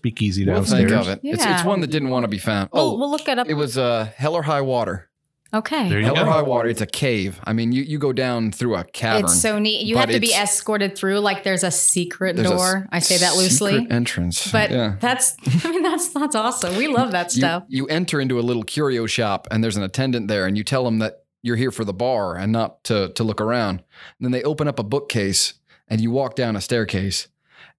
speakeasy 0.00 0.44
We'll 0.46 0.56
downstairs. 0.56 0.90
think 0.90 1.00
of 1.02 1.08
it. 1.08 1.20
It's, 1.22 1.44
it's 1.44 1.64
one 1.64 1.80
that 1.80 1.88
didn't 1.90 2.08
want 2.10 2.24
to 2.24 2.28
be 2.28 2.38
found. 2.38 2.70
We'll, 2.72 2.82
Oh, 2.94 2.98
we'll 2.98 3.10
look 3.10 3.28
it 3.28 3.38
up. 3.38 3.48
it 3.48 3.54
was 3.54 3.76
uh, 3.76 4.08
Hell 4.16 4.34
or 4.34 4.42
High 4.42 4.62
Water. 4.62 5.08
okay. 5.52 5.88
There 5.88 5.98
you 6.00 6.06
Hell 6.06 6.18
or. 6.20 6.24
High 6.26 6.42
Water. 6.42 6.68
It's 6.68 6.80
a 6.80 6.86
cave. 6.86 7.38
I 7.44 7.52
mean, 7.52 7.72
you, 7.72 7.82
you 7.82 7.98
go 7.98 8.12
down 8.12 8.50
through 8.52 8.76
a 8.76 8.84
cavern. 8.84 9.24
It's 9.26 9.40
so 9.40 9.58
neat. 9.58 9.84
You 9.86 9.96
have 9.98 10.08
to 10.10 10.20
be 10.20 10.32
escorted 10.32 10.96
through, 10.96 11.18
like 11.20 11.42
there's 11.44 11.64
a 11.64 11.70
secret 11.70 12.36
There's 12.36 12.48
door. 12.50 12.86
I 12.90 13.00
say 13.00 13.18
that 13.18 13.36
loosely. 13.36 13.72
secret 13.78 13.92
entrance. 13.92 14.50
But 14.50 14.70
yeah. 14.70 14.96
that's, 15.00 15.36
I 15.64 15.70
mean, 15.70 15.82
that's 15.82 16.08
that's 16.14 16.34
awesome. 16.34 16.76
We 16.76 16.88
love 16.88 17.10
that 17.12 17.30
stuff. 17.32 17.64
you 17.68 17.86
enter 17.86 18.20
into 18.20 18.38
a 18.38 18.44
little 18.48 18.62
curio 18.62 19.06
shop 19.06 19.46
and 19.50 19.62
there's 19.62 19.76
an 19.76 19.82
attendant 19.82 20.28
there 20.28 20.46
and 20.46 20.56
you 20.56 20.64
tell 20.64 20.84
them 20.84 20.98
that 21.00 21.24
you're 21.42 21.56
here 21.56 21.70
for 21.72 21.84
the 21.84 21.94
bar 21.94 22.36
and 22.36 22.52
not 22.52 22.82
to, 22.84 23.12
to 23.14 23.24
look 23.24 23.40
around. 23.40 23.76
And 24.18 24.22
then 24.24 24.30
they 24.32 24.42
open 24.44 24.66
up 24.68 24.78
a 24.78 24.82
bookcase 24.84 25.54
and 25.88 26.00
you 26.00 26.10
walk 26.10 26.36
down 26.36 26.54
a 26.56 26.60
staircase 26.60 27.26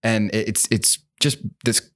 and 0.04 0.30
it's 0.34 0.68
it's 0.72 0.98
just 1.20 1.38
this 1.64 1.92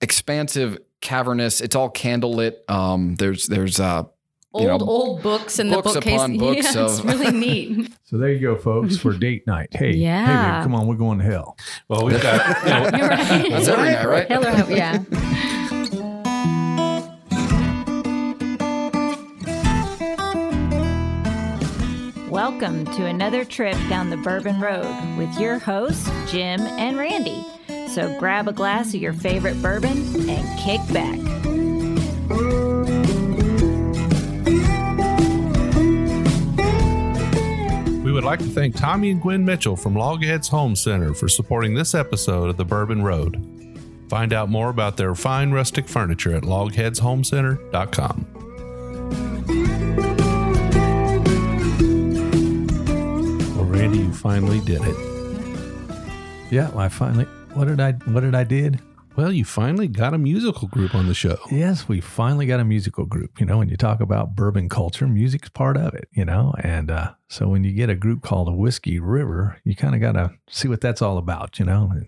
expansive 0.00 0.78
cavernous 1.00 1.60
it's 1.60 1.76
all 1.76 1.90
candlelit 1.90 2.54
um 2.68 3.14
there's 3.16 3.46
there's 3.46 3.80
uh 3.80 4.04
Old 4.54 4.62
you 4.62 4.68
know, 4.70 4.78
old 4.80 5.22
books 5.22 5.58
in 5.58 5.68
the 5.68 5.74
books 5.76 5.92
bookcase. 5.92 6.14
upon 6.16 6.38
books 6.38 6.74
yeah, 6.74 6.84
it's 6.86 7.00
really 7.04 7.30
neat. 7.38 7.92
So 8.04 8.16
there 8.16 8.32
you 8.32 8.40
go, 8.40 8.56
folks, 8.56 8.96
for 8.96 9.12
date 9.12 9.46
night. 9.46 9.68
Hey, 9.72 9.92
hey, 9.92 9.98
Yeah. 9.98 10.56
babe, 10.56 10.62
come 10.64 10.74
on, 10.74 10.86
we're 10.86 10.94
going 10.96 11.18
to 11.18 11.24
hell. 11.24 11.58
Well, 11.86 12.06
we've 12.06 12.20
got 12.20 12.62
you 12.64 12.70
know, 12.70 12.98
You're 12.98 13.08
right. 13.10 13.50
That's 13.50 13.68
every 13.68 13.90
night, 13.90 14.06
right? 14.08 14.26
Hell 14.26 14.46
or 14.46 14.50
high- 14.50 14.74
yeah. 14.74 16.08
Welcome 22.30 22.84
to 22.84 23.06
another 23.06 23.42
trip 23.44 23.74
down 23.88 24.10
the 24.10 24.16
Bourbon 24.18 24.60
Road 24.60 25.16
with 25.16 25.38
your 25.40 25.58
hosts, 25.58 26.08
Jim 26.30 26.60
and 26.60 26.98
Randy. 26.98 27.44
So 27.88 28.16
grab 28.18 28.48
a 28.48 28.52
glass 28.52 28.88
of 28.88 29.00
your 29.00 29.14
favorite 29.14 29.60
bourbon 29.62 29.96
and 30.28 30.58
kick 30.60 30.80
back. 30.92 31.18
We 38.04 38.12
would 38.12 38.24
like 38.24 38.40
to 38.40 38.46
thank 38.46 38.76
Tommy 38.76 39.10
and 39.10 39.20
Gwen 39.22 39.44
Mitchell 39.44 39.76
from 39.76 39.94
Logheads 39.94 40.48
Home 40.50 40.76
Center 40.76 41.14
for 41.14 41.28
supporting 41.28 41.74
this 41.74 41.94
episode 41.94 42.50
of 42.50 42.56
The 42.56 42.64
Bourbon 42.64 43.02
Road. 43.02 43.42
Find 44.08 44.32
out 44.32 44.48
more 44.48 44.70
about 44.70 44.96
their 44.96 45.14
fine 45.14 45.50
rustic 45.50 45.88
furniture 45.88 46.34
at 46.34 46.42
logheadshomecenter.com. 46.42 48.26
Well, 53.56 53.64
Randy, 53.66 53.98
you 53.98 54.12
finally 54.12 54.60
did 54.60 54.80
it. 54.82 54.96
Yeah, 56.50 56.70
I 56.76 56.88
finally. 56.88 57.26
What 57.58 57.66
did 57.66 57.80
I? 57.80 57.90
What 57.90 58.20
did 58.20 58.36
I 58.36 58.44
did? 58.44 58.80
Well, 59.16 59.32
you 59.32 59.44
finally 59.44 59.88
got 59.88 60.14
a 60.14 60.18
musical 60.18 60.68
group 60.68 60.94
on 60.94 61.08
the 61.08 61.12
show. 61.14 61.38
Yes, 61.50 61.88
we 61.88 62.00
finally 62.00 62.46
got 62.46 62.60
a 62.60 62.64
musical 62.64 63.04
group. 63.04 63.40
You 63.40 63.46
know, 63.46 63.58
when 63.58 63.68
you 63.68 63.76
talk 63.76 64.00
about 64.00 64.36
bourbon 64.36 64.68
culture, 64.68 65.08
music's 65.08 65.48
part 65.48 65.76
of 65.76 65.92
it. 65.92 66.08
You 66.12 66.24
know, 66.24 66.54
and 66.60 66.88
uh, 66.88 67.14
so 67.26 67.48
when 67.48 67.64
you 67.64 67.72
get 67.72 67.90
a 67.90 67.96
group 67.96 68.22
called 68.22 68.46
a 68.46 68.52
Whiskey 68.52 69.00
River, 69.00 69.60
you 69.64 69.74
kind 69.74 69.96
of 69.96 70.00
got 70.00 70.12
to 70.12 70.34
see 70.48 70.68
what 70.68 70.80
that's 70.80 71.02
all 71.02 71.18
about. 71.18 71.58
You 71.58 71.64
know, 71.64 71.90
and 71.92 72.06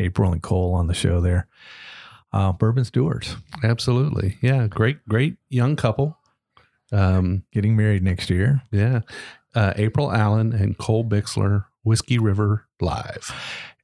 April 0.00 0.32
and 0.32 0.42
Cole 0.42 0.74
on 0.74 0.88
the 0.88 0.94
show 0.94 1.20
there, 1.20 1.46
uh, 2.32 2.52
bourbon 2.52 2.84
stewards 2.84 3.36
Absolutely. 3.62 4.36
Yeah. 4.40 4.66
Great, 4.66 5.08
great 5.08 5.36
young 5.48 5.76
couple. 5.76 6.18
Um, 6.90 7.44
getting 7.52 7.76
married 7.76 8.02
next 8.02 8.30
year. 8.30 8.62
yeah. 8.72 9.02
Uh, 9.54 9.74
April 9.76 10.10
Allen 10.10 10.52
and 10.52 10.76
Cole 10.76 11.04
Bixler, 11.04 11.66
Whiskey 11.84 12.18
River 12.18 12.67
Live. 12.80 13.30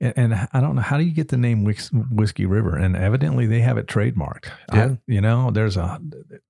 And, 0.00 0.12
and 0.17 0.48
I 0.53 0.61
don't 0.61 0.77
know 0.77 0.83
how 0.83 0.97
do 0.98 1.05
you 1.05 1.12
get 1.12 1.28
the 1.28 1.37
name 1.37 1.64
Whis- 1.64 1.91
Whiskey 1.92 2.47
River, 2.47 2.77
and 2.77 2.97
evidently 2.97 3.47
they 3.47 3.61
have 3.61 3.77
it 3.78 3.86
trademarked. 3.86 4.51
I- 4.70 4.77
Yeah. 4.77 4.95
you 5.06 5.20
know, 5.20 5.51
there's 5.51 5.77
a 5.77 6.01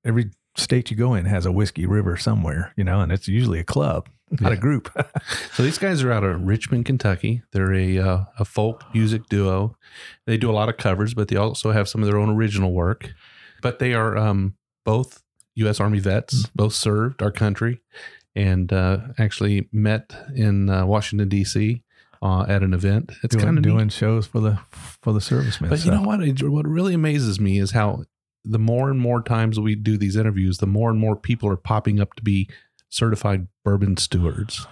every 0.04 0.30
state 0.56 0.90
you 0.90 0.96
go 0.96 1.14
in 1.14 1.24
has 1.26 1.46
a 1.46 1.52
Whiskey 1.52 1.86
River 1.86 2.16
somewhere. 2.16 2.72
You 2.76 2.84
know, 2.84 3.00
and 3.00 3.10
it's 3.12 3.26
usually 3.28 3.58
a 3.58 3.64
club, 3.64 4.08
not 4.40 4.52
a 4.52 4.56
group. 4.56 4.90
So 5.54 5.62
these 5.62 5.78
guys 5.78 6.02
are 6.02 6.10
out 6.10 6.24
of 6.24 6.42
Richmond, 6.42 6.84
Kentucky. 6.84 7.42
They're 7.52 7.72
a 7.72 7.98
uh, 7.98 8.24
a 8.40 8.44
folk 8.44 8.82
music 8.92 9.28
duo. 9.28 9.76
They 10.26 10.36
do 10.36 10.50
a 10.50 10.52
lot 10.52 10.68
of 10.68 10.76
covers, 10.76 11.14
but 11.14 11.28
they 11.28 11.36
also 11.36 11.70
have 11.70 11.88
some 11.88 12.02
of 12.02 12.08
their 12.08 12.18
own 12.18 12.30
original 12.30 12.72
work. 12.72 13.14
But 13.62 13.78
they 13.78 13.94
are 13.94 14.16
um, 14.18 14.56
both 14.84 15.22
U.S. 15.54 15.78
Army 15.80 16.00
vets, 16.00 16.46
both 16.56 16.74
served 16.74 17.22
our 17.22 17.30
country, 17.30 17.80
and 18.34 18.72
uh, 18.72 18.98
actually 19.16 19.68
met 19.72 20.12
in 20.34 20.68
uh, 20.68 20.84
Washington 20.86 21.28
D.C. 21.28 21.83
Uh, 22.24 22.46
at 22.48 22.62
an 22.62 22.72
event. 22.72 23.12
It's 23.22 23.36
kind 23.36 23.58
of 23.58 23.62
doing 23.62 23.90
shows 23.90 24.26
for 24.26 24.40
the 24.40 24.58
for 24.72 25.12
the 25.12 25.20
servicemen. 25.20 25.68
But 25.68 25.80
so. 25.80 25.84
you 25.84 25.90
know 25.90 26.00
what? 26.00 26.22
It, 26.22 26.42
what 26.42 26.66
really 26.66 26.94
amazes 26.94 27.38
me 27.38 27.58
is 27.58 27.72
how 27.72 28.04
the 28.46 28.58
more 28.58 28.88
and 28.90 28.98
more 28.98 29.22
times 29.22 29.60
we 29.60 29.74
do 29.74 29.98
these 29.98 30.16
interviews, 30.16 30.56
the 30.56 30.66
more 30.66 30.88
and 30.88 30.98
more 30.98 31.16
people 31.16 31.50
are 31.50 31.56
popping 31.58 32.00
up 32.00 32.14
to 32.14 32.22
be 32.22 32.48
certified 32.88 33.48
bourbon 33.62 33.98
stewards. 33.98 34.66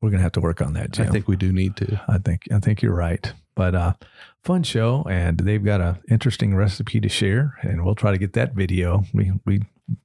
We're 0.00 0.10
gonna 0.10 0.22
have 0.22 0.32
to 0.32 0.40
work 0.40 0.62
on 0.62 0.74
that, 0.74 0.92
Jim. 0.92 1.08
I 1.08 1.10
think 1.10 1.26
we 1.26 1.34
do 1.34 1.52
need 1.52 1.74
to. 1.78 2.00
I 2.06 2.18
think 2.18 2.46
I 2.52 2.60
think 2.60 2.82
you're 2.82 2.94
right. 2.94 3.32
But 3.56 3.74
uh, 3.74 3.94
fun 4.44 4.62
show, 4.62 5.04
and 5.10 5.38
they've 5.38 5.64
got 5.64 5.80
an 5.80 5.98
interesting 6.08 6.54
recipe 6.54 7.00
to 7.00 7.08
share, 7.08 7.58
and 7.62 7.84
we'll 7.84 7.96
try 7.96 8.12
to 8.12 8.18
get 8.18 8.34
that 8.34 8.54
video. 8.54 9.02
We 9.12 9.32
we 9.44 9.64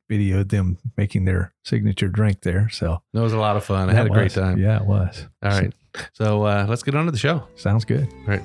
videoed 0.10 0.50
them 0.50 0.78
making 0.98 1.26
their 1.26 1.54
signature 1.64 2.10
drink 2.10 2.42
there, 2.42 2.70
so 2.70 3.02
That 3.14 3.22
was 3.22 3.34
a 3.34 3.38
lot 3.38 3.56
of 3.56 3.64
fun. 3.64 3.90
I 3.90 3.94
had 3.94 4.08
a 4.08 4.10
great 4.10 4.32
time. 4.32 4.58
Yeah, 4.58 4.82
it 4.82 4.86
was. 4.86 5.28
All 5.44 5.52
right. 5.52 5.74
So 6.14 6.44
uh, 6.44 6.66
let's 6.68 6.84
get 6.84 6.96
on 6.96 7.06
to 7.06 7.12
the 7.12 7.18
show. 7.18 7.44
Sounds 7.56 7.86
good. 7.86 8.08
All 8.28 8.28
right. 8.28 8.42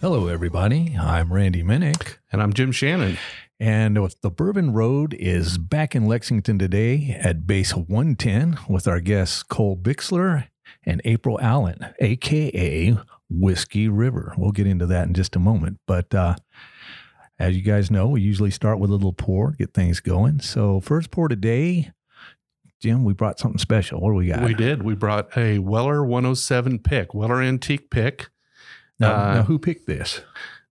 Hello, 0.00 0.28
everybody. 0.28 0.96
I'm 0.98 1.32
Randy 1.32 1.62
Minnick. 1.62 2.16
And 2.32 2.40
I'm 2.40 2.52
Jim 2.52 2.72
Shannon. 2.72 3.18
And 3.60 4.00
with 4.00 4.20
the 4.20 4.30
Bourbon 4.30 4.72
Road 4.72 5.14
is 5.14 5.58
back 5.58 5.96
in 5.96 6.06
Lexington 6.06 6.58
today 6.58 7.18
at 7.20 7.46
base 7.46 7.74
110 7.74 8.58
with 8.68 8.86
our 8.86 9.00
guests 9.00 9.42
Cole 9.42 9.76
Bixler 9.76 10.46
and 10.88 11.02
April 11.04 11.38
Allen, 11.40 11.86
aka 12.00 12.96
Whiskey 13.28 13.88
River. 13.88 14.34
We'll 14.38 14.52
get 14.52 14.66
into 14.66 14.86
that 14.86 15.06
in 15.06 15.14
just 15.14 15.36
a 15.36 15.38
moment. 15.38 15.78
But 15.86 16.12
uh, 16.14 16.36
as 17.38 17.54
you 17.54 17.62
guys 17.62 17.90
know, 17.90 18.08
we 18.08 18.22
usually 18.22 18.50
start 18.50 18.78
with 18.80 18.90
a 18.90 18.94
little 18.94 19.12
pour, 19.12 19.52
get 19.52 19.74
things 19.74 20.00
going. 20.00 20.40
So, 20.40 20.80
first 20.80 21.10
pour 21.10 21.28
today, 21.28 21.92
Jim, 22.80 23.04
we 23.04 23.12
brought 23.12 23.38
something 23.38 23.58
special. 23.58 24.00
What 24.00 24.10
do 24.10 24.16
we 24.16 24.28
got? 24.28 24.42
We 24.42 24.54
did. 24.54 24.82
We 24.82 24.94
brought 24.94 25.36
a 25.36 25.58
Weller 25.58 26.02
107 26.02 26.78
pick, 26.78 27.12
Weller 27.12 27.42
Antique 27.42 27.90
pick. 27.90 28.30
Now, 28.98 29.14
uh, 29.14 29.34
now 29.34 29.42
who 29.42 29.58
picked 29.58 29.86
this? 29.86 30.22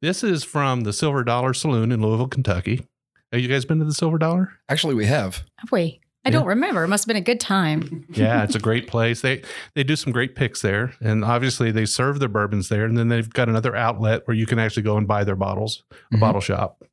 This 0.01 0.23
is 0.23 0.43
from 0.43 0.81
the 0.81 0.93
Silver 0.93 1.23
Dollar 1.23 1.53
Saloon 1.53 1.91
in 1.91 2.01
Louisville, 2.01 2.27
Kentucky. 2.27 2.85
Have 3.31 3.41
you 3.41 3.47
guys 3.47 3.65
been 3.65 3.79
to 3.79 3.85
the 3.85 3.93
Silver 3.93 4.17
Dollar? 4.17 4.53
Actually, 4.67 4.95
we 4.95 5.05
have. 5.05 5.43
Have 5.57 5.71
we? 5.71 5.99
I 6.27 6.29
don't 6.29 6.45
remember. 6.45 6.83
It 6.83 6.87
must 6.89 7.03
have 7.03 7.07
been 7.07 7.17
a 7.17 7.21
good 7.21 7.39
time. 7.39 8.05
yeah, 8.13 8.43
it's 8.43 8.55
a 8.55 8.59
great 8.59 8.87
place. 8.87 9.21
They 9.21 9.41
they 9.75 9.83
do 9.83 9.95
some 9.95 10.11
great 10.13 10.35
picks 10.35 10.61
there, 10.61 10.93
and 11.01 11.23
obviously 11.23 11.71
they 11.71 11.85
serve 11.85 12.19
their 12.19 12.29
bourbons 12.29 12.69
there. 12.69 12.85
And 12.85 12.97
then 12.97 13.07
they've 13.07 13.29
got 13.29 13.49
another 13.49 13.75
outlet 13.75 14.27
where 14.27 14.35
you 14.35 14.45
can 14.45 14.59
actually 14.59 14.83
go 14.83 14.97
and 14.97 15.07
buy 15.07 15.23
their 15.23 15.35
bottles, 15.35 15.83
a 16.11 16.15
Mhm. 16.15 16.19
bottle 16.19 16.41
shop. 16.41 16.83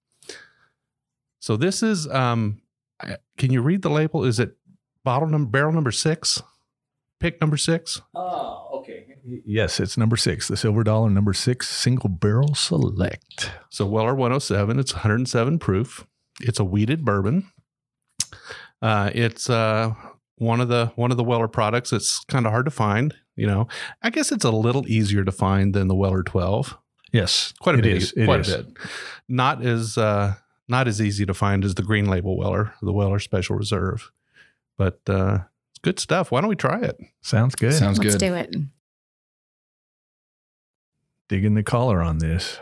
So 1.41 1.57
this 1.57 1.83
is, 1.83 2.09
um, 2.09 2.61
can 3.37 3.53
you 3.53 3.61
read 3.61 3.83
the 3.83 3.91
label? 3.91 4.25
Is 4.25 4.41
it 4.41 4.57
bottle 5.05 5.29
number, 5.29 5.51
barrel 5.51 5.73
number 5.73 5.91
six, 5.91 6.43
pick 7.21 7.41
number 7.41 7.57
six? 7.59 8.01
Oh, 8.15 8.69
okay. 8.81 9.05
Yes, 9.45 9.81
it's 9.81 9.97
number 9.99 10.17
six, 10.17 10.49
the 10.49 10.57
Silver 10.57 10.83
Dollar 10.85 11.11
number 11.11 11.33
six 11.35 11.69
single 11.69 12.09
barrel 12.09 12.55
select. 12.55 13.51
So 13.71 13.85
Weller 13.87 14.15
107, 14.15 14.79
it's 14.79 14.93
107 14.95 15.59
proof. 15.59 16.07
It's 16.41 16.59
a 16.61 16.65
wheated 16.65 17.05
bourbon. 17.05 17.51
Uh, 18.83 19.11
it's 19.15 19.49
uh, 19.49 19.95
one 20.37 20.61
of 20.61 20.69
the 20.69 20.93
one 20.97 21.11
of 21.11 21.17
the 21.17 21.25
Weller 21.25 21.49
products. 21.49 21.93
It's 21.93 22.23
kind 22.25 22.47
of 22.47 22.53
hard 22.53 22.65
to 22.67 22.71
find. 22.71 23.15
You 23.37 23.47
know, 23.47 23.69
I 24.03 24.11
guess 24.11 24.31
it's 24.31 24.45
a 24.45 24.51
little 24.51 24.87
easier 24.89 25.25
to 25.25 25.33
find 25.33 25.75
than 25.75 25.89
the 25.89 25.95
Weller 25.95 26.23
12. 26.23 26.79
Yes, 27.13 27.53
Quite 27.61 27.77
a 27.77 27.79
it 27.79 27.83
bit. 27.83 27.97
is, 27.97 28.13
it 28.13 28.25
quite 28.27 28.41
is. 28.41 28.53
a 28.53 28.63
bit. 28.65 28.77
Not 29.29 29.65
as 29.65 29.97
uh, 29.99 30.35
not 30.69 30.87
as 30.89 31.01
easy 31.01 31.25
to 31.27 31.35
find 31.35 31.65
as 31.65 31.75
the 31.75 31.83
Green 31.83 32.07
Label 32.07 32.37
Weller, 32.37 32.75
the 32.83 32.93
Weller 32.93 33.19
Special 33.19 33.57
Reserve. 33.57 34.11
But 34.77 35.01
uh, 35.09 35.39
it's 35.71 35.79
good 35.83 35.99
stuff. 35.99 36.31
Why 36.33 36.41
don't 36.41 36.49
we 36.51 36.57
try 36.57 36.81
it? 36.81 36.97
Sounds 37.23 37.55
good. 37.55 37.73
Sounds 37.75 37.99
good. 37.99 38.13
Let's 38.13 38.17
good. 38.23 38.27
do 38.29 38.35
it. 38.35 38.57
Digging 41.29 41.55
the 41.55 41.63
collar 41.63 42.03
on 42.03 42.19
this. 42.19 42.59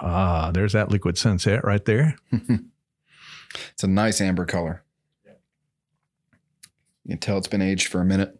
Ah, 0.00 0.50
there's 0.52 0.72
that 0.72 0.90
liquid 0.90 1.16
sunset 1.16 1.64
right 1.64 1.84
there. 1.84 2.16
It's 3.74 3.84
a 3.84 3.86
nice 3.86 4.22
amber 4.22 4.46
color. 4.46 4.82
You 7.04 7.10
can 7.10 7.18
tell 7.18 7.38
it's 7.38 7.48
been 7.48 7.62
aged 7.62 7.88
for 7.88 8.00
a 8.00 8.04
minute. 8.04 8.38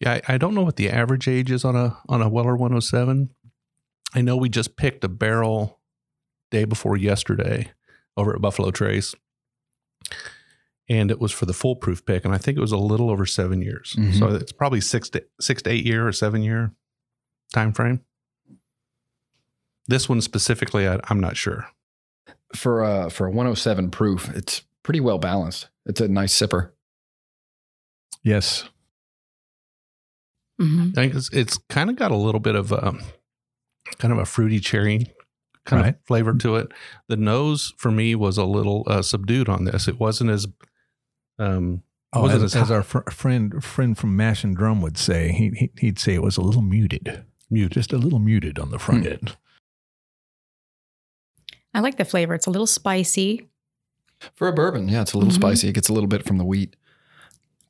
Yeah, 0.00 0.20
I, 0.28 0.34
I 0.34 0.38
don't 0.38 0.54
know 0.54 0.62
what 0.62 0.76
the 0.76 0.90
average 0.90 1.26
age 1.28 1.50
is 1.50 1.64
on 1.64 1.74
a 1.76 1.96
on 2.08 2.20
a 2.22 2.28
Weller 2.28 2.54
107. 2.56 3.30
I 4.14 4.20
know 4.20 4.36
we 4.36 4.48
just 4.48 4.76
picked 4.76 5.04
a 5.04 5.08
barrel 5.08 5.80
day 6.50 6.64
before 6.64 6.96
yesterday 6.96 7.72
over 8.16 8.34
at 8.34 8.40
Buffalo 8.42 8.70
Trace. 8.70 9.14
and 10.88 11.10
it 11.10 11.18
was 11.20 11.32
for 11.32 11.46
the 11.46 11.52
foolproof 11.52 12.04
pick, 12.06 12.24
and 12.24 12.32
I 12.34 12.38
think 12.38 12.56
it 12.56 12.60
was 12.60 12.70
a 12.72 12.76
little 12.76 13.10
over 13.10 13.26
seven 13.26 13.60
years. 13.62 13.96
Mhm. 13.98 14.18
So 14.18 14.28
it's 14.28 14.52
probably 14.52 14.80
six 14.80 15.08
to 15.10 15.24
six 15.40 15.62
to 15.62 15.70
eight 15.70 15.84
year 15.84 16.06
or 16.06 16.12
seven 16.12 16.42
year 16.42 16.72
time 17.52 17.72
frame. 17.72 18.02
This 19.88 20.08
one 20.08 20.20
specifically, 20.20 20.86
I, 20.88 21.00
I'm 21.04 21.20
not 21.20 21.36
sure. 21.36 21.68
For 22.54 22.84
uh 22.84 23.08
for 23.08 23.26
a 23.26 23.30
107 23.30 23.90
proof, 23.90 24.28
it's 24.36 24.62
pretty 24.82 25.00
well 25.00 25.18
balanced. 25.18 25.68
It's 25.86 26.00
a 26.00 26.08
nice 26.08 26.34
sipper. 26.38 26.70
Yes. 28.26 28.64
Mhm. 30.60 30.90
I 30.98 31.02
think 31.02 31.14
it's, 31.14 31.30
it's 31.32 31.58
kind 31.68 31.88
of 31.90 31.94
got 31.96 32.10
a 32.10 32.16
little 32.16 32.40
bit 32.40 32.56
of 32.56 32.72
a 32.72 32.92
kind 33.98 34.10
of 34.12 34.18
a 34.18 34.24
fruity 34.24 34.58
cherry 34.58 35.06
kind 35.64 35.82
Right. 35.82 35.94
of 35.94 36.00
flavor 36.06 36.34
to 36.34 36.56
it. 36.56 36.72
The 37.08 37.16
nose 37.16 37.72
for 37.76 37.90
me 37.92 38.16
was 38.16 38.36
a 38.36 38.44
little 38.44 38.82
uh, 38.88 39.02
subdued 39.02 39.48
on 39.48 39.64
this. 39.64 39.86
It 39.86 40.00
wasn't 40.00 40.30
as 40.30 40.46
um 41.38 41.82
Oh, 42.12 42.22
wasn't 42.22 42.44
as, 42.44 42.56
as 42.56 42.70
our 42.70 42.82
fr- 42.82 43.08
friend 43.10 43.62
friend 43.62 43.96
from 43.96 44.16
Mash 44.16 44.42
and 44.42 44.56
Drum 44.56 44.80
would 44.80 44.96
say, 44.98 45.30
he, 45.32 45.50
he 45.50 45.70
he'd 45.78 45.98
say 45.98 46.14
it 46.14 46.22
was 46.22 46.36
a 46.36 46.40
little 46.42 46.62
muted, 46.62 47.24
muted. 47.50 47.72
just 47.72 47.92
a 47.92 47.98
little 47.98 48.18
muted 48.20 48.58
on 48.58 48.70
the 48.70 48.78
front 48.78 49.04
Hmm. 49.04 49.12
end. 49.12 49.36
I 51.74 51.80
like 51.80 51.96
the 51.98 52.04
flavor. 52.06 52.34
It's 52.34 52.46
a 52.46 52.50
little 52.50 52.66
spicy. 52.66 53.48
For 54.34 54.48
a 54.48 54.52
bourbon, 54.52 54.88
yeah, 54.88 55.02
it's 55.02 55.12
a 55.12 55.18
little 55.18 55.32
Mhm. 55.32 55.36
spicy. 55.36 55.68
It 55.68 55.74
gets 55.74 55.88
a 55.90 55.92
little 55.92 56.08
bit 56.08 56.24
from 56.24 56.38
the 56.38 56.44
wheat. 56.44 56.74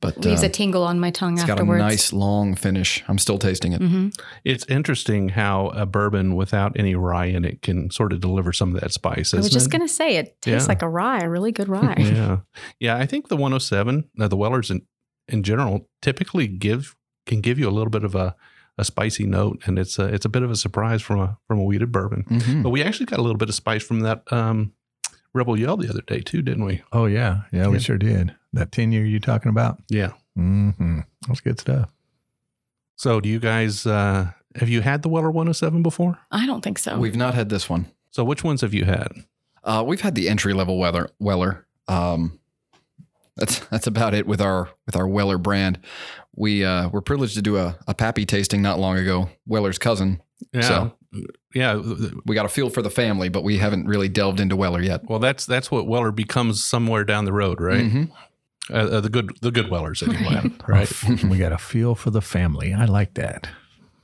But 0.01 0.19
Leaves 0.19 0.43
uh, 0.43 0.47
a 0.47 0.49
tingle 0.51 0.85
on 0.85 1.01
my 1.01 1.11
tongue 1.11 1.35
it's 1.35 1.45
got 1.45 1.59
a 1.59 1.63
afterwards. 1.63 1.81
nice 1.81 2.13
long 2.13 2.55
finish. 2.55 3.03
I'm 3.09 3.19
still 3.19 3.39
tasting 3.39 3.73
it. 3.73 3.81
hmm 3.81 4.09
It's 4.45 4.65
interesting 4.67 5.31
how 5.31 5.69
a 5.69 5.87
bourbon 5.87 6.35
without 6.37 6.79
any 6.79 6.95
rye 6.95 7.27
in 7.27 7.45
it 7.47 7.63
can 7.63 7.91
sort 7.91 8.13
of 8.13 8.21
deliver 8.21 8.53
some 8.53 8.75
of 8.75 8.81
that 8.83 8.93
spice. 8.93 9.33
I 9.33 9.39
was 9.39 9.49
just 9.51 9.67
it? 9.67 9.71
going 9.73 9.87
to 9.87 9.93
say 9.93 10.17
it 10.17 10.37
tastes 10.43 10.65
Yeah. 10.67 10.69
like 10.69 10.83
a 10.83 10.89
rye, 10.89 11.21
a 11.21 11.29
really 11.31 11.51
good 11.51 11.69
rye. 11.69 11.95
yeah, 11.99 12.39
yeah. 12.79 12.97
I 12.97 13.07
think 13.07 13.29
the 13.29 13.37
107, 13.37 14.11
uh, 14.21 14.29
the 14.29 14.37
Wellers 14.37 14.71
in 14.71 14.83
in 15.29 15.43
general, 15.43 15.89
typically 16.03 16.47
give 16.47 16.95
can 17.27 17.41
give 17.41 17.59
you 17.59 17.69
a 17.69 17.73
little 17.73 17.91
bit 17.91 18.05
of 18.05 18.15
a, 18.15 18.37
a 18.79 18.85
spicy 18.85 19.25
note, 19.27 19.63
and 19.67 19.79
it's 19.79 19.99
a 19.99 20.05
it's 20.05 20.25
a 20.27 20.29
bit 20.29 20.43
of 20.43 20.51
a 20.51 20.57
surprise 20.57 21.01
from 21.03 21.21
a 21.21 21.39
from 21.49 21.59
a 21.59 21.65
wheated 21.65 21.91
bourbon. 21.91 22.25
Mhm. 22.29 22.63
But 22.63 22.71
we 22.71 22.83
actually 22.83 23.07
got 23.07 23.19
a 23.19 23.23
little 23.23 23.39
bit 23.39 23.49
of 23.49 23.55
spice 23.55 23.83
from 23.83 24.01
that 24.01 24.31
um, 24.31 24.73
Rebel 25.37 25.59
Yell 25.59 25.77
the 25.77 25.89
other 25.89 26.01
day 26.03 26.21
too, 26.21 26.43
didn't 26.43 26.65
we? 26.65 26.83
Oh 26.93 27.07
yeah, 27.07 27.43
yeah, 27.53 27.69
we 27.69 27.79
sure 27.79 27.99
did. 27.99 28.35
That 28.53 28.73
ten 28.73 28.91
year 28.91 29.05
you 29.05 29.21
talking 29.21 29.51
about? 29.51 29.81
Yeah. 29.89 30.13
Mm-hmm. 30.39 31.01
That's 31.29 31.41
good 31.41 31.61
stuff. 31.61 31.91
So, 32.97 33.21
do 33.21 33.29
you 33.29 33.39
guys 33.39 33.87
uh, 33.87 34.31
have 34.57 34.69
you 34.69 34.81
had 34.81 35.03
the 35.03 35.09
Weller 35.11 35.31
107 35.31 35.83
before? 35.83 36.19
I 36.31 36.47
don't 36.47 36.63
think 36.63 36.79
so. 36.79 36.99
We've 36.99 37.17
not 37.17 37.35
had 37.35 37.49
this 37.51 37.69
one. 37.69 37.87
So, 38.11 38.25
which 38.25 38.43
ones 38.43 38.63
have 38.63 38.73
you 38.75 38.85
had? 38.87 39.09
Uh, 39.63 39.85
we've 39.87 40.01
had 40.01 40.15
the 40.15 40.29
entry 40.29 40.55
level 40.55 40.79
Weller. 40.79 41.11
Weller. 41.19 41.67
Um, 41.89 42.39
that's 43.37 43.59
that's 43.71 43.87
about 43.87 44.15
it 44.15 44.27
with 44.27 44.41
our 44.41 44.71
with 44.87 44.97
our 44.97 45.07
Weller 45.07 45.37
brand. 45.39 45.79
We 46.35 46.65
uh, 46.65 46.89
were 46.89 47.03
privileged 47.03 47.35
to 47.35 47.43
do 47.43 47.59
a, 47.59 47.79
a 47.87 47.95
Pappy 47.95 48.25
tasting 48.25 48.63
not 48.63 48.79
long 48.79 48.97
ago. 48.97 49.29
Weller's 49.47 49.79
cousin. 49.79 50.23
Yeah, 50.53 50.61
So- 50.63 50.93
yeah. 51.55 51.81
We 52.25 52.35
got 52.35 52.47
a 52.47 52.49
feel 52.49 52.71
for 52.71 52.83
the 52.83 52.91
family, 52.91 53.29
but 53.29 53.43
we 53.45 53.59
haven't 53.59 53.87
really 53.87 54.09
delved 54.09 54.41
into 54.41 54.57
Weller 54.57 54.81
yet. 54.81 55.09
Well, 55.09 55.19
that's 55.19 55.47
that's 55.47 55.71
what 55.71 55.87
Weller 55.87 56.13
becomes 56.13 56.65
somewhere 56.65 57.05
down 57.05 57.25
the 57.25 57.33
road, 57.33 57.61
right? 57.61 57.85
Mhm. 57.85 58.11
Uh, 58.69 58.75
uh, 58.75 59.01
the 59.01 59.09
good 59.11 59.31
the 59.43 59.51
good 59.51 59.71
Wellers 59.71 60.03
anyway, 60.03 60.43
right? 60.69 60.91
we 61.25 61.39
got 61.39 61.53
a 61.53 61.59
feel 61.59 61.95
for 61.95 62.11
the 62.11 62.21
family. 62.23 62.75
I 62.75 62.85
like 62.87 63.15
that. 63.15 63.49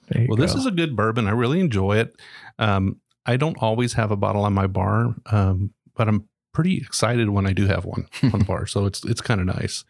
There 0.08 0.22
you 0.22 0.28
Well, 0.28 0.36
this 0.36 0.54
is 0.54 0.66
a 0.66 0.70
good 0.70 0.94
bourbon. 0.96 1.26
I 1.26 1.30
really 1.32 1.60
enjoy 1.60 1.98
it. 1.98 2.14
Um, 2.58 3.00
I 3.26 3.36
don't 3.36 3.56
always 3.60 3.92
have 3.94 4.10
a 4.10 4.16
bottle 4.16 4.44
on 4.44 4.52
my 4.52 4.66
bar, 4.66 5.14
um, 5.26 5.70
but 5.96 6.08
I'm 6.08 6.28
pretty 6.52 6.76
excited 6.76 7.30
when 7.30 7.46
I 7.46 7.52
do 7.52 7.66
have 7.66 7.84
one 7.84 8.06
on 8.22 8.38
the 8.40 8.44
bar. 8.44 8.66
So 8.66 8.86
it's 8.86 9.04
it's 9.04 9.20
kind 9.20 9.40
of 9.40 9.46
nice. 9.46 9.84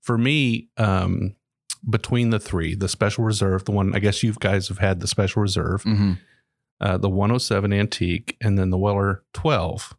For 0.00 0.16
me, 0.18 0.68
um, 0.76 1.34
between 1.88 2.30
the 2.30 2.38
three, 2.40 2.74
the 2.74 2.88
Special 2.88 3.24
Reserve, 3.24 3.64
the 3.66 3.72
one 3.72 3.94
I 3.94 3.98
guess 3.98 4.22
you 4.22 4.32
guys 4.40 4.68
have 4.68 4.78
had 4.78 5.00
the 5.00 5.06
Special 5.06 5.42
Reserve, 5.42 5.82
Mhm. 5.84 6.18
Uh, 6.80 6.98
the 6.98 7.08
107 7.08 7.72
Antique, 7.72 8.36
and 8.40 8.58
then 8.58 8.70
the 8.70 8.78
Weller 8.78 9.22
12. 9.34 9.94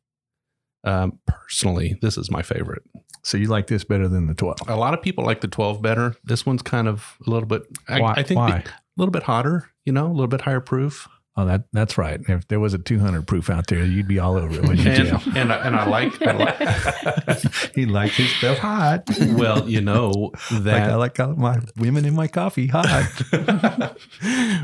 Um, 0.84 1.20
personally, 1.26 1.98
this 2.02 2.18
is 2.18 2.30
my 2.30 2.42
favorite. 2.44 2.84
so 3.24 3.38
you 3.38 3.48
like 3.48 3.68
this 3.68 3.84
better 3.84 4.08
than 4.08 4.28
the 4.28 4.36
twelve? 4.36 4.58
A 4.68 4.76
lot 4.76 4.94
of 4.94 5.02
people 5.02 5.26
like 5.26 5.42
the 5.42 5.48
12 5.48 5.82
better. 5.82 6.16
This 6.24 6.46
one's 6.46 6.62
kind 6.62 6.88
of 6.88 7.18
a 7.26 7.30
little 7.30 7.48
bit, 7.48 7.64
I, 7.88 8.00
why? 8.02 8.14
I 8.18 8.24
think, 8.24 8.40
a 8.40 8.64
little 8.98 9.12
bit 9.12 9.24
hotter. 9.24 9.72
You 9.84 9.94
know, 9.94 10.06
a 10.08 10.14
little 10.14 10.28
bit 10.28 10.42
higher 10.42 10.60
proof. 10.62 11.08
Oh, 11.38 11.46
that 11.46 11.66
that's 11.72 11.98
right. 11.98 12.20
If 12.28 12.48
there 12.48 12.60
was 12.60 12.74
a 12.74 12.78
two 12.78 13.00
hundred 13.00 13.28
proof 13.28 13.50
out 13.50 13.68
there, 13.68 13.84
you'd 13.84 14.08
be 14.08 14.20
all 14.20 14.36
over 14.38 14.56
it, 14.56 14.62
wouldn't 14.62 14.80
you, 14.80 14.92
and, 14.92 15.24
Jim? 15.24 15.36
and, 15.36 15.54
I, 15.54 15.58
and 15.58 15.76
I 15.76 15.88
like, 15.88 16.22
I 16.22 16.32
like 16.32 17.42
he 17.76 17.86
likes 17.86 18.16
his 18.18 18.32
stuff 18.36 18.58
hot. 18.58 19.04
well, 19.20 19.70
you 19.70 19.82
know 19.82 20.32
Like 20.52 20.84
I 20.84 20.96
like 20.96 21.20
my 21.38 21.60
women 21.78 22.06
in 22.06 22.16
my 22.16 22.28
coffee 22.28 22.68
hot. 22.68 23.24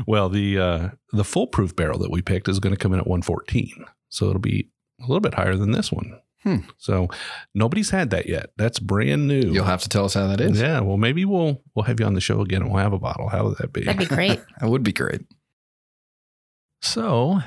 well, 0.06 0.28
the 0.28 0.58
uh, 0.58 0.88
the 1.12 1.24
foolproof 1.24 1.76
barrel 1.76 1.98
that 1.98 2.10
we 2.10 2.22
picked 2.22 2.48
is 2.48 2.60
going 2.60 2.74
to 2.74 2.78
come 2.78 2.92
in 2.92 3.00
at 3.00 3.06
114, 3.06 3.84
so 4.08 4.28
it'll 4.28 4.40
be 4.40 4.70
a 5.00 5.02
little 5.02 5.20
bit 5.20 5.34
higher 5.34 5.56
than 5.56 5.72
this 5.72 5.92
one. 5.92 6.18
Hmm. 6.42 6.56
So 6.76 7.08
nobody's 7.54 7.90
had 7.90 8.10
that 8.10 8.28
yet. 8.28 8.50
That's 8.56 8.80
brand 8.80 9.28
new. 9.28 9.52
You'll 9.52 9.64
have 9.64 9.82
to 9.82 9.88
tell 9.88 10.06
us 10.06 10.14
how 10.14 10.26
that 10.26 10.40
is. 10.40 10.60
Yeah, 10.60 10.80
well, 10.80 10.96
maybe 10.96 11.24
we'll 11.24 11.62
we'll 11.74 11.84
have 11.84 12.00
you 12.00 12.06
on 12.06 12.14
the 12.14 12.20
show 12.20 12.40
again, 12.40 12.62
and 12.62 12.72
we'll 12.72 12.82
have 12.82 12.92
a 12.92 12.98
bottle. 12.98 13.28
How 13.28 13.44
would 13.44 13.58
that 13.58 13.72
be? 13.72 13.84
That'd 13.84 14.08
be 14.08 14.14
great. 14.14 14.40
That 14.60 14.68
would 14.68 14.84
be 14.84 14.92
great. 14.92 15.22
So, 16.82 17.40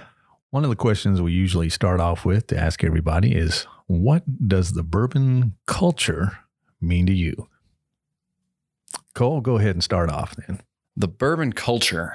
one 0.50 0.64
of 0.64 0.70
the 0.70 0.78
questions 0.78 1.22
we 1.22 1.34
usually 1.34 1.70
start 1.70 2.00
off 2.00 2.24
with 2.24 2.48
to 2.48 2.58
ask 2.58 2.84
everybody 2.84 3.36
is 3.36 3.68
what 3.88 4.48
does 4.48 4.72
the 4.72 4.82
bourbon 4.82 5.56
culture 5.68 6.40
mean 6.80 7.06
to 7.06 7.14
you? 7.14 7.50
Cole, 9.14 9.42
go 9.42 9.58
ahead 9.58 9.76
and 9.76 9.84
start 9.84 10.10
off 10.10 10.36
then. 10.36 10.62
The 10.96 11.10
bourbon 11.10 11.52
culture. 11.52 12.14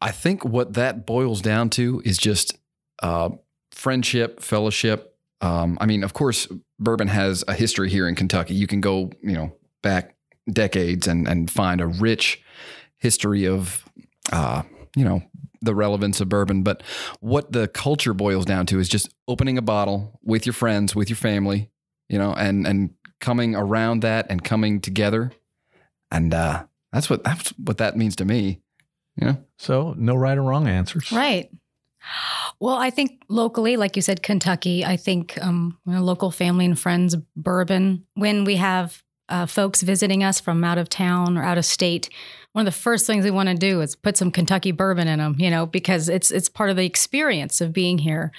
I 0.00 0.12
think 0.12 0.44
what 0.44 0.74
that 0.74 1.04
boils 1.04 1.42
down 1.42 1.70
to 1.70 2.00
is 2.04 2.16
just 2.16 2.56
uh, 3.02 3.30
friendship, 3.72 4.40
fellowship. 4.40 5.16
Um, 5.40 5.76
I 5.80 5.86
mean, 5.86 6.04
of 6.04 6.14
course, 6.14 6.46
bourbon 6.78 7.08
has 7.08 7.42
a 7.48 7.54
history 7.54 7.90
here 7.90 8.08
in 8.08 8.14
Kentucky. 8.14 8.54
You 8.54 8.68
can 8.68 8.80
go, 8.80 9.10
you 9.22 9.32
know, 9.32 9.56
back 9.82 10.14
decades 10.52 11.08
and 11.08 11.26
and 11.26 11.50
find 11.50 11.80
a 11.80 11.86
rich 11.86 12.40
history 12.98 13.44
of, 13.44 13.84
uh, 14.32 14.62
you 14.96 15.04
know, 15.04 15.22
the 15.60 15.74
relevance 15.74 16.20
of 16.20 16.28
bourbon. 16.28 16.62
But 16.62 16.82
what 17.20 17.52
the 17.52 17.68
culture 17.68 18.14
boils 18.14 18.44
down 18.44 18.66
to 18.66 18.78
is 18.78 18.88
just 18.88 19.12
opening 19.26 19.58
a 19.58 19.62
bottle 19.62 20.18
with 20.22 20.46
your 20.46 20.52
friends, 20.52 20.94
with 20.94 21.08
your 21.08 21.16
family, 21.16 21.70
you 22.08 22.18
know, 22.18 22.32
and 22.32 22.66
and 22.66 22.90
coming 23.20 23.56
around 23.56 24.02
that 24.02 24.26
and 24.30 24.44
coming 24.44 24.80
together 24.80 25.32
and 26.10 26.32
uh, 26.34 26.64
that's 26.92 27.10
what 27.10 27.24
that's 27.24 27.50
what 27.58 27.78
that 27.78 27.96
means 27.96 28.16
to 28.16 28.24
me. 28.24 28.60
You 29.16 29.26
know, 29.26 29.36
So, 29.58 29.94
no 29.98 30.14
right 30.14 30.38
or 30.38 30.42
wrong 30.42 30.68
answers. 30.68 31.10
Right. 31.10 31.50
Well, 32.60 32.76
I 32.76 32.90
think 32.90 33.22
locally, 33.28 33.76
like 33.76 33.96
you 33.96 34.02
said, 34.02 34.22
Kentucky, 34.22 34.84
I 34.84 34.96
think 34.96 35.36
um, 35.42 35.76
you 35.86 35.94
know, 35.94 36.02
local 36.02 36.30
family 36.30 36.64
and 36.64 36.78
friends, 36.78 37.16
bourbon. 37.36 38.06
When 38.14 38.44
we 38.44 38.56
have 38.56 39.02
uh, 39.28 39.46
folks 39.46 39.82
visiting 39.82 40.22
us 40.22 40.40
from 40.40 40.62
out 40.62 40.78
of 40.78 40.88
town 40.88 41.36
or 41.36 41.42
out 41.42 41.58
of 41.58 41.64
state, 41.64 42.08
one 42.52 42.66
of 42.66 42.72
the 42.72 42.78
first 42.80 43.06
things 43.06 43.24
we 43.24 43.30
want 43.30 43.48
to 43.48 43.54
do 43.54 43.80
is 43.80 43.94
put 43.94 44.16
some 44.16 44.30
Kentucky 44.30 44.72
bourbon 44.72 45.06
in 45.06 45.18
them, 45.18 45.36
you 45.38 45.50
know, 45.50 45.66
because 45.66 46.08
it's 46.08 46.30
it's 46.30 46.48
part 46.48 46.70
of 46.70 46.76
the 46.76 46.84
experience 46.86 47.60
of 47.60 47.72
being 47.72 47.98
here. 47.98 48.32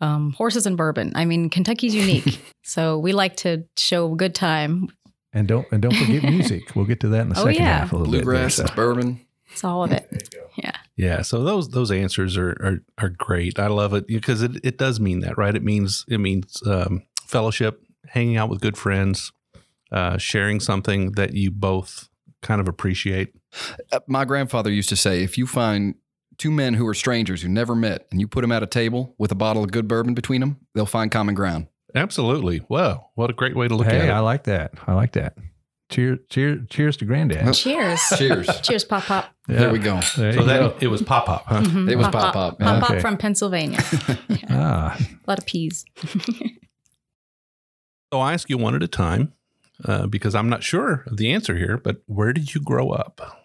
Um, 0.00 0.32
horses 0.32 0.66
and 0.66 0.76
bourbon. 0.76 1.12
I 1.14 1.24
mean, 1.24 1.50
Kentucky's 1.50 1.94
unique, 1.94 2.40
so 2.62 2.98
we 2.98 3.12
like 3.12 3.36
to 3.38 3.64
show 3.76 4.12
a 4.12 4.16
good 4.16 4.34
time. 4.34 4.88
And 5.32 5.48
don't 5.48 5.66
and 5.72 5.82
don't 5.82 5.94
forget 5.96 6.22
music. 6.22 6.76
We'll 6.76 6.84
get 6.84 7.00
to 7.00 7.08
that 7.08 7.22
in 7.22 7.28
the 7.30 7.34
Oh, 7.40 7.44
second 7.44 7.54
yeah. 7.62 7.78
half 7.78 7.92
a 7.92 7.96
little 7.96 8.12
bit. 8.12 8.22
bluegrass, 8.24 8.56
there, 8.56 8.66
it's 8.66 8.72
so. 8.72 8.76
bourbon. 8.76 9.20
It's 9.50 9.64
all 9.64 9.84
of 9.84 9.92
it. 9.92 10.34
Yeah. 10.56 10.72
Yeah, 10.96 11.22
so 11.22 11.42
those 11.42 11.70
those 11.70 11.90
answers 11.90 12.36
are 12.36 12.50
are, 12.50 12.78
are 12.98 13.08
great. 13.08 13.58
I 13.58 13.66
love 13.66 13.94
it 13.94 14.06
because 14.06 14.42
it, 14.42 14.52
it 14.64 14.78
does 14.78 15.00
mean 15.00 15.20
that, 15.20 15.36
right? 15.36 15.54
It 15.54 15.64
means 15.64 16.04
it 16.08 16.18
means 16.18 16.62
um, 16.66 17.02
fellowship, 17.26 17.82
hanging 18.08 18.36
out 18.36 18.48
with 18.48 18.60
good 18.60 18.76
friends, 18.76 19.32
uh, 19.90 20.18
sharing 20.18 20.60
something 20.60 21.12
that 21.12 21.34
you 21.34 21.50
both 21.50 22.08
kind 22.44 22.60
of 22.60 22.68
appreciate. 22.68 23.32
Uh, 23.90 23.98
my 24.06 24.24
grandfather 24.24 24.70
used 24.70 24.88
to 24.90 24.96
say, 24.96 25.24
if 25.24 25.36
you 25.36 25.46
find 25.48 25.96
two 26.38 26.50
men 26.52 26.74
who 26.74 26.86
are 26.86 26.94
strangers 26.94 27.42
who 27.42 27.48
never 27.48 27.74
met 27.74 28.06
and 28.12 28.20
you 28.20 28.28
put 28.28 28.42
them 28.42 28.52
at 28.52 28.62
a 28.62 28.66
table 28.66 29.14
with 29.18 29.32
a 29.32 29.34
bottle 29.36 29.64
of 29.64 29.72
good 29.72 29.88
bourbon 29.88 30.14
between 30.14 30.40
them, 30.40 30.58
they'll 30.74 30.86
find 30.86 31.10
common 31.10 31.34
ground. 31.34 31.66
Absolutely. 31.94 32.62
Wow, 32.68 33.10
what 33.14 33.30
a 33.30 33.32
great 33.32 33.56
way 33.56 33.66
to 33.68 33.74
look 33.74 33.86
Hey, 33.86 33.98
at 34.00 34.08
it. 34.08 34.10
I 34.12 34.20
like 34.20 34.44
that. 34.44 34.72
I 34.86 34.94
like 34.94 35.12
that. 35.12 35.36
Cheers, 35.90 36.18
cheers, 36.30 36.60
cheers 36.70 36.96
to 36.96 37.04
Granddad. 37.04 37.54
Cheers. 37.54 38.00
Cheers. 38.16 38.60
Cheers, 38.62 38.84
Pop 38.84 39.04
Pop. 39.04 39.32
There 39.46 39.70
we 39.70 39.78
go. 39.78 40.00
There 40.16 40.32
So 40.32 40.42
that 40.44 40.58
go. 40.58 40.76
it 40.80 40.88
was 40.88 41.02
pop 41.02 41.26
pop, 41.26 41.44
huh? 41.46 41.60
Mhm. 41.60 41.90
It 41.90 41.96
was 41.96 42.08
Pop 42.08 42.32
Pop, 42.32 42.56
yeah. 42.58 42.66
Pop 42.66 42.80
Pop 42.80 42.90
Okay. 42.92 43.00
from 43.00 43.16
Pennsylvania. 43.18 43.78
Ah, 44.48 44.96
A 44.98 45.30
lot 45.30 45.38
of 45.38 45.46
peas. 45.46 45.84
So 48.12 48.20
I 48.20 48.32
ask 48.32 48.48
you 48.48 48.58
one 48.58 48.74
at 48.76 48.82
a 48.82 48.88
time 48.88 49.32
uh, 49.84 50.06
because 50.06 50.34
I'm 50.34 50.48
not 50.48 50.62
sure 50.62 51.04
of 51.06 51.16
the 51.16 51.32
answer 51.32 51.56
here. 51.56 51.78
But 51.78 52.02
where 52.06 52.32
did 52.32 52.54
you 52.54 52.60
grow 52.60 52.90
up? 52.90 53.40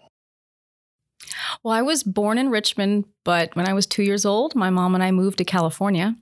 Well, 1.63 1.73
I 1.73 1.81
was 1.81 2.03
born 2.03 2.37
in 2.37 2.49
Richmond, 2.49 3.05
but 3.23 3.55
when 3.55 3.67
I 3.67 3.73
was 3.73 3.85
two 3.85 4.03
years 4.03 4.25
old, 4.25 4.55
my 4.55 4.69
mom 4.69 4.95
and 4.95 5.03
I 5.03 5.11
moved 5.11 5.37
to 5.39 5.43
California. 5.43 6.15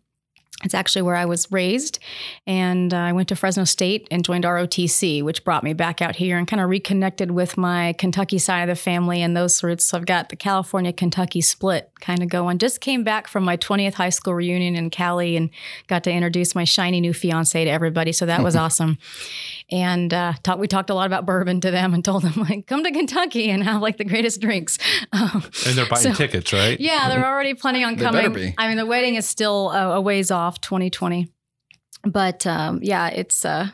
It's 0.63 0.73
actually 0.73 1.03
where 1.03 1.15
I 1.15 1.25
was 1.25 1.51
raised. 1.51 1.99
And 2.47 2.91
uh, 2.91 2.97
I 2.97 3.11
went 3.13 3.27
to 3.29 3.35
Fresno 3.35 3.63
State 3.63 4.07
and 4.09 4.25
joined 4.25 4.43
ROTC, 4.43 5.21
which 5.23 5.43
brought 5.43 5.63
me 5.63 5.73
back 5.73 6.01
out 6.01 6.15
here 6.15 6.37
and 6.37 6.47
kind 6.47 6.59
of 6.61 6.67
reconnected 6.69 7.29
with 7.29 7.57
my 7.57 7.93
Kentucky 7.99 8.39
side 8.39 8.61
of 8.63 8.67
the 8.75 8.75
family 8.81 9.21
and 9.21 9.37
those 9.37 9.61
roots. 9.61 9.85
So 9.85 9.97
I've 9.97 10.07
got 10.07 10.29
the 10.29 10.35
California 10.35 10.91
Kentucky 10.91 11.41
split 11.41 11.91
kind 11.99 12.23
of 12.23 12.29
going. 12.29 12.57
Just 12.57 12.81
came 12.81 13.03
back 13.03 13.27
from 13.27 13.43
my 13.43 13.55
20th 13.55 13.93
high 13.93 14.09
school 14.09 14.33
reunion 14.33 14.75
in 14.75 14.89
Cali 14.89 15.35
and 15.37 15.51
got 15.87 16.03
to 16.05 16.11
introduce 16.11 16.55
my 16.55 16.63
shiny 16.63 17.01
new 17.01 17.13
fiance 17.13 17.63
to 17.63 17.69
everybody. 17.69 18.11
So 18.11 18.25
that 18.25 18.41
was 18.41 18.55
awesome. 18.63 18.97
And 19.69 20.13
uh, 20.13 20.33
talk, 20.43 20.57
we 20.59 20.67
talked 20.67 20.89
a 20.89 20.93
lot 20.95 21.05
about 21.07 21.25
bourbon 21.25 21.61
to 21.61 21.71
them 21.71 21.93
and 21.93 22.03
told 22.03 22.23
them, 22.23 22.33
like, 22.49 22.65
come 22.67 22.83
to 22.83 22.91
Kentucky 22.91 23.49
and 23.51 23.63
have 23.63 23.81
like 23.81 23.97
the 23.97 24.05
greatest 24.05 24.41
drinks. 24.41 24.77
Um, 25.13 25.43
And 25.65 25.77
they're 25.77 25.85
buying 25.87 26.03
So- 26.03 26.13
tickets, 26.13 26.51
right? 26.53 26.79
yeah, 26.79 27.09
they're 27.09 27.25
already 27.31 27.53
planning 27.53 27.83
on 27.83 27.95
coming. 27.97 28.33
be. 28.33 28.53
I 28.57 28.67
mean, 28.67 28.77
the 28.77 28.85
wedding 28.85 29.15
is 29.15 29.27
still 29.27 29.71
a, 29.71 29.95
a 29.97 30.01
ways 30.01 30.31
off, 30.31 30.46
2020. 30.55 31.27
But 32.03 32.45
um, 32.47 32.79
yeah, 32.81 33.07
it's 33.07 33.43
uh, 33.45 33.69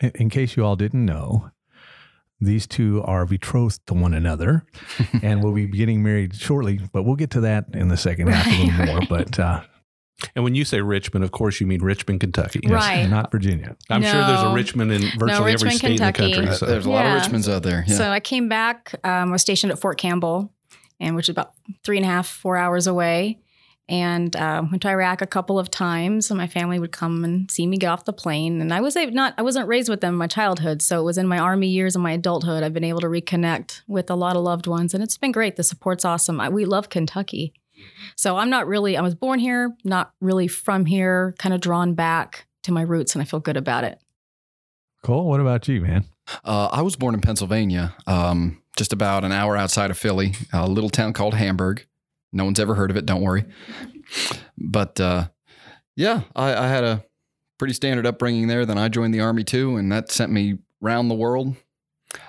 In, 0.00 0.12
in 0.16 0.30
case 0.30 0.56
you 0.56 0.64
all 0.64 0.76
didn't 0.76 1.04
know, 1.04 1.50
these 2.40 2.66
two 2.66 3.02
are 3.04 3.24
betrothed 3.26 3.80
to 3.86 3.94
one 3.94 4.14
another 4.14 4.64
and 5.22 5.42
we'll 5.42 5.52
be 5.54 5.66
getting 5.66 6.02
married 6.02 6.34
shortly, 6.34 6.80
but 6.92 7.02
we'll 7.04 7.16
get 7.16 7.30
to 7.30 7.40
that 7.40 7.66
in 7.74 7.88
the 7.88 7.96
second 7.96 8.28
half 8.28 8.46
a 8.46 8.50
little 8.50 8.66
Right, 8.78 8.86
more. 8.86 8.98
right. 8.98 9.08
But 9.08 9.38
uh, 9.38 9.62
And 10.34 10.44
when 10.44 10.54
you 10.54 10.64
say 10.64 10.80
Richmond, 10.80 11.24
of 11.24 11.30
course, 11.32 11.60
you 11.60 11.66
mean 11.66 11.82
Richmond, 11.82 12.20
Kentucky. 12.20 12.60
yes, 12.62 12.70
Right. 12.72 13.08
not 13.08 13.30
Virginia. 13.32 13.76
I'm 13.90 14.02
sure 14.02 14.12
there's 14.26 14.42
a 14.42 14.52
Richmond 14.54 14.92
in 14.92 15.02
virtually 15.18 15.52
every 15.52 15.70
Richmond, 15.70 15.74
state 15.76 16.00
in 16.00 16.06
the 16.06 16.12
country. 16.12 16.48
Uh, 16.48 16.52
So. 16.54 16.66
There's 16.66 16.86
a 16.86 16.90
lot 16.90 17.04
Yeah. 17.04 17.16
of 17.16 17.22
Richmonds 17.22 17.52
out 17.52 17.62
there. 17.62 17.84
Yeah. 17.86 17.96
so 17.96 18.10
I 18.10 18.20
came 18.20 18.48
back. 18.48 18.94
Um, 19.02 19.28
I 19.30 19.32
was 19.32 19.42
stationed 19.42 19.72
at 19.72 19.78
Fort 19.78 19.98
Campbell, 19.98 20.52
and 21.00 21.16
which 21.16 21.26
is 21.26 21.32
about 21.32 21.52
three 21.84 21.96
and 21.96 22.04
a 22.06 22.08
half, 22.08 22.26
four 22.28 22.56
hours 22.56 22.86
away. 22.86 23.38
And 23.88 24.34
uh, 24.34 24.64
went 24.68 24.82
to 24.82 24.88
Iraq 24.88 25.22
a 25.22 25.26
couple 25.26 25.58
of 25.58 25.70
times. 25.70 26.30
And 26.30 26.38
my 26.38 26.48
family 26.48 26.78
would 26.78 26.90
come 26.90 27.24
and 27.24 27.48
see 27.50 27.66
me 27.66 27.76
get 27.76 27.88
off 27.88 28.04
the 28.04 28.12
plane. 28.12 28.60
And 28.60 28.74
I 28.74 28.80
was 28.80 28.96
not 28.96 29.34
I 29.38 29.42
wasn't 29.42 29.68
raised 29.68 29.88
with 29.88 30.00
them 30.00 30.14
in 30.14 30.18
my 30.18 30.26
childhood, 30.26 30.82
so 30.82 31.00
it 31.00 31.04
was 31.04 31.18
in 31.18 31.28
my 31.28 31.38
army 31.38 31.68
years 31.68 31.94
and 31.94 32.02
my 32.02 32.12
adulthood. 32.12 32.62
I've 32.62 32.74
been 32.74 32.84
able 32.84 33.00
to 33.00 33.06
reconnect 33.06 33.82
with 33.86 34.10
a 34.10 34.16
lot 34.16 34.36
of 34.36 34.42
loved 34.42 34.66
ones, 34.66 34.92
and 34.92 35.02
it's 35.04 35.16
been 35.16 35.32
great. 35.32 35.56
The 35.56 35.62
support's 35.62 36.04
awesome. 36.04 36.40
I, 36.40 36.48
we 36.48 36.64
love 36.64 36.88
Kentucky. 36.88 37.54
So 38.16 38.36
I'm 38.36 38.50
not 38.50 38.66
really. 38.66 38.96
I 38.96 39.02
was 39.02 39.14
born 39.14 39.38
here, 39.38 39.76
not 39.84 40.12
really 40.20 40.48
from 40.48 40.86
here. 40.86 41.34
Kind 41.38 41.54
of 41.54 41.60
drawn 41.60 41.94
back 41.94 42.46
to 42.64 42.72
my 42.72 42.82
roots, 42.82 43.14
and 43.14 43.22
I 43.22 43.24
feel 43.24 43.40
good 43.40 43.56
about 43.56 43.84
it. 43.84 44.00
Cole, 45.02 45.28
what 45.28 45.40
about 45.40 45.68
you, 45.68 45.80
man? 45.82 46.04
Uh, 46.44 46.68
I 46.72 46.82
was 46.82 46.96
born 46.96 47.14
in 47.14 47.20
Pennsylvania, 47.20 47.94
um, 48.06 48.60
just 48.76 48.92
about 48.92 49.24
an 49.24 49.30
hour 49.30 49.56
outside 49.56 49.90
of 49.90 49.98
Philly, 49.98 50.32
a 50.52 50.68
little 50.68 50.90
town 50.90 51.12
called 51.12 51.34
Hamburg. 51.34 51.86
No 52.36 52.44
one's 52.44 52.60
ever 52.60 52.74
heard 52.74 52.90
of 52.90 52.96
it, 52.98 53.06
don't 53.06 53.22
worry. 53.22 53.44
But 54.58 55.00
uh, 55.00 55.28
yeah, 55.96 56.22
I, 56.36 56.54
I 56.54 56.68
had 56.68 56.84
a 56.84 57.04
pretty 57.58 57.72
standard 57.72 58.06
upbringing 58.06 58.46
there. 58.46 58.66
Then 58.66 58.76
I 58.78 58.88
joined 58.88 59.14
the 59.14 59.20
Army 59.20 59.42
too, 59.42 59.76
and 59.76 59.90
that 59.90 60.10
sent 60.10 60.30
me 60.30 60.58
round 60.80 61.10
the 61.10 61.14
world. 61.14 61.56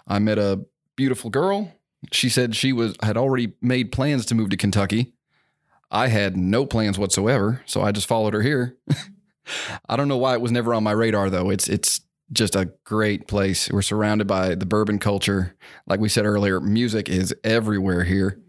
I 0.08 0.20
met 0.20 0.38
a 0.38 0.66
beautiful 0.96 1.30
girl. 1.30 1.74
She 2.14 2.30
said 2.30 2.56
she 2.56 2.72
was 2.72 2.96
had 3.04 3.18
already 3.18 3.54
made 3.62 3.92
plans 3.92 4.26
to 4.28 4.36
move 4.36 4.50
to 4.52 4.58
Kentucky. 4.58 5.14
I 5.92 6.08
had 6.08 6.38
no 6.38 6.66
plans 6.66 6.98
whatsoever, 6.98 7.62
so 7.66 7.82
I 7.82 7.92
just 7.92 8.08
followed 8.08 8.34
her 8.34 8.42
here. 8.42 8.78
I 9.90 9.96
don't 9.98 10.08
know 10.08 10.18
why 10.18 10.34
it 10.34 10.42
was 10.42 10.52
never 10.52 10.74
on 10.74 10.84
my 10.84 10.92
radar 10.92 11.30
though. 11.30 11.50
It's 11.50 11.68
it's 11.68 12.00
just 12.32 12.56
a 12.56 12.72
great 12.86 13.28
place. 13.28 13.70
We're 13.70 13.82
surrounded 13.82 14.28
by 14.28 14.56
the 14.56 14.66
bourbon 14.66 15.00
culture. 15.00 15.56
Like 15.86 16.00
we 16.00 16.10
said 16.10 16.26
earlier, 16.26 16.60
music 16.62 17.10
is 17.10 17.36
everywhere 17.44 18.04
here. 18.06 18.40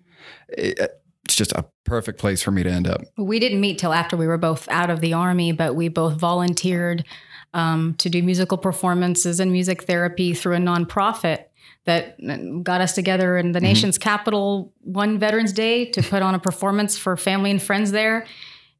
It- 0.49 0.95
it's 1.29 1.37
just 1.37 1.53
a 1.53 1.67
perfect 1.85 2.19
place 2.19 2.41
for 2.43 2.51
me 2.51 2.63
to 2.63 2.71
end 2.71 2.89
up. 2.89 3.03
We 3.19 3.39
didn't 3.39 3.61
meet 3.61 3.77
till 3.79 3.93
after 3.93 4.17
we 4.17 4.27
were 4.27 4.39
both 4.39 4.67
out 4.71 4.89
of 4.89 5.01
the 5.03 5.13
army, 5.13 5.53
but 5.53 5.77
we 5.77 5.89
both 5.89 6.15
volunteered 6.19 7.05
um, 7.53 7.95
to 7.99 8.09
do 8.09 8.23
musical 8.23 8.57
performances 8.57 9.39
and 9.39 9.53
music 9.53 9.83
therapy 9.85 10.33
through 10.33 10.55
a 10.55 10.59
nonprofit 10.59 11.45
that 11.85 12.17
got 12.65 12.81
us 12.81 12.95
together 12.95 13.37
in 13.37 13.53
the 13.53 13.61
nation's 13.61 13.99
capital 13.99 14.73
one 14.81 15.19
Veterans 15.19 15.53
Day 15.53 15.85
to 15.91 16.03
put 16.03 16.23
on 16.23 16.35
a 16.35 16.39
performance 16.39 16.97
for 16.97 17.15
family 17.19 17.51
and 17.51 17.61
friends 17.63 17.91
there. 17.93 18.27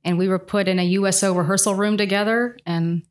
And 0.05 0.17
we 0.17 0.27
were 0.29 0.39
put 0.39 0.69
in 0.69 0.79
a 0.79 0.85
USO 0.85 1.35
rehearsal 1.35 1.75
room 1.75 1.99
together, 1.99 2.57
and 2.65 3.03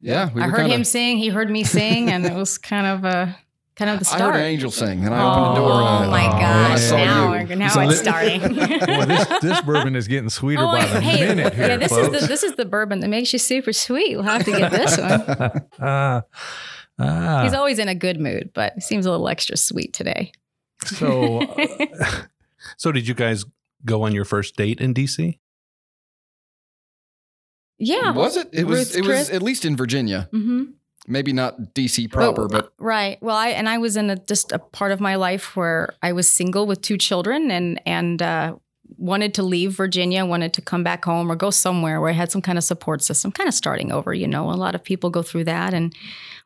Yeah, 0.00 0.30
we 0.32 0.40
I 0.40 0.46
heard 0.46 0.58
kinda- 0.58 0.74
him 0.74 0.84
sing, 0.84 1.18
he 1.18 1.30
heard 1.30 1.50
me 1.50 1.64
sing, 1.64 2.10
and 2.10 2.24
it 2.24 2.34
was 2.34 2.58
kind 2.72 2.86
of 2.86 3.04
a 3.04 3.36
kind 3.76 3.90
of 3.90 3.98
the 3.98 4.04
start. 4.04 4.20
I 4.22 4.24
heard 4.26 4.34
an 4.36 4.42
angel 4.46 4.70
sing, 4.70 5.02
then 5.02 5.12
I 5.12 5.22
opened 5.22 5.56
the 5.56 5.60
door. 5.60 5.70
Oh 5.72 6.10
my 6.10 6.26
Oh, 6.26 6.30
gosh! 6.30 6.92
I 6.92 6.96
now, 7.04 7.24
you. 7.24 7.30
we're- 7.44 7.54
now 7.56 7.68
So 7.68 7.80
it's 7.80 7.98
starting. 8.00 8.40
Boy, 8.54 9.04
this, 9.04 9.26
this 9.42 9.60
bourbon 9.62 9.96
is 9.96 10.06
getting 10.08 10.30
sweeter 10.30 10.62
Oh, 10.62 10.66
by 10.72 10.84
the 10.86 11.00
hey, 11.00 11.26
minute 11.26 11.54
here, 11.54 11.68
yeah, 11.68 11.76
this 11.76 11.88
folks. 11.90 12.14
is 12.14 12.20
the 12.22 12.26
this 12.28 12.42
is 12.42 12.54
the 12.56 12.64
bourbon 12.64 13.00
that 13.00 13.08
makes 13.08 13.32
you 13.32 13.38
super 13.38 13.72
sweet. 13.72 14.14
We'll 14.16 14.22
have 14.24 14.44
to 14.44 14.50
get 14.52 14.70
this 14.70 14.96
one. 14.98 15.66
Ah, 15.80 16.22
ah. 16.98 17.42
He's 17.42 17.54
always 17.54 17.78
in 17.78 17.88
a 17.88 17.94
good 17.94 18.20
mood, 18.20 18.50
but 18.54 18.72
he 18.74 18.80
seems 18.80 19.06
a 19.06 19.10
little 19.10 19.28
extra 19.28 19.56
sweet 19.56 19.92
today. 19.92 20.32
so 20.84 21.40
uh, 22.00 22.22
So 22.76 22.92
did 22.92 23.06
you 23.08 23.14
guys 23.14 23.44
go 23.84 24.02
on 24.02 24.12
your 24.12 24.24
first 24.24 24.56
date 24.56 24.80
in 24.80 24.94
DC? 24.94 25.38
Yeah, 27.78 28.12
Was 28.12 28.36
it? 28.36 28.48
It 28.52 28.64
was. 28.66 28.78
Ruth's 28.78 28.94
it 28.96 29.00
was 29.00 29.08
Chris? 29.08 29.30
at 29.30 29.42
least 29.42 29.64
in 29.64 29.76
Virginia. 29.76 30.28
hmm 30.30 30.64
Maybe 31.06 31.32
not 31.32 31.74
DC 31.74 32.10
proper, 32.10 32.48
but 32.48 32.72
right. 32.78 33.18
Well, 33.20 33.36
I 33.36 33.48
and 33.48 33.68
I 33.68 33.78
was 33.78 33.96
in 33.96 34.08
a, 34.08 34.16
just 34.16 34.52
a 34.52 34.58
part 34.58 34.90
of 34.90 35.00
my 35.00 35.16
life 35.16 35.54
where 35.54 35.94
I 36.02 36.12
was 36.12 36.30
single 36.30 36.66
with 36.66 36.80
two 36.80 36.96
children 36.96 37.50
and 37.50 37.80
and 37.84 38.22
uh, 38.22 38.56
wanted 38.96 39.34
to 39.34 39.42
leave 39.42 39.72
Virginia, 39.72 40.24
wanted 40.24 40.54
to 40.54 40.62
come 40.62 40.82
back 40.82 41.04
home 41.04 41.30
or 41.30 41.36
go 41.36 41.50
somewhere 41.50 42.00
where 42.00 42.08
I 42.10 42.14
had 42.14 42.32
some 42.32 42.40
kind 42.40 42.56
of 42.56 42.64
support 42.64 43.02
system, 43.02 43.32
kind 43.32 43.48
of 43.48 43.54
starting 43.54 43.92
over. 43.92 44.14
You 44.14 44.26
know, 44.26 44.50
a 44.50 44.52
lot 44.52 44.74
of 44.74 44.82
people 44.82 45.10
go 45.10 45.22
through 45.22 45.44
that, 45.44 45.74
and 45.74 45.94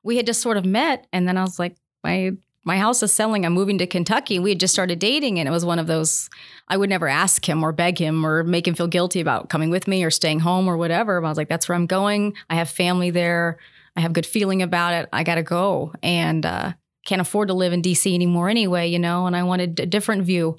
we 0.03 0.17
had 0.17 0.27
just 0.27 0.43
sort 0.43 0.57
of 0.57 0.65
met, 0.65 1.07
and 1.13 1.29
then 1.29 1.37
I 1.37 1.43
was 1.43 1.61
like, 1.61 1.77
my 2.03 2.33
my 2.65 2.77
house 2.77 3.03
is 3.03 3.13
selling. 3.13 3.47
I'm 3.47 3.55
moving 3.55 3.79
to 3.79 3.87
Kentucky. 3.87 4.39
We 4.39 4.51
had 4.51 4.61
just 4.61 4.75
started 4.75 4.99
dating, 4.99 5.39
and 5.39 5.49
it 5.49 5.53
was 5.53 5.65
one 5.65 5.79
of 5.79 5.87
those. 5.87 6.29
I 6.69 6.77
would 6.77 6.91
never 6.91 7.09
ask 7.09 7.49
him 7.49 7.63
or 7.63 7.73
beg 7.73 7.99
him 7.99 8.27
or 8.27 8.45
make 8.45 8.67
him 8.67 8.75
feel 8.75 8.89
guilty 8.89 9.21
about 9.21 9.49
coming 9.49 9.71
with 9.71 9.89
me 9.89 10.05
or 10.05 10.11
staying 10.11 10.41
home 10.41 10.69
or 10.69 10.77
whatever. 10.77 11.21
But 11.21 11.29
I 11.29 11.31
was 11.31 11.39
like, 11.39 11.49
that's 11.49 11.69
where 11.69 11.77
I'm 11.77 11.87
going. 11.87 12.35
I 12.51 12.57
have 12.57 12.69
family 12.69 13.11
there. 13.11 13.59
I 13.99 14.01
have 14.01 14.13
good 14.13 14.25
feeling 14.27 14.63
about 14.63 14.95
it. 14.95 15.09
I 15.13 15.25
got 15.25 15.35
to 15.35 15.43
go 15.43 15.93
and 16.03 16.47
uh, 16.47 16.73
can't 17.05 17.21
afford 17.21 17.49
to 17.49 17.55
live 17.55 17.73
in 17.73 17.83
DC 17.83 18.15
anymore 18.15 18.49
anyway, 18.49 18.87
you 18.89 18.99
know. 18.99 19.27
And 19.27 19.35
I 19.37 19.43
wanted 19.43 19.79
a 19.81 19.87
different 19.87 20.23
view, 20.23 20.57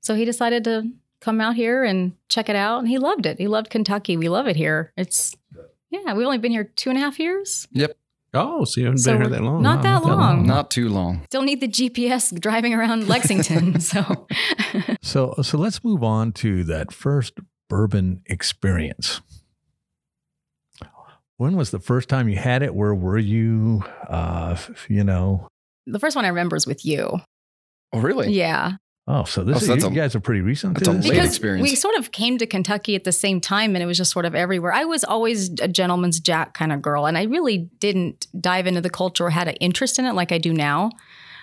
so 0.00 0.14
he 0.14 0.24
decided 0.24 0.62
to 0.64 0.88
come 1.20 1.40
out 1.40 1.56
here 1.56 1.82
and 1.82 2.12
check 2.28 2.48
it 2.48 2.54
out, 2.56 2.78
and 2.78 2.88
he 2.88 2.98
loved 2.98 3.26
it. 3.26 3.38
He 3.38 3.48
loved 3.48 3.70
Kentucky. 3.70 4.16
We 4.16 4.28
love 4.28 4.46
it 4.46 4.54
here. 4.56 4.92
It's 4.96 5.34
yeah, 5.90 6.14
we've 6.14 6.24
only 6.26 6.38
been 6.38 6.52
here 6.52 6.64
two 6.64 6.90
and 6.90 6.98
a 6.98 7.02
half 7.02 7.18
years. 7.18 7.66
Yep. 7.72 7.96
Oh, 8.34 8.64
so 8.64 8.80
you 8.80 8.86
haven't 8.86 8.98
So 8.98 9.12
been 9.12 9.22
here 9.22 9.30
that 9.30 9.42
long. 9.42 9.62
not 9.62 9.82
Wow, 9.82 10.00
that 10.00 10.06
long. 10.06 10.46
not 10.46 10.70
too 10.70 10.88
long. 10.88 11.22
Still 11.30 11.42
need 11.42 11.60
the 11.60 11.68
GPS 11.68 12.38
driving 12.38 12.74
around 12.74 13.08
Lexington. 13.08 13.80
so 13.80 14.26
so 15.02 15.34
so 15.42 15.58
let's 15.58 15.82
move 15.82 16.04
on 16.04 16.32
to 16.34 16.62
that 16.64 16.92
first 16.92 17.34
bourbon 17.68 18.22
experience. 18.26 19.20
When 21.38 21.56
was 21.56 21.70
the 21.70 21.78
first 21.78 22.08
time 22.08 22.28
you 22.28 22.36
had 22.36 22.62
it? 22.62 22.74
Where 22.74 22.94
were 22.94 23.18
you? 23.18 23.84
Uh, 24.08 24.56
you 24.88 25.04
know. 25.04 25.48
the 25.86 25.98
first 25.98 26.16
one 26.16 26.24
I 26.24 26.28
remember 26.28 26.56
is 26.56 26.66
with 26.66 26.84
you. 26.84 27.18
Oh, 27.92 28.00
really? 28.00 28.32
Yeah. 28.32 28.72
Oh, 29.08 29.22
so 29.24 29.44
this 29.44 29.54
Oh, 29.54 29.58
is, 29.58 29.66
so 29.66 29.72
that's 29.74 29.84
you 29.84 29.90
a- 29.90 29.94
guys 29.94 30.16
are 30.16 30.20
pretty 30.20 30.40
recent. 30.40 30.74
that's 30.74 30.88
a 30.88 30.92
late 30.92 31.02
because 31.04 31.28
experience. 31.28 31.62
we 31.62 31.76
sort 31.76 31.94
of 31.96 32.10
came 32.10 32.38
to 32.38 32.46
Kentucky 32.46 32.96
at 32.96 33.04
the 33.04 33.12
same 33.12 33.40
time 33.40 33.76
and 33.76 33.82
it 33.82 33.86
was 33.86 33.96
just 33.98 34.10
sort 34.10 34.24
of 34.24 34.34
everywhere. 34.34 34.72
I 34.72 34.84
was 34.84 35.04
always 35.04 35.50
a 35.60 35.68
gentleman's 35.68 36.18
jack 36.18 36.54
kind 36.54 36.72
of 36.72 36.82
girl 36.82 37.06
and 37.06 37.16
I 37.16 37.22
really 37.24 37.70
didn't 37.78 38.26
dive 38.40 38.66
into 38.66 38.80
the 38.80 38.90
culture 38.90 39.26
or 39.26 39.30
had 39.30 39.46
an 39.46 39.54
interest 39.56 40.00
in 40.00 40.06
it 40.06 40.14
like 40.14 40.32
I 40.32 40.38
do 40.38 40.52
now 40.52 40.90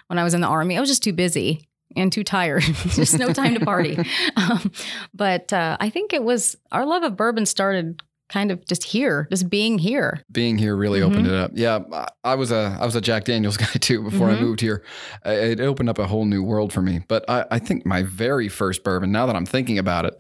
when 0.08 0.20
I 0.20 0.24
was 0.26 0.34
in 0.34 0.42
the 0.42 0.48
army. 0.48 0.76
I 0.76 0.82
was 0.82 0.90
just 0.90 1.04
too 1.04 1.14
busy 1.14 1.66
and 1.96 2.12
too 2.12 2.26
tired. 2.26 2.64
just 2.90 3.18
no 3.18 3.32
time 3.32 3.54
to 3.54 3.64
party. 3.64 3.98
Um, 4.36 4.72
but 5.14 5.54
uh, 5.54 5.78
I 5.80 5.90
think 5.90 6.12
it 6.12 6.24
was 6.24 6.58
our 6.72 6.86
love 6.86 7.04
of 7.04 7.16
bourbon 7.16 7.46
started 7.46 8.02
kind 8.30 8.52
of 8.52 8.66
just 8.68 8.84
here, 8.84 9.28
just 9.30 9.50
being 9.50 9.78
here. 9.78 10.22
being 10.32 10.58
here 10.58 10.76
really 10.76 11.00
Mhm. 11.02 11.06
opened 11.06 11.28
it 11.28 11.34
up. 11.34 11.52
Yeah, 11.54 11.80
I- 11.92 12.08
I 12.24 12.36
was 12.36 12.52
a 12.52 12.78
I 12.80 12.86
was 12.86 12.96
a 12.96 13.02
Jack 13.02 13.26
Daniels 13.26 13.58
guy 13.64 13.66
too 13.80 14.02
before 14.04 14.30
I 14.30 14.36
Mhm. 14.36 14.42
moved 14.42 14.62
here. 14.62 14.84
Uh, 15.26 15.32
It 15.32 15.60
opened 15.60 15.90
up 15.90 16.00
a 16.00 16.08
whole 16.08 16.26
new 16.26 16.42
world 16.44 16.72
for 16.74 16.82
me. 16.82 17.02
But 17.08 17.26
I, 17.30 17.46
I 17.52 17.60
think 17.60 17.86
my 17.86 18.02
very 18.04 18.48
first 18.50 18.84
bourbon, 18.84 19.12
now 19.12 19.26
that 19.28 19.36
I'm 19.36 19.46
thinking 19.46 19.78
about 19.78 20.06
it, 20.06 20.16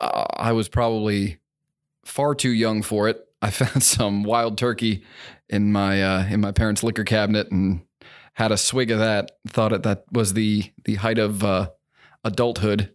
uh, 0.00 0.24
I 0.36 0.52
was 0.52 0.68
probably 0.68 1.38
far 2.04 2.34
too 2.34 2.50
young 2.50 2.82
for 2.82 3.08
it. 3.08 3.20
I 3.42 3.50
found 3.50 3.82
some 3.82 4.22
wild 4.22 4.56
turkey 4.56 5.02
in 5.50 5.70
my 5.72 6.02
uh, 6.02 6.26
in 6.30 6.40
my 6.40 6.52
parents' 6.52 6.82
liquor 6.82 7.04
cabinet 7.04 7.50
and 7.50 7.82
had 8.34 8.52
a 8.52 8.56
swig 8.56 8.90
of 8.90 8.98
that. 9.00 9.32
Thought 9.48 9.72
it 9.72 9.82
that 9.82 10.04
was 10.12 10.32
the 10.32 10.72
the 10.84 10.94
height 10.94 11.18
of 11.18 11.44
uh, 11.44 11.68
adulthood, 12.24 12.90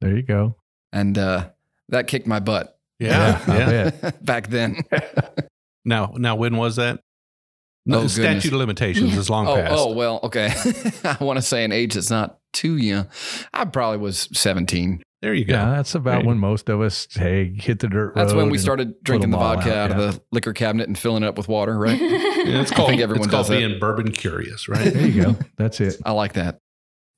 There 0.00 0.16
you 0.16 0.22
go. 0.22 0.56
and 0.92 1.16
uh, 1.16 1.50
that 1.90 2.06
kicked 2.08 2.26
my 2.26 2.40
butt 2.40 2.73
Yeah, 2.98 3.40
I 3.46 3.56
yeah. 3.56 4.10
back 4.22 4.48
then. 4.48 4.82
Now, 5.86 6.14
now, 6.16 6.34
when 6.36 6.56
was 6.56 6.76
that? 6.76 7.00
No, 7.84 7.98
Oh, 8.00 8.06
statute 8.06 8.22
goodness. 8.22 8.44
of 8.46 8.52
limitations 8.54 9.16
is 9.18 9.28
long 9.28 9.46
Oh, 9.46 9.54
past. 9.56 9.74
oh 9.76 9.92
well, 9.92 10.18
okay. 10.22 10.50
I 11.04 11.18
want 11.22 11.36
to 11.36 11.42
say 11.42 11.62
an 11.62 11.72
age 11.72 11.92
that's 11.92 12.08
not 12.08 12.38
too 12.54 12.78
young. 12.78 13.06
I 13.52 13.66
probably 13.66 13.98
was 13.98 14.26
17. 14.32 15.02
There 15.20 15.34
you 15.34 15.44
go. 15.44 15.52
Yeah, 15.52 15.72
that's 15.76 15.94
about 15.94 16.16
Right. 16.16 16.24
when 16.24 16.38
most 16.38 16.70
of 16.70 16.80
us 16.80 17.06
hey 17.12 17.52
hit 17.54 17.80
the 17.80 17.88
dirt. 17.88 18.14
That's 18.14 18.32
when 18.32 18.48
we 18.48 18.56
started 18.56 18.94
drinking 19.02 19.30
the 19.30 19.36
vodka 19.36 19.76
out, 19.78 19.90
out, 19.90 19.98
yeah. 19.98 20.04
of 20.06 20.14
the 20.14 20.22
liquor 20.32 20.54
cabinet 20.54 20.86
and 20.88 20.98
filling 20.98 21.22
it 21.22 21.26
up 21.26 21.36
with 21.36 21.48
water, 21.48 21.78
right? 21.78 22.00
Yeah, 22.00 22.60
it's 22.62 22.70
called, 22.70 22.88
I 22.88 22.92
think 22.92 23.02
everyone 23.02 23.24
it's 23.24 23.30
called 23.30 23.42
does 23.46 23.48
that. 23.48 23.58
being 23.58 23.78
bourbon 23.78 24.10
curious, 24.12 24.68
right? 24.70 24.90
There 24.92 25.06
you 25.06 25.22
go. 25.22 25.36
That's 25.58 25.80
it. 25.82 25.96
I 26.06 26.12
like 26.12 26.32
that. 26.34 26.60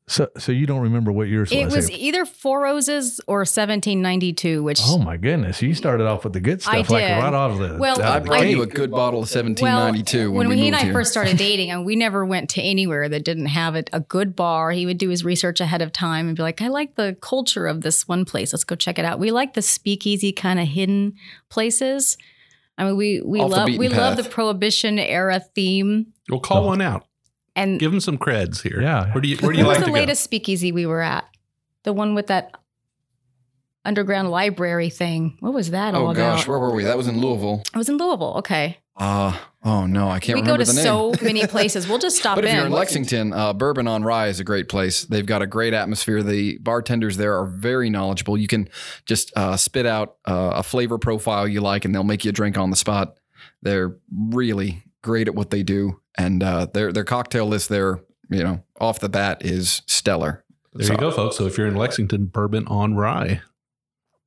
So, 0.08 0.28
so 0.38 0.52
you 0.52 0.66
don't 0.66 0.82
remember 0.82 1.10
what 1.10 1.26
yours 1.26 1.50
It 1.50 1.64
was? 1.64 1.75
It 1.75 1.76
was 1.76 1.90
either 1.90 2.25
Four 2.25 2.62
Roses 2.62 3.20
or 3.26 3.38
1792, 3.38 4.62
which 4.62 4.80
Oh 4.84 4.98
my 4.98 5.16
goodness! 5.16 5.60
You 5.60 5.75
started 5.75 6.06
off 6.06 6.22
with 6.22 6.32
the 6.32 6.38
good 6.40 6.62
stuff, 6.62 6.75
I 6.75 6.78
like 6.78 6.90
right 6.90 7.34
off 7.34 7.58
the. 7.58 7.76
Well, 7.76 8.00
I 8.00 8.18
of 8.18 8.25
brought 8.25 8.48
you 8.48 8.62
a 8.62 8.66
good 8.66 8.92
bottle 8.92 9.18
of 9.18 9.28
1792 9.28 10.30
when, 10.30 10.38
when, 10.38 10.48
we 10.48 10.56
he 10.58 10.68
and 10.68 10.75
moved 10.75 10.82
I 10.82 10.84
here. 10.86 10.92
first 10.92 11.10
started 11.10 11.36
dating, 11.38 11.72
and 11.72 11.84
we 11.84 11.96
never 11.96 12.25
went 12.25 12.50
to 12.50 12.62
anywhere 12.62 13.08
that 13.08 13.25
didn't 13.25 13.46
have 13.46 13.75
a, 13.75 13.82
a 13.92 13.98
good 13.98 14.36
bar. 14.36 14.70
He 14.70 14.86
would 14.86 14.98
do 14.98 15.08
his 15.08 15.25
research 15.25 15.60
ahead 15.60 15.82
of 15.82 15.92
time 15.92 16.28
and 16.28 16.36
be 16.36 16.42
like, 16.42 16.62
"I 16.62 16.68
like 16.68 16.94
the 16.94 17.16
culture 17.20 17.66
of 17.66 17.80
this 17.80 18.06
one 18.06 18.25
place. 18.25 18.52
Let's 18.52 18.62
go 18.62 18.76
check 18.76 19.00
it 19.00 19.04
out." 19.04 19.18
We 19.18 19.32
like 19.32 19.54
the 19.54 19.62
speakeasy 19.62 20.30
kind 20.30 20.60
of 20.60 20.68
hidden 20.68 21.14
places. 21.48 22.16
I 22.78 22.84
mean, 22.84 22.96
we 22.96 23.22
we 23.22 23.40
Off 23.40 23.50
love 23.50 23.66
beaten 23.66 23.80
we 23.80 23.88
love 23.88 24.16
the. 24.16 24.22
Prohibition 24.25 25.00
era 25.00 25.40
theme, 25.56 26.12
We'll 26.30 26.38
call 26.40 26.62
Oh. 26.62 26.66
one 26.68 26.80
out. 26.80 27.06
And 27.56 27.80
Give 27.80 27.90
them 27.90 28.00
some 28.00 28.18
creds 28.18 28.62
here. 28.62 28.80
Yeah. 28.80 29.12
Where 29.12 29.20
do 29.20 29.28
you 29.28 29.36
Where 29.38 29.52
do 29.52 29.58
you 29.58 29.64
what 29.64 29.70
was 29.70 29.78
like 29.78 29.86
the 29.86 29.90
to 29.90 29.94
latest 29.94 30.22
speakeasy 30.22 30.70
we 30.70 30.86
were 30.86 31.00
at? 31.02 31.25
The 31.82 31.92
one 31.92 32.14
with 32.14 32.28
that 32.28 32.54
underground 33.84 34.30
library 34.30 34.90
thing. 34.90 35.36
What 35.40 35.52
was 35.54 35.70
that 35.70 35.94
all 35.94 36.08
oh 36.08 36.14
gosh, 36.14 36.44
about? 36.44 36.48
where 36.50 36.58
were 36.58 36.75
we? 36.75 36.84
That 36.84 36.96
was 36.96 37.08
in 37.08 37.20
Louisville. 37.20 37.62
It 37.72 37.76
was 37.76 37.88
in 37.88 37.96
Louisville. 37.98 38.34
Okay, 38.38 38.78
Uh, 38.96 39.36
oh 39.62 39.86
no, 39.86 40.08
I 40.08 40.18
can't 40.18 40.40
we 40.40 40.44
go 40.44 40.56
to 40.56 40.64
the 40.64 40.72
name. 40.72 40.82
so 40.82 41.14
many 41.22 41.46
places. 41.46 41.86
We'll 41.88 41.98
just 41.98 42.16
stop 42.16 42.34
but 42.36 42.44
if 42.44 42.50
in. 42.50 42.56
you're 42.56 42.66
in 42.66 42.72
Lexington, 42.72 43.32
uh, 43.32 43.52
Bourbon 43.52 43.86
on 43.86 44.02
Rye 44.02 44.26
is 44.28 44.40
a 44.40 44.44
great 44.44 44.68
place. 44.68 45.04
They've 45.04 45.25
got 45.26 45.40
a 45.42 45.46
great 45.46 45.72
atmosphere. 45.72 46.22
The 46.22 46.58
bartenders 46.58 47.16
there 47.16 47.38
are 47.38 47.46
very 47.46 47.88
knowledgeable. 47.90 48.36
You 48.36 48.48
can 48.48 48.68
just 49.04 49.32
uh, 49.36 49.56
spit 49.56 49.86
out 49.86 50.16
uh, 50.26 50.54
a 50.56 50.62
flavor 50.64 50.98
profile 50.98 51.46
you 51.46 51.60
like, 51.60 51.84
and 51.84 51.94
they'll 51.94 52.02
make 52.04 52.25
you 52.25 52.30
a 52.30 52.32
drink 52.32 52.58
on 52.58 52.70
the 52.70 52.76
spot. 52.76 53.18
They're 53.62 53.96
really 54.10 54.82
great 55.02 55.28
at 55.28 55.34
what 55.36 55.50
they 55.50 55.62
do, 55.62 56.00
and 56.18 56.42
uh, 56.42 56.66
their 56.73 56.92
their 56.92 57.04
cocktail 57.04 57.46
list 57.46 57.68
there, 57.68 58.00
you 58.30 58.42
know, 58.42 58.62
off 58.80 59.00
the 59.00 59.08
bat 59.08 59.44
is 59.44 59.82
stellar. 59.87 60.44
There 60.75 60.92
you 60.92 60.99
go, 60.99 61.11
folks. 61.11 61.37
So 61.37 61.46
if 61.46 61.56
you're 61.56 61.66
in 61.68 61.75
Lexington, 61.76 62.26
bourbon 62.26 62.66
on 62.66 62.94
rye. 62.94 63.40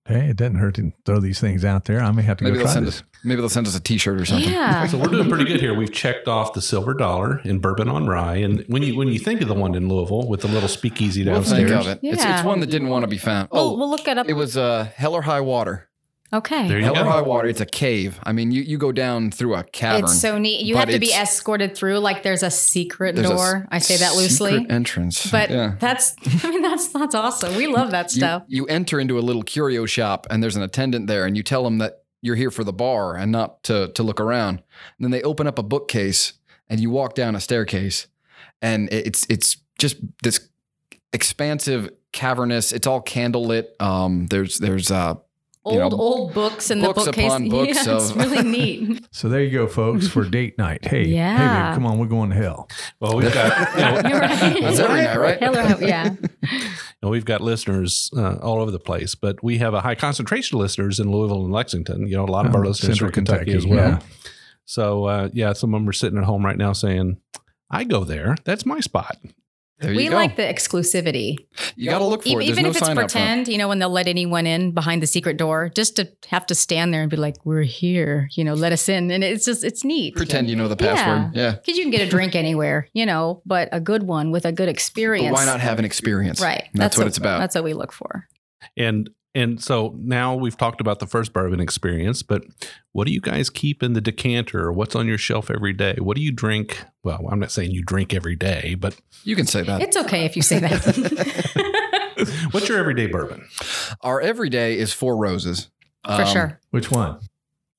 Hey, 0.06 0.30
it 0.30 0.38
doesn't 0.38 0.56
hurt 0.56 0.74
to 0.76 0.92
throw 1.06 1.20
these 1.20 1.40
things 1.40 1.64
out 1.64 1.86
there. 1.86 2.02
I 2.02 2.10
may 2.12 2.24
have 2.24 2.38
to 2.38 2.44
Maybe 2.44 2.54
go 2.56 2.60
they'll 2.60 2.66
try 2.68 2.74
send 2.74 2.88
this. 2.88 3.02
us. 3.02 3.04
Maybe 3.24 3.42
they'll 3.42 3.50
send 3.50 3.68
us 3.68 3.76
a 3.76 3.80
T-shirt 3.80 4.20
or 4.20 4.26
something. 4.26 4.50
yeah. 4.52 4.88
So 4.88 4.98
we're 4.98 5.10
doing 5.10 5.30
pretty 5.30 5.44
good 5.44 5.60
here. 5.62 5.76
We've 5.76 5.92
checked 5.92 6.28
off 6.28 6.54
the 6.54 6.62
silver 6.64 6.96
dollar 6.96 7.40
in 7.44 7.60
bourbon 7.60 7.88
on 7.90 8.08
rye, 8.08 8.38
and 8.38 8.64
when 8.68 8.82
you 8.82 8.96
when 8.98 9.10
you 9.10 9.20
think 9.20 9.42
of 9.42 9.48
the 9.48 9.54
one 9.54 9.76
in 9.76 9.88
Louisville 9.88 10.28
with 10.28 10.42
the 10.42 10.48
little 10.48 10.70
speakeasy 10.70 11.24
We'll 11.24 11.36
downstairs, 11.36 11.70
think 11.70 11.82
of 11.82 11.88
it. 11.88 12.00
It's, 12.02 12.24
it's 12.26 12.44
one 12.44 12.62
that 12.62 12.72
didn't 12.72 12.88
want 12.88 13.04
to 13.04 13.08
be 13.08 13.20
found. 13.20 13.50
We'll, 13.52 13.62
Oh, 13.74 13.78
we'll 13.78 13.90
look 13.92 14.08
it 14.08 14.18
up. 14.18 14.28
it 14.28 14.34
was 14.34 14.58
uh, 14.58 14.90
Hell 14.96 15.14
or 15.14 15.22
High 15.22 15.42
Water. 15.42 15.89
Okay. 16.34 16.68
There 16.68 16.78
you 16.78 16.86
Hell 16.86 16.98
or. 16.98 17.04
High 17.06 17.22
Water. 17.22 17.48
It's 17.48 17.62
a 17.62 17.66
cave. 17.66 18.20
I 18.24 18.32
mean, 18.32 18.52
you, 18.52 18.62
you 18.62 18.78
go 18.78 18.92
down 18.92 19.32
through 19.32 19.56
a 19.56 19.64
cavern. 19.64 20.06
It's 20.06 20.20
so 20.20 20.38
neat. 20.38 20.66
You 20.66 20.78
have 20.78 20.90
to 20.90 21.00
be 21.00 21.12
escorted 21.12 21.76
through, 21.76 22.00
like 22.00 22.24
there's 22.24 22.44
a 22.44 22.52
secret 22.52 23.16
There's 23.16 23.30
door. 23.30 23.68
I 23.70 23.80
say 23.80 23.98
that 23.98 24.16
loosely. 24.16 24.52
secret 24.52 24.72
entrance. 24.72 25.30
But 25.30 25.50
yeah. 25.50 25.76
that's, 25.80 26.16
I 26.44 26.50
mean, 26.50 26.62
that's 26.62 26.88
that's 26.90 27.16
awesome. 27.16 27.56
We 27.56 27.68
love 27.68 27.92
that 27.92 28.12
stuff. 28.12 28.44
you 28.48 28.66
enter 28.66 29.00
into 29.00 29.18
a 29.18 29.22
little 29.22 29.44
curio 29.44 29.86
shop 29.86 30.28
and 30.30 30.42
there's 30.42 30.56
an 30.56 30.64
attendant 30.64 31.08
there 31.08 31.26
and 31.26 31.36
you 31.36 31.44
tell 31.44 31.64
them 31.64 31.78
that 31.80 32.04
you're 32.22 32.36
here 32.36 32.52
for 32.52 32.64
the 32.64 32.74
bar 32.74 33.16
and 33.16 33.32
not 33.32 33.64
to, 33.64 33.92
to 33.94 34.04
look 34.04 34.20
around. 34.20 34.58
And 34.98 35.06
then 35.06 35.12
they 35.12 35.22
open 35.22 35.48
up 35.48 35.58
a 35.58 35.64
bookcase 35.64 36.34
and 36.70 36.80
you 36.80 36.90
walk 36.90 37.16
down 37.16 37.36
a 37.36 37.40
staircase 37.40 38.08
and 38.62 38.90
it's 38.92 39.26
it's 39.30 39.58
just 39.78 39.98
this 40.24 40.50
expansive 41.14 41.90
cavernous 42.12 42.72
it's 42.72 42.88
all 42.88 43.02
candlelit 43.02 43.66
um 43.80 44.28
there's 44.28 44.58
there's 44.60 44.92
uh 44.92 45.16
Old 45.70 45.74
you 45.76 45.80
know, 45.80 45.90
old 45.98 46.34
books 46.34 46.70
in 46.72 46.82
books 46.82 47.06
the 47.06 47.12
bookcase. 47.12 47.26
upon 47.32 47.50
books 47.50 47.86
yeah, 47.88 47.96
it's 47.98 48.12
really 48.14 48.44
neat. 48.50 49.08
So 49.12 49.30
there 49.30 49.42
you 49.44 49.52
go, 49.52 49.68
folks, 49.68 50.08
for 50.08 50.24
date 50.26 50.58
night. 50.58 50.86
Hey, 50.86 51.08
hey, 51.10 51.38
babe, 51.38 51.74
come 51.76 51.86
on, 51.86 51.98
we're 52.00 52.08
going 52.08 52.30
to 52.32 52.36
hell. 52.36 52.68
well, 53.00 53.16
we've 53.18 53.34
got 53.34 53.74
you 53.76 53.82
know, 54.04 54.10
You're 54.10 54.20
right. 54.20 54.62
That's 54.62 54.80
every 54.80 55.02
night, 55.02 55.18
right? 55.20 55.40
Hell 55.40 55.58
or- 55.58 55.84
yeah. 55.86 56.14
you 56.52 56.60
know, 57.02 57.10
we've 57.10 57.26
got 57.26 57.42
listeners 57.42 58.10
uh, 58.16 58.36
all 58.42 58.62
over 58.62 58.72
the 58.72 58.80
place, 58.80 59.16
but 59.16 59.44
we 59.44 59.58
have 59.60 59.74
a 59.74 59.82
high 59.82 59.96
concentration 59.96 60.58
of 60.58 60.62
listeners 60.62 61.00
in 61.00 61.12
Louisville 61.12 61.44
and 61.46 61.54
Lexington. 61.54 62.08
You 62.08 62.18
know, 62.18 62.26
a 62.26 62.32
lot 62.32 62.46
of 62.46 62.56
our 62.56 62.66
Oh, 62.66 62.70
listeners 62.70 62.98
Central 62.98 63.08
from 63.10 63.14
Kentucky, 63.26 63.52
Kentucky, 63.52 63.58
as 63.58 63.66
well. 63.68 63.90
yeah. 63.90 64.00
So 64.66 65.06
uh, 65.06 65.30
yeah, 65.34 65.54
some 65.54 65.74
of 65.74 65.82
them 65.82 65.90
are 65.90 65.94
sitting 65.94 66.18
at 66.20 66.26
home 66.26 66.46
right 66.46 66.58
now 66.58 66.74
saying, 66.74 67.18
"I 67.72 67.84
go 67.86 68.04
there. 68.04 68.36
That's 68.46 68.66
my 68.66 68.80
spot." 68.82 69.18
There 69.80 69.92
you 69.92 69.98
We 69.98 70.08
go 70.10 70.16
like 70.16 70.36
the 70.36 70.44
exclusivity. 70.44 71.38
you 71.76 71.90
got 71.90 72.00
to 72.00 72.06
look 72.06 72.24
for 72.24 72.30
even 72.30 72.42
it 72.42 72.46
there's 72.46 72.50
even 72.52 72.64
no 72.64 72.70
if 72.70 72.76
it's 72.78 72.86
sign 72.86 72.96
pretend, 72.96 73.48
you 73.48 73.58
know, 73.58 73.68
when 73.68 73.80
they'll 73.80 73.90
let 73.90 74.08
anyone 74.08 74.46
in 74.46 74.72
behind 74.74 75.02
the 75.02 75.08
secret 75.08 75.38
door, 75.38 75.72
just 75.76 75.96
to 75.98 76.10
have 76.28 76.46
to 76.48 76.56
stand 76.56 76.94
there 76.94 77.02
and 77.02 77.10
be 77.10 77.18
like, 77.18 77.36
"We're 77.46 77.62
here," 77.64 78.28
you 78.34 78.44
know, 78.44 78.54
let 78.54 78.72
us 78.72 78.90
in, 78.90 79.12
and 79.12 79.24
it's 79.24 79.46
just 79.46 79.64
it's 79.64 79.84
neat. 79.84 80.16
pretend 80.16 80.50
you 80.50 80.56
know 80.56 80.68
the 80.68 80.76
password 80.76 81.36
yeah, 81.36 81.52
because 81.52 81.78
you 81.78 81.84
can 81.84 81.92
get 81.92 82.02
a 82.02 82.10
drink 82.10 82.36
anywhere, 82.36 82.88
you 82.94 83.06
know, 83.06 83.42
but 83.46 83.70
a 83.72 83.80
good 83.80 84.04
one 84.04 84.32
with 84.32 84.46
a 84.46 84.52
good 84.52 84.70
experience. 84.70 84.80
but 84.80 85.30
experience. 85.30 85.38
why 85.38 85.46
not 85.46 85.60
have 85.62 85.80
an 85.80 85.86
experience 85.86 86.42
Right. 86.42 86.68
that's, 86.74 86.98
what, 86.98 87.08
it's 87.08 87.18
about 87.18 87.40
That's 87.40 87.56
what 87.56 87.64
we 87.64 87.74
look 87.74 87.92
for. 87.92 88.26
And 88.78 89.10
and 89.36 89.62
so 89.64 89.94
now 89.98 90.36
we've 90.36 90.58
talked 90.58 90.82
about 90.82 91.00
the 91.00 91.06
first 91.08 91.34
bourbon 91.34 91.60
experience, 91.60 92.24
but 92.24 92.44
what 92.94 93.06
do 93.06 93.14
you 93.14 93.22
guys 93.22 93.50
keep 93.50 93.84
in 93.84 93.94
the 93.94 94.02
decanter? 94.02 94.72
What's 94.72 94.96
on 94.96 95.08
your 95.08 95.18
shelf 95.18 95.52
every 95.52 95.74
day? 95.74 95.96
What 96.00 96.16
do 96.18 96.22
you 96.24 96.32
drink? 96.32 96.84
Well, 97.04 97.28
I'm 97.32 97.40
not 97.40 97.52
saying 97.52 97.72
you 97.72 97.84
drink 97.84 98.14
every 98.14 98.36
day, 98.36 98.76
but 98.76 98.96
you 99.24 99.36
can 99.36 99.46
say 99.46 99.62
that 99.64 99.82
It's 99.82 99.98
okay 99.98 100.26
if 100.26 100.36
you 100.36 100.42
say 100.42 100.60
that. 100.60 102.48
what's 102.52 102.68
your 102.68 102.78
everyday 102.78 103.08
bourbon? 103.08 103.46
our 104.02 104.20
everyday 104.22 104.78
is 104.78 104.94
four 104.94 105.16
roses 105.18 105.70
For 106.06 106.14
Um, 106.14 106.26
sure. 106.28 106.60
Which 106.72 106.92
one? 106.92 107.20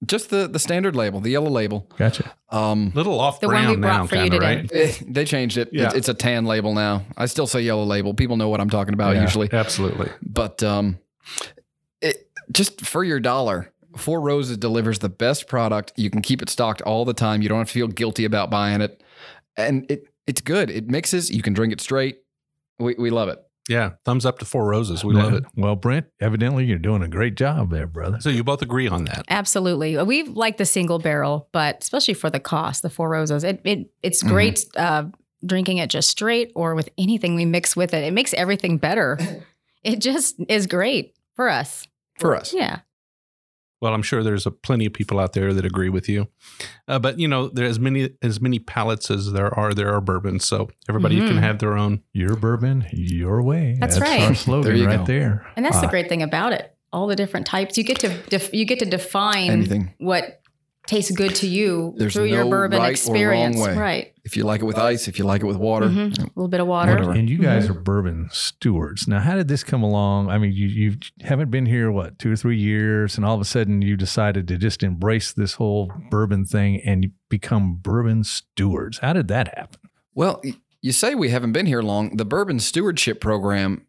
just 0.07 0.31
the 0.31 0.49
the 0.49 0.59
standard 0.59 0.97
label 0.97 1.21
the 1.21 1.29
yellow 1.31 1.51
label 1.51 1.87
Gotcha. 1.99 2.33
um 2.49 2.91
Little 2.95 3.21
off 3.21 3.39
The 3.41 3.49
one 3.49 3.69
we 3.69 3.77
brought 3.77 3.99
now, 3.99 4.07
for 4.07 4.15
you 4.15 4.31
kind 4.31 4.35
of 4.35 4.41
today. 4.41 4.57
right? 4.57 4.73
eh, 4.73 5.05
they 5.07 5.25
changed 5.27 5.59
it 5.59 5.69
Yeah. 5.73 5.89
it's, 5.89 5.95
it's 5.95 6.09
a 6.09 6.15
tan 6.15 6.47
label 6.47 6.73
now 6.73 7.03
i 7.19 7.27
still 7.27 7.47
say 7.47 7.61
yellow 7.61 7.85
label 7.85 8.15
people 8.15 8.39
know 8.39 8.49
what 8.49 8.61
i'm 8.63 8.71
talking 8.71 8.95
about 8.95 9.15
Yeah. 9.17 9.21
usually 9.23 9.51
Absolutely. 9.53 10.09
but 10.23 10.63
um 10.63 10.97
it 12.01 12.29
just 12.53 12.85
for 12.85 13.05
your 13.05 13.21
dollar 13.21 13.73
four 13.97 14.21
roses 14.21 14.57
delivers 14.57 15.01
the 15.01 15.09
best 15.09 15.47
product 15.49 15.93
you 15.97 16.11
can 16.11 16.23
keep 16.23 16.41
it 16.43 16.49
stocked 16.49 16.81
all 16.83 17.05
the 17.05 17.15
time 17.15 17.43
you 17.43 17.49
don't 17.49 17.59
have 17.59 17.67
to 17.69 17.73
feel 17.73 17.89
guilty 17.89 18.25
about 18.25 18.51
buying 18.51 18.81
it 18.81 19.03
and 19.57 19.91
it 19.91 20.07
it's 20.27 20.41
good 20.41 20.71
it 20.71 20.89
mixes 20.89 21.31
you 21.31 21.43
can 21.43 21.53
drink 21.53 21.73
it 21.73 21.81
straight 21.81 22.19
we, 22.79 22.95
we 22.99 23.11
love 23.11 23.29
it 23.29 23.39
Yeah, 23.69 23.91
thumbs 24.05 24.25
up 24.25 24.39
to 24.39 24.45
Four 24.47 24.65
Roses. 24.67 25.05
We 25.05 25.13
love 25.15 25.35
it. 25.35 25.45
Well, 25.55 25.77
Brent, 25.77 26.07
evidently 26.21 26.65
you're 26.65 26.79
doing 26.79 27.03
a 27.03 27.09
great 27.09 27.35
job 27.37 27.71
there, 27.71 27.87
brother. 27.87 28.19
So 28.21 28.31
you 28.31 28.43
both 28.43 28.63
agree 28.63 28.89
on 28.89 29.05
that. 29.05 29.27
Absolutely. 29.29 30.03
We 30.03 30.23
like 30.25 30.57
the 30.57 30.65
single 30.65 30.99
barrel, 30.99 31.47
but 31.53 31.83
especially 31.83 32.15
for 32.15 32.31
the 32.31 32.41
cost, 32.41 32.81
the 32.83 32.89
Four 32.91 33.11
Roses, 33.11 33.45
it, 33.45 33.61
it 33.65 33.91
it's 34.03 34.23
Mhm. 34.25 34.29
great 34.29 34.65
uh, 34.77 35.05
drinking 35.45 35.77
it 35.77 35.91
just 35.91 36.09
straight 36.09 36.53
or 36.57 36.75
with 36.75 36.89
anything 36.97 37.35
we 37.35 37.45
mix 37.45 37.77
with 37.77 37.93
it. 37.93 38.03
It 38.03 38.13
makes 38.15 38.33
everything 38.35 38.79
better. 38.79 39.19
It 39.85 40.01
just 40.01 40.37
is 40.49 40.67
great 40.67 41.15
for 41.41 41.49
us. 41.49 41.89
for 42.19 42.37
us 42.37 42.53
Yeah. 42.53 42.81
Well, 43.81 43.95
I'm 43.95 44.03
sure 44.03 44.23
there's 44.23 44.45
a 44.45 44.51
plenty 44.51 44.85
of 44.85 44.93
people 44.93 45.19
out 45.19 45.33
there 45.33 45.55
that 45.55 45.65
agree 45.65 45.89
with 45.89 46.07
you. 46.07 46.29
Uh, 46.87 46.99
but 46.99 47.19
you 47.19 47.27
know, 47.27 47.49
there 47.49 47.65
as 47.65 47.79
many 47.81 48.11
as 48.21 48.39
many 48.39 48.59
palates 48.59 49.11
as 49.11 49.33
there 49.33 49.59
are 49.59 49.73
there 49.73 49.91
are 49.95 50.03
bourbons, 50.03 50.45
so 50.45 50.69
everybody 50.87 51.17
can 51.17 51.37
Mhm. 51.39 51.41
have 51.41 51.61
their 51.61 51.79
own. 51.79 52.03
Your 52.13 52.37
bourbon, 52.37 52.85
your 52.93 53.41
way. 53.43 53.79
That's 53.81 53.99
right. 53.99 54.21
our 54.21 54.35
slogan 54.45 54.65
There 54.69 54.77
you 54.77 54.87
right 54.87 54.99
go. 54.99 55.05
there. 55.07 55.47
And 55.57 55.65
that's 55.65 55.81
the 55.81 55.87
Uh, 55.87 55.91
great 55.91 56.11
thing 56.11 56.23
about 56.23 56.53
it. 56.53 56.77
All 56.93 57.07
the 57.07 57.17
different 57.17 57.47
types. 57.47 57.79
You 57.79 57.85
get 57.85 57.99
to 58.01 58.09
def- 58.29 58.53
you 58.53 58.67
get 58.67 58.81
to 58.81 58.85
define 58.85 59.51
anything 59.51 59.95
what 59.97 60.40
tastes 60.91 61.11
good 61.13 61.35
to 61.37 61.47
you 61.47 61.95
There's 61.97 62.13
through 62.13 62.25
your 62.25 62.45
bourbon 62.45 62.79
right 62.79 62.85
or 62.85 62.85
wrong 62.85 62.91
experience. 62.91 63.57
way. 63.59 63.77
Right. 63.77 64.13
if 64.25 64.37
you 64.37 64.45
like 64.45 64.61
it 64.61 64.65
with 64.65 64.77
ice 64.77 65.09
if 65.09 65.19
you 65.19 65.25
like 65.25 65.41
it 65.43 65.47
with 65.47 65.57
water 65.57 65.87
Mhm. 65.89 66.19
A 66.19 66.23
little 66.37 66.49
bit 66.49 66.61
of 66.61 66.67
water. 66.67 66.93
Whatever. 66.93 67.13
And 67.13 67.31
you 67.31 67.39
guys 67.39 67.71
are 67.71 67.75
bourbon 67.75 68.29
stewards. 68.33 69.09
Now, 69.09 69.21
how 69.21 69.35
did 69.37 69.49
this 69.49 69.65
come 69.65 69.83
along? 69.83 70.29
I 70.29 70.37
mean, 70.39 70.53
you 70.53 70.67
you 70.67 70.97
haven't 71.23 71.51
been 71.51 71.67
here 71.67 71.91
what 71.91 72.19
two 72.19 72.31
or 72.33 72.37
three 72.37 72.59
years, 72.59 73.17
and 73.17 73.25
all 73.25 73.35
of 73.35 73.41
a 73.41 73.45
sudden 73.45 73.81
you 73.83 73.97
decided 73.97 74.47
to 74.49 74.59
just 74.59 74.83
embrace 74.83 75.33
this 75.33 75.55
whole 75.55 75.91
bourbon 76.11 76.45
thing 76.45 76.81
and 76.85 77.13
become 77.29 77.77
bourbon 77.81 78.25
stewards. 78.25 78.99
How 78.99 79.13
did 79.13 79.29
that 79.29 79.57
happen? 79.57 79.81
Well, 80.15 80.43
you 80.83 80.93
say 80.93 81.15
we 81.15 81.29
haven't 81.31 81.53
been 81.53 81.67
here 81.67 81.83
long. 81.83 82.17
The 82.17 82.25
Bourbon 82.25 82.59
Stewardship 82.59 83.21
Program 83.21 83.87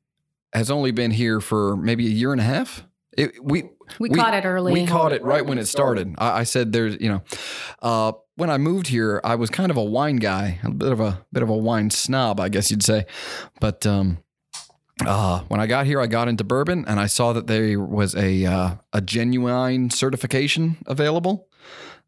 has 0.53 0.69
only 0.69 0.91
been 0.91 1.11
here 1.11 1.39
for 1.41 1.75
maybe 1.77 2.05
a 2.05 2.09
year 2.09 2.31
and 2.31 2.41
a 2.41 2.43
half. 2.43 2.85
It, 3.17 3.43
we 3.43 3.69
We, 3.99 4.09
We- 4.09 4.15
caught 4.17 4.33
it 4.33 4.45
early. 4.45 4.73
we 4.73 4.85
caught 4.85 5.13
it 5.13 5.23
right 5.23 5.45
when 5.45 5.57
it 5.57 5.65
started. 5.67 6.15
I, 6.17 6.39
I 6.39 6.43
said 6.43 6.71
there's, 6.71 6.97
you 6.99 7.09
know, 7.09 7.21
uh, 7.81 8.13
when 8.35 8.49
I 8.49 8.57
moved 8.57 8.87
here, 8.87 9.21
I 9.23 9.35
was 9.35 9.49
kind 9.49 9.69
of 9.71 9.77
a 9.77 9.83
wine 9.83 10.15
guy, 10.17 10.59
a 10.63 10.71
bit 10.71 10.91
of 10.91 10.99
a 10.99 11.23
bit 11.31 11.43
of 11.43 11.49
a 11.49 11.57
wine 11.57 11.89
snob, 11.89 12.39
I 12.39 12.49
guess 12.49 12.71
you'd 12.71 12.83
say. 12.83 13.05
But 13.59 13.85
um, 13.85 14.17
uh, 15.05 15.41
when 15.47 15.59
I 15.59 15.67
got 15.67 15.85
here, 15.85 15.99
I 16.01 16.07
got 16.07 16.27
into 16.27 16.43
bourbon, 16.43 16.85
and 16.87 16.99
I 16.99 17.07
saw 17.07 17.33
that 17.33 17.47
there 17.47 17.79
was 17.79 18.15
a 18.15 18.45
uh, 18.45 18.75
a 18.93 19.01
genuine 19.01 19.89
certification 19.89 20.77
available. 20.87 21.47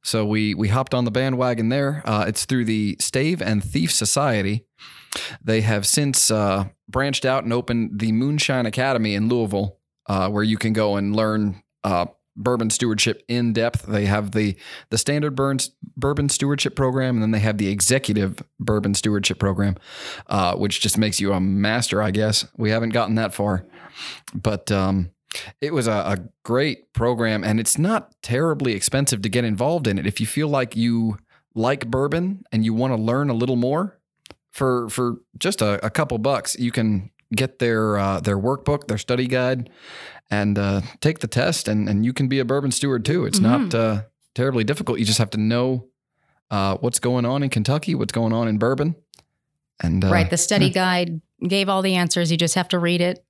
So 0.04 0.26
we 0.26 0.54
we 0.54 0.68
hopped 0.70 0.94
on 0.94 1.06
the 1.06 1.12
bandwagon 1.12 1.70
there. 1.70 2.02
Uh, 2.06 2.26
it's 2.28 2.46
through 2.46 2.66
the 2.66 2.98
Stave 3.00 3.42
and 3.42 3.64
Thief 3.64 3.92
Society. 3.92 4.66
They 5.44 5.62
have 5.62 5.86
since 5.86 6.32
uh, 6.32 6.66
branched 6.90 7.26
out 7.26 7.44
and 7.44 7.54
opened 7.54 8.00
the 8.00 8.12
Moonshine 8.12 8.66
Academy 8.66 9.14
in 9.16 9.30
Louisville, 9.30 9.78
uh, 10.08 10.30
where 10.30 10.44
you 10.44 10.58
can 10.58 10.74
go 10.74 10.96
and 10.96 11.16
learn 11.16 11.62
uh, 11.84 12.06
bourbon 12.36 12.70
stewardship 12.70 13.24
in 13.28 13.54
depth. 13.54 13.86
They 13.86 14.06
have 14.06 14.32
the 14.32 14.56
the 14.90 14.98
standard 14.98 15.36
burns, 15.36 15.72
bourbon 15.96 16.30
stewardship 16.30 16.76
program, 16.76 17.16
and 17.16 17.24
then 17.24 17.32
they 17.32 17.40
have 17.40 17.58
the 17.58 17.68
executive 17.68 18.44
bourbon 18.60 18.94
stewardship 18.94 19.40
program, 19.40 19.76
uh, 20.28 20.56
which 20.56 20.82
just 20.82 20.98
makes 20.98 21.20
you 21.20 21.34
a 21.34 21.40
master. 21.40 22.02
I 22.02 22.12
guess 22.12 22.46
we 22.58 22.70
haven't 22.72 22.90
gotten 22.90 23.16
that 23.16 23.34
far, 23.34 23.66
but 24.34 24.72
um, 24.72 25.12
it 25.62 25.74
was 25.74 25.88
a, 25.88 25.92
a 25.92 26.18
great 26.44 26.94
program, 26.94 27.44
and 27.44 27.60
it's 27.60 27.78
not 27.78 28.14
terribly 28.22 28.74
expensive 28.74 29.22
to 29.22 29.30
get 29.30 29.44
involved 29.44 29.88
in 29.88 29.98
it. 29.98 30.08
If 30.08 30.20
you 30.20 30.28
feel 30.28 30.48
like 30.48 30.76
you 30.76 31.18
like 31.56 31.88
bourbon 31.88 32.44
and 32.52 32.66
you 32.66 32.74
want 32.74 32.96
to 32.96 33.02
learn 33.02 33.30
a 33.30 33.34
little 33.34 33.56
more, 33.56 34.00
for 34.52 34.88
for 34.90 35.18
just 35.38 35.62
a, 35.62 35.84
a 35.86 35.90
couple 35.90 36.18
bucks, 36.20 36.56
you 36.58 36.72
can 36.72 37.10
get 37.36 37.60
their 37.60 37.98
uh, 37.98 38.20
their 38.20 38.38
workbook, 38.38 38.88
their 38.88 38.98
study 38.98 39.28
guide, 39.28 39.70
and 40.34 40.58
uh, 40.58 40.82
take 41.00 41.20
the 41.20 41.28
test, 41.28 41.68
and 41.68 41.88
and 41.88 42.06
you 42.06 42.14
can 42.14 42.28
be 42.28 42.40
a 42.40 42.46
bourbon 42.46 42.72
steward 42.72 43.06
too. 43.06 43.26
It's 43.26 43.40
not 43.40 43.74
uh, 43.76 44.04
terribly 44.34 44.64
difficult. 44.64 45.00
You 45.00 45.06
just 45.06 45.20
have 45.20 45.30
to 45.32 45.38
know 45.38 45.88
uh, 46.50 46.78
what's 46.78 47.00
going 47.00 47.26
on 47.26 47.44
in 47.44 47.50
Kentucky, 47.50 47.96
what's 47.96 48.12
going 48.12 48.34
on 48.34 48.48
in 48.48 48.58
bourbon, 48.58 48.96
and 49.82 50.04
uh, 50.04 50.10
right. 50.10 50.30
The 50.30 50.38
study 50.38 50.70
guide 50.70 51.22
gave 51.48 51.70
all 51.70 51.82
the 51.82 51.96
answers. 51.96 52.32
You 52.32 52.38
just 52.38 52.56
have 52.56 52.70
to 52.70 52.80
read 52.80 53.02
it. 53.02 53.24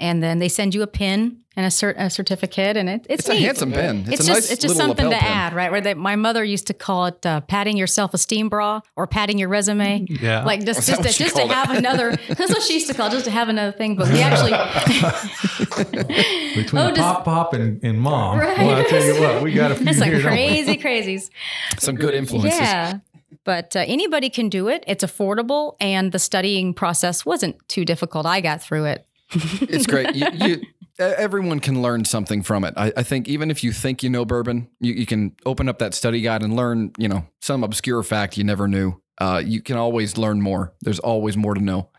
And 0.00 0.22
then 0.22 0.38
they 0.38 0.48
send 0.48 0.76
you 0.76 0.82
a 0.82 0.86
pin 0.86 1.38
and 1.56 1.66
a, 1.66 1.70
cert- 1.70 1.96
a 1.98 2.08
certificate, 2.08 2.76
and 2.76 2.88
it, 2.88 3.04
it's, 3.10 3.22
It's 3.26 3.28
a 3.30 3.34
handsome 3.34 3.72
pin. 3.72 4.02
It's, 4.06 4.10
It's, 4.10 4.20
a 4.20 4.26
just 4.26 4.28
nice 4.28 4.50
it's 4.52 4.62
just 4.62 4.76
something 4.76 5.06
to 5.06 5.10
lapel 5.10 5.20
pen. 5.20 5.28
add, 5.36 5.54
right? 5.54 5.72
Where 5.72 5.80
they, 5.80 5.94
my 5.94 6.14
mother 6.14 6.44
used 6.44 6.68
to 6.68 6.74
call 6.74 7.06
it 7.06 7.26
uh, 7.26 7.40
patting 7.40 7.76
your 7.76 7.88
self 7.88 8.14
esteem 8.14 8.48
bra 8.48 8.80
or 8.94 9.08
patting 9.08 9.40
your 9.40 9.48
resume. 9.48 10.06
Yeah. 10.08 10.44
Like 10.44 10.64
just 10.64 10.86
just, 10.86 11.02
to, 11.02 11.08
just 11.08 11.18
to 11.18 11.30
called 11.40 11.50
it? 11.50 11.54
have 11.54 11.70
another. 11.72 12.16
That's 12.28 12.52
what 12.52 12.62
she 12.62 12.74
used 12.74 12.86
to 12.86 12.94
call 12.94 13.08
it, 13.08 13.10
just 13.10 13.24
to 13.24 13.32
have 13.32 13.48
another 13.48 13.72
thing. 13.76 13.96
But 13.96 14.08
we 14.12 14.20
actually 14.20 14.52
Between 16.54 16.82
Oh, 16.82 16.88
just- 16.90 17.00
Pop 17.00 17.24
Pop 17.24 17.52
and, 17.54 17.82
and 17.82 18.00
Mom. 18.00 18.38
Right. 18.38 18.58
Well, 18.58 18.76
I 18.76 18.84
tell 18.84 19.02
you 19.04 19.20
what, 19.20 19.42
we 19.42 19.52
got 19.52 19.72
a 19.72 19.74
few 19.74 19.84
That's 19.84 19.98
some 19.98 20.08
here, 20.08 20.22
don't 20.22 20.30
crazy 20.30 20.76
crazies. 20.76 21.30
Some 21.78 21.96
good 21.96 22.14
influences. 22.14 22.58
Yeah. 22.60 22.98
But 23.44 23.74
uh, 23.74 23.80
anybody 23.80 24.30
can 24.30 24.48
do 24.48 24.68
it. 24.68 24.84
It's 24.86 25.02
affordable, 25.02 25.74
and 25.80 26.12
the 26.12 26.18
studying 26.18 26.74
process 26.74 27.24
wasn't 27.26 27.56
too 27.68 27.84
difficult. 27.84 28.26
I 28.26 28.40
got 28.40 28.62
through 28.62 28.84
it. 28.84 29.06
It's 29.30 29.86
great. 29.86 30.14
You, 30.14 30.26
you, 30.32 30.62
everyone 30.98 31.60
can 31.60 31.82
learn 31.82 32.04
something 32.04 32.42
from 32.42 32.64
it. 32.64 32.74
I, 32.76 32.92
I 32.96 33.02
think 33.02 33.28
even 33.28 33.50
if 33.50 33.62
you 33.62 33.72
think 33.72 34.02
you 34.02 34.10
know 34.10 34.24
bourbon, 34.24 34.68
you, 34.80 34.94
you 34.94 35.06
can 35.06 35.34
open 35.46 35.68
up 35.68 35.78
that 35.78 35.94
study 35.94 36.20
guide 36.20 36.42
and 36.42 36.56
learn, 36.56 36.92
you 36.98 37.08
know, 37.08 37.26
some 37.40 37.62
obscure 37.62 38.02
fact 38.02 38.36
you 38.36 38.44
never 38.44 38.68
knew. 38.68 39.00
Uh, 39.20 39.42
you 39.44 39.60
can 39.60 39.76
always 39.76 40.16
learn 40.16 40.40
more. 40.40 40.72
There's 40.80 41.00
always 41.00 41.36
more 41.36 41.54
to 41.54 41.60
know, 41.60 41.90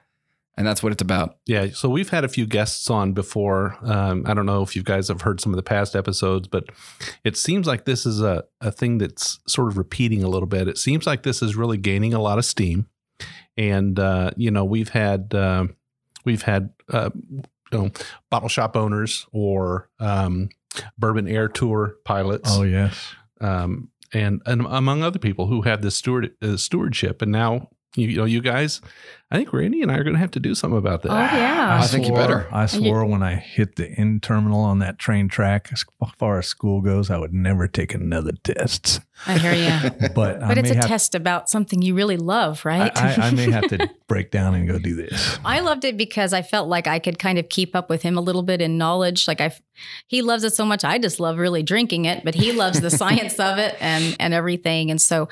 and 0.55 0.65
that's 0.65 0.81
what 0.81 0.93
it's 0.93 1.01
about. 1.01 1.37
Yeah, 1.45 1.67
so 1.73 1.89
we've 1.89 2.09
had 2.09 2.23
a 2.23 2.29
few 2.29 2.45
guests 2.45 2.89
on 2.89 3.11
before. 3.11 3.77
Um, 3.81 4.23
I 4.25 4.33
don't 4.33 4.45
know 4.45 4.61
if 4.61 4.75
you 4.75 4.83
guys 4.83 5.09
have 5.09 5.21
heard 5.21 5.41
some 5.41 5.51
of 5.51 5.57
the 5.57 5.63
past 5.63 5.95
episodes, 5.95 6.47
but 6.47 6.65
it 7.25 7.35
seems 7.35 7.67
like 7.67 7.83
this 7.83 8.05
is 8.05 8.21
a, 8.21 8.45
a 8.61 8.71
thing 8.71 8.99
that's 8.99 9.39
sort 9.47 9.67
of 9.67 9.77
repeating 9.77 10.23
a 10.23 10.29
little 10.29 10.47
bit. 10.47 10.69
It 10.69 10.77
seems 10.77 11.05
like 11.05 11.23
this 11.23 11.41
is 11.41 11.57
really 11.57 11.77
gaining 11.77 12.13
a 12.13 12.21
lot 12.21 12.37
of 12.37 12.45
steam, 12.45 12.87
and 13.57 13.99
uh, 13.99 14.31
you 14.37 14.49
know 14.49 14.63
we've 14.63 14.89
had 14.89 15.33
uh, 15.33 15.67
we've 16.23 16.43
had 16.43 16.69
uh, 16.89 17.09
you 17.71 17.77
know 17.77 17.91
bottle 18.29 18.49
shop 18.49 18.75
owners 18.75 19.25
or 19.31 19.89
um, 19.99 20.49
bourbon 20.97 21.27
air 21.27 21.47
tour 21.47 21.95
pilots, 22.05 22.49
Oh, 22.51 22.63
yes. 22.63 23.13
um, 23.41 23.89
and 24.13 24.41
and 24.45 24.65
among 24.67 25.03
other 25.03 25.19
people 25.19 25.47
who 25.47 25.61
have 25.63 25.81
this 25.81 25.95
steward 25.95 26.31
uh, 26.41 26.57
stewardship, 26.57 27.21
and 27.21 27.31
now. 27.31 27.69
You, 27.95 28.07
you 28.07 28.17
know, 28.17 28.25
you 28.25 28.41
guys. 28.41 28.81
I 29.31 29.37
think 29.37 29.53
Randy 29.53 29.83
and 29.83 29.91
I 29.91 29.97
are 29.97 30.03
going 30.03 30.15
to 30.15 30.19
have 30.19 30.31
to 30.31 30.39
do 30.39 30.55
something 30.55 30.77
about 30.77 31.03
that. 31.03 31.11
Oh 31.11 31.37
yeah. 31.37 31.79
I 31.79 31.85
think 31.85 32.07
you 32.07 32.13
better. 32.13 32.47
I 32.51 32.65
swore 32.65 33.05
when 33.05 33.21
I 33.21 33.35
hit 33.35 33.75
the 33.75 33.87
end 33.87 34.23
terminal 34.23 34.61
on 34.61 34.79
that 34.79 34.97
train 34.97 35.27
track, 35.27 35.69
as 35.71 35.85
far 36.17 36.39
as 36.39 36.47
school 36.47 36.81
goes, 36.81 37.11
I 37.11 37.17
would 37.19 37.33
never 37.33 37.67
take 37.67 37.93
another 37.93 38.31
test. 38.43 39.01
I 39.27 39.37
hear 39.37 39.53
you. 39.53 40.09
But, 40.15 40.41
I 40.41 40.47
But 40.47 40.57
it's 40.57 40.71
a 40.71 40.75
have, 40.75 40.87
test 40.87 41.13
about 41.13 41.49
something 41.49 41.81
you 41.81 41.93
really 41.93 42.17
love, 42.17 42.65
right? 42.65 42.91
I, 42.97 43.13
I, 43.13 43.27
I 43.27 43.31
may 43.31 43.51
have 43.51 43.67
to 43.67 43.89
break 44.07 44.31
down 44.31 44.55
and 44.55 44.67
go 44.67 44.79
do 44.79 44.95
this. 44.95 45.37
I 45.45 45.59
loved 45.59 45.85
it 45.85 45.95
because 45.95 46.33
I 46.33 46.41
felt 46.41 46.67
like 46.67 46.87
I 46.87 46.97
could 46.97 47.19
kind 47.19 47.37
of 47.37 47.49
keep 47.49 47.75
up 47.75 47.89
with 47.89 48.01
him 48.01 48.17
a 48.17 48.21
little 48.21 48.43
bit 48.43 48.61
in 48.61 48.79
knowledge. 48.79 49.27
Like 49.27 49.41
I, 49.41 49.53
he 50.07 50.23
loves 50.23 50.43
it 50.43 50.55
so 50.55 50.65
much. 50.65 50.83
I 50.83 50.97
just 50.97 51.19
love 51.19 51.37
really 51.37 51.61
drinking 51.61 52.05
it, 52.05 52.23
but 52.23 52.33
he 52.33 52.51
loves 52.51 52.81
the 52.81 52.89
science 52.89 53.39
of 53.39 53.59
it 53.59 53.75
and 53.79 54.15
and 54.19 54.33
everything. 54.33 54.89
And 54.89 54.99
so 54.99 55.29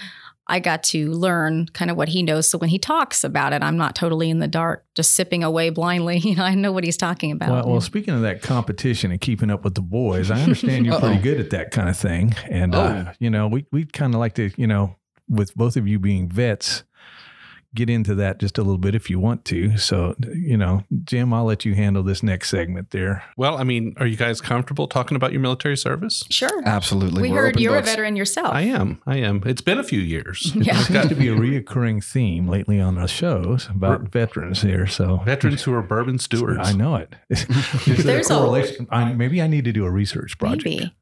I 0.49 0.60
got 0.60 0.83
to 0.83 1.12
learn 1.12 1.67
kind 1.73 1.91
of 1.91 1.97
what 1.97 2.10
he 2.10 2.23
knows. 2.23 2.49
So 2.49 2.57
when 2.57 2.69
he 2.69 2.79
talks 2.79 3.23
about 3.23 3.53
it, 3.53 3.62
I'm 3.62 3.75
not 3.77 3.95
totally 3.95 4.29
in 4.29 4.39
the 4.39 4.47
dark, 4.47 4.86
just 4.95 5.12
sipping 5.12 5.43
away 5.43 5.69
blindly. 5.69 6.17
You 6.27 6.36
know, 6.36 6.43
I 6.43 6.55
know 6.55 6.71
what 6.71 6.83
he's 6.83 6.97
talking 6.97 7.31
about. 7.31 7.49
Well, 7.49 7.67
well, 7.73 7.81
speaking 7.81 8.13
of 8.13 8.21
that 8.21 8.41
competition 8.41 9.12
and 9.12 9.19
keeping 9.21 9.49
up 9.49 9.63
with 9.63 9.75
the 9.75 9.81
boys, 9.81 10.29
I 10.31 10.41
understand 10.41 10.86
you're 10.86 10.99
pretty 10.99 11.21
good 11.21 11.39
at 11.39 11.49
that 11.51 11.71
kind 11.71 11.88
of 11.89 11.97
thing. 11.97 12.33
And, 12.49 12.73
uh, 12.75 13.05
Oh. 13.07 13.12
you 13.19 13.29
know, 13.29 13.47
we, 13.47 13.65
we'd 13.71 13.93
kind 13.93 14.13
of 14.13 14.19
like 14.19 14.36
to, 14.36 14.49
you 14.57 14.67
know, 14.67 14.95
with 15.29 15.53
both 15.55 15.75
of 15.77 15.88
you 15.88 15.99
being 15.99 16.29
vets, 16.29 16.83
get 17.75 17.89
into 17.89 18.15
that 18.15 18.39
just 18.39 18.58
a 18.58 18.62
little 18.62 18.77
bit 18.77 18.95
if 18.95 19.10
you 19.10 19.19
want 19.19 19.45
to. 19.45 19.77
So, 19.77 20.15
you 20.34 20.58
know, 20.58 20.84
Jim, 21.03 21.34
I'll 21.34 21.43
let 21.45 21.63
you 21.65 21.75
handle 21.75 22.01
this 22.01 22.23
next 22.23 22.49
segment 22.49 22.91
there. 22.91 23.23
Well, 23.38 23.58
I 23.58 23.63
mean, 23.63 23.93
are 23.97 24.08
you 24.08 24.15
guys 24.17 24.41
comfortable 24.41 24.88
talking 24.88 25.15
about 25.15 25.32
your 25.32 25.41
military 25.41 25.77
service? 25.77 26.23
sure. 26.30 26.62
Absolutely. 26.65 27.21
we 27.21 27.32
We're 27.32 27.43
heard 27.47 27.60
you're 27.60 27.73
books. 27.73 27.88
a 27.88 27.91
veteran 27.91 28.15
yourself. 28.15 28.53
I 28.53 28.62
am. 28.62 29.01
I 29.06 29.17
am. 29.17 29.43
It's 29.45 29.62
been 29.62 29.77
a 29.80 29.84
few 29.84 29.99
years. 29.99 30.51
Yeah. 30.67 30.80
It 30.80 30.86
seems 30.86 31.08
to 31.10 31.15
be 31.15 31.27
a 31.30 31.36
reoccurring 31.36 32.03
theme 32.03 32.47
lately 32.47 32.82
on 32.82 32.97
our 32.97 33.08
shows 33.08 33.67
about 33.69 34.01
veterans 34.12 34.62
here. 34.63 34.88
So 34.88 35.17
Veterans 35.23 35.62
who 35.63 35.73
are 35.73 35.82
bourbon 35.84 36.17
stewards. 36.19 36.60
I 36.62 36.73
know 36.73 36.95
it. 36.97 37.15
There's 37.86 38.30
a 38.30 38.34
a- 38.34 38.38
correlation? 38.38 38.88
I, 38.89 39.13
maybe 39.13 39.41
I 39.41 39.47
need 39.47 39.65
to 39.65 39.71
do 39.71 39.86
a 39.86 39.91
research 39.91 40.38
project. 40.38 40.65
Maybe. 40.65 40.93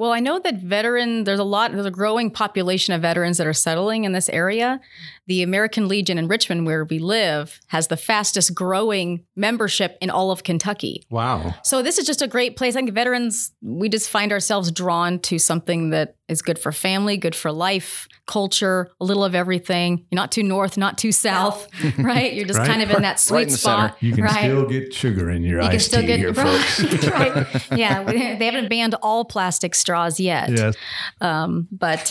Well, 0.00 0.12
I 0.12 0.20
know 0.20 0.38
that 0.38 0.62
veteran, 0.62 1.24
there's 1.24 1.40
a 1.40 1.44
lot, 1.44 1.72
there's 1.72 1.84
a 1.84 1.90
growing 1.90 2.30
population 2.30 2.94
of 2.94 3.02
veterans 3.02 3.36
that 3.36 3.46
are 3.46 3.52
settling 3.52 4.04
in 4.04 4.12
this 4.12 4.30
area. 4.30 4.80
The 5.26 5.42
American 5.42 5.88
Legion 5.88 6.16
in 6.16 6.26
Richmond, 6.26 6.64
where 6.64 6.84
we 6.86 6.98
live, 6.98 7.60
has 7.66 7.88
the 7.88 7.98
fastest 7.98 8.54
growing 8.54 9.26
membership 9.36 9.98
in 10.00 10.08
all 10.08 10.30
of 10.30 10.42
Kentucky. 10.42 11.04
Wow. 11.10 11.54
So 11.64 11.82
this 11.82 11.98
is 11.98 12.06
just 12.06 12.22
a 12.22 12.26
great 12.26 12.56
place. 12.56 12.76
I 12.76 12.78
think 12.78 12.92
veterans, 12.92 13.52
we 13.60 13.90
just 13.90 14.08
find 14.08 14.32
ourselves 14.32 14.72
drawn 14.72 15.18
to 15.18 15.38
something 15.38 15.90
that 15.90 16.16
is 16.30 16.42
good 16.42 16.58
for 16.58 16.72
family, 16.72 17.16
good 17.16 17.34
for 17.34 17.50
life, 17.52 18.06
culture, 18.26 18.90
a 19.00 19.04
little 19.04 19.24
of 19.24 19.34
everything. 19.34 20.06
You're 20.10 20.16
not 20.16 20.30
too 20.30 20.42
north, 20.44 20.76
not 20.78 20.96
too 20.98 21.10
south, 21.12 21.66
right? 21.98 22.32
You're 22.32 22.46
just 22.46 22.58
Right. 22.60 22.68
kind 22.68 22.82
of 22.82 22.90
in 22.92 23.02
that 23.02 23.18
sweet 23.18 23.36
Right 23.36 23.48
in 23.48 23.56
spot. 23.56 23.90
center. 23.98 24.06
You 24.06 24.14
can 24.14 24.24
right? 24.24 24.38
still 24.44 24.66
get 24.68 24.94
sugar 24.94 25.30
in 25.30 25.42
your 25.42 25.60
you 25.60 25.66
can 25.66 25.74
iced 25.76 25.86
still 25.86 26.00
tea 26.02 26.06
get 26.06 26.18
here, 26.20 26.32
folks. 26.34 26.80
right. 27.08 27.46
yeah, 27.76 28.04
we- 28.04 28.12
they 28.36 28.44
haven't 28.46 28.68
banned 28.68 28.94
all 29.02 29.24
plastic 29.24 29.74
straws 29.74 30.20
yet. 30.20 30.50
Yes. 30.50 30.76
Um, 31.20 31.66
but 31.72 32.10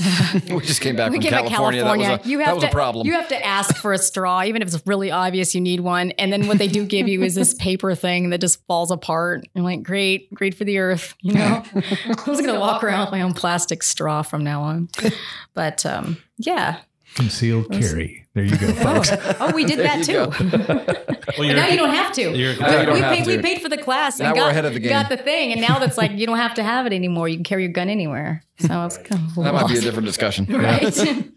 We 0.52 0.60
just 0.62 0.82
came 0.82 0.96
back 0.98 1.12
we 1.12 1.18
from 1.18 1.24
came 1.24 1.32
back 1.32 1.46
California. 1.46 1.84
That 1.84 1.98
was 1.98 2.26
a, 2.26 2.30
you 2.30 2.40
have 2.40 2.48
that 2.48 2.56
was 2.56 2.64
to, 2.66 2.70
a 2.70 2.74
problem. 2.74 3.08
You 3.08 3.14
have 3.14 3.30
to 3.30 3.46
ask 3.46 3.78
for 3.78 3.94
a 3.94 3.98
straw, 3.98 4.44
even 4.44 4.62
if 4.62 4.74
it's 4.74 4.86
really 4.86 5.12
obvious 5.12 5.56
you 5.56 5.62
need 5.62 5.80
one. 5.80 6.12
And 6.12 6.34
then 6.34 6.48
what 6.48 6.58
they 6.58 6.68
do 6.68 6.86
give 6.86 7.08
you 7.08 7.24
is 7.24 7.36
this 7.36 7.54
paper 7.54 7.96
thing 7.96 8.32
that 8.32 8.42
just 8.42 8.66
falls 8.68 8.92
apart. 8.92 9.48
You're 9.54 9.64
like, 9.64 9.84
great, 9.84 10.34
great 10.34 10.54
for 10.56 10.66
the 10.66 10.80
earth. 10.80 11.16
You 11.22 11.36
know, 11.36 11.64
I'm 11.74 11.82
just 12.16 12.44
gonna 12.46 12.60
walk 12.60 12.84
around 12.84 13.02
with 13.06 13.12
my 13.12 13.22
own 13.22 13.34
plastic 13.34 13.84
straw 13.84 14.09
from 14.24 14.44
now 14.44 14.62
on. 14.62 14.90
But 15.54 15.86
um, 15.86 16.18
yeah. 16.38 16.82
Concealed 17.16 17.72
carry. 17.72 18.26
There 18.34 18.46
you 18.46 18.56
go, 18.58 18.72
folks. 18.84 19.12
Oh, 19.12 19.36
oh, 19.40 19.52
we 19.54 19.66
did 19.66 19.80
that 19.80 20.04
too. 20.06 20.14
you 21.44 21.50
But 21.50 21.56
now 21.56 21.68
you 21.68 21.76
don't 21.76 21.90
have 21.90 22.14
to. 22.14 22.30
we, 22.32 22.44
don't 22.56 22.94
we 22.94 23.00
have 23.02 23.18
paid, 23.18 23.28
we 23.28 23.38
paid 23.42 23.62
for 23.62 23.68
the 23.68 23.78
class 23.78 24.20
Now 24.20 24.28
and 24.28 24.36
got, 24.38 24.52
ahead 24.52 24.66
of 24.66 24.74
the 24.74 24.80
game. 24.80 24.90
got 24.90 25.10
the 25.10 25.18
thing, 25.18 25.52
and 25.52 25.60
now 25.60 25.80
that's 25.80 25.98
like 25.98 26.12
you 26.12 26.26
don't 26.28 26.38
have 26.38 26.54
to 26.56 26.64
have 26.64 26.86
it 26.86 26.94
anymore. 26.94 27.28
You 27.28 27.36
can 27.38 27.44
carry 27.44 27.64
your 27.64 27.72
gun 27.74 27.90
anywhere. 27.90 28.44
So 28.60 28.86
it's 28.86 28.98
kind 28.98 29.22
of 29.28 29.44
that 29.44 29.54
might 29.54 29.68
be 29.68 29.78
a 29.78 29.82
different 29.82 30.06
discussion. 30.06 30.46
right. 30.46 31.28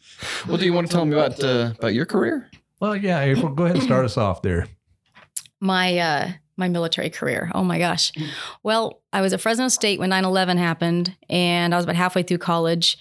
Well, 0.47 0.59
do 0.59 0.65
you 0.67 0.73
want 0.73 0.87
to 0.89 0.93
tell 0.93 1.05
me 1.05 1.15
about 1.17 1.43
uh, 1.43 1.73
about 1.79 1.95
your 1.95 2.07
career? 2.07 2.49
Well, 2.79 2.95
yeah, 2.95 3.21
April, 3.21 3.53
go 3.55 3.65
ahead 3.65 3.77
and 3.77 3.85
start 3.85 4.05
us 4.05 4.17
off 4.17 4.43
there. 4.43 4.69
my 5.61 5.99
uh 5.99 6.31
my 6.57 6.69
military 6.69 7.11
career. 7.11 7.51
Oh 7.55 7.65
my 7.65 7.79
gosh. 7.79 8.13
Well, 8.63 9.03
I 9.13 9.21
was 9.21 9.33
at 9.33 9.41
Fresno 9.41 9.69
State 9.69 9.99
when 9.99 10.11
9/11 10.11 10.59
happened 10.59 11.17
and 11.29 11.75
I 11.75 11.77
was 11.77 11.85
about 11.85 11.97
halfway 11.97 12.23
through 12.23 12.39
college. 12.39 12.99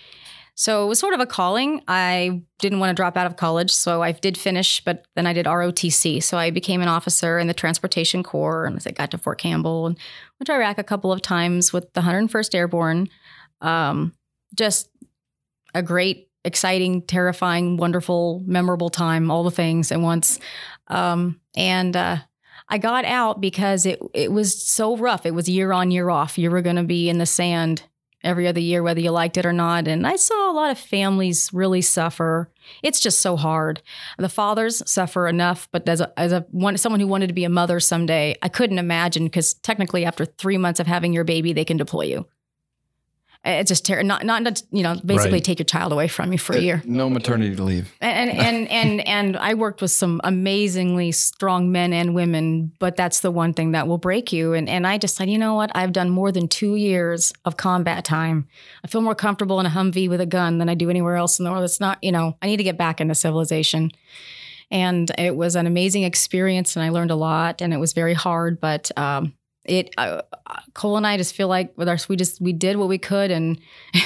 So 0.55 0.85
it 0.85 0.89
was 0.89 0.99
sort 0.99 1.13
of 1.13 1.19
a 1.19 1.25
calling. 1.25 1.81
I 1.87 2.43
didn't 2.59 2.79
want 2.79 2.89
to 2.91 2.93
drop 2.93 3.17
out 3.17 3.25
of 3.25 3.37
college, 3.37 3.71
so 3.71 4.03
I 4.03 4.11
did 4.11 4.37
finish, 4.37 4.83
but 4.83 5.05
then 5.15 5.25
I 5.25 5.33
did 5.33 5.45
ROTC. 5.45 6.21
So 6.21 6.37
I 6.37 6.51
became 6.51 6.81
an 6.81 6.87
officer 6.87 7.39
in 7.39 7.47
the 7.47 7.53
Transportation 7.53 8.21
Corps 8.21 8.65
and 8.65 8.79
I 8.85 8.91
got 8.91 9.11
to 9.11 9.17
Fort 9.17 9.39
Campbell 9.39 9.87
and 9.87 9.97
went 10.39 10.47
to 10.47 10.53
Iraq 10.53 10.77
a 10.77 10.83
couple 10.83 11.11
of 11.11 11.21
times 11.21 11.71
with 11.73 11.91
the 11.93 12.01
101st 12.01 12.53
Airborne. 12.53 13.09
Um, 13.61 14.13
just 14.55 14.89
a 15.73 15.81
great, 15.81 16.29
exciting, 16.43 17.03
terrifying, 17.03 17.77
wonderful, 17.77 18.43
memorable 18.45 18.89
time, 18.89 19.31
all 19.31 19.43
the 19.43 19.51
things 19.51 19.91
at 19.91 20.01
once. 20.01 20.39
Um, 20.87 21.39
and 21.55 21.95
uh, 21.95 22.17
I 22.71 22.77
got 22.77 23.03
out 23.03 23.41
because 23.41 23.85
it 23.85 23.99
it 24.13 24.31
was 24.31 24.59
so 24.59 24.95
rough. 24.95 25.25
It 25.25 25.35
was 25.35 25.49
year 25.49 25.73
on 25.73 25.91
year 25.91 26.09
off. 26.09 26.37
You 26.37 26.49
were 26.49 26.61
going 26.61 26.77
to 26.77 26.83
be 26.83 27.09
in 27.09 27.17
the 27.17 27.25
sand 27.25 27.83
every 28.23 28.47
other 28.47 28.59
year, 28.59 28.81
whether 28.81 28.99
you 28.99 29.11
liked 29.11 29.37
it 29.37 29.45
or 29.45 29.53
not. 29.53 29.87
And 29.87 30.07
I 30.07 30.15
saw 30.15 30.51
a 30.51 30.53
lot 30.53 30.71
of 30.71 30.77
families 30.77 31.49
really 31.51 31.81
suffer. 31.81 32.49
It's 32.81 32.99
just 32.99 33.19
so 33.19 33.35
hard. 33.35 33.81
The 34.17 34.29
fathers 34.29 34.81
suffer 34.89 35.27
enough, 35.27 35.67
but 35.71 35.87
as 35.89 36.01
a, 36.01 36.19
as 36.19 36.31
a 36.31 36.45
one, 36.51 36.77
someone 36.77 36.99
who 36.99 37.07
wanted 37.07 37.27
to 37.27 37.33
be 37.33 37.43
a 37.43 37.49
mother 37.49 37.79
someday, 37.79 38.35
I 38.41 38.47
couldn't 38.47 38.79
imagine 38.79 39.25
because 39.25 39.55
technically, 39.55 40.05
after 40.05 40.25
three 40.25 40.57
months 40.57 40.79
of 40.79 40.87
having 40.87 41.13
your 41.13 41.23
baby, 41.23 41.51
they 41.53 41.65
can 41.65 41.77
deploy 41.77 42.03
you. 42.03 42.25
It's 43.43 43.69
just 43.69 43.87
ter- 43.87 44.03
not, 44.03 44.23
not 44.23 44.43
not 44.43 44.61
you 44.71 44.83
know 44.83 44.95
basically 45.03 45.37
Right. 45.37 45.43
take 45.43 45.57
your 45.57 45.65
child 45.65 45.91
away 45.91 46.07
from 46.07 46.31
you 46.31 46.37
for 46.37 46.53
a 46.53 46.59
year. 46.59 46.83
No 46.85 47.09
maternity 47.09 47.55
leave. 47.55 47.91
And 47.99 48.29
and 48.29 48.67
and 48.79 49.07
and 49.07 49.35
I 49.37 49.55
worked 49.55 49.81
with 49.81 49.89
some 49.89 50.21
amazingly 50.23 51.11
strong 51.11 51.71
men 51.71 51.91
and 51.91 52.13
women, 52.13 52.71
but 52.77 52.95
that's 52.95 53.21
the 53.21 53.31
one 53.31 53.53
thing 53.55 53.71
that 53.71 53.87
will 53.87 53.97
break 53.97 54.31
you. 54.31 54.53
And 54.53 54.69
and 54.69 54.85
I 54.85 54.99
just 54.99 55.15
said, 55.15 55.27
you 55.27 55.39
know 55.39 55.55
what? 55.55 55.71
I've 55.73 55.91
done 55.91 56.11
more 56.11 56.31
than 56.31 56.47
two 56.47 56.75
years 56.75 57.33
of 57.43 57.57
combat 57.57 58.05
time. 58.05 58.47
I 58.83 58.87
feel 58.87 59.01
more 59.01 59.15
comfortable 59.15 59.59
in 59.59 59.65
a 59.65 59.69
Humvee 59.69 60.07
with 60.07 60.21
a 60.21 60.27
gun 60.27 60.59
than 60.59 60.69
I 60.69 60.75
do 60.75 60.91
anywhere 60.91 61.15
else 61.15 61.39
in 61.39 61.45
the 61.45 61.49
world. 61.51 61.63
It's 61.63 61.79
not, 61.79 61.97
you 62.03 62.11
know, 62.11 62.37
I 62.43 62.45
need 62.45 62.57
to 62.57 62.63
get 62.63 62.77
back 62.77 63.01
into 63.01 63.15
civilization. 63.15 63.89
And 64.69 65.11
it 65.17 65.35
was 65.35 65.55
an 65.55 65.67
amazing 65.67 66.03
experience, 66.03 66.75
and 66.75 66.85
I 66.85 66.89
learned 66.89 67.11
a 67.11 67.15
lot. 67.15 67.61
And 67.61 67.73
it 67.73 67.77
was 67.77 67.91
very 67.93 68.13
hard, 68.13 68.61
but 68.61 68.89
um, 68.97 69.33
it 69.65 69.93
uh, 69.97 70.21
Cole 70.73 70.97
and 70.97 71.05
I 71.05 71.17
just 71.17 71.35
feel 71.35 71.47
like 71.47 71.77
with 71.77 71.87
our 71.87 71.97
we 72.09 72.15
just 72.15 72.41
we 72.41 72.53
did 72.53 72.77
what 72.77 72.89
we 72.89 72.97
could 72.97 73.31
and 73.31 73.59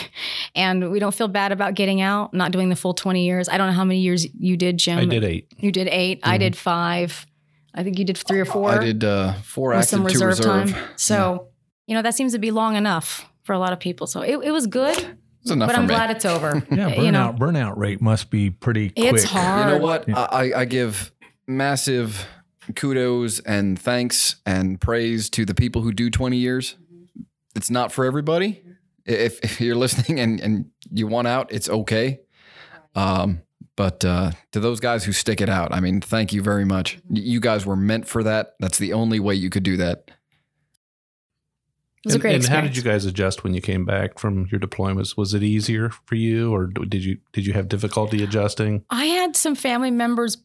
and 0.56 0.92
we 0.92 1.00
don't 1.00 1.16
feel 1.16 1.28
bad 1.28 1.52
about 1.52 1.76
getting 1.76 2.02
out, 2.02 2.34
not 2.34 2.52
doing 2.52 2.70
the 2.70 2.76
full 2.76 2.94
20 2.94 3.26
years. 3.26 3.48
I 3.48 3.58
don't 3.58 3.68
know 3.68 3.74
how 3.74 3.86
many 3.86 4.00
years 4.00 4.28
you 4.38 4.58
did, 4.58 4.78
Jim. 4.78 5.00
I 5.00 5.06
did 5.06 5.24
eight. 5.24 5.48
You 5.58 5.72
did 5.72 5.88
8 5.88 6.20
I 6.24 6.38
did 6.38 6.56
5. 6.56 7.26
I 7.74 7.84
think 7.84 8.00
you 8.00 8.06
did 8.06 8.18
3 8.18 8.40
or 8.40 8.46
4 8.46 8.70
I 8.70 8.78
did 8.84 9.04
uh, 9.04 9.34
four 9.44 9.70
with 9.70 9.80
active, 9.80 9.90
some 9.90 10.02
two 10.02 10.06
reserve, 10.06 10.30
reserve. 10.40 10.72
time. 10.72 10.84
So, 10.96 11.50
you 11.88 11.96
know, 11.96 12.02
that 12.02 12.16
seems 12.16 12.34
to 12.34 12.40
be 12.40 12.52
long 12.52 12.76
enough 12.76 13.30
for 13.44 13.54
a 13.54 13.60
lot 13.60 13.74
of 13.74 13.80
people. 13.80 14.08
So, 14.08 14.22
it, 14.22 14.38
it 14.44 14.52
was 14.52 14.66
good, 14.68 14.98
enough 15.46 15.68
but 15.68 15.76
I'm 15.76 15.84
me. 15.84 15.88
glad 15.88 16.12
it's 16.12 16.26
over. 16.26 16.64
Yeah, 16.72 16.90
burnout 16.90 17.04
you 17.06 17.12
know, 17.12 17.36
burnout 17.38 17.78
rate 17.78 18.02
must 18.02 18.30
be 18.30 18.50
pretty 18.50 18.90
quick. 18.90 19.14
it's 19.14 19.24
hard. 19.26 19.70
You 19.70 19.78
know 19.78 19.84
what? 19.84 20.08
Yeah. 20.08 20.20
I, 20.20 20.62
I 20.62 20.66
give 20.66 21.12
massive 21.48 22.26
kudos 22.76 23.40
and 23.42 23.80
thanks 23.80 24.38
and 24.46 24.80
praise 24.80 25.30
to 25.32 25.46
the 25.46 25.54
people 25.54 25.82
who 25.82 25.92
do 25.92 26.10
20 26.10 26.38
years. 26.38 26.76
It's 27.56 27.70
not 27.70 27.92
for 27.92 28.06
everybody. 28.06 28.64
If, 29.06 29.40
if 29.44 29.62
you're 29.62 29.76
listening 29.76 30.20
and, 30.20 30.40
and 30.40 30.66
you 30.92 31.08
want 31.08 31.28
out, 31.28 31.52
it's 31.52 31.70
okay. 31.70 32.22
Um, 32.96 33.42
but 33.76 34.06
uh, 34.06 34.32
to 34.54 34.60
those 34.60 34.80
guys 34.80 35.04
who 35.04 35.12
stick 35.12 35.42
it 35.42 35.50
out, 35.50 35.74
I 35.74 35.82
mean, 35.82 36.00
thank 36.00 36.32
you 36.32 36.42
very 36.42 36.66
much. 36.66 36.98
You 37.10 37.40
guys 37.40 37.66
were 37.66 37.76
meant 37.76 38.08
for 38.08 38.24
that. 38.24 38.56
That's 38.60 38.78
the 38.78 38.94
only 38.94 39.20
way 39.20 39.36
you 39.36 39.50
could 39.50 39.64
do 39.64 39.78
that. 39.78 40.12
It 42.06 42.10
was 42.10 42.16
a 42.16 42.20
great 42.20 42.36
and 42.36 42.46
how 42.46 42.62
did 42.62 42.78
you 42.78 42.84
guys 42.84 43.06
adjust 43.06 43.44
when 43.44 43.56
you 43.56 43.62
came 43.62 43.84
back 43.84 44.20
from 44.20 44.48
your 44.52 44.60
deployments? 44.60 45.18
Was 45.18 45.34
it 45.34 45.42
easier 45.42 45.90
for 45.90 46.14
you, 46.14 46.54
or 46.54 46.68
did 46.68 47.04
you 47.04 47.18
did 47.34 47.48
you 47.48 47.54
have 47.54 47.68
difficulty 47.68 48.24
adjusting? 48.24 48.86
I 48.92 49.06
had 49.06 49.36
some 49.36 49.56
family 49.56 49.90
members 49.90 50.38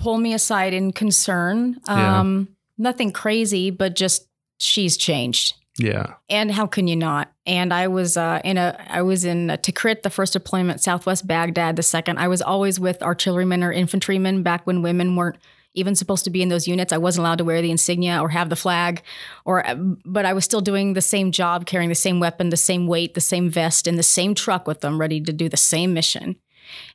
pull 0.00 0.18
me 0.18 0.34
aside 0.34 0.72
in 0.72 0.92
concern. 0.92 1.80
Yeah. 1.86 2.20
Um, 2.20 2.48
Nothing 2.78 3.12
crazy, 3.12 3.70
but 3.70 3.94
just 3.94 4.26
she's 4.58 4.96
changed. 4.96 5.54
Yeah, 5.78 6.14
And 6.28 6.50
how 6.50 6.66
can 6.66 6.88
you 6.88 6.96
not? 6.96 7.32
And 7.46 7.72
I 7.72 7.88
was 7.88 8.16
uh, 8.16 8.40
in 8.44 8.58
a, 8.58 8.76
I 8.88 9.02
was 9.02 9.24
in 9.24 9.50
uh 9.50 9.56
Tikrit, 9.56 10.02
the 10.02 10.10
first 10.10 10.32
deployment, 10.32 10.80
Southwest 10.80 11.26
Baghdad, 11.26 11.76
the 11.76 11.82
second. 11.82 12.18
I 12.18 12.28
was 12.28 12.42
always 12.42 12.80
with 12.80 13.02
artillerymen 13.02 13.62
or 13.62 13.72
infantrymen 13.72 14.42
back 14.42 14.66
when 14.66 14.82
women 14.82 15.14
weren't 15.14 15.36
even 15.74 15.94
supposed 15.94 16.24
to 16.24 16.30
be 16.30 16.42
in 16.42 16.48
those 16.48 16.66
units. 16.66 16.92
I 16.92 16.98
wasn't 16.98 17.24
allowed 17.24 17.38
to 17.38 17.44
wear 17.44 17.62
the 17.62 17.70
insignia 17.70 18.20
or 18.20 18.30
have 18.30 18.50
the 18.50 18.56
flag, 18.56 19.02
or 19.44 19.64
but 20.04 20.26
I 20.26 20.32
was 20.32 20.44
still 20.44 20.60
doing 20.60 20.94
the 20.94 21.02
same 21.02 21.32
job, 21.32 21.66
carrying 21.66 21.88
the 21.88 21.94
same 21.94 22.18
weapon, 22.18 22.50
the 22.50 22.56
same 22.56 22.86
weight, 22.86 23.14
the 23.14 23.20
same 23.20 23.48
vest, 23.48 23.86
in 23.86 23.96
the 23.96 24.02
same 24.02 24.34
truck 24.34 24.66
with 24.66 24.80
them, 24.80 25.00
ready 25.00 25.20
to 25.20 25.32
do 25.32 25.48
the 25.48 25.56
same 25.56 25.94
mission. 25.94 26.36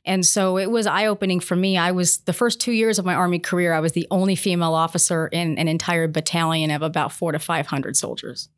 And 0.04 0.24
so 0.24 0.56
it 0.58 0.70
was 0.70 0.86
eye 0.86 1.06
opening 1.06 1.40
for 1.40 1.56
me. 1.56 1.76
I 1.76 1.90
was 1.92 2.18
the 2.18 2.32
first 2.32 2.60
two 2.60 2.72
years 2.72 2.98
of 2.98 3.04
my 3.04 3.14
Army 3.14 3.38
career, 3.38 3.72
I 3.72 3.80
was 3.80 3.92
the 3.92 4.06
only 4.10 4.36
female 4.36 4.74
officer 4.74 5.26
in 5.28 5.58
an 5.58 5.68
entire 5.68 6.08
battalion 6.08 6.70
of 6.70 6.82
about 6.82 7.12
four 7.12 7.32
to 7.32 7.38
500 7.38 7.96
soldiers. 7.96 8.48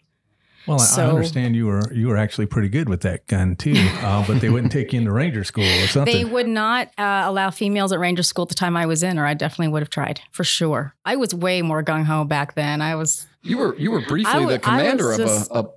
Well, 0.67 0.79
I- 0.83 1.01
I 1.03 1.07
understand 1.09 1.57
you 1.57 1.65
were 1.67 1.91
you 1.95 2.09
were 2.09 2.19
actually 2.19 2.45
pretty 2.45 2.69
good 2.69 2.91
with 2.91 3.01
that 3.01 3.27
gun 3.27 3.57
too, 3.57 3.73
uh, 4.03 4.27
but 4.27 4.43
they 4.43 4.51
wouldn't 4.51 4.71
take 4.71 4.93
you 4.93 4.99
into 5.01 5.11
Ranger 5.11 5.43
School 5.43 5.65
or 5.65 5.87
something. 5.87 6.15
They 6.15 6.27
would 6.27 6.47
not 6.49 6.89
uh, 6.99 7.23
allow 7.25 7.49
females 7.51 7.91
at 7.91 7.99
Ranger 7.99 8.23
School 8.23 8.43
at 8.43 8.51
the 8.51 8.55
time 8.55 8.77
I 8.77 8.85
was 8.85 9.03
in, 9.03 9.19
or 9.19 9.25
I 9.25 9.33
definitely 9.33 9.69
would 9.69 9.81
have 9.81 9.89
tried 9.89 10.21
for 10.31 10.45
sure. 10.45 10.95
I 11.07 11.17
was 11.17 11.35
way 11.35 11.63
more 11.63 11.83
gung 11.83 12.05
ho 12.05 12.25
back 12.25 12.55
then. 12.55 12.83
I 12.83 12.97
was, 12.97 13.27
You 13.43 13.57
were 13.57 13.77
you 13.77 13.91
were 13.91 14.03
briefly 14.03 14.31
I 14.31 14.45
the 14.45 14.59
commander 14.59 15.13
of 15.13 15.17
just- 15.19 15.51
a, 15.51 15.61
a 15.61 15.69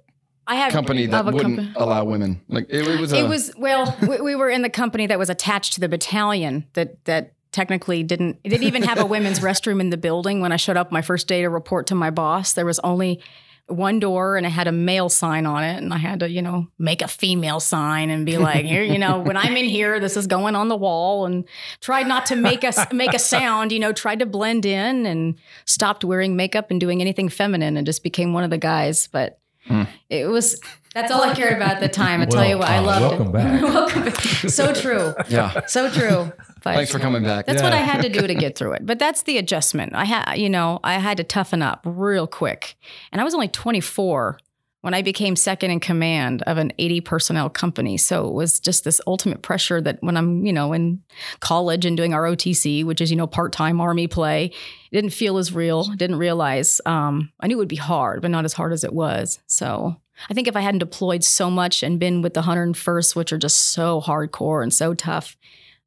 I 0.52 0.56
had 0.56 0.74
company 0.74 1.06
that 1.06 1.24
wouldn't 1.24 1.42
company- 1.44 1.74
allow 1.78 2.04
women. 2.04 2.42
Like 2.50 2.66
it, 2.70 2.86
it 2.86 3.00
was. 3.00 3.14
A, 3.14 3.18
It 3.20 3.28
was 3.30 3.54
well, 3.58 3.98
we, 4.02 4.20
we 4.20 4.36
were 4.36 4.50
in 4.50 4.64
the 4.64 4.70
company 4.70 5.08
that 5.08 5.18
was 5.18 5.30
attached 5.30 5.74
to 5.74 5.80
the 5.80 5.88
battalion 5.88 6.66
that 6.74 7.06
that 7.06 7.34
technically 7.54 8.04
didn't 8.04 8.40
it 8.44 8.50
didn't 8.50 8.68
even 8.68 8.84
have 8.84 9.00
a 9.00 9.06
women's 9.06 9.40
restroom 9.50 9.80
in 9.80 9.92
the 9.92 9.98
building. 9.98 10.42
When 10.42 10.52
I 10.52 10.58
showed 10.58 10.76
up 10.76 10.92
my 10.92 11.02
first 11.02 11.28
day 11.28 11.42
to 11.42 11.50
report 11.50 11.88
to 11.88 11.96
my 11.96 12.10
boss, 12.10 12.52
there 12.52 12.66
was 12.66 12.80
only 12.80 13.22
one 13.68 14.02
door 14.02 14.36
and 14.36 14.46
it 14.46 14.50
had 14.50 14.68
a 14.68 14.74
male 14.74 15.08
sign 15.08 15.46
on 15.46 15.64
it 15.64 15.78
and 15.78 15.94
I 15.94 15.98
had 15.98 16.20
to, 16.20 16.30
you 16.30 16.42
know, 16.42 16.68
make 16.78 17.02
a 17.02 17.08
female 17.08 17.62
sign 17.62 18.10
and 18.10 18.26
be 18.26 18.38
like, 18.38 18.66
here, 18.66 18.84
you 18.84 18.98
know, 18.98 19.20
when 19.20 19.38
I'm 19.38 19.56
in 19.56 19.70
here, 19.70 20.02
this 20.02 20.18
is 20.18 20.28
going 20.28 20.56
on 20.56 20.68
the 20.68 20.76
wall 20.76 21.26
and 21.26 21.46
tried 21.80 22.08
not 22.08 22.26
to 22.26 22.36
make 22.36 22.66
us 22.66 22.78
make 22.92 23.14
a 23.14 23.20
sound, 23.20 23.72
you 23.72 23.80
know, 23.80 23.94
tried 23.94 24.20
to 24.20 24.26
blend 24.26 24.66
in 24.66 25.06
and 25.06 25.36
stopped 25.64 26.04
wearing 26.04 26.36
makeup 26.36 26.70
and 26.72 26.82
doing 26.82 27.00
anything 27.00 27.30
feminine 27.30 27.78
and 27.78 27.86
just 27.86 28.04
became 28.04 28.34
one 28.34 28.44
of 28.44 28.50
the 28.50 28.58
guys. 28.58 29.08
But 29.08 29.40
Mm. 29.70 29.88
it 30.10 30.28
was 30.28 30.60
that's 30.94 31.12
all 31.12 31.24
I 31.24 31.34
cared 31.34 31.56
about 31.56 31.76
at 31.76 31.80
the 31.80 31.88
time. 31.88 32.22
I 32.22 32.26
tell 32.26 32.46
you 32.46 32.58
what, 32.58 32.68
I 32.70 32.80
loved 32.80 33.02
welcome 33.02 33.28
it. 33.28 33.34
back. 33.34 33.62
welcome 33.64 34.04
back. 34.06 34.16
So 34.22 34.74
true. 34.74 35.14
yeah. 35.30 35.66
So 35.66 35.90
true. 35.90 36.32
But 36.64 36.76
Thanks 36.76 36.92
for 36.92 37.00
coming 37.00 37.24
back. 37.24 37.46
That's 37.46 37.64
what 37.64 37.74
I 37.74 37.78
had 37.78 38.02
to 38.02 38.10
do 38.10 38.28
to 38.28 38.36
get 38.36 38.58
through 38.58 38.74
it. 38.74 38.86
But 38.86 39.00
that's 39.00 39.24
the 39.24 39.38
adjustment. 39.38 39.96
I 39.96 40.04
had, 40.04 40.36
you 40.36 40.50
know, 40.50 40.80
I 40.84 40.96
had 40.96 41.18
to 41.18 41.24
toughen 41.24 41.62
up 41.62 41.82
real 41.86 42.28
quick. 42.28 42.76
And 43.12 43.22
I 43.22 43.24
was 43.24 43.34
only 43.34 43.48
24 43.48 44.38
when 44.82 44.94
I 44.94 45.02
became 45.02 45.36
second 45.36 45.72
in 45.72 45.80
command 45.80 46.42
of 46.44 46.58
an 46.58 46.74
80 46.78 47.02
personnel 47.02 47.50
company. 47.50 47.98
So 47.98 48.28
it 48.28 48.34
was 48.34 48.60
just 48.60 48.84
this 48.84 49.00
ultimate 49.08 49.42
pressure 49.42 49.80
that 49.82 49.98
when 50.02 50.18
I'm, 50.18 50.46
you 50.46 50.52
know, 50.52 50.74
in 50.74 51.02
college 51.40 51.86
and 51.86 51.96
doing 51.96 52.12
ROTC, 52.12 52.84
which 52.84 53.00
is, 53.00 53.12
you 53.12 53.18
know, 53.18 53.28
part 53.28 53.54
time 53.54 53.80
Army 53.80 54.08
play, 54.08 54.46
it 54.46 54.96
didn't 54.96 55.12
feel 55.12 55.38
as 55.38 55.54
real. 55.54 55.84
Didn't 55.84 56.18
realize. 56.18 56.82
Um, 56.86 57.32
I 57.40 57.48
knew 57.48 57.56
it 57.56 57.60
would 57.60 57.68
be 57.68 57.76
hard, 57.76 58.22
but 58.22 58.32
not 58.32 58.46
as 58.46 58.54
hard 58.54 58.74
as 58.74 58.84
it 58.84 58.94
was. 58.94 59.40
So 59.48 59.96
I 60.30 60.34
think 60.34 60.48
if 60.48 60.56
I 60.56 60.62
hadn't 60.62 60.80
deployed 60.80 61.24
so 61.24 61.50
much 61.50 61.84
and 61.84 62.00
been 62.00 62.22
with 62.22 62.34
the 62.34 62.42
101st, 62.42 63.16
which 63.16 63.32
are 63.32 63.38
just 63.38 63.72
so 63.74 64.02
hardcore 64.02 64.64
and 64.64 64.74
so 64.74 64.94
tough, 64.94 65.38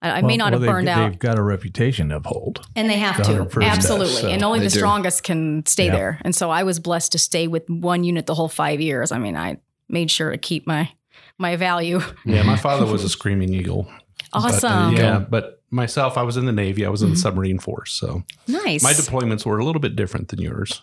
I, 0.04 0.18
I 0.18 0.22
may 0.22 0.36
not 0.36 0.44
well, 0.44 0.52
have 0.52 0.60
they've- 0.60 0.70
burned 0.70 0.88
out. 0.88 1.10
They've 1.10 1.18
got 1.18 1.38
a 1.38 1.42
reputation 1.42 2.10
to 2.10 2.16
uphold. 2.16 2.66
And 2.76 2.88
they 2.90 2.98
have 2.98 3.16
to. 3.16 3.22
101st 3.22 3.60
does, 3.60 3.78
Absolutely. 3.78 4.22
so 4.22 4.28
and 4.28 4.42
only 4.44 4.58
they 4.60 4.66
the 4.66 4.70
do. 4.72 4.78
strongest 4.78 5.22
can 5.24 5.64
stay 5.66 5.86
Yeah. 5.86 5.92
there. 5.96 6.18
And 6.22 6.34
so 6.34 6.50
I 6.50 6.62
was 6.62 6.78
blessed 6.78 7.12
to 7.12 7.18
stay 7.18 7.46
with 7.48 7.68
one 7.68 8.04
unit 8.04 8.26
the 8.26 8.34
whole 8.34 8.48
five 8.48 8.80
years. 8.80 9.10
I 9.12 9.18
mean, 9.18 9.36
I 9.36 9.58
made 9.88 10.10
sure 10.10 10.30
to 10.30 10.38
keep 10.38 10.66
my 10.66 10.90
my 11.38 11.56
value. 11.56 12.00
yeah. 12.24 12.42
My 12.42 12.56
father 12.66 12.86
was 12.86 13.02
a 13.02 13.08
screaming 13.08 13.52
eagle. 13.52 13.88
But, 14.32 14.38
uh, 14.44 14.46
Awesome. 14.48 14.96
yeah, 14.96 15.18
but 15.20 15.62
myself, 15.70 16.16
I 16.18 16.22
was 16.22 16.36
in 16.36 16.44
the 16.44 16.52
Navy. 16.52 16.84
I 16.84 16.88
was 16.88 17.02
in 17.02 17.06
Mm-hmm. 17.08 17.14
the 17.14 17.20
submarine 17.20 17.58
force, 17.58 17.92
so 17.92 18.22
Nice. 18.48 18.82
my 18.82 18.92
deployments 18.92 19.44
were 19.46 19.58
a 19.58 19.64
little 19.64 19.80
bit 19.80 19.94
different 19.96 20.28
than 20.28 20.40
yours. 20.40 20.82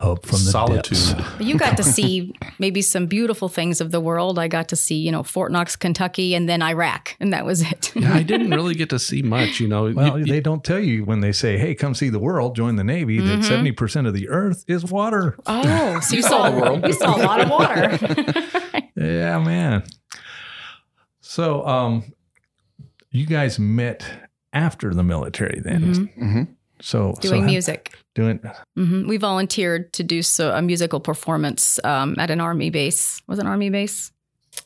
Up 0.00 0.26
from 0.26 0.38
the 0.44 0.50
Solitude. 0.50 1.16
depths. 1.16 1.40
You 1.40 1.56
got 1.56 1.76
to 1.78 1.82
see 1.82 2.34
maybe 2.58 2.82
some 2.82 3.06
beautiful 3.06 3.48
things 3.48 3.80
of 3.80 3.90
the 3.90 3.98
world. 4.00 4.38
I 4.38 4.46
got 4.46 4.68
to 4.68 4.76
see, 4.76 4.94
you 4.96 5.10
know, 5.10 5.22
Fort 5.22 5.50
Knox, 5.50 5.74
Kentucky, 5.74 6.34
and 6.34 6.46
then 6.48 6.62
Iraq, 6.62 7.16
and 7.18 7.32
that 7.32 7.44
was 7.46 7.62
it. 7.62 7.90
Yeah, 7.96 8.14
I 8.14 8.22
didn't 8.22 8.50
really 8.58 8.74
get 8.74 8.90
to 8.90 8.98
see 8.98 9.22
much. 9.22 9.58
You 9.58 9.68
know, 9.68 9.90
Well, 9.90 10.18
You- 10.18 10.26
they 10.26 10.40
don't 10.40 10.62
tell 10.62 10.78
you 10.78 11.04
when 11.06 11.20
they 11.20 11.32
say, 11.32 11.56
"Hey, 11.56 11.74
come 11.74 11.94
see 11.94 12.10
the 12.10 12.18
world, 12.18 12.54
join 12.54 12.76
the 12.76 12.84
Navy." 12.84 13.18
That 13.20 13.40
Mhm. 13.40 13.44
seventy 13.44 13.72
percent 13.72 14.06
of 14.06 14.12
the 14.14 14.28
Earth 14.28 14.64
is 14.68 14.84
water. 14.84 15.36
Oh, 15.46 15.98
so 16.00 16.14
you 16.14 16.22
saw 16.30 16.30
saw 16.30 16.50
the 16.50 16.56
world. 16.60 16.86
You 16.86 16.92
saw 16.92 17.16
a 17.16 17.22
lot 17.24 17.40
of 17.40 17.48
water. 17.50 17.98
Yeah, 18.96 19.38
man. 19.38 19.84
So, 21.20 21.66
um, 21.66 22.12
you 23.10 23.24
guys 23.26 23.58
met 23.58 24.04
after 24.52 24.92
the 24.92 25.02
military, 25.02 25.60
then. 25.64 25.82
Mhm. 25.94 26.14
hmm 26.14 26.42
So 26.82 27.14
so 27.16 27.28
Doing 27.28 27.42
how- 27.42 27.48
music. 27.48 27.94
Doing 28.14 28.40
hmm 28.76 29.06
We 29.08 29.16
volunteered 29.16 29.92
to 29.94 30.02
do 30.02 30.22
so 30.22 30.50
a 30.52 30.60
musical 30.62 31.00
performance 31.00 31.78
um, 31.84 32.16
at 32.18 32.30
an 32.30 32.40
army 32.40 32.70
base. 32.70 33.22
Was 33.28 33.38
an 33.38 33.46
army 33.46 33.70
base? 33.70 34.12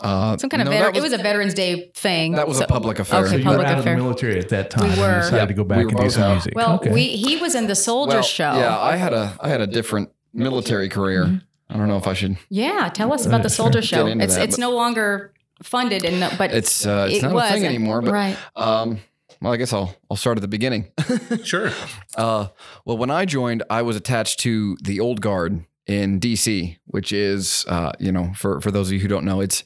Uh, 0.00 0.36
Some 0.38 0.48
kind 0.50 0.62
of 0.62 0.66
no, 0.66 0.70
veteran. 0.72 0.92
that 0.94 0.98
it 0.98 1.02
was 1.02 1.12
a 1.12 1.18
Veterans 1.22 1.54
Day 1.54 1.90
thing. 1.94 2.32
that 2.32 2.48
was 2.48 2.60
a 2.60 2.66
public 2.66 2.98
affair. 2.98 3.26
so 3.26 3.34
Okay, 3.34 3.42
you 3.42 3.44
were 3.48 3.50
public 3.52 3.68
out 3.68 3.78
affair. 3.78 3.92
of 3.92 3.98
the 3.98 4.02
military 4.04 4.38
at 4.38 4.48
that 4.48 4.70
time. 4.70 4.84
We 4.84 4.90
and 4.92 5.00
were. 5.00 5.20
decided 5.20 5.36
Yeah, 5.36 5.46
to 5.46 5.54
go 5.54 5.64
back 5.64 5.78
were 5.84 5.88
and 5.90 5.98
do 5.98 6.10
some 6.10 6.22
out. 6.22 6.32
music. 6.32 6.52
Well, 6.56 6.74
okay. 6.76 6.90
we 6.90 7.08
he 7.08 7.36
was 7.36 7.54
in 7.54 7.66
the 7.66 7.74
soldier 7.76 8.16
well, 8.16 8.22
show. 8.22 8.54
Yeah, 8.56 8.78
I 8.78 8.96
had 8.96 9.12
a 9.12 9.36
I 9.40 9.48
had 9.50 9.60
a 9.60 9.66
different 9.66 10.10
military 10.32 10.88
career. 10.88 11.24
Mm-hmm. 11.24 11.36
I 11.70 11.76
don't 11.76 11.88
know 11.88 11.96
if 11.98 12.06
I 12.06 12.14
should. 12.14 12.36
Yeah, 12.48 12.88
tell 12.92 13.12
us 13.12 13.26
about 13.26 13.40
Uh, 13.40 13.44
the 13.44 13.50
soldier 13.60 13.80
Get 13.80 13.88
show. 13.88 14.06
It's 14.06 14.34
that, 14.36 14.44
it's 14.48 14.58
no 14.58 14.70
longer 14.70 15.32
funded, 15.62 16.04
and 16.04 16.38
but 16.38 16.50
It's 16.52 16.86
uh, 16.86 17.08
it's 17.10 17.22
it 17.22 17.28
not 17.28 17.50
a 17.50 17.52
thing 17.52 17.64
anymore. 17.66 18.00
But 18.02 18.12
right. 18.12 18.36
um, 18.56 18.98
well, 19.44 19.52
I 19.52 19.58
guess 19.58 19.74
I'll 19.74 19.94
I'll 20.10 20.16
start 20.16 20.38
at 20.38 20.40
the 20.40 20.48
beginning. 20.48 20.90
sure. 21.44 21.70
Uh, 22.16 22.48
well, 22.86 22.96
when 22.96 23.10
I 23.10 23.26
joined, 23.26 23.62
I 23.68 23.82
was 23.82 23.94
attached 23.94 24.40
to 24.40 24.78
the 24.82 25.00
old 25.00 25.20
guard 25.20 25.66
in 25.86 26.18
DC, 26.18 26.78
which 26.86 27.12
is, 27.12 27.66
uh, 27.68 27.92
you 27.98 28.10
know, 28.10 28.32
for 28.34 28.62
for 28.62 28.70
those 28.70 28.88
of 28.88 28.94
you 28.94 29.00
who 29.00 29.08
don't 29.08 29.26
know, 29.26 29.42
it's 29.42 29.64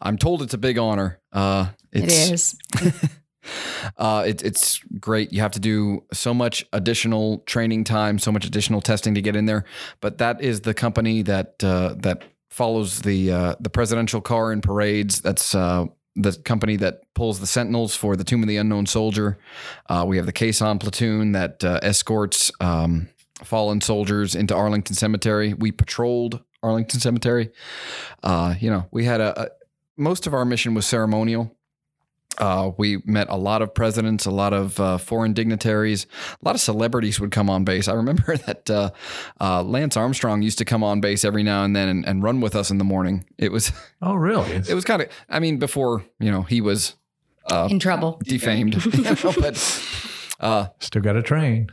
I'm 0.00 0.16
told 0.16 0.40
it's 0.40 0.54
a 0.54 0.58
big 0.58 0.78
honor. 0.78 1.20
Uh, 1.30 1.68
it's, 1.92 2.30
it 2.30 2.32
is. 2.32 2.58
uh, 3.98 4.24
it, 4.26 4.42
it's 4.42 4.78
great. 4.98 5.30
You 5.30 5.42
have 5.42 5.52
to 5.52 5.60
do 5.60 6.04
so 6.10 6.32
much 6.32 6.64
additional 6.72 7.40
training 7.40 7.84
time, 7.84 8.18
so 8.18 8.32
much 8.32 8.46
additional 8.46 8.80
testing 8.80 9.14
to 9.14 9.20
get 9.20 9.36
in 9.36 9.44
there. 9.44 9.64
But 10.00 10.16
that 10.18 10.40
is 10.40 10.62
the 10.62 10.72
company 10.72 11.20
that 11.22 11.62
uh, 11.62 11.96
that 11.98 12.24
follows 12.48 13.02
the 13.02 13.30
uh, 13.30 13.54
the 13.60 13.68
presidential 13.68 14.22
car 14.22 14.52
in 14.52 14.62
parades. 14.62 15.20
That's 15.20 15.54
uh, 15.54 15.84
the 16.18 16.32
company 16.32 16.76
that 16.76 17.02
pulls 17.14 17.40
the 17.40 17.46
sentinels 17.46 17.94
for 17.94 18.16
the 18.16 18.24
Tomb 18.24 18.42
of 18.42 18.48
the 18.48 18.56
Unknown 18.56 18.86
Soldier. 18.86 19.38
Uh, 19.88 20.04
we 20.06 20.16
have 20.16 20.26
the 20.26 20.32
Caisson 20.32 20.78
platoon 20.78 21.32
that 21.32 21.62
uh, 21.62 21.78
escorts 21.82 22.50
um, 22.60 23.08
fallen 23.44 23.80
soldiers 23.80 24.34
into 24.34 24.54
Arlington 24.54 24.94
Cemetery. 24.94 25.54
We 25.54 25.72
patrolled 25.72 26.42
Arlington 26.62 27.00
Cemetery. 27.00 27.50
Uh, 28.22 28.54
you 28.60 28.70
know, 28.70 28.86
we 28.90 29.04
had 29.04 29.20
a, 29.20 29.42
a 29.42 29.48
most 29.96 30.26
of 30.26 30.34
our 30.34 30.44
mission 30.44 30.74
was 30.74 30.86
ceremonial. 30.86 31.56
Uh, 32.38 32.70
we 32.76 33.02
met 33.04 33.28
a 33.28 33.36
lot 33.36 33.62
of 33.62 33.74
presidents, 33.74 34.24
a 34.24 34.30
lot 34.30 34.52
of 34.52 34.78
uh, 34.78 34.96
foreign 34.98 35.32
dignitaries, 35.32 36.06
a 36.40 36.44
lot 36.46 36.54
of 36.54 36.60
celebrities 36.60 37.18
would 37.18 37.30
come 37.32 37.50
on 37.50 37.64
base. 37.64 37.88
I 37.88 37.94
remember 37.94 38.36
that 38.46 38.70
uh, 38.70 38.90
uh, 39.40 39.62
Lance 39.62 39.96
Armstrong 39.96 40.42
used 40.42 40.58
to 40.58 40.64
come 40.64 40.84
on 40.84 41.00
base 41.00 41.24
every 41.24 41.42
now 41.42 41.64
and 41.64 41.74
then 41.74 41.88
and, 41.88 42.06
and 42.06 42.22
run 42.22 42.40
with 42.40 42.54
us 42.54 42.70
in 42.70 42.78
the 42.78 42.84
morning. 42.84 43.24
It 43.38 43.50
was 43.52 43.72
Oh, 44.02 44.14
really? 44.14 44.52
it 44.52 44.74
was 44.74 44.84
kind 44.84 45.02
of 45.02 45.08
I 45.28 45.40
mean 45.40 45.58
before 45.58 46.04
you 46.20 46.30
know 46.30 46.42
he 46.42 46.60
was 46.60 46.94
uh, 47.50 47.66
In 47.70 47.78
trouble. 47.78 48.20
defamed, 48.24 48.84
you 48.94 49.02
know, 49.02 49.32
but 49.40 49.84
uh, 50.40 50.66
Still 50.78 51.02
got 51.02 51.16
a 51.16 51.22
train. 51.22 51.70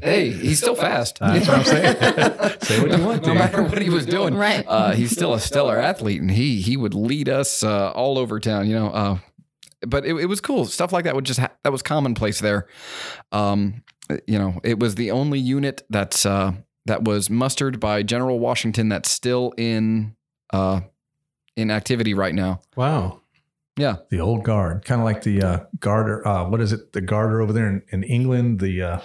hey, 0.00 0.30
he's 0.30 0.58
still 0.58 0.74
fast. 0.76 1.18
That's 1.20 1.46
what 1.46 1.58
I'm 1.58 1.64
saying. 1.64 1.96
Say 2.62 2.80
what 2.80 2.98
you 2.98 3.04
want 3.04 3.22
to. 3.24 3.28
no 3.28 3.34
matter 3.34 3.62
what 3.62 3.82
he 3.82 3.90
was 3.90 4.06
doing, 4.06 4.34
Right. 4.34 4.64
Uh, 4.66 4.92
he's 4.92 5.10
still 5.10 5.34
a 5.34 5.40
stellar 5.40 5.76
athlete, 5.78 6.22
and 6.22 6.30
he 6.30 6.62
he 6.62 6.76
would 6.78 6.94
lead 6.94 7.28
us 7.28 7.62
uh, 7.62 7.90
all 7.90 8.16
over 8.18 8.40
town. 8.40 8.66
You 8.68 8.76
know, 8.76 8.88
uh, 8.88 9.18
but 9.88 10.04
it, 10.04 10.14
it 10.16 10.26
was 10.26 10.40
cool. 10.40 10.64
Stuff 10.66 10.92
like 10.92 11.04
that 11.04 11.14
would 11.14 11.24
just 11.24 11.40
ha- 11.40 11.52
that 11.62 11.72
was 11.72 11.82
commonplace 11.82 12.40
there. 12.40 12.66
Um, 13.32 13.82
you 14.26 14.38
know, 14.38 14.60
it 14.62 14.78
was 14.78 14.94
the 14.94 15.10
only 15.10 15.38
unit 15.38 15.82
that's 15.90 16.24
uh, 16.26 16.52
that 16.86 17.04
was 17.04 17.28
mustered 17.30 17.80
by 17.80 18.02
General 18.02 18.38
Washington 18.38 18.88
that's 18.88 19.10
still 19.10 19.52
in 19.56 20.14
uh, 20.52 20.80
in 21.56 21.70
activity 21.70 22.14
right 22.14 22.34
now. 22.34 22.60
Wow. 22.76 23.22
Yeah, 23.78 23.96
The 24.08 24.20
old 24.20 24.42
guard, 24.42 24.86
kind 24.86 25.02
of 25.02 25.04
like 25.04 25.22
the 25.22 25.42
uh, 25.42 25.58
garter. 25.78 26.26
Uh, 26.26 26.48
what 26.48 26.62
is 26.62 26.72
it? 26.72 26.94
The 26.94 27.02
garter 27.02 27.42
over 27.42 27.52
there 27.52 27.68
in, 27.68 27.82
in 27.90 28.04
England. 28.04 28.58
The 28.58 28.80
uh, 28.80 29.00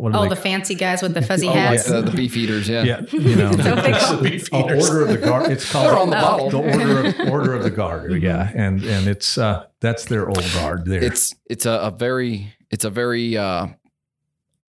what 0.00 0.14
are 0.14 0.18
Oh, 0.18 0.22
they? 0.24 0.30
the 0.30 0.36
fancy 0.36 0.74
guys 0.74 1.02
with 1.02 1.14
the 1.14 1.22
fuzzy 1.22 1.46
Oh, 1.46 1.50
like 1.50 1.58
hats. 1.58 1.88
the, 1.88 2.02
the 2.02 2.10
beef 2.10 2.36
eaters. 2.36 2.68
Yeah, 2.68 2.84
yeah, 2.84 3.00
you 3.12 3.36
know, 3.36 3.50
So 3.56 3.76
they 3.76 3.92
call- 3.92 4.16
the 4.16 4.48
oh, 4.52 4.62
order 4.88 5.02
of 5.02 5.08
the 5.08 5.18
guard. 5.18 5.50
It's 5.52 5.70
called 5.72 5.86
on 5.88 6.10
the 6.10 6.16
the, 6.16 6.22
bottle. 6.22 6.60
order 6.60 7.06
of, 7.06 7.20
order 7.30 7.54
of 7.54 7.62
the 7.62 7.70
guard, 7.70 8.22
Yeah, 8.22 8.50
and 8.54 8.82
and 8.84 9.06
it's 9.08 9.36
uh, 9.38 9.66
that's 9.80 10.04
their 10.06 10.28
old 10.28 10.44
guard 10.54 10.84
there. 10.86 11.02
it's 11.02 11.34
it's 11.48 11.66
a, 11.66 11.72
a 11.72 11.90
very 11.90 12.54
it's 12.70 12.84
a 12.84 12.90
very 12.90 13.36
uh, 13.36 13.66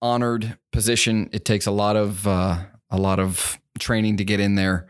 honored 0.01 0.57
position. 0.71 1.29
It 1.31 1.45
takes 1.45 1.65
a 1.65 1.71
lot 1.71 1.95
of 1.95 2.27
uh, 2.27 2.57
a 2.89 2.97
lot 2.97 3.19
of 3.19 3.59
training 3.79 4.17
to 4.17 4.25
get 4.25 4.39
in 4.39 4.55
there. 4.55 4.87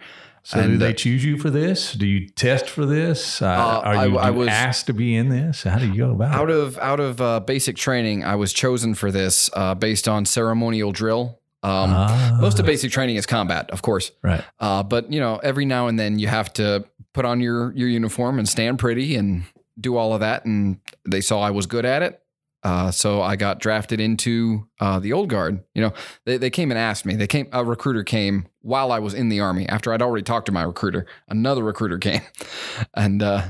So 0.50 0.68
do 0.68 0.78
they 0.78 0.90
uh, 0.90 0.94
choose 0.94 1.24
you 1.24 1.38
for 1.38 1.50
this? 1.50 1.94
Do 1.94 2.06
you 2.08 2.28
test 2.30 2.70
for 2.70 2.86
this? 2.86 3.42
Uh, 3.42 3.46
Uh, 3.48 3.82
are 3.84 4.08
you, 4.08 4.18
I- 4.18 4.28
I 4.28 4.30
was- 4.32 4.48
asked 4.48 4.88
to 4.88 4.94
be 4.94 5.16
in 5.16 5.30
this? 5.30 5.64
How 5.64 5.78
do 5.80 5.88
you 5.88 5.96
go 5.98 6.12
about 6.12 6.34
Out 6.34 6.50
it? 6.50 6.56
of 6.56 6.78
out 6.80 7.00
of 7.00 7.22
uh, 7.22 7.40
basic 7.40 7.76
training, 7.78 8.24
I 8.24 8.36
was 8.36 8.52
chosen 8.54 8.96
for 8.96 9.12
this 9.12 9.50
uh, 9.54 9.76
based 9.76 10.08
on 10.08 10.26
ceremonial 10.26 10.92
drill. 10.92 11.40
Um, 11.62 11.92
Ah, 11.94 12.38
most 12.40 12.58
of 12.60 12.66
basic 12.66 12.90
training 12.92 13.18
is 13.18 13.26
combat, 13.26 13.70
of 13.72 13.82
course, 13.82 14.12
right. 14.24 14.44
uh, 14.62 14.82
but 14.82 15.12
you 15.12 15.20
know 15.20 15.38
every 15.44 15.66
now 15.66 15.88
and 15.88 16.00
then 16.00 16.18
you 16.18 16.28
have 16.28 16.54
to 16.54 16.86
put 17.14 17.26
on 17.26 17.42
your 17.42 17.74
your 17.76 17.90
uniform 17.90 18.40
and 18.40 18.48
stand 18.48 18.80
pretty 18.80 19.16
and 19.18 19.44
do 19.80 19.98
all 19.98 20.14
of 20.14 20.22
that. 20.22 20.46
And 20.46 20.80
they 21.08 21.22
saw 21.22 21.42
I 21.42 21.52
was 21.52 21.66
good 21.66 21.86
at 21.86 22.02
it, 22.02 22.19
uh, 22.64 22.92
so 22.92 23.22
I 23.22 23.36
got 23.36 23.60
drafted 23.60 24.00
into 24.00 24.68
uh, 24.80 25.00
the 25.00 25.14
old 25.14 25.30
guard. 25.30 25.64
You 25.74 25.82
know, 25.84 25.94
they 26.26 26.38
they 26.38 26.50
came 26.50 26.72
and 26.72 26.78
asked 26.80 27.06
me. 27.06 27.16
They 27.16 27.28
came. 27.28 27.48
A 27.54 27.64
recruiter 27.64 28.04
came 28.04 28.48
while 28.62 28.92
I 28.92 29.00
was 29.00 29.14
in 29.14 29.30
the 29.30 29.40
army. 29.40 29.68
After 29.70 29.94
I'd 29.94 30.02
already 30.02 30.24
talked 30.24 30.46
to 30.48 30.52
my 30.52 30.64
recruiter, 30.64 31.06
another 31.28 31.64
recruiter 31.64 31.98
came, 31.98 32.22
and. 32.94 33.22
Uh, 33.24 33.44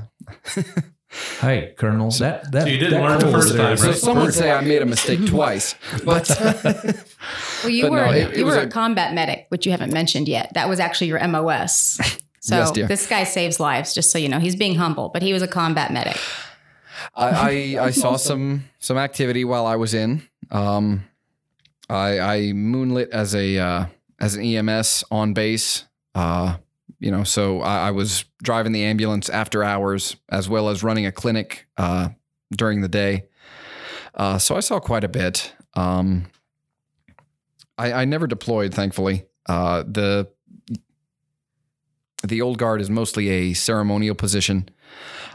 Hey, 1.41 1.73
Colonel, 1.75 2.11
that 2.19 2.51
that 2.51 2.61
So 2.63 2.67
you 2.67 2.77
didn't 2.77 3.01
that 3.01 3.09
learn 3.09 3.19
the 3.19 3.31
first 3.31 3.55
time, 3.57 3.73
is 3.73 3.81
So 3.81 3.87
right? 3.87 3.97
some 3.97 4.17
would 4.19 4.31
say 4.31 4.51
I 4.51 4.61
made 4.61 4.83
a 4.83 4.85
mistake 4.85 5.25
twice, 5.25 5.73
but 6.05 6.29
Well, 7.63 7.69
you 7.71 7.85
But 7.85 7.91
were 7.91 7.97
no, 8.05 8.11
it- 8.11 8.33
it 8.33 8.37
you 8.37 8.45
was 8.45 8.53
were 8.55 8.61
a- 8.61 8.65
a, 8.67 8.69
combat 8.69 9.15
medic, 9.15 9.47
which 9.49 9.65
you 9.65 9.71
haven't 9.71 9.91
mentioned 9.91 10.27
yet. 10.27 10.51
That 10.53 10.69
was 10.69 10.79
actually 10.79 11.07
your 11.07 11.27
MOS. 11.27 11.99
So 12.41 12.55
Yes, 12.57 12.71
this 12.87 13.07
guy 13.07 13.23
saves 13.23 13.59
lives, 13.59 13.95
just 13.95 14.11
so 14.11 14.19
you 14.19 14.29
know. 14.29 14.37
He's 14.37 14.55
being 14.55 14.75
humble, 14.75 15.09
but 15.09 15.23
he 15.23 15.33
was 15.33 15.41
a 15.41 15.47
combat 15.47 15.91
medic. 15.91 16.15
I, 17.15 17.77
I 17.79 17.85
I 17.85 17.91
saw 17.91 18.15
some 18.15 18.65
some 18.79 18.97
activity 18.97 19.45
while 19.45 19.65
I 19.65 19.75
was 19.75 19.93
in. 19.93 20.23
Um, 20.51 21.05
I 21.89 22.19
I 22.19 22.53
moonlit 22.53 23.09
as 23.11 23.35
a 23.35 23.57
uh, 23.57 23.85
as 24.19 24.35
an 24.35 24.43
EMS 24.43 25.03
on 25.11 25.33
base. 25.33 25.85
Uh, 26.15 26.57
you 26.99 27.11
know, 27.11 27.23
so 27.23 27.61
I, 27.61 27.87
I 27.87 27.91
was 27.91 28.25
driving 28.43 28.71
the 28.73 28.83
ambulance 28.83 29.29
after 29.29 29.63
hours 29.63 30.17
as 30.29 30.49
well 30.49 30.69
as 30.69 30.83
running 30.83 31.05
a 31.05 31.11
clinic 31.11 31.67
uh, 31.77 32.09
during 32.51 32.81
the 32.81 32.89
day. 32.89 33.25
Uh, 34.13 34.37
so 34.37 34.55
I 34.55 34.59
saw 34.59 34.79
quite 34.79 35.03
a 35.03 35.07
bit. 35.07 35.53
Um, 35.75 36.25
I, 37.77 37.93
I 37.93 38.05
never 38.05 38.27
deployed, 38.27 38.73
thankfully. 38.73 39.25
Uh, 39.47 39.83
the 39.87 40.29
the 42.27 42.41
old 42.41 42.57
guard 42.57 42.81
is 42.81 42.89
mostly 42.89 43.29
a 43.29 43.53
ceremonial 43.53 44.13
position, 44.13 44.67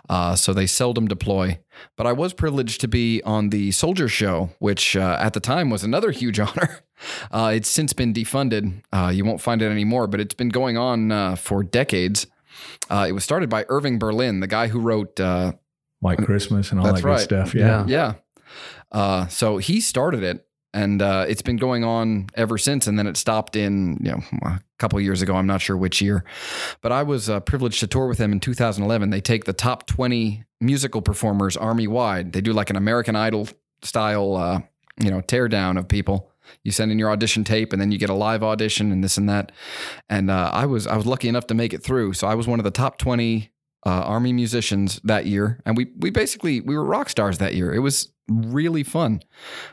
uh, 0.09 0.35
so 0.37 0.53
they 0.53 0.67
seldom 0.67 1.07
deploy. 1.09 1.59
But 1.97 2.07
I 2.07 2.12
was 2.12 2.33
privileged 2.33 2.81
to 2.83 2.88
be 2.88 3.23
on 3.23 3.51
the 3.51 3.73
Soldier 3.73 4.09
Show, 4.09 4.51
which 4.59 4.97
uh, 4.97 5.17
at 5.21 5.33
the 5.33 5.40
time 5.40 5.71
was 5.71 5.83
another 5.83 6.11
huge 6.11 6.38
honor. 6.40 6.81
Uh, 7.31 7.53
it's 7.55 7.69
since 7.69 7.93
been 7.93 8.12
defunded. 8.12 8.83
Uh, 8.93 9.11
you 9.14 9.25
won't 9.25 9.40
find 9.40 9.62
it 9.62 9.71
anymore, 9.71 10.07
but 10.07 10.21
it's 10.21 10.35
been 10.35 10.49
going 10.49 10.77
on 10.77 11.11
uh, 11.11 11.37
for 11.37 11.62
decades. 11.62 12.27
Uh, 12.88 13.07
it 13.09 13.12
was 13.12 13.25
started 13.25 13.49
by 13.49 13.64
Irving 13.69 13.99
Berlin, 13.99 14.40
the 14.40 14.47
guy 14.47 14.69
who 14.69 14.81
wrote 14.81 15.19
uh, 15.19 15.53
White 16.01 16.19
Christmas 16.19 16.71
and 16.71 16.81
all 16.81 16.87
That's 16.87 16.99
that 16.99 17.03
good 17.03 17.09
right. 17.09 17.21
stuff. 17.21 17.55
Yeah. 17.55 17.85
yeah. 17.87 18.14
Uh, 18.93 19.27
so 19.27 19.59
he 19.59 19.81
started 19.81 20.23
it, 20.23 20.47
and 20.75 21.01
uh, 21.01 21.25
it's 21.29 21.41
been 21.41 21.57
going 21.57 21.85
on 21.85 22.27
ever 22.35 22.59
since. 22.59 22.87
And 22.87 22.99
then 22.99 23.07
it 23.07 23.17
stopped 23.17 23.57
in 23.57 23.97
you 24.03 24.11
know 24.11 24.23
a 24.43 24.61
couple 24.79 25.01
years 25.01 25.23
ago. 25.23 25.35
I'm 25.37 25.47
not 25.47 25.63
sure 25.63 25.77
which 25.77 26.03
year, 26.03 26.25
but 26.83 26.93
I 26.93 27.03
was 27.05 27.31
uh, 27.31 27.41
privileged 27.41 27.81
to 27.81 27.87
tour 27.87 28.07
with 28.07 28.19
them 28.19 28.33
in 28.33 28.41
2011. 28.41 29.09
They 29.09 29.21
take 29.21 29.45
the 29.45 29.53
top 29.53 29.87
20 29.87 30.45
musical 30.61 31.01
performers 31.01 31.57
army 31.57 31.87
wide. 31.87 32.33
They 32.33 32.41
do 32.41 32.53
like 32.53 32.71
an 32.71 32.77
American 32.77 33.17
Idol 33.17 33.49
style, 33.83 34.37
uh, 34.37 34.61
you 35.01 35.11
know, 35.11 35.21
teardown 35.21 35.79
of 35.79 35.89
people. 35.89 36.31
You 36.63 36.73
send 36.73 36.93
in 36.93 36.99
your 36.99 37.11
audition 37.11 37.45
tape, 37.45 37.73
and 37.73 37.81
then 37.81 37.91
you 37.91 37.99
get 37.99 38.11
a 38.11 38.15
live 38.15 38.43
audition, 38.43 38.93
and 38.93 39.03
this 39.03 39.17
and 39.17 39.29
that. 39.31 39.53
And 40.11 40.31
uh, 40.31 40.51
I 40.53 40.67
was 40.67 40.87
I 40.87 40.97
was 40.97 41.07
lucky 41.07 41.29
enough 41.29 41.47
to 41.47 41.55
make 41.55 41.73
it 41.73 41.83
through. 41.83 42.15
So 42.15 42.27
I 42.27 42.35
was 42.35 42.47
one 42.47 42.59
of 42.61 42.65
the 42.65 42.71
top 42.71 42.99
20 42.99 43.51
uh, 43.87 43.91
army 43.91 44.33
musicians 44.33 45.01
that 45.05 45.27
year, 45.27 45.61
and 45.65 45.77
we 45.77 45.93
we 45.97 46.11
basically 46.11 46.61
we 46.61 46.77
were 46.77 46.85
rock 46.85 47.09
stars 47.09 47.39
that 47.39 47.55
year. 47.55 47.73
It 47.73 47.79
was 47.79 48.13
really 48.29 48.83
fun. 48.83 49.23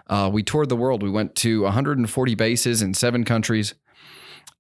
Uh, 0.08 0.30
we 0.32 0.44
toured 0.44 0.70
the 0.70 0.76
world. 0.76 1.04
We 1.04 1.10
went 1.10 1.36
to 1.36 1.64
140 1.64 2.36
bases 2.36 2.82
in 2.82 2.94
seven 2.94 3.24
countries, 3.24 3.74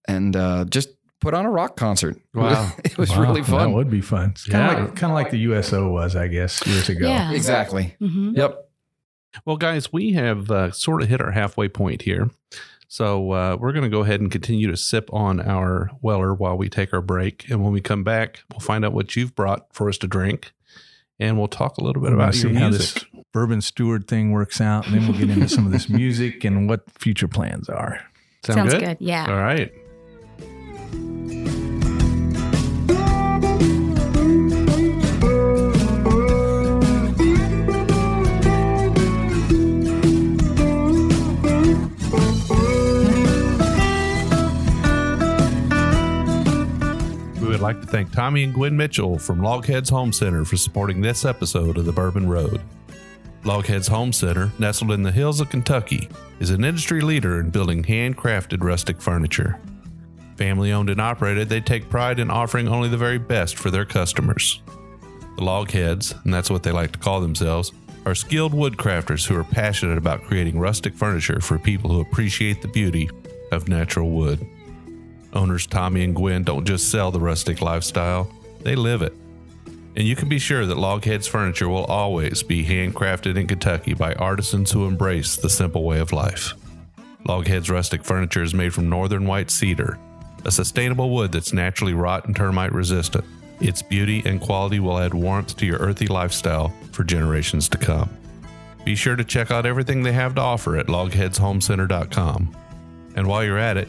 and 0.07 0.35
uh, 0.35 0.65
just 0.65 0.89
put 1.19 1.33
on 1.33 1.45
a 1.45 1.51
rock 1.51 1.75
concert. 1.75 2.17
Wow. 2.33 2.71
it 2.83 2.97
was 2.97 3.09
Wow, 3.11 3.21
really 3.21 3.41
That 3.41 3.49
fun. 3.49 3.73
would 3.73 3.89
be 3.89 4.01
fun. 4.01 4.31
It's 4.31 4.45
kind 4.47 4.71
of 4.71 4.77
Yeah. 4.77 4.85
like 4.85 4.95
kind 4.95 5.11
of 5.11 5.15
like 5.15 5.31
the 5.31 5.39
USO 5.39 5.89
was, 5.91 6.15
I 6.15 6.27
guess, 6.27 6.65
years 6.65 6.89
ago. 6.89 7.07
Yeah. 7.07 7.31
Exactly. 7.33 7.95
hmm 7.99 8.31
Yep. 8.35 8.69
Well, 9.45 9.57
guys, 9.57 9.93
we 9.93 10.13
have 10.13 10.49
uh, 10.51 10.71
sort 10.71 11.01
of 11.01 11.07
hit 11.09 11.21
our 11.21 11.31
halfway 11.31 11.69
point 11.69 12.01
here. 12.01 12.29
So 12.89 13.31
uh, 13.31 13.57
we're 13.57 13.71
going 13.71 13.83
to 13.83 13.89
go 13.89 14.01
ahead 14.01 14.19
and 14.19 14.29
continue 14.29 14.69
to 14.69 14.75
sip 14.75 15.09
on 15.13 15.39
our 15.39 15.89
Weller 16.01 16.33
while 16.33 16.57
we 16.57 16.67
take 16.67 16.93
our 16.93 17.01
break. 17.01 17.49
And 17.49 17.63
when 17.63 17.71
we 17.71 17.79
come 17.79 18.03
back, 18.03 18.41
we'll 18.51 18.59
find 18.59 18.83
out 18.83 18.91
what 18.91 19.15
you've 19.15 19.33
brought 19.35 19.73
for 19.73 19.87
us 19.87 19.97
to 19.99 20.07
drink. 20.07 20.51
And 21.17 21.37
we'll 21.37 21.47
talk 21.47 21.77
a 21.77 21.83
little 21.83 22.01
bit 22.01 22.11
about 22.11 22.33
your 22.35 22.51
see 22.51 22.59
how 22.59 22.69
music. 22.69 22.93
this 22.95 23.05
bourbon 23.33 23.61
steward 23.61 24.07
thing 24.07 24.31
works 24.31 24.59
out, 24.61 24.85
and 24.87 24.95
then 24.95 25.07
we'll 25.07 25.17
get 25.17 25.29
into 25.29 25.47
some 25.49 25.65
of 25.65 25.71
this 25.71 25.89
music 25.89 26.43
and 26.43 26.67
what 26.69 26.81
future 26.91 27.27
plans 27.27 27.69
are. 27.69 28.01
Sound 28.43 28.57
Sounds 28.69 28.73
good? 28.73 28.81
good. 28.83 28.97
Yeah. 28.99 29.27
All 29.29 29.37
right. 29.37 29.71
We 47.41 47.47
would 47.47 47.59
like 47.61 47.81
to 47.81 47.87
thank 47.87 48.11
Tommy 48.11 48.43
and 48.43 48.53
Gwen 48.53 48.77
Mitchell 48.77 49.17
from 49.17 49.39
Logheads 49.39 49.89
Home 49.89 50.13
Center 50.13 50.45
for 50.45 50.57
supporting 50.57 51.01
this 51.01 51.25
episode 51.25 51.77
of 51.77 51.85
The 51.85 51.91
Bourbon 51.91 52.29
Road. 52.29 52.61
Logheads 53.43 53.89
Home 53.89 54.13
Center, 54.13 54.51
nestled 54.59 54.91
in 54.91 55.01
the 55.01 55.11
hills 55.11 55.41
of 55.41 55.49
Kentucky, 55.49 56.07
is 56.39 56.51
an 56.51 56.63
industry 56.63 57.01
leader 57.01 57.39
in 57.39 57.49
building 57.49 57.83
handcrafted 57.83 58.63
rustic 58.63 59.01
furniture. 59.01 59.59
Family 60.37 60.71
owned 60.71 60.91
and 60.91 61.01
operated, 61.01 61.49
they 61.49 61.59
take 61.59 61.89
pride 61.89 62.19
in 62.19 62.29
offering 62.29 62.67
only 62.67 62.87
the 62.87 62.97
very 62.97 63.17
best 63.17 63.57
for 63.57 63.71
their 63.71 63.85
customers. 63.85 64.61
The 65.37 65.41
Logheads, 65.41 66.13
and 66.23 66.31
that's 66.31 66.51
what 66.51 66.61
they 66.61 66.71
like 66.71 66.91
to 66.91 66.99
call 66.99 67.19
themselves, 67.19 67.71
are 68.05 68.13
skilled 68.13 68.53
woodcrafters 68.53 69.25
who 69.27 69.35
are 69.35 69.43
passionate 69.43 69.97
about 69.97 70.23
creating 70.23 70.59
rustic 70.59 70.93
furniture 70.93 71.41
for 71.41 71.57
people 71.57 71.91
who 71.91 72.01
appreciate 72.01 72.61
the 72.61 72.67
beauty 72.67 73.09
of 73.51 73.67
natural 73.67 74.11
wood. 74.11 74.45
Owners 75.33 75.65
Tommy 75.65 76.03
and 76.03 76.15
Gwen 76.15 76.43
don't 76.43 76.65
just 76.65 76.91
sell 76.91 77.09
the 77.09 77.19
rustic 77.19 77.59
lifestyle, 77.59 78.31
they 78.61 78.75
live 78.75 79.01
it. 79.01 79.13
And 79.95 80.07
you 80.07 80.15
can 80.15 80.29
be 80.29 80.39
sure 80.39 80.65
that 80.65 80.77
Logheads 80.77 81.27
furniture 81.27 81.67
will 81.67 81.85
always 81.85 82.43
be 82.43 82.65
handcrafted 82.65 83.35
in 83.35 83.47
Kentucky 83.47 83.93
by 83.93 84.13
artisans 84.13 84.71
who 84.71 84.85
embrace 84.85 85.35
the 85.35 85.49
simple 85.49 85.83
way 85.83 85.99
of 85.99 86.13
life. 86.13 86.53
Logheads 87.25 87.69
rustic 87.69 88.03
furniture 88.03 88.41
is 88.41 88.53
made 88.53 88.73
from 88.73 88.89
northern 88.89 89.25
white 89.25 89.51
cedar, 89.51 89.99
a 90.45 90.51
sustainable 90.51 91.09
wood 91.09 91.31
that's 91.31 91.53
naturally 91.53 91.93
rot 91.93 92.25
and 92.25 92.35
termite 92.35 92.71
resistant. 92.71 93.25
Its 93.59 93.81
beauty 93.81 94.23
and 94.25 94.41
quality 94.41 94.79
will 94.79 94.97
add 94.97 95.13
warmth 95.13 95.55
to 95.57 95.65
your 95.65 95.77
earthy 95.77 96.07
lifestyle 96.07 96.73
for 96.91 97.03
generations 97.03 97.69
to 97.69 97.77
come. 97.77 98.09
Be 98.83 98.95
sure 98.95 99.15
to 99.15 99.23
check 99.23 99.51
out 99.51 99.67
everything 99.67 100.01
they 100.01 100.13
have 100.13 100.33
to 100.35 100.41
offer 100.41 100.77
at 100.77 100.87
logheadshomecenter.com. 100.87 102.55
And 103.15 103.27
while 103.27 103.43
you're 103.43 103.59
at 103.59 103.77
it, 103.77 103.87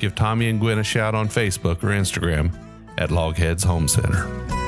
give 0.00 0.16
Tommy 0.16 0.48
and 0.48 0.58
Gwen 0.58 0.78
a 0.78 0.82
shout 0.82 1.14
on 1.14 1.28
Facebook 1.28 1.84
or 1.84 1.88
Instagram 1.88 2.52
at 2.98 3.10
Logheads 3.10 3.64
Home 3.64 3.86
Center. 3.86 4.63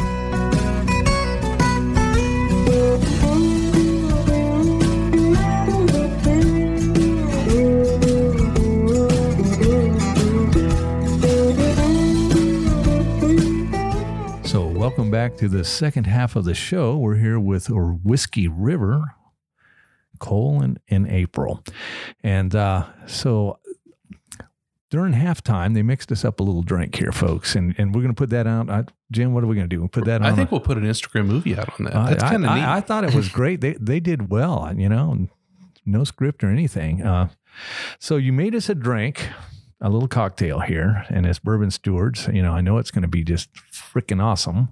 Welcome 14.97 15.11
back 15.11 15.36
to 15.36 15.47
the 15.47 15.62
second 15.62 16.05
half 16.05 16.36
of 16.36 16.47
the 16.47 16.55
show. 16.55 16.97
We're 16.97 17.16
here 17.16 17.38
with 17.38 17.70
our 17.70 17.92
Whiskey 17.92 18.49
River, 18.49 19.14
Cole 20.20 20.62
and, 20.62 20.80
and 20.88 21.07
April. 21.07 21.62
And 22.22 22.57
uh, 22.57 22.86
so 23.05 23.59
during 24.88 25.12
halftime, 25.12 25.74
they 25.74 25.82
mixed 25.82 26.11
us 26.12 26.24
up 26.24 26.40
a 26.40 26.42
little 26.42 26.62
drink 26.62 26.94
here, 26.97 27.12
folks. 27.12 27.55
And, 27.55 27.74
and 27.76 27.94
we're 27.94 28.01
going 28.01 28.14
to 28.14 28.18
put 28.18 28.30
that 28.30 28.47
out. 28.47 28.70
I, 28.70 28.84
Jim, 29.12 29.34
what 29.34 29.44
are 29.44 29.47
we 29.47 29.55
going 29.57 29.68
to 29.68 29.76
do? 29.76 29.80
We'll 29.80 29.88
put 29.90 30.07
that 30.07 30.22
on. 30.22 30.32
I 30.32 30.34
think 30.34 30.51
a- 30.51 30.55
we'll 30.55 30.62
put 30.62 30.78
an 30.78 30.84
Instagram 30.84 31.26
movie 31.26 31.55
out 31.59 31.68
on 31.78 31.84
that. 31.84 31.94
I- 31.94 32.11
That's 32.14 32.22
kind 32.22 32.42
of 32.47 32.51
I- 32.51 32.55
neat. 32.61 32.64
I 32.66 32.80
thought 32.80 33.05
it 33.05 33.12
was 33.14 33.28
great. 33.28 33.61
They 33.61 33.74
they 33.74 34.01
did 34.01 34.30
well, 34.30 34.72
you 34.74 34.88
know, 34.88 35.28
no 35.84 36.05
script 36.05 36.42
or 36.42 36.49
anything. 36.49 37.03
Uh, 37.03 37.28
so 37.99 38.16
you 38.16 38.32
made 38.32 38.55
us 38.55 38.70
a 38.70 38.74
drink, 38.74 39.28
a 39.80 39.90
little 39.90 40.08
cocktail 40.08 40.60
here, 40.60 41.04
and 41.10 41.26
it's 41.26 41.38
bourbon 41.38 41.70
stewards. 41.70 42.28
You 42.32 42.42
know, 42.42 42.52
I 42.52 42.60
know 42.60 42.78
it's 42.78 42.90
going 42.90 43.02
to 43.02 43.08
be 43.08 43.22
just 43.24 43.52
freaking 43.72 44.22
awesome. 44.22 44.70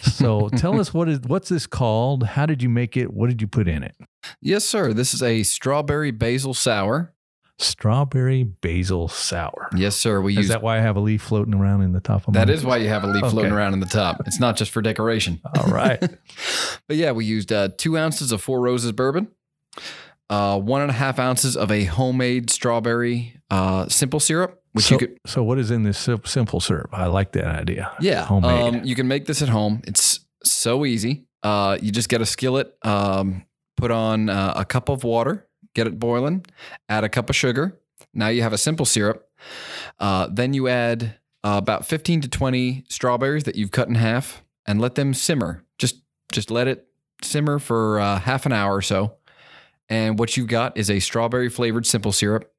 So 0.00 0.48
tell 0.56 0.80
us 0.80 0.94
what 0.94 1.08
is 1.08 1.20
what's 1.20 1.48
this 1.50 1.66
called? 1.66 2.24
How 2.24 2.46
did 2.46 2.62
you 2.62 2.68
make 2.68 2.96
it? 2.96 3.12
What 3.12 3.28
did 3.28 3.40
you 3.42 3.46
put 3.48 3.68
in 3.68 3.82
it? 3.82 3.94
Yes, 4.40 4.64
sir. 4.64 4.92
This 4.92 5.12
is 5.14 5.22
a 5.22 5.42
strawberry 5.42 6.10
basil 6.10 6.54
sour. 6.54 7.12
Strawberry 7.58 8.42
basil 8.44 9.08
sour. 9.08 9.68
Yes, 9.76 9.94
sir. 9.94 10.22
We 10.22 10.32
Is 10.32 10.38
use 10.38 10.48
that 10.48 10.62
why 10.62 10.78
I 10.78 10.80
have 10.80 10.96
a 10.96 11.00
leaf 11.00 11.20
floating 11.20 11.52
around 11.52 11.82
in 11.82 11.92
the 11.92 12.00
top 12.00 12.26
of 12.26 12.32
my? 12.32 12.40
that 12.40 12.48
is 12.48 12.64
why 12.64 12.78
you 12.78 12.88
have 12.88 13.04
a 13.04 13.06
leaf 13.06 13.20
floating 13.30 13.52
around 13.52 13.74
in 13.74 13.80
the 13.80 13.86
top. 13.86 14.22
It's 14.26 14.40
not 14.40 14.56
just 14.56 14.70
for 14.70 14.80
decoration. 14.80 15.40
All 15.58 15.70
right. 15.70 16.02
But 16.88 16.96
yeah, 16.96 17.12
we 17.12 17.24
used 17.26 17.52
uh, 17.52 17.68
two 17.76 17.96
ounces 17.98 18.32
of 18.32 18.40
Four 18.42 18.60
Roses 18.62 18.92
bourbon, 18.92 19.28
uh, 20.30 20.58
one 20.58 20.80
and 20.80 20.90
a 20.90 20.94
half 20.94 21.18
ounces 21.18 21.56
of 21.56 21.70
a 21.70 21.84
homemade 21.84 22.48
strawberry 22.50 23.36
uh, 23.50 23.88
simple 23.88 24.20
syrup, 24.20 24.62
which 24.72 24.86
so, 24.86 24.94
you 24.94 24.98
could 24.98 25.18
so 25.26 25.42
what 25.42 25.58
is 25.58 25.70
in 25.70 25.82
this 25.82 26.08
simple 26.24 26.60
syrup? 26.60 26.90
I 26.92 27.06
like 27.06 27.32
that 27.32 27.46
idea. 27.46 27.92
yeah, 28.00 28.24
homemade. 28.24 28.74
Um, 28.76 28.84
you 28.84 28.94
can 28.94 29.08
make 29.08 29.26
this 29.26 29.42
at 29.42 29.48
home. 29.48 29.82
It's 29.86 30.20
so 30.44 30.86
easy. 30.86 31.26
Uh, 31.42 31.76
you 31.82 31.90
just 31.90 32.08
get 32.08 32.20
a 32.20 32.26
skillet, 32.26 32.74
um, 32.82 33.44
put 33.76 33.90
on 33.90 34.28
uh, 34.28 34.54
a 34.56 34.64
cup 34.64 34.88
of 34.88 35.04
water, 35.04 35.48
get 35.74 35.86
it 35.86 35.98
boiling, 35.98 36.44
add 36.88 37.02
a 37.02 37.08
cup 37.08 37.28
of 37.28 37.36
sugar. 37.36 37.80
Now 38.14 38.28
you 38.28 38.42
have 38.42 38.52
a 38.52 38.58
simple 38.58 38.86
syrup. 38.86 39.28
Uh, 39.98 40.28
then 40.30 40.54
you 40.54 40.68
add 40.68 41.18
uh, 41.42 41.56
about 41.56 41.86
15 41.86 42.20
to 42.22 42.28
20 42.28 42.84
strawberries 42.88 43.44
that 43.44 43.56
you've 43.56 43.70
cut 43.70 43.88
in 43.88 43.94
half 43.96 44.44
and 44.66 44.80
let 44.80 44.94
them 44.94 45.14
simmer. 45.14 45.64
Just 45.78 46.02
just 46.30 46.50
let 46.50 46.68
it 46.68 46.86
simmer 47.22 47.58
for 47.58 47.98
uh, 47.98 48.20
half 48.20 48.46
an 48.46 48.52
hour 48.52 48.76
or 48.76 48.82
so. 48.82 49.16
And 49.90 50.18
what 50.18 50.36
you've 50.36 50.46
got 50.46 50.76
is 50.76 50.88
a 50.88 51.00
strawberry 51.00 51.50
flavored 51.50 51.84
simple 51.84 52.12
syrup. 52.12 52.50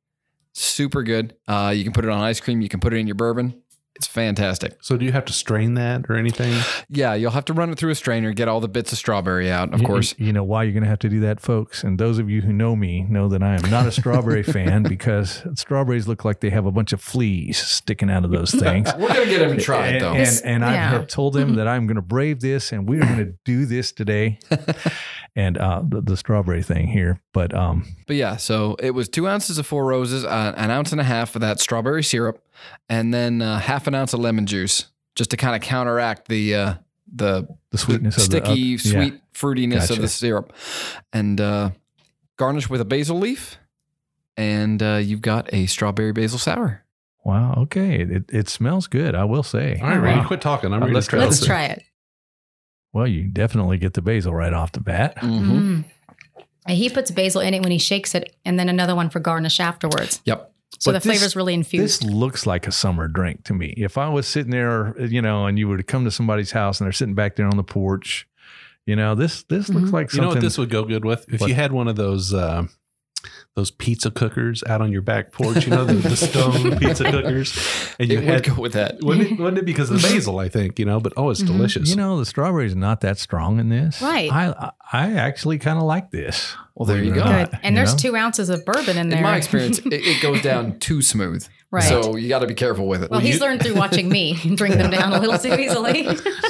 Super 0.54 1.02
good. 1.02 1.36
Uh, 1.48 1.74
you 1.76 1.84
can 1.86 1.94
put 1.94 2.04
it 2.04 2.12
on 2.12 2.20
ice 2.20 2.42
cream. 2.42 2.62
You 2.62 2.70
can 2.70 2.82
put 2.82 2.94
it 2.94 2.98
in 2.98 3.08
your 3.08 3.16
bourbon. 3.16 3.61
It's 4.02 4.08
fantastic. 4.08 4.78
so 4.82 4.98
do 4.98 5.06
you 5.06 5.12
have 5.12 5.26
to 5.26 5.34
strain 5.34 5.76
that 5.76 6.06
or 6.10 6.16
anything? 6.16 6.60
Yeah, 6.90 7.14
you'll 7.14 7.30
have 7.30 7.46
to 7.46 7.54
run 7.54 7.70
it 7.70 7.78
through 7.78 7.92
a 7.92 7.96
strainer, 7.96 8.34
get 8.34 8.48
all 8.48 8.60
the 8.60 8.68
bits 8.68 8.92
of 8.92 8.98
strawberry 8.98 9.52
out, 9.52 9.72
of 9.76 9.82
You- 9.82 9.86
course. 9.86 10.16
You, 10.18 10.34
know 10.34 10.44
why 10.44 10.64
you're 10.64 10.74
going 10.74 10.82
to 10.84 10.90
have 10.90 10.98
to 11.00 11.10
do 11.10 11.20
that, 11.20 11.40
folks. 11.40 11.84
And 11.84 12.00
those 12.00 12.18
of 12.18 12.28
you 12.28 12.42
who 12.42 12.52
know 12.52 12.76
me 12.76 13.04
know 13.08 13.28
that 13.30 13.44
I 13.44 13.54
am 13.64 13.70
not 13.70 13.86
a 13.86 13.92
strawberry 13.92 14.42
fan 14.58 14.82
because 14.82 15.44
strawberries 15.54 16.08
look 16.08 16.26
like 16.26 16.40
they 16.40 16.50
have 16.50 16.66
a 16.66 16.72
bunch 16.72 16.94
of 16.94 17.00
fleas 17.02 17.58
sticking 17.60 18.10
out 18.10 18.26
of 18.26 18.32
those 18.32 18.50
things. 18.60 18.92
We're 18.98 19.10
gonna 19.10 19.26
get 19.28 19.44
him 19.44 19.56
to 19.56 19.64
try 19.64 19.90
it 19.90 19.94
and, 19.94 20.02
though. 20.02 20.14
and, 20.14 20.42
and 20.46 20.66
I 20.66 20.74
Yeah. 20.74 20.90
have 20.90 21.08
told 21.08 21.34
them 21.34 21.54
that 21.58 21.68
I'm 21.68 21.86
going 21.86 21.98
to 21.98 22.02
brave 22.02 22.40
this 22.40 22.72
and 22.72 22.90
we're 22.90 23.02
going 23.02 23.18
to 23.18 23.34
do 23.46 23.68
this 23.68 23.92
today. 23.92 24.40
and 25.36 25.58
uh, 25.58 25.82
the, 25.88 26.02
the 26.02 26.18
strawberry 26.18 26.64
thing 26.64 26.88
here. 26.88 27.22
But 27.34 27.54
um, 27.54 27.86
But 28.08 28.16
yeah, 28.16 28.36
so 28.38 28.76
it 28.80 28.92
was 28.92 29.08
two 29.08 29.28
ounces 29.28 29.58
of 29.60 29.68
Four 29.68 29.86
Roses, 29.86 30.26
uh, 30.26 30.54
an 30.58 30.72
ounce 30.72 30.92
and 30.92 31.00
a 31.00 31.04
half 31.06 31.36
of 31.36 31.42
that 31.42 31.60
strawberry 31.60 32.04
syrup, 32.04 32.44
and 32.90 33.14
then 33.14 33.42
uh, 33.42 33.60
half 33.60 33.88
an 33.88 33.96
ounce 33.96 34.14
of 34.14 34.20
lemon 34.20 34.46
juice, 34.46 34.86
just 35.16 35.32
to 35.32 35.38
kind 35.38 35.56
of 35.56 35.62
counteract 35.62 36.28
the 36.28 36.56
uh, 36.56 36.74
the 37.14 37.48
the 37.72 37.78
sweetness 37.78 38.18
of 38.18 38.24
sticky, 38.24 38.78
the 38.78 38.90
uh, 38.90 38.92
yeah. 38.94 39.02
sweet 39.10 39.22
fruitiness 39.34 39.80
Gotcha. 39.82 39.94
of 39.94 40.02
the 40.02 40.08
syrup, 40.08 40.54
and 41.14 41.40
uh, 41.42 41.72
garnish 42.38 42.70
with 42.70 42.82
a 42.82 42.86
basil 42.86 43.18
leaf, 43.18 43.58
and 44.38 44.82
uh, 44.82 44.96
you've 44.96 45.22
got 45.22 45.54
a 45.54 45.66
strawberry 45.68 46.12
basil 46.14 46.40
sour. 46.40 46.84
Wow. 47.24 47.54
Okay. 47.58 48.02
It, 48.02 48.24
it 48.34 48.50
smells 48.50 48.88
good. 48.88 49.14
I 49.14 49.26
will 49.26 49.44
say. 49.44 49.80
All 49.80 49.90
right, 49.90 49.98
Randy, 49.98 50.22
Wow. 50.22 50.28
quit 50.28 50.42
talking. 50.42 50.74
I'm 50.74 50.82
Uh, 50.82 50.86
ready 50.88 50.96
let's 50.96 51.06
to 51.06 51.10
try 51.12 51.20
try 51.20 51.26
Let's 51.28 51.40
this. 51.40 51.48
try 51.48 51.64
it. 51.66 51.84
Well, 52.94 53.08
you 53.08 53.26
definitely 53.26 53.78
get 53.78 53.94
the 53.94 54.02
basil 54.02 54.34
right 54.34 54.52
off 54.54 54.72
the 54.72 54.80
bat. 54.82 55.18
Mm-hmm. 55.18 55.52
Mm. 55.52 55.84
And 56.68 56.78
He 56.78 56.90
puts 56.90 57.12
basil 57.12 57.40
in 57.42 57.54
it 57.54 57.62
when 57.62 57.72
he 57.72 57.78
shakes 57.78 58.16
it, 58.16 58.36
and 58.44 58.58
then 58.60 58.70
another 58.70 58.96
one 58.96 59.10
for 59.12 59.20
garnish 59.20 59.60
afterwards. 59.60 60.20
Yep. 60.26 60.51
So 60.80 60.92
But 60.92 61.02
the 61.04 61.10
this- 61.10 61.18
flavor's 61.18 61.36
really 61.36 61.54
infused. 61.54 61.84
This 62.02 62.04
looks 62.04 62.46
like 62.46 62.66
a 62.68 62.72
summer 62.72 63.08
drink 63.08 63.44
to 63.46 63.54
me. 63.54 63.74
If 63.78 63.98
I 63.98 64.10
was 64.10 64.28
sitting 64.28 64.52
there, 64.52 64.96
you 65.00 65.22
know, 65.22 65.46
and 65.46 65.60
you 65.60 65.68
were 65.68 65.78
to 65.78 65.84
come 65.84 66.06
to 66.06 66.12
somebody's 66.12 66.52
house 66.52 66.80
and 66.80 66.86
they're 66.86 66.92
sitting 66.94 67.14
back 67.16 67.36
there 67.36 67.48
on 67.48 67.58
the 67.58 67.64
porch, 67.64 68.28
you 68.86 68.96
know, 68.96 69.14
this 69.14 69.44
this 69.44 69.70
looks 69.70 69.90
Mhm. 69.90 69.94
like 69.94 70.14
You 70.14 70.22
know 70.22 70.30
what 70.30 70.42
this 70.42 70.58
would 70.58 70.70
go 70.70 70.84
good 70.86 71.06
with? 71.06 71.26
If 71.32 71.42
What? 71.42 71.50
you 71.50 71.56
had 71.56 71.72
one 71.72 71.88
of 71.88 71.96
those 71.98 72.34
uh, 72.34 72.64
those 73.56 73.70
pizza 73.70 74.10
cookers 74.10 74.64
out 74.68 74.82
on 74.82 74.94
your 74.94 75.02
back 75.02 75.34
porch, 75.34 75.66
you 75.66 75.72
know, 75.72 75.84
the, 75.84 75.94
the 75.96 76.16
stone 76.16 76.78
pizza 76.80 77.04
cookers, 77.04 77.54
and 78.00 78.10
you 78.10 78.20
It 78.20 78.24
had 78.24 78.48
would 78.48 78.56
go 78.56 78.62
with 78.62 78.74
that. 78.74 79.00
wouldn't 79.02 79.32
it, 79.32 79.38
wouldn't 79.40 79.58
it 79.58 79.66
because 79.66 79.92
of 79.92 80.02
the 80.02 80.08
basil? 80.14 80.40
I 80.40 80.48
think 80.48 80.80
you 80.80 80.86
know, 80.86 81.00
but 81.02 81.12
oh, 81.18 81.30
it's 81.32 81.42
Mhm. 81.44 81.48
delicious. 81.48 81.90
you 81.90 81.96
know, 81.98 82.18
the 82.18 82.26
strawberries 82.26 82.72
are 82.74 82.78
not 82.78 83.02
that 83.02 83.18
strong 83.20 83.60
in 83.60 83.68
this. 83.70 84.02
Right. 84.02 84.32
I 84.32 84.72
I 84.94 85.14
actually 85.14 85.58
kind 85.60 85.78
of 85.78 85.84
like 85.84 86.12
this. 86.12 86.56
Well, 86.76 86.86
there 86.86 87.04
you 87.04 87.14
go. 87.14 87.24
not, 87.26 87.52
And 87.64 87.76
you 87.76 87.80
there's 87.82 87.92
know? 87.94 87.98
two 88.10 88.16
ounces 88.16 88.50
of 88.50 88.64
bourbon 88.66 88.98
in 88.98 89.10
there. 89.10 89.18
In 89.20 89.24
my 89.24 89.36
experience, 89.38 89.80
it, 89.86 89.94
it 89.94 90.22
goes 90.22 90.42
down 90.42 90.80
too 90.80 91.02
smooth. 91.02 91.46
right. 91.72 91.84
So 91.84 92.16
you 92.16 92.30
got 92.30 92.40
to 92.40 92.48
be 92.48 92.54
careful 92.54 92.88
with 92.88 93.04
it. 93.04 93.12
well, 93.12 93.20
he's 93.20 93.36
you- 93.36 93.42
learned 93.42 93.62
through 93.62 93.76
watching 93.76 94.08
me 94.10 94.34
drink 94.56 94.76
them 94.76 94.90
down 94.92 95.12
a 95.12 95.20
little 95.20 95.38
too 95.38 95.54
easily. 95.60 96.04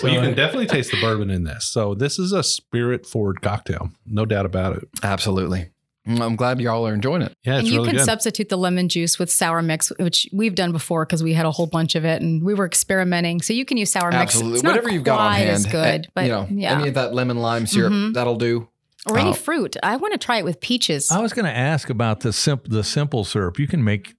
well, 0.03 0.13
you 0.13 0.19
can 0.21 0.35
definitely 0.35 0.67
taste 0.67 0.91
the 0.91 1.01
bourbon 1.01 1.31
in 1.31 1.43
this. 1.45 1.65
So 1.65 1.95
this 1.95 2.19
is 2.19 2.31
a 2.31 2.43
spirit 2.43 3.07
forward 3.07 3.41
cocktail, 3.41 3.89
no 4.05 4.25
doubt 4.25 4.45
about 4.45 4.77
it. 4.77 4.87
Absolutely. 5.03 5.71
I'm 6.07 6.35
glad 6.35 6.59
y'all 6.59 6.87
are 6.87 6.93
enjoying 6.93 7.21
it. 7.21 7.35
Yeah, 7.43 7.57
and 7.59 7.67
you 7.67 7.75
really 7.75 7.89
can 7.89 7.97
good. 7.97 8.05
substitute 8.05 8.49
the 8.49 8.57
lemon 8.57 8.89
juice 8.89 9.19
with 9.19 9.31
sour 9.31 9.61
mix, 9.61 9.91
which 9.99 10.27
we've 10.33 10.55
done 10.55 10.71
before 10.71 11.05
because 11.05 11.21
we 11.23 11.33
had 11.33 11.45
a 11.45 11.51
whole 11.51 11.67
bunch 11.67 11.93
of 11.95 12.03
it 12.05 12.21
and 12.21 12.43
we 12.43 12.53
were 12.55 12.65
experimenting. 12.65 13.41
So 13.41 13.53
you 13.53 13.65
can 13.65 13.77
use 13.77 13.91
sour 13.91 14.09
mix. 14.11 14.21
Absolutely. 14.33 14.53
It's 14.55 14.63
not 14.63 14.69
Whatever 14.71 14.89
you've 14.91 15.03
got 15.03 15.19
on 15.19 15.27
quite 15.29 15.37
hand. 15.39 15.49
as 15.51 15.65
good, 15.67 16.05
eh, 16.05 16.09
but 16.15 16.21
you 16.25 16.29
know, 16.31 16.47
yeah. 16.49 16.79
any 16.79 16.87
of 16.87 16.95
that 16.95 17.13
lemon 17.13 17.37
lime 17.37 17.67
syrup, 17.67 17.93
Mhm. 17.93 18.13
that'll 18.13 18.35
do. 18.37 18.67
or 19.07 19.17
any 19.17 19.31
Oh. 19.31 19.33
fruit. 19.33 19.75
I 19.81 19.95
want 19.97 20.11
to 20.13 20.19
try 20.19 20.37
it 20.37 20.45
with 20.45 20.59
peaches. 20.61 21.09
I 21.09 21.21
was 21.21 21.33
going 21.33 21.45
to 21.45 21.51
ask 21.57 21.89
about 21.89 22.19
the 22.19 22.31
simp 22.31 22.67
the 22.69 22.83
simple 22.83 23.23
syrup. 23.23 23.57
You 23.57 23.65
can 23.65 23.83
make 23.83 24.13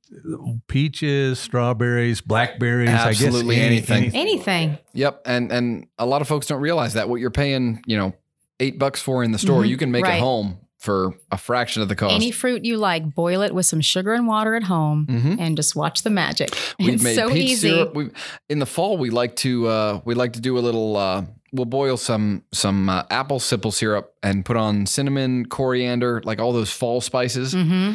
peaches, 0.66 1.39
strawberries, 1.39 2.20
blackberries. 2.20 2.89
Absolutely 2.89 3.57
I 3.57 3.59
guess 3.59 3.89
any- 3.91 3.97
anything. 4.01 4.16
Anything. 4.20 4.78
Yep. 4.95 5.22
And 5.26 5.53
and 5.53 5.87
a 5.99 6.07
lot 6.07 6.20
of 6.20 6.28
folks 6.28 6.47
don't 6.47 6.61
realize 6.61 6.95
that 6.95 7.09
what 7.09 7.20
you're 7.20 7.30
paying, 7.30 7.83
you 7.87 7.97
know, 7.97 8.12
eight 8.61 8.78
bucks 8.78 9.01
for 9.01 9.22
in 9.22 9.33
the 9.33 9.39
store, 9.39 9.62
Mhm. 9.62 9.68
you 9.68 9.76
can 9.76 9.91
make 9.91 10.05
Right. 10.05 10.14
at 10.14 10.20
home 10.20 10.59
for 10.83 11.14
a 11.30 11.39
fraction 11.39 11.80
of 11.80 11.89
the 11.89 11.95
cost. 11.95 12.12
Any 12.14 12.30
fruit 12.33 12.64
you 12.64 12.76
like, 12.76 13.14
boil 13.14 13.41
it 13.43 13.55
with 13.55 13.66
some 13.66 13.80
sugar 13.80 14.12
and 14.14 14.26
water 14.26 14.55
at 14.57 14.64
home 14.64 15.07
Mhm. 15.09 15.37
and 15.39 15.57
just 15.57 15.76
watch 15.76 16.03
the 16.03 16.11
magic. 16.11 16.51
We've 16.78 16.95
it's 16.95 17.03
made 17.05 17.14
so 17.14 17.28
peach 17.30 17.51
easy. 17.53 17.68
syrup. 17.70 17.95
We 17.95 18.11
in 18.51 18.59
the 18.59 18.66
fall 18.66 18.99
we 18.99 19.11
like 19.11 19.37
to 19.37 19.68
uh, 19.68 20.01
we 20.05 20.14
like 20.14 20.33
to 20.35 20.41
do 20.41 20.59
a 20.59 20.62
little. 20.68 20.97
Uh, 20.97 21.24
we'll 21.53 21.66
boil 21.66 21.97
some 21.97 22.43
some 22.53 22.89
uh, 22.89 23.05
apple 23.11 23.39
simple 23.39 23.70
syrup 23.70 24.12
and 24.22 24.45
put 24.45 24.57
on 24.57 24.87
cinnamon, 24.87 25.47
coriander, 25.47 26.20
like 26.24 26.41
all 26.41 26.53
those 26.53 26.72
fall 26.72 27.01
spices. 27.01 27.53
hmm 27.53 27.93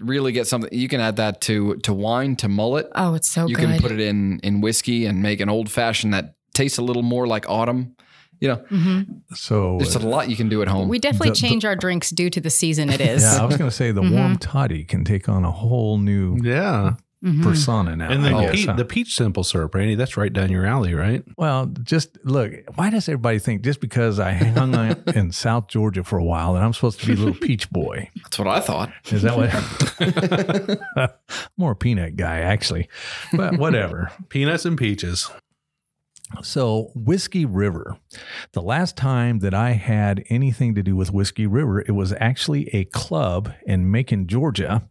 really 0.00 0.32
get 0.32 0.46
something. 0.46 0.68
You 0.70 0.86
can 0.86 1.00
add 1.00 1.16
that 1.16 1.40
to 1.48 1.76
to 1.76 1.94
wine, 1.94 2.36
to 2.36 2.48
mullet. 2.48 2.88
Oh, 2.94 3.14
it's 3.14 3.28
so 3.28 3.42
good. 3.46 3.50
you 3.50 3.56
good. 3.56 3.68
can 3.70 3.80
put 3.80 3.90
it 3.90 4.00
in 4.00 4.38
in 4.42 4.60
whiskey 4.60 5.06
and 5.06 5.22
make 5.22 5.40
an 5.40 5.48
old 5.48 5.70
fashioned 5.70 6.12
that 6.14 6.34
tastes 6.54 6.76
a 6.78 6.82
little 6.82 7.02
more 7.02 7.26
like 7.26 7.48
autumn. 7.48 7.96
You 8.40 8.48
know, 8.48 8.54
hmm 8.68 9.00
So 9.34 9.78
there's 9.78 9.94
a 9.96 9.98
lot 10.06 10.30
you 10.30 10.36
can 10.36 10.48
do 10.48 10.62
at 10.62 10.68
home. 10.68 10.88
We 10.88 10.98
definitely 10.98 11.30
The- 11.30 11.34
the- 11.34 11.40
change 11.40 11.64
our 11.64 11.74
drinks 11.76 12.10
due 12.10 12.30
to 12.30 12.40
the 12.40 12.50
season 12.50 12.88
it 12.90 13.00
is. 13.00 13.22
yeah, 13.22 13.42
I 13.42 13.44
was 13.44 13.56
going 13.56 13.70
to 13.70 13.76
say 13.76 13.90
the 13.90 14.02
Mhm. 14.02 14.12
warm 14.12 14.36
toddy 14.38 14.84
can 14.84 15.04
take 15.04 15.28
on 15.28 15.44
a 15.44 15.50
whole 15.50 15.98
new 15.98 16.36
Yeah. 16.42 16.94
Mhm. 17.24 17.42
persona 17.42 17.96
now. 17.96 18.10
And 18.10 18.24
the, 18.24 18.28
I 18.32 18.42
guess, 18.42 18.52
peach, 18.54 18.66
huh? 18.66 18.72
the 18.74 18.84
peach 18.84 19.16
simple 19.16 19.42
syrup, 19.42 19.74
Randy, 19.74 19.96
that's 19.96 20.16
right 20.16 20.32
down 20.32 20.52
your 20.52 20.64
alley, 20.64 20.94
right? 20.94 21.24
Well, 21.36 21.66
just 21.82 22.16
look, 22.24 22.52
why 22.76 22.90
does 22.90 23.08
everybody 23.08 23.40
think 23.40 23.62
just 23.62 23.80
because 23.80 24.20
I 24.20 24.34
hung 24.34 24.72
out 24.76 24.98
in 25.16 25.32
South 25.32 25.66
Georgia 25.66 26.04
for 26.04 26.16
a 26.18 26.24
while 26.24 26.54
that 26.54 26.62
I'm 26.62 26.72
supposed 26.72 27.00
to 27.00 27.06
be 27.08 27.14
a 27.14 27.16
little 27.16 27.34
peach 27.34 27.68
boy? 27.70 28.08
That's 28.22 28.38
what 28.38 28.46
I 28.46 28.60
thought. 28.60 28.92
Is 29.10 29.22
that 29.22 29.36
what? 29.36 31.18
More 31.56 31.74
peanut 31.74 32.14
guy, 32.14 32.38
actually. 32.38 32.88
But 33.32 33.58
whatever. 33.58 34.12
Peanuts 34.28 34.64
and 34.64 34.78
peaches. 34.78 35.28
So, 36.42 36.90
Whiskey 36.94 37.44
River. 37.46 37.96
The 38.52 38.62
last 38.62 38.96
time 38.96 39.38
that 39.40 39.54
I 39.54 39.72
had 39.72 40.24
anything 40.28 40.74
to 40.74 40.82
do 40.82 40.94
with 40.94 41.12
Whiskey 41.12 41.46
River, 41.46 41.80
it 41.80 41.92
was 41.92 42.12
actually 42.20 42.68
a 42.74 42.84
club 42.84 43.52
in 43.66 43.90
Macon, 43.90 44.26
Georgia 44.26 44.88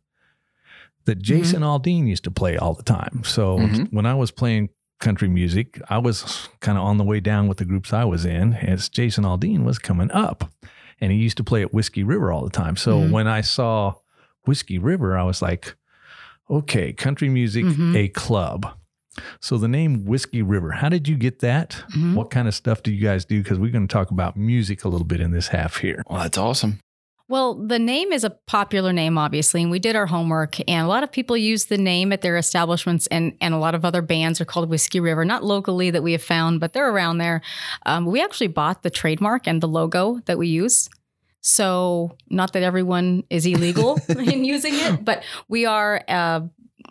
that 1.06 1.22
Jason 1.22 1.62
Aldean 1.62 2.08
used 2.08 2.24
to 2.26 2.32
play 2.32 2.58
all 2.58 2.74
the 2.74 2.84
time. 2.84 3.22
So, 3.24 3.58
Mhm. 3.60 3.94
when 3.94 4.06
I 4.06 4.14
was 4.16 4.32
playing 4.32 4.70
country 5.00 5.28
music, 5.30 5.80
I 5.90 6.00
was 6.00 6.50
kind 6.60 6.78
of 6.78 6.84
on 6.84 6.98
the 6.98 7.04
way 7.04 7.20
down 7.20 7.48
with 7.48 7.60
the 7.60 7.66
groups 7.66 7.94
I 7.94 8.04
was 8.04 8.26
in 8.26 8.56
as 8.56 8.90
Jason 8.90 9.24
Aldean 9.24 9.64
was 9.64 9.78
coming 9.80 10.12
up. 10.12 10.52
And 11.00 11.12
he 11.12 11.18
used 11.20 11.38
to 11.38 11.44
play 11.44 11.62
at 11.62 11.74
Whiskey 11.74 12.04
River 12.04 12.32
all 12.32 12.44
the 12.44 12.50
time. 12.50 12.76
So, 12.76 13.00
Mhm. 13.02 13.12
when 13.12 13.28
I 13.28 13.42
saw 13.42 13.94
Whiskey 14.46 14.80
River, 14.80 15.16
I 15.16 15.24
was 15.24 15.42
like, 15.42 15.76
okay, 16.50 16.92
country 16.94 17.30
music, 17.30 17.64
Mhm. 17.66 17.96
a 17.96 18.08
club. 18.10 18.66
So 19.41 19.57
the 19.57 19.68
name 19.68 20.05
Whiskey 20.05 20.41
River, 20.41 20.72
how 20.72 20.89
did 20.89 21.07
you 21.07 21.15
get 21.15 21.39
that? 21.39 21.84
Mhm. 21.95 22.15
What 22.15 22.30
kind 22.30 22.47
of 22.47 22.55
stuff 22.55 22.84
do 22.84 22.91
you 22.91 23.01
guys 23.05 23.26
do? 23.26 23.41
Because 23.41 23.59
we're 23.59 23.72
going 23.72 23.88
to 23.88 23.91
talk 23.93 24.11
about 24.11 24.38
music 24.38 24.84
a 24.84 24.89
little 24.89 25.05
bit 25.07 25.22
in 25.22 25.32
this 25.32 25.47
half 25.47 25.78
here. 25.78 26.03
Well, 26.09 26.22
that's 26.22 26.38
awesome. 26.38 26.80
Well, 27.30 27.55
the 27.55 27.80
name 27.80 28.13
is 28.13 28.24
a 28.24 28.30
popular 28.30 28.93
name, 28.93 29.18
obviously, 29.18 29.61
and 29.61 29.70
we 29.70 29.80
did 29.80 29.97
our 29.97 30.05
homework. 30.05 30.59
And 30.70 30.86
a 30.86 30.88
lot 30.88 31.03
of 31.03 31.11
people 31.11 31.36
use 31.36 31.65
the 31.65 31.78
name 31.78 32.13
at 32.13 32.22
their 32.22 32.38
establishments, 32.38 33.05
and, 33.07 33.36
and 33.41 33.53
a 33.53 33.57
lot 33.57 33.76
of 33.76 33.84
other 33.84 34.01
bands 34.01 34.39
are 34.39 34.45
called 34.45 34.70
Whiskey 34.70 35.01
River, 35.01 35.26
not 35.26 35.43
locally 35.43 35.91
that 35.91 36.03
we 36.03 36.13
have 36.13 36.24
found, 36.24 36.61
but 36.61 36.72
they're 36.72 36.89
around 36.89 37.18
there. 37.18 37.41
Um, 37.86 38.05
we 38.05 38.24
actually 38.24 38.47
bought 38.47 38.82
the 38.84 38.89
trademark 38.89 39.45
and 39.45 39.59
the 39.61 39.68
logo 39.68 40.22
that 40.26 40.38
we 40.38 40.47
use. 40.47 40.89
So, 41.41 42.15
not 42.30 42.53
that 42.53 42.63
everyone 42.63 43.24
is 43.30 43.45
illegal 43.45 43.99
in 44.09 44.45
using 44.45 44.74
it, 44.76 45.03
but 45.03 45.24
we 45.49 45.65
are, 45.65 46.03
uh, 46.07 46.41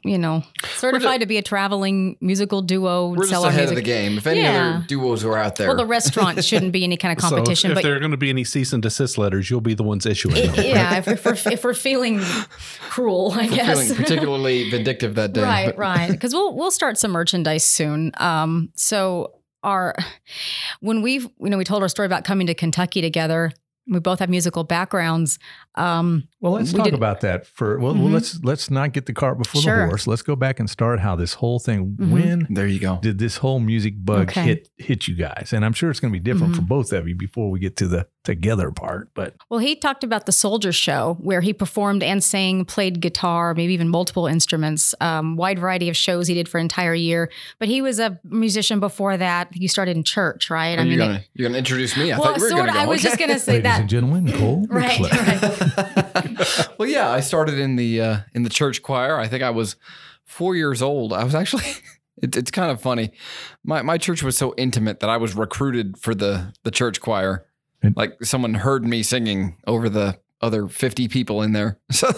you 0.05 0.19
know, 0.19 0.43
certified 0.77 1.21
to 1.21 1.27
be 1.27 1.37
a 1.39 1.43
traveling 1.43 2.17
musical 2.21 2.63
duo. 2.63 3.09
We're 3.11 3.17
just 3.25 3.31
sell 3.31 3.45
our 3.45 3.51
ahead 3.51 3.69
of 3.71 3.75
the 3.75 3.83
game. 3.83 4.19
If 4.19 4.27
any 4.27 4.41
Yeah. 4.41 4.77
other 4.77 4.87
duos 4.87 5.25
are 5.25 5.37
out 5.37 5.57
there, 5.57 5.67
Well, 5.69 5.77
the 5.77 5.87
restaurant 5.87 6.45
shouldn't 6.45 6.73
be 6.73 6.85
any 6.85 6.97
kind 6.97 7.17
of 7.17 7.23
competition, 7.23 7.69
so 7.71 7.73
if 7.73 7.75
but 7.77 7.83
there 7.83 7.97
are 7.97 7.99
going 7.99 8.11
to 8.13 8.17
be 8.17 8.31
any 8.31 8.45
cease 8.45 8.73
and 8.73 8.83
desist 8.83 9.19
letters, 9.19 9.51
you'll 9.51 9.61
be 9.61 9.75
the 9.75 9.83
ones 9.83 10.07
issuing 10.07 10.35
them. 10.35 10.55
yeah, 10.65 10.97
if, 10.99 11.09
if, 11.09 11.25
we're, 11.25 11.53
if 11.53 11.65
we're 11.65 11.75
feeling 11.75 12.21
cruel, 12.89 13.33
I 13.35 13.47
we're 13.49 13.55
guess. 13.57 13.81
feeling 13.83 13.95
particularly 13.97 14.71
vindictive 14.71 15.15
that 15.17 15.33
day. 15.33 15.43
right, 15.43 15.67
but- 15.67 15.79
right. 15.79 16.11
Because 16.11 16.33
we'll 16.35 16.55
we'll 16.57 16.71
start 16.71 16.99
some 16.99 17.11
merchandise 17.13 17.65
soon. 17.65 18.13
Um, 18.19 18.71
so 18.77 19.33
our 19.63 19.95
when 20.81 21.03
we've 21.03 21.25
you 21.41 21.51
know 21.51 21.59
we 21.59 21.65
told 21.65 21.83
our 21.83 21.89
story 21.89 22.07
about 22.07 22.25
coming 22.25 22.47
to 22.47 22.55
Kentucky 22.55 23.01
together. 23.01 23.53
We 23.89 24.01
both 24.01 24.19
have 24.19 24.29
musical 24.29 24.65
backgrounds. 24.65 25.39
Um, 25.77 26.24
Well, 26.41 26.53
let's 26.53 26.72
We 26.72 26.77
talk 26.77 26.85
did- 26.85 26.95
about 26.95 27.22
that 27.22 27.47
for. 27.47 27.79
Well, 27.79 27.95
well, 27.95 28.05
Mhm. 28.09 28.12
let's 28.12 28.39
let's 28.45 28.70
not 28.70 28.93
get 28.93 29.07
the 29.07 29.12
cart 29.12 29.39
before 29.39 29.62
Sure. 29.62 29.79
the 29.81 29.87
horse. 29.87 30.07
Let's 30.07 30.22
go 30.22 30.37
back 30.37 30.61
and 30.61 30.70
start 30.70 31.01
how 31.01 31.16
this 31.16 31.35
whole 31.35 31.59
thing. 31.59 31.97
Mhm. 31.99 32.11
When 32.11 32.47
There 32.51 32.66
you 32.68 32.79
go. 32.79 32.99
did 33.03 33.18
this 33.18 33.39
whole 33.39 33.59
music 33.59 33.95
bug 34.05 34.29
Okay. 34.31 34.43
hit 34.43 34.68
hit 34.77 35.09
you 35.09 35.14
guys? 35.16 35.53
And 35.53 35.64
I'm 35.64 35.72
sure 35.72 35.91
it's 35.91 35.99
going 35.99 36.12
to 36.12 36.18
be 36.18 36.22
different 36.22 36.53
Mhm. 36.53 36.57
for 36.57 36.62
both 36.62 36.93
of 36.93 37.09
you 37.09 37.14
before 37.16 37.51
we 37.51 37.59
get 37.59 37.77
to 37.79 37.89
the 37.89 38.07
together 38.22 38.70
part. 38.70 39.09
But 39.14 39.35
well, 39.51 39.61
he 39.61 39.74
talked 39.77 40.05
about 40.05 40.27
the 40.27 40.33
Soldier 40.33 40.72
Show, 40.72 41.16
where 41.20 41.41
he 41.41 41.53
performed 41.53 42.03
and 42.03 42.22
sang, 42.22 42.64
played 42.64 43.01
guitar, 43.01 43.55
maybe 43.55 43.72
even 43.72 43.89
multiple 43.89 44.27
instruments. 44.27 44.95
Um, 45.01 45.37
wide 45.37 45.59
variety 45.59 45.89
of 45.89 45.97
shows 45.97 46.27
he 46.29 46.35
did 46.35 46.49
for 46.49 46.59
an 46.59 46.62
entire 46.66 46.95
year. 46.95 47.31
But 47.59 47.68
he 47.68 47.81
was 47.83 47.99
a 47.99 48.18
musician 48.24 48.79
before 48.79 49.16
that. 49.16 49.49
You 49.53 49.68
started 49.68 49.97
in 49.97 50.03
church, 50.05 50.49
right? 50.51 50.79
Are 50.79 50.85
you 50.85 50.97
gonna 50.99 51.22
you're 51.35 51.49
gonna 51.49 51.59
introduce 51.59 51.97
me? 51.97 52.12
I 52.12 52.18
well, 52.18 52.29
thought 52.29 52.37
you 52.37 52.43
were 52.45 52.49
sort 52.51 52.61
gonna 52.66 52.70
of. 52.72 52.74
go. 52.77 52.81
I 52.83 52.87
was 52.87 53.01
Okay. 53.01 53.09
just 53.09 53.18
gonna 53.18 53.39
say 53.39 53.53
ladies 53.53 53.62
that. 53.64 53.81
and 53.81 53.89
gentlemen, 53.89 54.33
Cole 54.33 54.66
Right, 54.70 55.01
right. 55.01 55.66
well, 56.79 56.89
yeah, 56.89 57.11
I 57.11 57.21
started 57.21 57.59
in 57.59 57.77
the 57.77 58.01
uh, 58.01 58.19
in 58.35 58.43
the 58.43 58.51
church 58.51 58.83
choir. 58.83 59.19
I 59.19 59.29
think 59.29 59.43
I 59.43 59.51
was 59.51 59.77
four 60.25 60.55
years 60.57 60.83
old. 60.83 61.12
I 61.12 61.25
was 61.25 61.35
actually. 61.35 61.64
It, 62.23 62.35
it's 62.35 62.51
kind 62.51 62.71
of 62.71 62.81
funny. 62.81 63.11
My 63.62 63.83
my 63.83 63.99
church 63.99 64.23
was 64.23 64.39
so 64.39 64.55
intimate 64.57 65.01
that 65.01 65.11
I 65.11 65.19
was 65.19 65.37
recruited 65.37 65.99
for 65.99 66.14
the 66.14 66.55
the 66.62 66.71
church 66.71 67.03
choir. 67.03 67.45
Like 67.95 68.25
someone 68.25 68.55
heard 68.55 68.87
me 68.87 69.03
singing 69.03 69.59
over 69.67 69.91
the 69.91 70.19
other 70.41 70.67
fifty 70.67 71.09
people 71.09 71.43
in 71.43 71.53
there. 71.53 71.79
So 71.93 72.11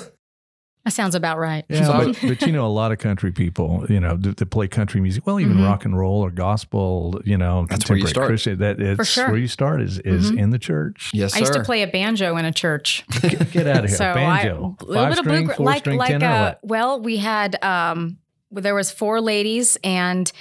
That 0.88 0.92
sounds 0.94 1.14
about 1.14 1.36
right. 1.36 1.66
Yeah, 1.68 1.84
So 1.84 1.92
but, 2.12 2.18
but 2.22 2.42
you 2.46 2.52
know, 2.52 2.64
a 2.64 2.68
lot 2.72 2.92
of 2.92 2.98
country 2.98 3.30
people, 3.30 3.84
you 3.90 4.00
know, 4.00 4.16
that, 4.16 4.38
that 4.38 4.46
play 4.46 4.68
country 4.68 5.02
music, 5.02 5.26
well, 5.26 5.38
even 5.38 5.58
Mhm. 5.58 5.66
rock 5.66 5.84
and 5.84 5.94
roll 5.98 6.22
or 6.24 6.30
gospel, 6.30 7.20
you 7.26 7.36
know, 7.36 7.66
That's 7.68 7.86
where 7.90 7.98
you 7.98 8.06
start. 8.06 8.28
Christian, 8.28 8.58
that 8.60 8.80
it's 8.80 9.06
sure. 9.10 9.28
where 9.28 9.36
you 9.36 9.48
start 9.48 9.82
is 9.82 9.98
is 9.98 10.32
Mhm. 10.32 10.38
in 10.38 10.48
the 10.50 10.58
church. 10.58 11.10
yes, 11.12 11.32
sir. 11.32 11.36
I 11.36 11.40
used 11.40 11.52
to 11.52 11.62
play 11.62 11.82
a 11.82 11.86
banjo 11.88 12.38
in 12.38 12.46
a 12.46 12.52
church. 12.52 13.04
Get, 13.20 13.50
get 13.50 13.66
out 13.66 13.84
of 13.84 13.90
here, 13.90 13.98
So 13.98 14.14
banjo, 14.14 14.76
I, 14.80 14.82
a 14.82 14.86
little 14.86 14.94
five 14.94 15.10
bit 15.10 15.18
of 15.18 15.24
string, 15.26 15.44
blue, 15.44 15.54
four 15.56 15.66
like 15.66 15.78
string, 15.80 15.98
like 15.98 16.08
tenor. 16.08 16.26
uh, 16.26 16.54
well, 16.62 17.00
we 17.02 17.18
had 17.18 17.62
um, 17.62 18.16
there 18.50 18.74
was 18.74 18.90
four 18.90 19.20
ladies 19.20 19.76
and 19.84 20.32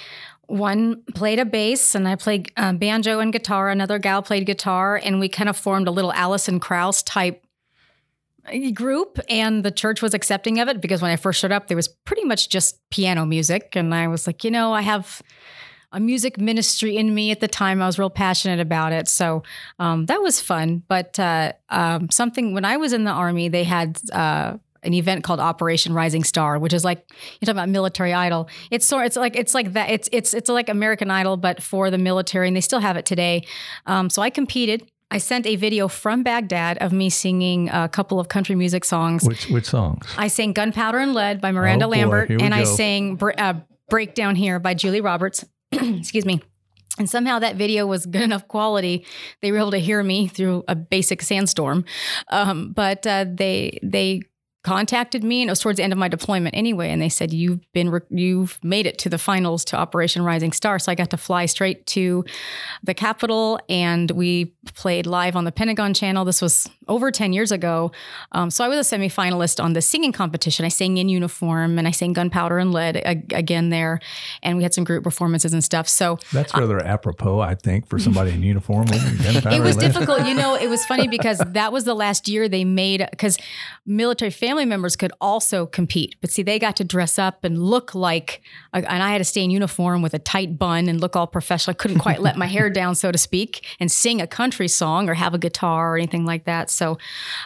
one 0.46 1.02
played 1.14 1.38
a 1.38 1.44
bass 1.44 1.94
and 1.94 2.08
I 2.08 2.14
played 2.16 2.50
uh, 2.56 2.72
banjo 2.72 3.18
and 3.20 3.34
guitar. 3.34 3.68
Another 3.68 3.98
gal 3.98 4.22
played 4.22 4.46
guitar, 4.46 4.96
and 4.96 5.20
we 5.20 5.28
kind 5.28 5.50
of 5.50 5.58
formed 5.58 5.88
a 5.88 5.90
little 5.90 6.12
Alison 6.14 6.58
Krauss 6.58 7.02
type 7.02 7.44
group 8.72 9.18
and 9.28 9.64
the 9.64 9.70
church 9.70 10.02
was 10.02 10.14
accepting 10.14 10.60
of 10.60 10.68
it 10.68 10.80
because 10.80 11.02
when 11.02 11.10
I 11.10 11.16
first 11.16 11.40
showed 11.40 11.52
up 11.52 11.68
there 11.68 11.76
was 11.76 11.88
pretty 11.88 12.24
much 12.24 12.48
just 12.48 12.78
piano 12.90 13.26
music 13.26 13.74
and 13.74 13.94
I 13.94 14.08
was 14.08 14.26
like, 14.26 14.44
you 14.44 14.50
know, 14.50 14.72
I 14.72 14.82
have 14.82 15.22
a 15.92 16.00
music 16.00 16.38
ministry 16.38 16.96
in 16.96 17.14
me 17.14 17.30
at 17.30 17.40
the 17.40 17.48
time. 17.48 17.80
I 17.80 17.86
was 17.86 17.98
real 17.98 18.10
passionate 18.10 18.60
about 18.60 18.92
it. 18.92 19.08
So 19.08 19.42
um, 19.78 20.06
that 20.06 20.20
was 20.20 20.40
fun. 20.40 20.82
But 20.86 21.18
uh, 21.18 21.52
um, 21.70 22.10
something 22.10 22.52
when 22.52 22.64
I 22.64 22.76
was 22.76 22.92
in 22.92 23.04
the 23.04 23.10
army, 23.10 23.48
they 23.48 23.64
had 23.64 23.98
uh, 24.12 24.58
an 24.82 24.94
event 24.94 25.24
called 25.24 25.40
Operation 25.40 25.92
Rising 25.92 26.24
Star, 26.24 26.58
which 26.58 26.72
is 26.72 26.84
like 26.84 27.10
you 27.40 27.46
talk 27.46 27.54
about 27.54 27.68
military 27.68 28.12
idol. 28.12 28.48
It's 28.70 28.86
sort 28.86 29.06
it's 29.06 29.16
like 29.16 29.36
it's 29.36 29.54
like 29.54 29.72
that. 29.72 29.90
It's 29.90 30.08
it's 30.12 30.34
it's 30.34 30.48
like 30.48 30.68
American 30.68 31.10
Idol, 31.10 31.36
but 31.36 31.62
for 31.62 31.90
the 31.90 31.98
military, 31.98 32.48
and 32.48 32.56
they 32.56 32.60
still 32.60 32.80
have 32.80 32.96
it 32.96 33.06
today. 33.06 33.46
Um, 33.86 34.10
so 34.10 34.22
I 34.22 34.30
competed. 34.30 34.90
I 35.10 35.18
sent 35.18 35.46
a 35.46 35.56
video 35.56 35.88
from 35.88 36.22
Baghdad 36.22 36.78
of 36.78 36.92
me 36.92 37.08
singing 37.10 37.70
a 37.70 37.88
couple 37.88 38.20
of 38.20 38.28
country 38.28 38.54
music 38.54 38.84
songs. 38.84 39.24
Which 39.24 39.48
which 39.48 39.64
songs? 39.66 40.06
I 40.18 40.28
sang 40.28 40.52
Gunpowder 40.52 40.98
and 40.98 41.14
Lead 41.14 41.40
by 41.40 41.50
Miranda 41.52 41.86
Oh, 41.86 41.88
Lambert, 41.88 42.30
and 42.30 42.54
I 42.54 42.64
go. 42.64 42.74
sang 42.74 43.16
Br- 43.16 43.30
uh, 43.38 43.54
Breakdown 43.88 44.36
Here 44.36 44.58
by 44.58 44.74
Julie 44.74 45.00
Roberts. 45.00 45.44
Excuse 45.72 46.26
me. 46.26 46.42
And 46.98 47.08
somehow 47.08 47.38
that 47.38 47.54
video 47.56 47.86
was 47.86 48.06
good 48.06 48.22
enough 48.22 48.48
quality. 48.48 49.06
They 49.40 49.52
were 49.52 49.58
able 49.58 49.70
to 49.70 49.78
hear 49.78 50.02
me 50.02 50.26
through 50.26 50.64
a 50.68 50.74
basic 50.74 51.22
sandstorm. 51.22 51.84
Um, 52.28 52.72
but 52.72 53.06
uh, 53.06 53.24
they 53.32 53.78
they 53.82 54.22
contacted 54.68 55.24
me, 55.24 55.40
and 55.40 55.48
it 55.48 55.52
was 55.52 55.60
towards 55.60 55.78
the 55.78 55.82
end 55.82 55.92
of 55.92 55.98
my 55.98 56.08
deployment 56.08 56.54
anyway. 56.54 56.90
And 56.90 57.00
they 57.00 57.08
said, 57.08 57.32
"You've 57.32 57.60
been 57.72 57.88
re- 57.88 58.00
you've 58.10 58.58
made 58.62 58.86
it 58.86 58.98
to 58.98 59.08
the 59.08 59.16
finals 59.16 59.64
to 59.66 59.76
Operation 59.76 60.22
Rising 60.22 60.52
Star." 60.52 60.78
So 60.78 60.92
I 60.92 60.94
got 60.94 61.10
to 61.10 61.16
fly 61.16 61.46
straight 61.46 61.86
to 61.86 62.24
the 62.82 62.92
Capitol, 62.92 63.58
and 63.68 64.10
we 64.10 64.52
played 64.74 65.06
live 65.06 65.36
on 65.36 65.44
the 65.44 65.52
Pentagon 65.52 65.94
Channel. 65.94 66.24
This 66.26 66.42
was 66.42 66.68
over 66.86 67.10
ten 67.10 67.32
years 67.32 67.50
ago. 67.50 67.92
Um, 68.32 68.50
so 68.50 68.62
I 68.62 68.68
was 68.68 68.92
a 68.92 68.96
semifinalist 68.96 69.62
on 69.62 69.72
the 69.72 69.80
singing 69.80 70.12
competition. 70.12 70.66
I 70.66 70.68
sang 70.68 70.98
in 70.98 71.08
uniform, 71.08 71.78
and 71.78 71.88
I 71.88 71.90
sang 71.90 72.12
Gunpowder 72.12 72.58
and 72.58 72.72
Lead 72.72 72.96
a- 72.96 73.36
again 73.36 73.70
there, 73.70 74.00
and 74.42 74.58
we 74.58 74.62
had 74.62 74.74
some 74.74 74.84
group 74.84 75.02
performances 75.02 75.54
and 75.54 75.64
stuff. 75.64 75.88
So 75.88 76.18
That's 76.32 76.54
rather 76.54 76.84
apropos, 76.84 77.40
I 77.40 77.54
think, 77.54 77.88
for 77.88 77.98
somebody 77.98 78.32
in 78.32 78.42
uniform. 78.42 78.86
it 78.92 79.62
was 79.62 79.76
difficult. 79.76 80.26
You 80.26 80.34
know, 80.34 80.56
it 80.56 80.68
was 80.68 80.84
funny 80.84 81.08
because 81.08 81.38
that 81.38 81.72
was 81.72 81.84
the 81.84 81.94
last 81.94 82.28
year 82.28 82.48
they 82.48 82.64
made 82.64 83.06
because 83.10 83.38
military 83.86 84.30
family 84.30 84.57
members 84.64 84.96
could 84.96 85.12
also 85.20 85.66
compete. 85.66 86.16
But 86.20 86.30
see, 86.30 86.42
they 86.42 86.58
got 86.58 86.76
to 86.76 86.84
dress 86.84 87.18
up 87.18 87.44
and 87.44 87.62
look 87.62 87.94
like, 87.94 88.42
and 88.72 88.86
I 88.86 89.12
had 89.12 89.18
to 89.18 89.24
stay 89.24 89.42
in 89.42 89.50
uniform 89.50 90.02
with 90.02 90.14
a 90.14 90.18
tight 90.18 90.58
bun 90.58 90.88
and 90.88 91.00
look 91.00 91.16
all 91.16 91.26
professional. 91.26 91.72
I 91.72 91.74
couldn't 91.76 91.98
quite 91.98 92.20
let 92.20 92.36
my 92.36 92.46
hair 92.56 92.70
down, 92.70 92.94
so 92.94 93.10
to 93.12 93.18
speak, 93.18 93.66
and 93.80 93.90
sing 93.90 94.20
a 94.20 94.26
country 94.26 94.68
song 94.68 95.08
or 95.08 95.14
have 95.14 95.34
a 95.34 95.38
guitar 95.38 95.94
or 95.94 95.96
anything 95.96 96.24
like 96.24 96.44
that. 96.44 96.70
So, 96.70 96.98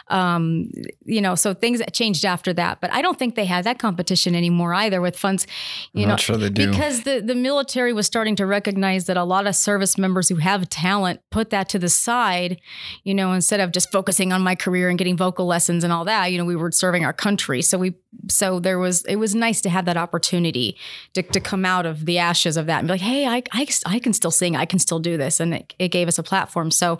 um, 0.09 0.71
you 1.05 1.21
know, 1.21 1.35
so 1.35 1.53
things 1.53 1.81
changed 1.91 2.25
after 2.25 2.53
that. 2.53 2.81
But 2.81 2.91
I 2.91 3.01
don't 3.01 3.17
think 3.17 3.35
they 3.35 3.45
had 3.45 3.65
that 3.65 3.79
competition 3.79 4.35
anymore 4.35 4.73
either 4.73 5.01
with 5.01 5.17
funds. 5.17 5.47
You 5.93 6.03
I'm 6.03 6.09
know, 6.09 6.17
sure 6.17 6.37
they 6.37 6.49
do. 6.49 6.69
because 6.69 7.03
the, 7.03 7.21
the 7.21 7.35
military 7.35 7.93
was 7.93 8.05
starting 8.05 8.35
to 8.37 8.45
recognize 8.45 9.05
that 9.05 9.17
a 9.17 9.23
lot 9.23 9.47
of 9.47 9.55
service 9.55 9.97
members 9.97 10.29
who 10.29 10.35
have 10.35 10.69
talent 10.69 11.21
put 11.31 11.49
that 11.49 11.69
to 11.69 11.79
the 11.79 11.89
side, 11.89 12.59
you 13.03 13.13
know, 13.13 13.33
instead 13.33 13.59
of 13.59 13.71
just 13.71 13.91
focusing 13.91 14.31
on 14.31 14.41
my 14.41 14.55
career 14.55 14.89
and 14.89 14.97
getting 14.97 15.17
vocal 15.17 15.45
lessons 15.45 15.83
and 15.83 15.91
all 15.93 16.05
that, 16.05 16.31
you 16.31 16.37
know, 16.37 16.45
we 16.45 16.55
were 16.55 16.71
serving 16.71 17.02
our 17.03 17.13
country. 17.13 17.61
So 17.61 17.77
we 17.77 17.95
so 18.29 18.59
there 18.59 18.79
was 18.79 19.03
it 19.05 19.17
was 19.17 19.35
nice 19.35 19.61
to 19.61 19.69
have 19.69 19.85
that 19.85 19.97
opportunity 19.97 20.77
to, 21.13 21.21
to 21.21 21.39
come 21.39 21.65
out 21.65 21.85
of 21.85 22.05
the 22.05 22.19
ashes 22.19 22.57
of 22.57 22.65
that 22.67 22.79
and 22.79 22.87
be 22.87 22.93
like, 22.93 23.01
hey, 23.01 23.27
I, 23.27 23.43
I, 23.51 23.67
I 23.85 23.99
can 23.99 24.13
still 24.13 24.31
sing, 24.31 24.55
I 24.55 24.65
can 24.65 24.79
still 24.79 24.99
do 24.99 25.17
this. 25.17 25.39
And 25.39 25.53
it, 25.53 25.73
it 25.79 25.89
gave 25.89 26.07
us 26.07 26.17
a 26.17 26.23
platform. 26.23 26.71
So 26.71 26.99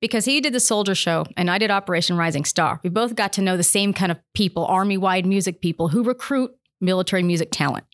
because 0.00 0.24
he 0.24 0.40
did 0.40 0.52
the 0.52 0.60
soldier 0.60 0.94
show 0.94 1.26
and 1.36 1.50
I 1.50 1.58
did 1.58 1.70
Operation 1.70 2.16
Rising 2.16 2.44
Star, 2.44 2.80
we 2.82 2.90
both 2.90 3.14
got 3.14 3.32
to 3.34 3.42
know 3.42 3.56
the 3.56 3.62
same 3.62 3.92
kind 3.92 4.12
of 4.12 4.18
people, 4.34 4.64
army 4.66 4.96
wide 4.96 5.26
music 5.26 5.60
people 5.60 5.88
who 5.88 6.02
recruit 6.02 6.54
military 6.80 7.22
music 7.22 7.48
talent. 7.50 7.84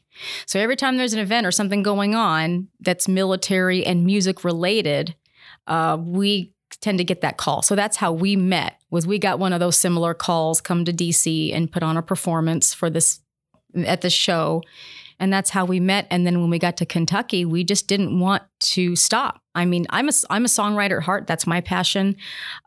So 0.46 0.60
every 0.60 0.76
time 0.76 0.96
there's 0.96 1.14
an 1.14 1.20
event 1.20 1.46
or 1.46 1.50
something 1.50 1.82
going 1.82 2.14
on 2.14 2.68
that's 2.80 3.08
military 3.08 3.84
and 3.86 4.04
music 4.04 4.44
related, 4.44 5.14
uh, 5.66 5.96
we 6.00 6.52
tend 6.80 6.98
to 6.98 7.04
get 7.04 7.20
that 7.20 7.36
call. 7.36 7.62
So 7.62 7.74
that's 7.74 7.96
how 7.96 8.12
we 8.12 8.36
met. 8.36 8.80
Was 8.90 9.06
we 9.06 9.18
got 9.18 9.38
one 9.38 9.52
of 9.52 9.60
those 9.60 9.76
similar 9.76 10.14
calls, 10.14 10.60
come 10.60 10.84
to 10.84 10.92
DC 10.92 11.54
and 11.54 11.70
put 11.70 11.82
on 11.82 11.96
a 11.96 12.02
performance 12.02 12.74
for 12.74 12.90
this 12.90 13.20
at 13.74 14.00
the 14.00 14.10
show. 14.10 14.62
And 15.18 15.32
that's 15.32 15.50
how 15.50 15.64
we 15.64 15.78
met. 15.78 16.06
And 16.10 16.26
then 16.26 16.40
when 16.40 16.50
we 16.50 16.58
got 16.58 16.76
to 16.78 16.86
Kentucky, 16.86 17.44
we 17.44 17.62
just 17.64 17.86
didn't 17.86 18.18
want 18.18 18.42
to 18.60 18.96
stop. 18.96 19.40
I 19.54 19.64
mean, 19.64 19.86
I'm 19.90 20.08
a 20.08 20.12
I'm 20.30 20.44
a 20.44 20.48
songwriter 20.48 20.98
at 20.98 21.04
heart. 21.04 21.26
That's 21.26 21.46
my 21.46 21.60
passion. 21.60 22.16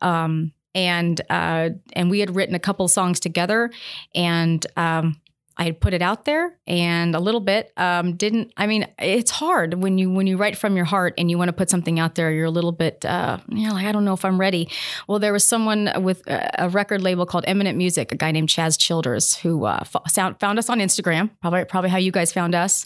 Um, 0.01 0.53
and 0.73 1.19
uh, 1.29 1.69
and 1.93 2.09
we 2.09 2.19
had 2.19 2.35
written 2.35 2.53
a 2.53 2.59
couple 2.59 2.87
songs 2.87 3.19
together, 3.19 3.71
and 4.13 4.65
um, 4.77 5.19
I 5.57 5.65
had 5.65 5.79
put 5.79 5.93
it 5.93 6.01
out 6.01 6.25
there 6.25 6.57
and 6.67 7.15
a 7.15 7.19
little 7.19 7.39
bit 7.39 7.71
um, 7.77 8.15
didn't. 8.15 8.51
I 8.57 8.67
mean, 8.67 8.87
it's 8.99 9.31
hard 9.31 9.75
when 9.75 9.97
you 9.97 10.09
when 10.11 10.27
you 10.27 10.35
write 10.35 10.57
from 10.57 10.75
your 10.75 10.85
heart 10.85 11.13
and 11.17 11.31
you 11.31 11.37
want 11.37 11.49
to 11.49 11.53
put 11.53 11.69
something 11.69 11.97
out 11.97 12.15
there. 12.15 12.31
You're 12.31 12.45
a 12.45 12.51
little 12.51 12.73
bit, 12.73 13.05
uh, 13.05 13.37
you 13.47 13.67
know, 13.67 13.73
like 13.73 13.85
I 13.85 13.91
don't 13.91 14.03
know 14.03 14.13
if 14.13 14.25
I'm 14.25 14.39
ready. 14.39 14.69
Well, 15.07 15.19
there 15.19 15.31
was 15.31 15.47
someone 15.47 15.91
with 15.97 16.23
a 16.27 16.69
record 16.69 17.01
label 17.01 17.25
called 17.25 17.45
Eminent 17.47 17.77
Music, 17.77 18.11
a 18.11 18.15
guy 18.15 18.31
named 18.31 18.49
Chaz 18.49 18.77
Childers, 18.77 19.37
who 19.37 19.65
uh, 19.65 19.83
found, 20.11 20.39
found 20.39 20.59
us 20.59 20.69
on 20.69 20.79
Instagram, 20.79 21.29
probably 21.41 21.63
probably 21.65 21.89
how 21.89 21.97
you 21.97 22.11
guys 22.11 22.33
found 22.33 22.53
us, 22.53 22.85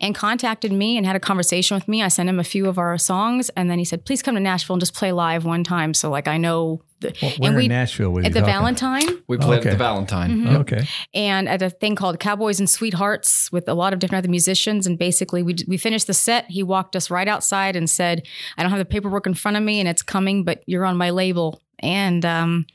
and 0.00 0.14
contacted 0.14 0.72
me 0.72 0.96
and 0.96 1.06
had 1.06 1.14
a 1.14 1.20
conversation 1.20 1.76
with 1.76 1.86
me. 1.86 2.02
I 2.02 2.08
sent 2.08 2.28
him 2.28 2.40
a 2.40 2.44
few 2.44 2.66
of 2.66 2.78
our 2.78 2.98
songs, 2.98 3.48
and 3.50 3.70
then 3.70 3.78
he 3.78 3.84
said, 3.84 4.04
"Please 4.04 4.22
come 4.22 4.34
to 4.34 4.40
Nashville 4.40 4.74
and 4.74 4.80
just 4.80 4.94
play 4.94 5.12
live 5.12 5.44
one 5.44 5.62
time." 5.62 5.94
So 5.94 6.10
like 6.10 6.26
I 6.26 6.36
know 6.36 6.82
the, 7.00 7.14
well, 7.22 7.32
where 7.38 7.48
and 7.50 7.56
we, 7.56 7.64
in 7.64 7.68
Nashville 7.68 8.10
was 8.10 8.24
at 8.24 8.32
the 8.32 8.40
talking? 8.40 8.54
Valentine. 8.54 9.22
We 9.28 9.36
played 9.36 9.60
okay. 9.60 9.68
at 9.70 9.72
the 9.72 9.78
Valentine. 9.78 10.30
Mm-hmm. 10.30 10.56
Okay. 10.56 10.88
And 11.14 11.48
at 11.48 11.62
a 11.62 11.70
thing 11.70 11.94
called 11.94 12.18
Cowboys 12.18 12.58
and 12.58 12.68
Sweethearts 12.68 13.52
with 13.52 13.68
a 13.68 13.74
lot 13.74 13.92
of 13.92 13.98
different 13.98 14.24
other 14.24 14.30
musicians. 14.30 14.86
And 14.86 14.98
basically, 14.98 15.42
we 15.42 15.56
we 15.66 15.76
finished 15.76 16.06
the 16.06 16.14
set. 16.14 16.46
He 16.48 16.62
walked 16.62 16.96
us 16.96 17.10
right 17.10 17.28
outside 17.28 17.76
and 17.76 17.88
said, 17.88 18.26
"I 18.56 18.62
don't 18.62 18.70
have 18.70 18.78
the 18.78 18.84
paperwork 18.84 19.26
in 19.26 19.34
front 19.34 19.56
of 19.56 19.62
me, 19.62 19.80
and 19.80 19.88
it's 19.88 20.02
coming, 20.02 20.44
but 20.44 20.62
you're 20.66 20.84
on 20.84 20.96
my 20.96 21.10
label." 21.10 21.62
And 21.80 22.24
um, 22.24 22.66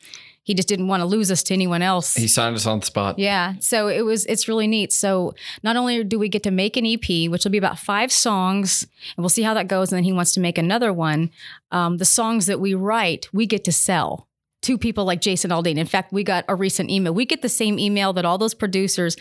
he 0.44 0.54
just 0.54 0.68
didn't 0.68 0.88
want 0.88 1.02
to 1.02 1.06
lose 1.06 1.32
us 1.32 1.42
to 1.44 1.54
anyone 1.54 1.82
else. 1.82 2.14
He 2.14 2.28
signed 2.28 2.56
us 2.56 2.66
on 2.66 2.80
the 2.82 2.86
spot. 2.86 3.18
Yeah. 3.18 3.56
So 3.60 3.88
it 3.88 4.02
was 4.02 4.26
it's 4.26 4.48
really 4.48 4.68
neat. 4.68 4.92
So 4.92 5.34
not 5.64 5.76
only 5.76 6.04
do 6.04 6.20
we 6.20 6.30
get 6.30 6.44
to 6.44 6.52
make 6.52 6.78
an 6.78 6.86
EP, 6.86 7.30
which 7.30 7.44
will 7.44 7.52
be 7.52 7.58
about 7.58 7.80
five 7.80 8.12
songs, 8.12 8.86
and 9.16 9.24
we'll 9.24 9.30
see 9.30 9.44
how 9.44 9.54
that 9.54 9.68
goes, 9.68 9.92
and 9.92 9.98
then 9.98 10.04
he 10.04 10.14
wants 10.14 10.34
to 10.34 10.40
make 10.40 10.58
another 10.58 10.92
one. 10.92 11.32
Um, 11.72 11.98
the 11.98 12.06
songs 12.06 12.46
that 12.46 12.60
we 12.60 12.74
write, 12.74 13.30
we 13.34 13.46
get 13.46 13.64
to 13.64 13.72
sell 13.72 14.28
to 14.64 14.78
people 14.78 15.06
like 15.06 15.22
Jason 15.22 15.52
Aldean. 15.52 15.78
In 15.78 15.86
fact, 15.86 16.12
we 16.12 16.24
got 16.24 16.46
a 16.48 16.56
recent 16.56 16.90
email. 16.90 17.14
We 17.14 17.26
get 17.26 17.42
the 17.42 17.50
same 17.50 17.78
email 17.78 18.14
that 18.14 18.26
all 18.26 18.38
those 18.38 18.54
producers, 18.54 19.18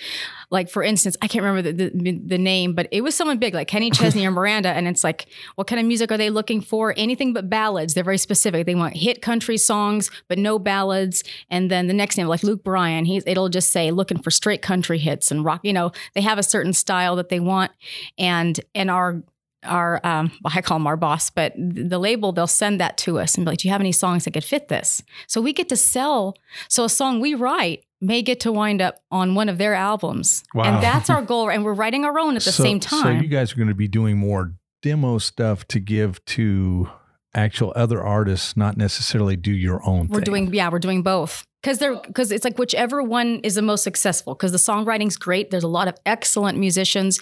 like 0.51 0.70
for 0.70 0.82
instance, 0.82 1.16
I 1.20 1.26
can't 1.26 1.45
remember 1.45 1.72
the, 1.72 1.90
the, 1.90 2.18
the 2.18 2.38
name, 2.38 2.74
but 2.74 2.88
it 2.93 3.03
was 3.03 3.14
someone 3.14 3.38
big 3.38 3.53
like 3.53 3.68
Kenny 3.68 3.90
Chesney 3.93 4.24
or 4.24 4.30
Miranda. 4.30 4.70
And 4.70 4.86
it's 4.86 5.03
like, 5.03 5.26
what 5.57 5.66
kind 5.66 5.80
of 5.80 5.86
music 5.86 6.12
are 6.12 6.16
they 6.16 6.30
looking 6.30 6.61
for? 6.61 6.95
Anything 6.97 7.32
but 7.32 7.51
ballads. 7.51 7.95
They're 7.95 8.05
very 8.05 8.18
specific. 8.18 8.66
They 8.66 8.74
want 8.74 8.97
hit 8.97 9.20
country 9.20 9.59
songs, 9.59 10.11
but 10.28 10.38
no 10.38 10.59
ballads. 10.59 11.24
And 11.51 11.70
then 11.70 11.88
the 11.88 11.95
next 11.95 12.16
name, 12.16 12.28
like 12.28 12.45
Luke 12.45 12.62
Bryan, 12.62 13.05
he's 13.05 13.24
it'll 13.26 13.49
just 13.49 13.72
say 13.72 13.90
looking 13.90 14.22
for 14.22 14.30
straight 14.30 14.62
country 14.62 14.99
hits 14.99 15.30
and 15.30 15.45
rock. 15.45 15.61
You 15.64 15.72
know, 15.72 15.90
they 16.14 16.20
have 16.20 16.38
a 16.38 16.43
certain 16.43 16.72
style 16.72 17.16
that 17.16 17.28
they 17.28 17.40
want. 17.40 17.72
And 18.16 18.61
and 18.74 18.90
our 18.90 19.22
our 19.64 20.00
um, 20.04 20.32
well, 20.42 20.52
I 20.54 20.62
call 20.62 20.78
them 20.78 20.86
our 20.86 20.96
boss, 20.96 21.30
but 21.30 21.52
the 21.56 21.98
label 21.98 22.32
they'll 22.32 22.46
send 22.46 22.80
that 22.80 22.96
to 22.98 23.18
us 23.18 23.36
and 23.36 23.44
be 23.44 23.52
like, 23.52 23.58
"Do 23.60 23.68
you 23.68 23.72
have 23.72 23.80
any 23.80 23.92
songs 23.92 24.24
that 24.24 24.32
could 24.32 24.44
fit 24.44 24.68
this?" 24.68 25.02
So 25.26 25.40
we 25.40 25.52
get 25.52 25.68
to 25.70 25.76
sell. 25.76 26.36
So 26.68 26.84
a 26.84 26.88
song 26.88 27.20
we 27.20 27.34
write 27.34 27.84
may 28.00 28.22
get 28.22 28.40
to 28.40 28.52
wind 28.52 28.82
up 28.82 28.96
on 29.10 29.34
one 29.34 29.48
of 29.48 29.58
their 29.58 29.74
albums, 29.74 30.44
wow. 30.54 30.64
and 30.64 30.82
that's 30.82 31.08
our 31.08 31.22
goal. 31.22 31.50
And 31.50 31.64
we're 31.64 31.74
writing 31.74 32.04
our 32.04 32.18
own 32.18 32.36
at 32.36 32.42
the 32.42 32.52
so, 32.52 32.62
same 32.62 32.80
time. 32.80 33.02
So 33.02 33.10
you 33.22 33.28
guys 33.28 33.52
are 33.52 33.56
going 33.56 33.68
to 33.68 33.74
be 33.74 33.88
doing 33.88 34.18
more 34.18 34.54
demo 34.82 35.18
stuff 35.18 35.66
to 35.68 35.80
give 35.80 36.24
to 36.26 36.90
actual 37.34 37.72
other 37.74 38.02
artists, 38.02 38.56
not 38.56 38.76
necessarily 38.76 39.36
do 39.36 39.52
your 39.52 39.80
own. 39.86 40.08
We're 40.08 40.16
thing. 40.16 40.24
doing 40.24 40.54
yeah, 40.54 40.70
we're 40.70 40.78
doing 40.78 41.02
both 41.02 41.46
because 41.62 41.78
they're 41.78 41.96
because 41.96 42.32
it's 42.32 42.44
like 42.44 42.58
whichever 42.58 43.02
one 43.02 43.40
is 43.40 43.54
the 43.54 43.62
most 43.62 43.84
successful. 43.84 44.34
Because 44.34 44.52
the 44.52 44.58
songwriting's 44.58 45.16
great. 45.16 45.50
There's 45.50 45.64
a 45.64 45.68
lot 45.68 45.88
of 45.88 45.94
excellent 46.04 46.58
musicians 46.58 47.20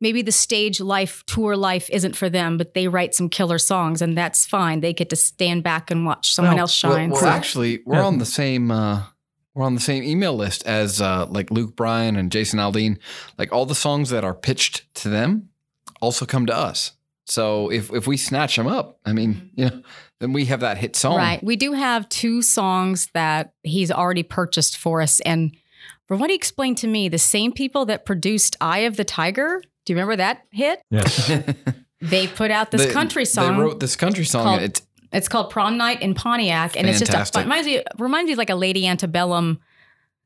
maybe 0.00 0.22
the 0.22 0.32
stage 0.32 0.80
life, 0.80 1.24
tour 1.26 1.56
life 1.56 1.88
isn't 1.90 2.16
for 2.16 2.28
them, 2.28 2.56
but 2.56 2.74
they 2.74 2.88
write 2.88 3.14
some 3.14 3.28
killer 3.28 3.58
songs 3.58 4.02
and 4.02 4.16
that's 4.16 4.46
fine. 4.46 4.80
They 4.80 4.92
get 4.92 5.10
to 5.10 5.16
stand 5.16 5.62
back 5.62 5.90
and 5.90 6.06
watch 6.06 6.32
someone 6.32 6.54
well, 6.54 6.62
else 6.62 6.74
shine. 6.74 7.10
Well, 7.10 7.22
well 7.22 7.30
actually, 7.30 7.80
we're 7.84 7.96
yeah. 7.96 8.04
on 8.04 8.18
the 8.18 8.26
same. 8.26 8.70
Uh, 8.70 9.04
we're 9.54 9.64
on 9.64 9.74
the 9.74 9.80
same 9.80 10.04
email 10.04 10.34
list 10.34 10.64
as 10.66 11.00
uh, 11.00 11.26
like 11.26 11.50
Luke 11.50 11.74
Bryan 11.74 12.14
and 12.14 12.30
Jason 12.30 12.60
Aldean. 12.60 12.98
Like 13.38 13.52
all 13.52 13.66
the 13.66 13.74
songs 13.74 14.10
that 14.10 14.22
are 14.22 14.34
pitched 14.34 14.92
to 14.96 15.08
them 15.08 15.48
also 16.00 16.26
come 16.26 16.46
to 16.46 16.56
us. 16.56 16.92
So 17.26 17.70
if 17.70 17.92
if 17.92 18.06
we 18.06 18.16
snatch 18.16 18.56
them 18.56 18.66
up, 18.66 19.00
I 19.04 19.12
mean, 19.12 19.50
you 19.54 19.66
know, 19.66 19.82
then 20.20 20.32
we 20.32 20.46
have 20.46 20.60
that 20.60 20.78
hit 20.78 20.96
song. 20.96 21.16
Right. 21.16 21.42
We 21.42 21.56
do 21.56 21.72
have 21.72 22.08
two 22.08 22.40
songs 22.40 23.08
that 23.14 23.52
he's 23.62 23.90
already 23.90 24.22
purchased 24.22 24.76
for 24.76 25.02
us, 25.02 25.20
and 25.20 25.56
from 26.06 26.20
what 26.20 26.30
he 26.30 26.36
explained 26.36 26.78
to 26.78 26.86
me, 26.86 27.08
the 27.08 27.18
same 27.18 27.52
people 27.52 27.84
that 27.86 28.06
produced 28.06 28.56
"Eye 28.60 28.80
of 28.80 28.96
the 28.96 29.04
Tiger" 29.04 29.62
Do 29.88 29.94
you 29.94 29.96
remember 29.96 30.16
that 30.16 30.44
hit? 30.50 30.82
Yes. 30.90 31.32
they 32.02 32.26
put 32.26 32.50
out 32.50 32.70
this 32.70 32.84
they, 32.84 32.92
country 32.92 33.24
song. 33.24 33.56
They 33.56 33.62
wrote 33.62 33.80
this 33.80 33.96
country 33.96 34.26
song. 34.26 34.44
Called, 34.44 34.60
it's, 34.60 34.82
it's 35.14 35.28
called 35.30 35.48
Prom 35.48 35.78
Night 35.78 36.02
in 36.02 36.12
Pontiac. 36.12 36.76
And 36.76 36.86
it's 36.86 36.98
just 37.00 37.34
a, 37.34 37.40
reminds 37.40 37.66
me, 37.66 37.82
reminds 37.96 38.28
me 38.28 38.34
like 38.34 38.50
a 38.50 38.54
Lady 38.54 38.86
Antebellum, 38.86 39.60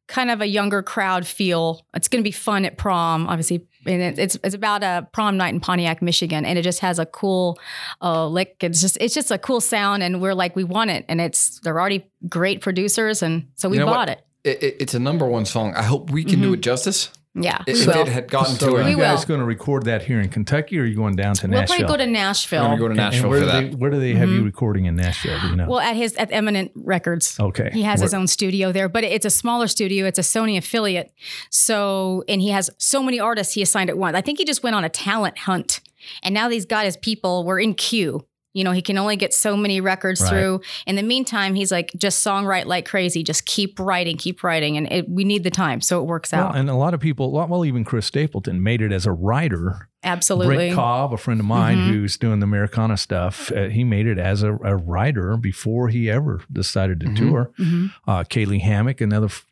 kind 0.09 0.33
of 0.33 0.41
a 0.41 0.49
younger 0.49 0.83
crowd 0.83 1.29
feel. 1.29 1.87
It's 1.95 2.09
going 2.09 2.25
to 2.25 2.27
be 2.27 2.33
fun 2.33 2.65
at 2.65 2.77
prom, 2.77 3.29
obviously. 3.29 3.69
And 3.87 4.19
it's 4.19 4.37
it's 4.43 4.55
about 4.57 4.83
a 4.83 5.07
prom 5.13 5.37
night 5.37 5.55
in 5.55 5.61
Pontiac, 5.61 6.03
Michigan, 6.03 6.45
and 6.45 6.59
it 6.59 6.63
just 6.63 6.81
has 6.81 6.99
a 6.99 7.07
cool 7.07 7.57
uh, 8.01 8.27
lick. 8.27 8.57
It's 8.59 8.81
just 8.81 8.99
it's 9.01 9.15
just 9.15 9.31
a 9.31 9.39
cool 9.39 9.61
sound, 9.61 10.03
and 10.03 10.21
we're 10.21 10.35
like 10.35 10.57
we 10.57 10.65
want 10.65 10.91
it, 10.91 11.05
and 11.09 11.21
it's 11.21 11.61
they're 11.61 11.81
already 11.81 12.11
great 12.29 12.63
producers, 12.63 13.23
and 13.23 13.47
so 13.55 13.69
we 13.69 13.79
you 13.79 13.85
know 13.85 13.91
bought 13.91 14.09
it. 14.09 14.25
It, 14.43 14.63
it. 14.63 14.77
It's 14.81 14.95
a 14.95 15.01
number 15.01 15.27
one 15.27 15.45
song. 15.47 15.75
I 15.75 15.83
hope 15.83 16.11
we 16.11 16.25
can 16.25 16.35
mm-hmm. 16.35 16.43
do 16.43 16.53
it 16.55 16.61
justice. 16.61 17.11
Yeah, 17.35 17.63
if 17.67 17.89
it 17.89 18.09
had 18.09 18.31
gotten 18.31 18.57
so 18.57 18.73
to 18.73 18.77
it, 18.77 18.85
are 18.85 18.91
you 18.91 18.99
guys 18.99 19.25
going 19.25 19.41
to 19.41 19.47
record 19.47 19.87
that 19.87 20.03
here 20.03 20.21
in 20.21 20.29
Kentucky, 20.29 20.79
or 20.79 20.83
are 20.83 20.87
you 20.87 20.95
going 20.95 21.17
down 21.17 21.35
to 21.37 21.47
we'll 21.47 21.61
Nashville? 21.61 21.79
We'll 21.79 21.87
probably 21.87 22.05
go 22.05 22.05
to 22.05 22.13
Nashville. 22.13 22.63
We're 22.63 22.77
going 22.77 22.79
to 22.79 22.85
go 22.85 22.89
to 22.89 22.95
Nashville 22.95 23.31
where 23.31 23.41
for 23.41 23.47
that. 23.47 23.71
They, 23.71 23.75
where 23.75 23.91
do 23.91 23.99
they 23.99 24.13
have 24.13 24.29
mm-hmm. 24.29 24.39
you 24.39 24.45
recording 24.45 24.85
in 24.85 24.97
Nashville? 24.97 25.41
Do 25.41 25.49
you 25.49 25.57
know? 25.57 25.67
Well, 25.67 25.81
at 25.81 25.97
his 25.97 26.15
at 26.17 26.31
Eminent 26.31 26.73
Records. 26.75 27.41
Okay, 27.41 27.71
he 27.73 27.83
has 27.85 28.01
where? 28.01 28.05
his 28.05 28.13
own 28.13 28.27
studio 28.27 28.71
there, 28.71 28.91
but 28.91 29.03
it's 29.03 29.25
a 29.25 29.31
smaller 29.31 29.67
studio. 29.67 30.05
It's 30.05 30.19
a 30.19 30.23
Sony 30.23 30.59
affiliate. 30.59 31.11
So, 31.49 32.23
and 32.29 32.43
he 32.43 32.51
has 32.51 32.69
so 32.77 33.03
many 33.03 33.19
artists 33.19 33.55
he 33.55 33.63
assigned 33.63 33.89
at 33.89 33.97
once. 33.97 34.15
I 34.15 34.21
think 34.21 34.39
he 34.39 34.45
just 34.45 34.63
went 34.63 34.77
on 34.77 34.85
a 34.85 34.91
talent 34.91 35.39
hunt, 35.39 35.81
and 36.23 36.35
now 36.35 36.51
he's 36.51 36.67
got 36.67 36.85
his 36.85 36.99
people. 36.99 37.45
We're 37.47 37.61
in 37.61 37.73
queue. 37.73 38.27
You 38.53 38.65
know, 38.65 38.73
he 38.73 38.83
can 38.83 38.99
only 38.99 39.17
get 39.17 39.33
so 39.33 39.57
many 39.57 39.81
records 39.81 40.21
right. 40.21 40.31
through. 40.31 40.61
In 40.87 40.97
the 40.97 41.03
meantime, 41.03 41.55
he's 41.55 41.73
like, 41.73 41.91
just 41.97 42.25
songwrite 42.25 42.67
like 42.67 42.87
crazy. 42.87 43.23
Just 43.23 43.47
keep 43.47 43.79
writing, 43.81 44.17
keep 44.17 44.45
writing. 44.45 44.77
And 44.77 44.91
it, 44.93 45.09
we 45.09 45.25
need 45.25 45.45
the 45.45 45.51
time. 45.51 45.81
So 45.81 46.01
it 46.01 46.05
works 46.05 46.33
well, 46.33 46.49
out. 46.49 46.57
And 46.57 46.69
a 46.69 46.75
lot 46.75 46.93
of 46.95 47.01
people, 47.01 47.33
well, 47.33 47.65
even 47.65 47.85
Chris 47.85 48.07
Stapleton 48.07 48.63
made 48.63 48.83
it 48.83 48.93
as 48.93 49.07
a 49.07 49.13
writer. 49.13 49.89
Absolutely. 50.05 50.57
Brent 50.57 50.75
Cobb, 50.75 51.13
a 51.13 51.17
friend 51.17 51.41
of 51.41 51.47
mine 51.47 51.79
mm-hmm. 51.79 51.93
who's 51.93 52.19
doing 52.19 52.41
the 52.41 52.45
Americana 52.45 52.97
stuff, 52.97 53.53
uh, 53.53 53.69
he 53.69 53.85
made 53.85 54.07
it 54.07 54.19
as 54.19 54.43
a, 54.43 54.53
a, 54.53 54.77
writer 54.77 55.37
before 55.37 55.89
he 55.89 56.11
ever 56.11 56.43
decided 56.51 57.01
to 57.01 57.07
mm-hmm. 57.07 57.29
tour. 57.29 57.53
Mm-hmm. 57.59 58.11
Uh, 58.11 58.25
Caylee 58.25 58.63
Hammack, 58.63 59.01
another 59.01 59.27
f- 59.27 59.47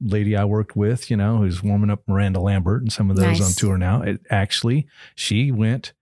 lady 0.00 0.36
I 0.36 0.44
worked 0.44 0.76
with, 0.76 1.10
you 1.10 1.16
know, 1.16 1.38
who's 1.38 1.62
warming 1.62 1.90
up 1.90 2.02
Miranda 2.06 2.40
Lambert 2.40 2.82
and 2.82 2.92
some 2.92 3.10
of 3.10 3.16
those 3.16 3.40
nice. 3.40 3.40
on 3.40 3.52
tour 3.52 3.78
now. 3.78 4.02
It, 4.02 4.20
actually, 4.30 4.86
she 5.14 5.50
went 5.50 5.94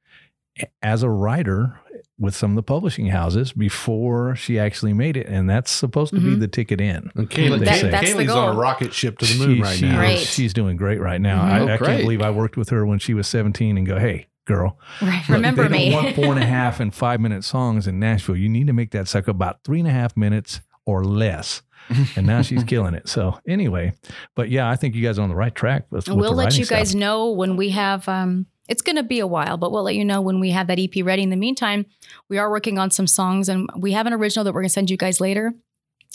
as 0.82 1.03
a 1.03 1.11
writer 1.11 1.80
with 2.24 2.34
some 2.34 2.52
of 2.52 2.56
the 2.56 2.62
publishing 2.62 3.06
houses 3.06 3.52
before 3.52 4.34
she 4.34 4.58
actually 4.58 4.92
made 4.92 5.16
it, 5.16 5.26
and 5.26 5.48
that's 5.48 5.70
supposed 5.70 6.12
to 6.14 6.20
mm-hmm. 6.20 6.30
be 6.30 6.36
the 6.36 6.48
ticket 6.48 6.80
in. 6.80 7.10
And 7.14 7.30
Caylee, 7.30 7.64
that, 7.64 8.02
Caylee's 8.02 8.30
on 8.30 8.56
a 8.56 8.58
rocket 8.58 8.92
ship 8.92 9.18
to 9.18 9.26
the 9.26 9.46
moon 9.46 9.56
she, 9.56 9.62
right 9.62 9.78
she 9.78 9.86
now. 9.86 9.98
Right. 9.98 10.18
She's 10.18 10.52
doing 10.52 10.76
great 10.76 11.00
right 11.00 11.20
now. 11.20 11.44
Mm-hmm. 11.44 11.68
I, 11.68 11.74
I 11.74 11.76
can't 11.76 12.02
believe 12.02 12.22
I 12.22 12.30
worked 12.30 12.56
with 12.56 12.70
her 12.70 12.84
when 12.84 12.98
she 12.98 13.14
was 13.14 13.28
17 13.28 13.76
and 13.76 13.86
go, 13.86 13.98
hey, 13.98 14.26
girl. 14.44 14.78
Right. 15.00 15.22
Remember 15.28 15.68
they 15.68 15.78
me. 15.78 15.90
Don't 15.90 16.04
want 16.04 16.16
four 16.16 16.26
and 16.26 16.42
a 16.42 16.46
half 16.46 16.80
and 16.80 16.94
five 16.94 17.20
minute 17.20 17.44
songs 17.44 17.86
in 17.86 17.98
Nashville. 17.98 18.36
You 18.36 18.48
need 18.48 18.66
to 18.66 18.72
make 18.72 18.90
that 18.92 19.08
sucker 19.08 19.30
about 19.30 19.62
three 19.64 19.78
and 19.78 19.88
a 19.88 19.92
half 19.92 20.16
minutes 20.16 20.60
or 20.86 21.04
less. 21.04 21.62
and 22.16 22.26
now 22.26 22.40
she's 22.40 22.64
killing 22.64 22.94
it. 22.94 23.08
So 23.08 23.38
anyway, 23.46 23.92
but 24.34 24.48
yeah, 24.48 24.70
I 24.70 24.76
think 24.76 24.94
you 24.94 25.02
guys 25.02 25.18
are 25.18 25.22
on 25.22 25.28
the 25.28 25.34
right 25.34 25.54
track. 25.54 25.86
With, 25.90 26.08
with 26.08 26.16
we'll 26.16 26.32
let 26.32 26.56
you 26.56 26.64
stuff. 26.64 26.78
guys 26.78 26.94
know 26.94 27.30
when 27.30 27.56
we 27.56 27.70
have 27.70 28.08
um, 28.08 28.46
it's 28.68 28.82
going 28.82 28.96
to 28.96 29.02
be 29.02 29.20
a 29.20 29.26
while, 29.26 29.56
but 29.56 29.72
we'll 29.72 29.82
let 29.82 29.94
you 29.94 30.04
know 30.04 30.20
when 30.20 30.40
we 30.40 30.50
have 30.50 30.66
that 30.68 30.78
EP 30.78 31.04
ready. 31.04 31.22
In 31.22 31.30
the 31.30 31.36
meantime, 31.36 31.86
we 32.28 32.38
are 32.38 32.50
working 32.50 32.78
on 32.78 32.90
some 32.90 33.06
songs 33.06 33.48
and 33.48 33.68
we 33.76 33.92
have 33.92 34.06
an 34.06 34.12
original 34.12 34.44
that 34.44 34.52
we're 34.54 34.62
going 34.62 34.68
to 34.68 34.72
send 34.72 34.90
you 34.90 34.96
guys 34.96 35.20
later. 35.20 35.52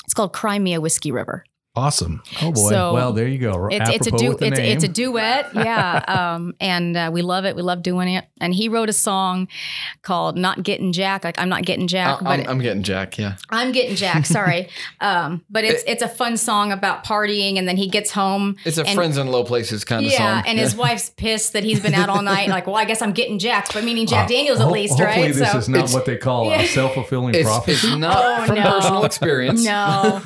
It's 0.05 0.13
called 0.13 0.33
Cry 0.33 0.57
Me 0.57 0.73
a 0.73 0.81
Whiskey 0.81 1.11
River. 1.11 1.43
Awesome. 1.75 2.21
Oh 2.41 2.51
boy. 2.51 2.69
So, 2.71 2.93
well, 2.93 3.13
there 3.13 3.27
you 3.27 3.37
go. 3.37 3.67
It's, 3.71 3.89
it's 3.89 4.07
a 4.07 4.11
du- 4.11 4.29
with 4.29 4.39
the 4.39 4.47
it's, 4.47 4.59
it's 4.59 4.83
a 4.83 4.87
duet, 4.87 5.49
yeah. 5.53 6.03
Um, 6.07 6.53
and 6.59 6.97
uh, 6.97 7.09
we 7.13 7.21
love 7.21 7.45
it. 7.45 7.55
We 7.55 7.61
love 7.61 7.83
doing 7.83 8.09
it. 8.09 8.25
And 8.41 8.53
he 8.53 8.67
wrote 8.69 8.89
a 8.89 8.93
song 8.93 9.47
called 10.01 10.35
"Not 10.35 10.63
Getting 10.63 10.91
Jack." 10.93 11.23
Like 11.23 11.39
I'm 11.39 11.47
not 11.47 11.63
getting 11.63 11.87
Jack, 11.87 12.21
I- 12.21 12.23
but 12.25 12.39
I'm, 12.41 12.47
I'm 12.49 12.59
getting 12.59 12.81
Jack. 12.83 13.17
Yeah. 13.19 13.35
I'm 13.51 13.71
getting 13.71 13.95
Jack. 13.95 14.25
Sorry, 14.25 14.67
um, 14.99 15.45
but 15.49 15.63
it's 15.63 15.83
it's 15.87 16.01
a 16.01 16.07
fun 16.09 16.37
song 16.37 16.71
about 16.71 17.05
partying, 17.05 17.57
and 17.59 17.67
then 17.67 17.77
he 17.77 17.87
gets 17.87 18.11
home. 18.11 18.57
It's 18.65 18.77
a 18.79 18.85
and- 18.85 18.95
friends 18.95 19.17
in 19.17 19.27
low 19.27 19.43
places 19.43 19.85
kind 19.85 20.05
of 20.05 20.11
song. 20.11 20.25
Yeah, 20.25 20.43
and 20.47 20.57
his 20.59 20.75
wife's 20.75 21.11
pissed 21.11 21.53
that 21.53 21.63
he's 21.63 21.79
been 21.79 21.93
out 21.93 22.09
all 22.09 22.23
night. 22.23 22.49
Like, 22.49 22.65
well, 22.67 22.77
I 22.77 22.85
guess 22.85 23.01
I'm 23.01 23.13
getting 23.13 23.37
Jack, 23.39 23.71
but 23.73 23.83
meaning 23.85 24.07
Jack 24.07 24.27
Daniels 24.27 24.59
at 24.59 24.69
least, 24.69 24.99
hopefully 24.99 25.27
right? 25.27 25.35
this 25.35 25.51
so 25.51 25.57
is 25.59 25.69
not 25.69 25.91
what 25.91 26.05
they 26.05 26.17
call 26.17 26.45
Yeah. 26.49 26.61
a 26.61 26.65
self-fulfilling 26.79 27.41
prophecy. 27.43 27.87
it's 27.89 27.95
not 27.97 28.17
Oh, 28.41 28.45
from 28.47 28.55
no. 28.55 28.63
personal 28.63 29.05
experience. 29.05 29.63
no, 29.63 29.71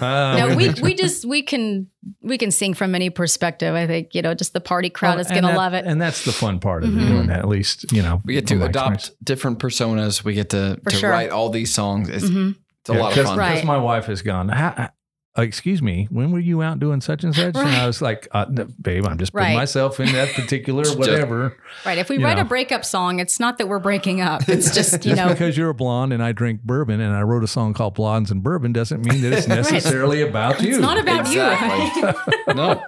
Ah, 0.01 0.35
no, 0.37 0.55
we 0.55 0.69
we 0.81 0.93
just 0.95 1.25
we 1.25 1.32
can 1.41 1.87
we 2.21 2.37
can 2.37 2.51
sing 2.51 2.73
from 2.73 2.93
any 2.93 3.09
perspective. 3.09 3.73
I 3.73 3.87
think 3.87 4.13
you 4.13 4.21
know, 4.21 4.33
just 4.33 4.53
the 4.53 4.61
party 4.61 4.89
crowd 4.89 5.11
Well, 5.15 5.21
is 5.21 5.27
going 5.29 5.43
to 5.43 5.55
love 5.55 5.73
it. 5.73 5.85
and 5.85 6.01
that's 6.01 6.25
the 6.25 6.31
fun 6.33 6.59
part 6.59 6.83
of 6.83 6.89
Mhm. 6.91 7.07
doing 7.07 7.27
that. 7.27 7.39
At 7.39 7.47
least 7.47 7.91
you 7.91 8.01
know 8.03 8.21
We 8.25 8.33
get 8.35 8.45
to 8.47 8.63
adopt 8.63 8.95
experience. 8.95 9.11
different 9.23 9.59
personas. 9.59 10.23
We 10.23 10.33
get 10.35 10.49
to, 10.51 10.79
For 10.83 10.89
to 10.91 10.95
sure. 10.97 11.09
write 11.09 11.29
all 11.31 11.49
these 11.49 11.73
songs. 11.73 12.09
It's, 12.09 12.25
Mhm. 12.25 12.55
it's 12.81 12.89
a 12.89 12.93
lot 12.93 13.09
of 13.11 13.15
Because- 13.15 13.29
fun. 13.29 13.37
Right. 13.39 13.51
Because 13.55 13.65
my 13.65 13.77
wife 13.77 14.05
has 14.05 14.21
gone. 14.21 14.49
"Ha- 14.49 14.73
uh, 14.77 14.87
excuse 15.35 15.81
me, 15.81 16.07
when 16.11 16.31
were 16.31 16.39
you 16.39 16.61
out 16.61 16.79
doing 16.79 17.01
such 17.01 17.23
and 17.23 17.33
such? 17.33 17.55
And 17.55 17.67
I 17.69 17.87
was 17.87 18.01
like, 18.01 18.27
uh, 18.31 18.45
babe, 18.81 19.05
I'm 19.07 19.17
just 19.17 19.33
putting 19.33 19.47
Right. 19.47 19.55
myself 19.55 19.99
in 19.99 20.11
that 20.13 20.29
particular 20.35 20.83
whatever. 20.95 21.57
Right. 21.85 21.97
If 21.97 22.09
we 22.09 22.19
you 22.19 22.23
write 22.25 22.35
know. 22.35 22.43
a 22.43 22.45
breakup 22.45 22.85
song, 22.85 23.19
it's 23.19 23.39
not 23.39 23.57
that 23.57 23.67
we're 23.67 23.79
breaking 23.79 24.21
up. 24.21 24.47
It's 24.47 24.71
just 24.75 24.93
you 24.93 24.99
Just 24.99 25.15
know. 25.15 25.29
because 25.29 25.57
you're 25.57 25.69
a 25.69 25.73
blonde 25.73 26.13
and 26.13 26.21
I 26.23 26.33
drink 26.33 26.61
bourbon 26.61 27.01
and 27.01 27.15
I 27.15 27.21
wrote 27.23 27.43
a 27.43 27.47
song 27.47 27.73
called 27.73 27.95
Blondes 27.95 28.29
and 28.29 28.43
Bourbon 28.43 28.73
doesn't 28.73 29.03
mean 29.03 29.21
that 29.21 29.33
it's 29.33 29.47
necessarily 29.59 30.21
about 30.21 30.61
you. 30.61 30.69
It's 30.69 30.79
not 30.79 30.99
about 30.99 31.21
Exactly. 31.21 32.01
you. 32.47 32.53
no, 32.53 32.83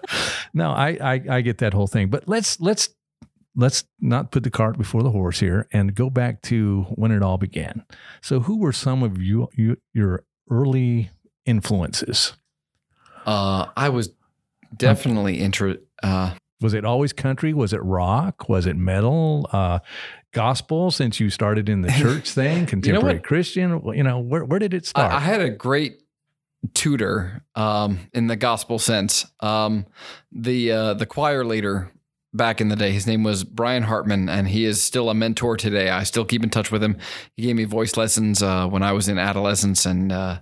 no, 0.54 0.72
I, 0.72 0.98
I 1.02 1.22
I 1.38 1.42
get 1.42 1.58
that 1.60 1.74
whole 1.74 1.88
thing. 1.88 2.10
But 2.10 2.28
let's 2.28 2.60
let's 2.62 2.90
let's 3.56 3.86
not 4.00 4.32
put 4.32 4.44
the 4.44 4.52
cart 4.52 4.78
before 4.78 5.02
the 5.02 5.12
horse 5.12 5.40
here 5.40 5.68
and 5.72 5.96
go 5.96 6.10
back 6.10 6.42
to 6.44 6.84
when 6.90 7.12
it 7.12 7.24
all 7.24 7.38
began. 7.38 7.86
So 8.22 8.42
who 8.42 8.60
were 8.60 8.74
some 8.74 9.02
of 9.02 9.20
you, 9.22 9.48
you 9.56 9.78
your 9.94 10.26
early 10.52 11.10
influences? 11.46 12.34
uh, 13.26 13.68
I 13.76 13.90
was 13.90 14.10
definitely 14.76 15.40
interested. 15.40 15.84
Uh, 16.04 16.34
Was 16.62 16.74
it 16.74 16.86
always 16.86 17.14
country? 17.14 17.54
Was 17.54 17.74
it 17.74 17.82
rock? 17.84 18.48
Was 18.50 18.66
it 18.68 18.76
metal? 18.76 19.50
Uh, 19.52 19.80
gospel? 20.34 20.92
Since 20.92 21.20
you 21.20 21.30
started 21.30 21.70
in 21.70 21.82
the 21.82 21.92
church 22.00 22.30
thing, 22.32 22.66
contemporary 22.66 23.16
what? 23.16 23.24
Christian. 23.24 23.82
You 23.94 24.04
know, 24.04 24.20
where 24.20 24.44
where 24.46 24.60
did 24.60 24.74
it 24.74 24.86
start? 24.86 25.12
I, 25.12 25.18
I 25.18 25.20
had 25.20 25.42
a 25.42 25.50
great 25.50 26.02
tutor 26.74 27.44
um, 27.56 28.00
in 28.14 28.28
the 28.28 28.36
gospel 28.36 28.80
sense. 28.80 29.26
Um, 29.40 29.86
the 30.32 30.72
uh, 30.72 30.94
the 30.96 31.06
choir 31.06 31.44
leader 31.46 31.92
back 32.34 32.60
in 32.60 32.68
the 32.68 32.76
day, 32.76 32.92
his 32.92 33.08
name 33.08 33.24
was 33.24 33.44
Brian 33.44 33.84
Hartman, 33.84 34.28
and 34.30 34.48
he 34.48 34.66
is 34.66 34.84
still 34.84 35.10
a 35.10 35.14
mentor 35.14 35.56
today. 35.58 35.90
I 35.90 36.04
still 36.04 36.26
keep 36.26 36.44
in 36.44 36.50
touch 36.50 36.72
with 36.72 36.84
him. 36.84 36.98
He 37.36 37.44
gave 37.44 37.56
me 37.56 37.64
voice 37.64 37.96
lessons 37.96 38.44
uh, 38.44 38.68
when 38.68 38.84
I 38.84 38.92
was 38.92 39.08
in 39.08 39.18
adolescence, 39.18 39.86
and 39.86 40.12
uh, 40.12 40.40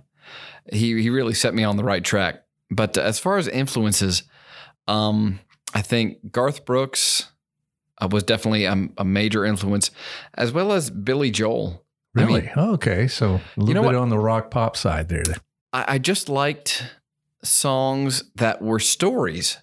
he 0.72 1.00
he 1.02 1.10
really 1.10 1.34
set 1.34 1.54
me 1.54 1.64
on 1.64 1.76
the 1.76 1.84
right 1.84 2.04
track. 2.04 2.42
But 2.70 2.96
as 2.96 3.18
far 3.18 3.36
as 3.36 3.46
influences, 3.48 4.22
um, 4.88 5.40
I 5.74 5.82
think 5.82 6.32
Garth 6.32 6.64
Brooks 6.64 7.30
uh, 8.00 8.08
was 8.10 8.22
definitely 8.22 8.64
a, 8.64 8.88
a 8.98 9.04
major 9.04 9.44
influence, 9.44 9.90
as 10.34 10.52
well 10.52 10.72
as 10.72 10.90
Billy 10.90 11.30
Joel. 11.30 11.84
I 12.16 12.24
mean- 12.24 12.50
really? 12.56 12.72
okay, 12.74 13.08
so 13.08 13.40
a 13.56 13.60
little 13.60 13.74
know 13.74 13.88
bit 13.88 13.96
what? 13.96 14.02
on 14.02 14.08
the 14.08 14.18
rock 14.18 14.50
pop 14.50 14.76
side 14.76 15.08
there. 15.08 15.24
I, 15.72 15.94
I 15.94 15.98
just 15.98 16.28
liked 16.28 16.84
songs 17.42 18.24
that 18.36 18.62
were 18.62 18.78
stories. 18.78 19.58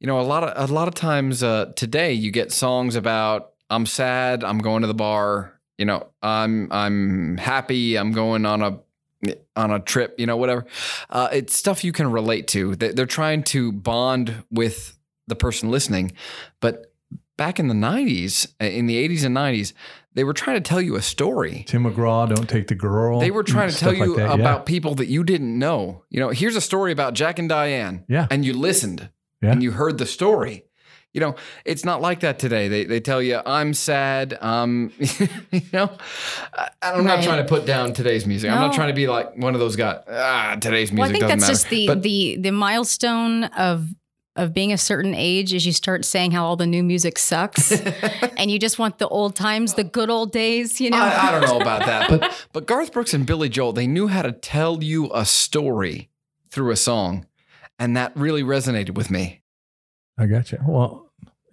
You 0.00 0.06
know, 0.06 0.20
a 0.20 0.22
lot 0.22 0.44
of 0.44 0.70
a 0.70 0.72
lot 0.72 0.88
of 0.88 0.94
times 0.94 1.42
uh, 1.42 1.72
today 1.76 2.12
you 2.12 2.30
get 2.30 2.52
songs 2.52 2.96
about 2.96 3.52
I'm 3.70 3.86
sad, 3.86 4.44
I'm 4.44 4.58
going 4.58 4.82
to 4.82 4.86
the 4.86 4.94
bar. 4.94 5.58
You 5.78 5.86
know, 5.86 6.08
I'm 6.22 6.70
I'm 6.70 7.36
happy, 7.38 7.96
I'm 7.96 8.12
going 8.12 8.44
on 8.44 8.62
a 8.62 8.80
on 9.56 9.70
a 9.70 9.80
trip. 9.80 10.14
You 10.18 10.26
know, 10.26 10.36
whatever. 10.36 10.64
Uh, 11.10 11.28
it's 11.32 11.54
stuff 11.54 11.84
you 11.84 11.92
can 11.92 12.10
relate 12.10 12.48
to. 12.48 12.74
They- 12.76 12.92
They're 12.92 13.06
trying 13.06 13.42
to 13.44 13.72
bond 13.72 14.44
with 14.50 14.96
the 15.26 15.34
person 15.36 15.70
listening, 15.70 16.12
but 16.60 16.92
back 17.36 17.58
in 17.58 17.68
the 17.68 17.74
90s, 17.74 18.46
in 18.60 18.86
the 18.86 18.96
80s 19.08 19.24
and 19.24 19.34
90s, 19.36 19.72
they 20.12 20.22
were 20.22 20.34
trying 20.34 20.56
to 20.56 20.60
tell 20.68 20.80
you 20.80 20.94
a 20.96 21.02
story. 21.02 21.64
Tim 21.66 21.84
McGraw, 21.84 22.28
don't 22.32 22.48
take 22.48 22.68
the 22.68 22.74
girl. 22.76 23.18
They 23.20 23.30
were 23.32 23.42
trying 23.42 23.70
to 23.70 23.74
tell 23.78 23.90
stuff 23.90 23.98
like 24.00 24.08
you 24.08 24.16
that, 24.16 24.28
yeah. 24.28 24.34
about 24.34 24.66
people 24.66 24.94
that 24.96 25.06
you 25.06 25.24
didn't 25.24 25.58
know. 25.58 26.04
You 26.10 26.20
know, 26.20 26.28
here's 26.28 26.54
a 26.56 26.60
story 26.60 26.92
about 26.92 27.14
Jack 27.14 27.38
and 27.40 27.48
Diane. 27.48 28.04
Yeah. 28.08 28.26
And 28.30 28.44
you 28.44 28.52
listened 28.52 29.08
Yeah. 29.42 29.50
and 29.52 29.62
you 29.62 29.72
heard 29.72 29.98
the 29.98 30.06
story. 30.06 30.64
You 31.14 31.20
know, 31.20 31.36
it's 31.64 31.84
not 31.84 32.00
like 32.02 32.20
that 32.20 32.38
today. 32.40 32.66
They, 32.68 32.84
they 32.84 32.98
tell 33.00 33.22
you, 33.22 33.40
I'm 33.46 33.72
sad. 33.72 34.36
Um, 34.40 34.92
you 34.98 35.62
know, 35.72 35.90
I, 36.52 36.68
I'm 36.82 37.04
not 37.04 37.22
trying 37.22 37.38
to 37.42 37.48
put 37.48 37.64
down 37.64 37.92
today's 37.94 38.26
music. 38.26 38.50
I'm 38.50 38.58
not 38.60 38.74
trying 38.74 38.88
to 38.88 38.94
be 38.94 39.06
like 39.06 39.36
one 39.36 39.54
of 39.54 39.60
those 39.60 39.76
guys. 39.76 40.02
Ah, 40.10 40.56
today's 40.60 40.90
music 40.92 40.98
Well, 40.98 41.08
I 41.08 41.12
think 41.12 41.20
doesn't 41.22 41.38
that's 41.38 41.42
matter. 41.42 41.52
just 41.52 41.68
the 41.70 41.86
But- 41.86 42.02
the 42.02 42.36
the 42.40 42.50
milestone 42.50 43.44
of 43.44 43.88
of 44.36 44.52
being 44.52 44.72
a 44.72 44.78
certain 44.78 45.14
age 45.14 45.54
is 45.54 45.64
you 45.64 45.72
start 45.72 46.04
saying 46.04 46.32
how 46.32 46.44
all 46.44 46.56
the 46.56 46.66
new 46.66 46.82
music 46.82 47.20
sucks, 47.20 47.70
and 48.36 48.50
you 48.50 48.58
just 48.58 48.80
want 48.80 48.98
the 48.98 49.06
old 49.06 49.36
times, 49.36 49.74
the 49.74 49.84
good 49.84 50.10
old 50.10 50.32
days. 50.32 50.80
You 50.80 50.90
know. 50.90 50.98
I, 50.98 51.28
I 51.28 51.30
don't 51.30 51.42
know 51.48 51.60
about 51.60 51.86
that, 51.86 52.10
but 52.10 52.46
but 52.52 52.66
Garth 52.66 52.92
Brooks 52.92 53.14
and 53.14 53.24
Billy 53.24 53.48
Joel, 53.48 53.72
they 53.72 53.86
knew 53.86 54.08
how 54.08 54.22
to 54.22 54.32
tell 54.32 54.82
you 54.82 55.08
a 55.14 55.24
story 55.24 56.10
through 56.50 56.72
a 56.72 56.76
song, 56.76 57.26
and 57.78 57.96
that 57.96 58.10
really 58.16 58.42
resonated 58.42 58.96
with 58.96 59.08
me. 59.12 59.42
I 60.18 60.26
got 60.26 60.50
you. 60.50 60.58
Well, 60.66 61.03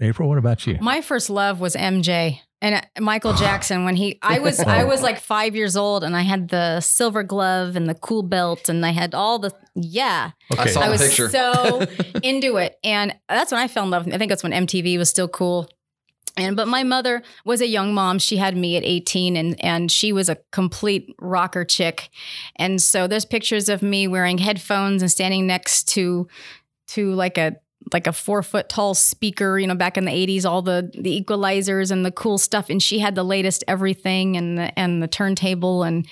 April, 0.02 0.28
what 0.28 0.38
about 0.38 0.66
you? 0.66 0.78
My 0.82 1.02
first 1.02 1.30
love 1.30 1.60
was 1.60 1.76
MJ 1.76 2.39
and 2.62 2.76
uh, 2.76 2.82
Michael 3.02 3.34
Jackson 3.36 3.86
when 3.86 3.95
he 3.95 4.20
I 4.22 4.39
was 4.39 4.60
I 4.60 4.84
was 4.84 5.02
like 5.02 5.20
5 5.20 5.56
years 5.56 5.76
old 5.76 6.04
and 6.04 6.16
I 6.16 6.22
had 6.22 6.49
the 6.49 6.80
silver 6.82 7.24
glove 7.24 7.76
and 7.76 7.88
the 7.88 7.95
cool 7.95 8.24
belt 8.24 8.70
and 8.70 8.86
I 8.86 8.91
had 8.91 9.14
all 9.14 9.39
the 9.39 9.52
yeah. 9.76 10.32
I 10.58 10.68
saw 10.68 10.82
I 10.82 10.86
the 10.86 10.91
was 10.91 11.02
picture. 11.02 11.30
so 11.30 11.86
into 12.24 12.58
it 12.58 12.78
and 12.84 13.16
that's 13.30 13.52
when 13.52 13.62
I 13.62 13.68
fell 13.68 13.84
in 13.84 13.91
love. 13.91 14.08
I 14.08 14.18
think 14.18 14.30
that's 14.30 14.43
when 14.43 14.52
MTV 14.52 14.97
was 14.97 15.10
still 15.10 15.28
cool. 15.28 15.70
And 16.38 16.56
but 16.56 16.68
my 16.68 16.84
mother 16.84 17.24
was 17.43 17.60
a 17.62 17.68
young 17.68 17.93
mom. 17.93 18.18
She 18.18 18.38
had 18.38 18.56
me 18.56 18.78
at 18.78 18.84
18 18.84 19.36
and 19.36 19.64
and 19.64 19.91
she 19.91 20.14
was 20.14 20.30
a 20.30 20.38
complete 20.52 21.14
rocker 21.20 21.66
chick. 21.66 22.10
And 22.56 22.82
so 22.82 23.06
there's 23.06 23.26
pictures 23.26 23.68
of 23.70 23.82
me 23.82 24.08
wearing 24.08 24.38
headphones 24.38 25.02
and 25.02 25.12
standing 25.12 25.45
next 25.45 25.89
to 25.89 26.28
to 26.88 27.14
like 27.14 27.38
a 27.38 27.56
like 27.93 28.07
a 28.07 28.13
four 28.13 28.43
foot 28.43 28.69
tall 28.69 28.93
speaker, 28.93 29.57
you 29.59 29.67
know, 29.67 29.75
back 29.75 29.97
in 29.97 30.05
the 30.05 30.11
80s, 30.11 30.45
all 30.45 30.61
the 30.61 30.91
the 30.93 31.21
equalizers 31.21 31.91
and 31.91 32.05
the 32.05 32.11
cool 32.11 32.38
stuff. 32.38 32.69
And 32.69 32.82
she 32.82 32.99
had 32.99 33.15
the 33.15 33.23
latest 33.23 33.63
everything 33.67 34.38
and 34.38 34.57
the 34.57 34.79
and 34.79 35.01
the 35.01 35.07
turntable 35.07 35.84
and 35.84 36.07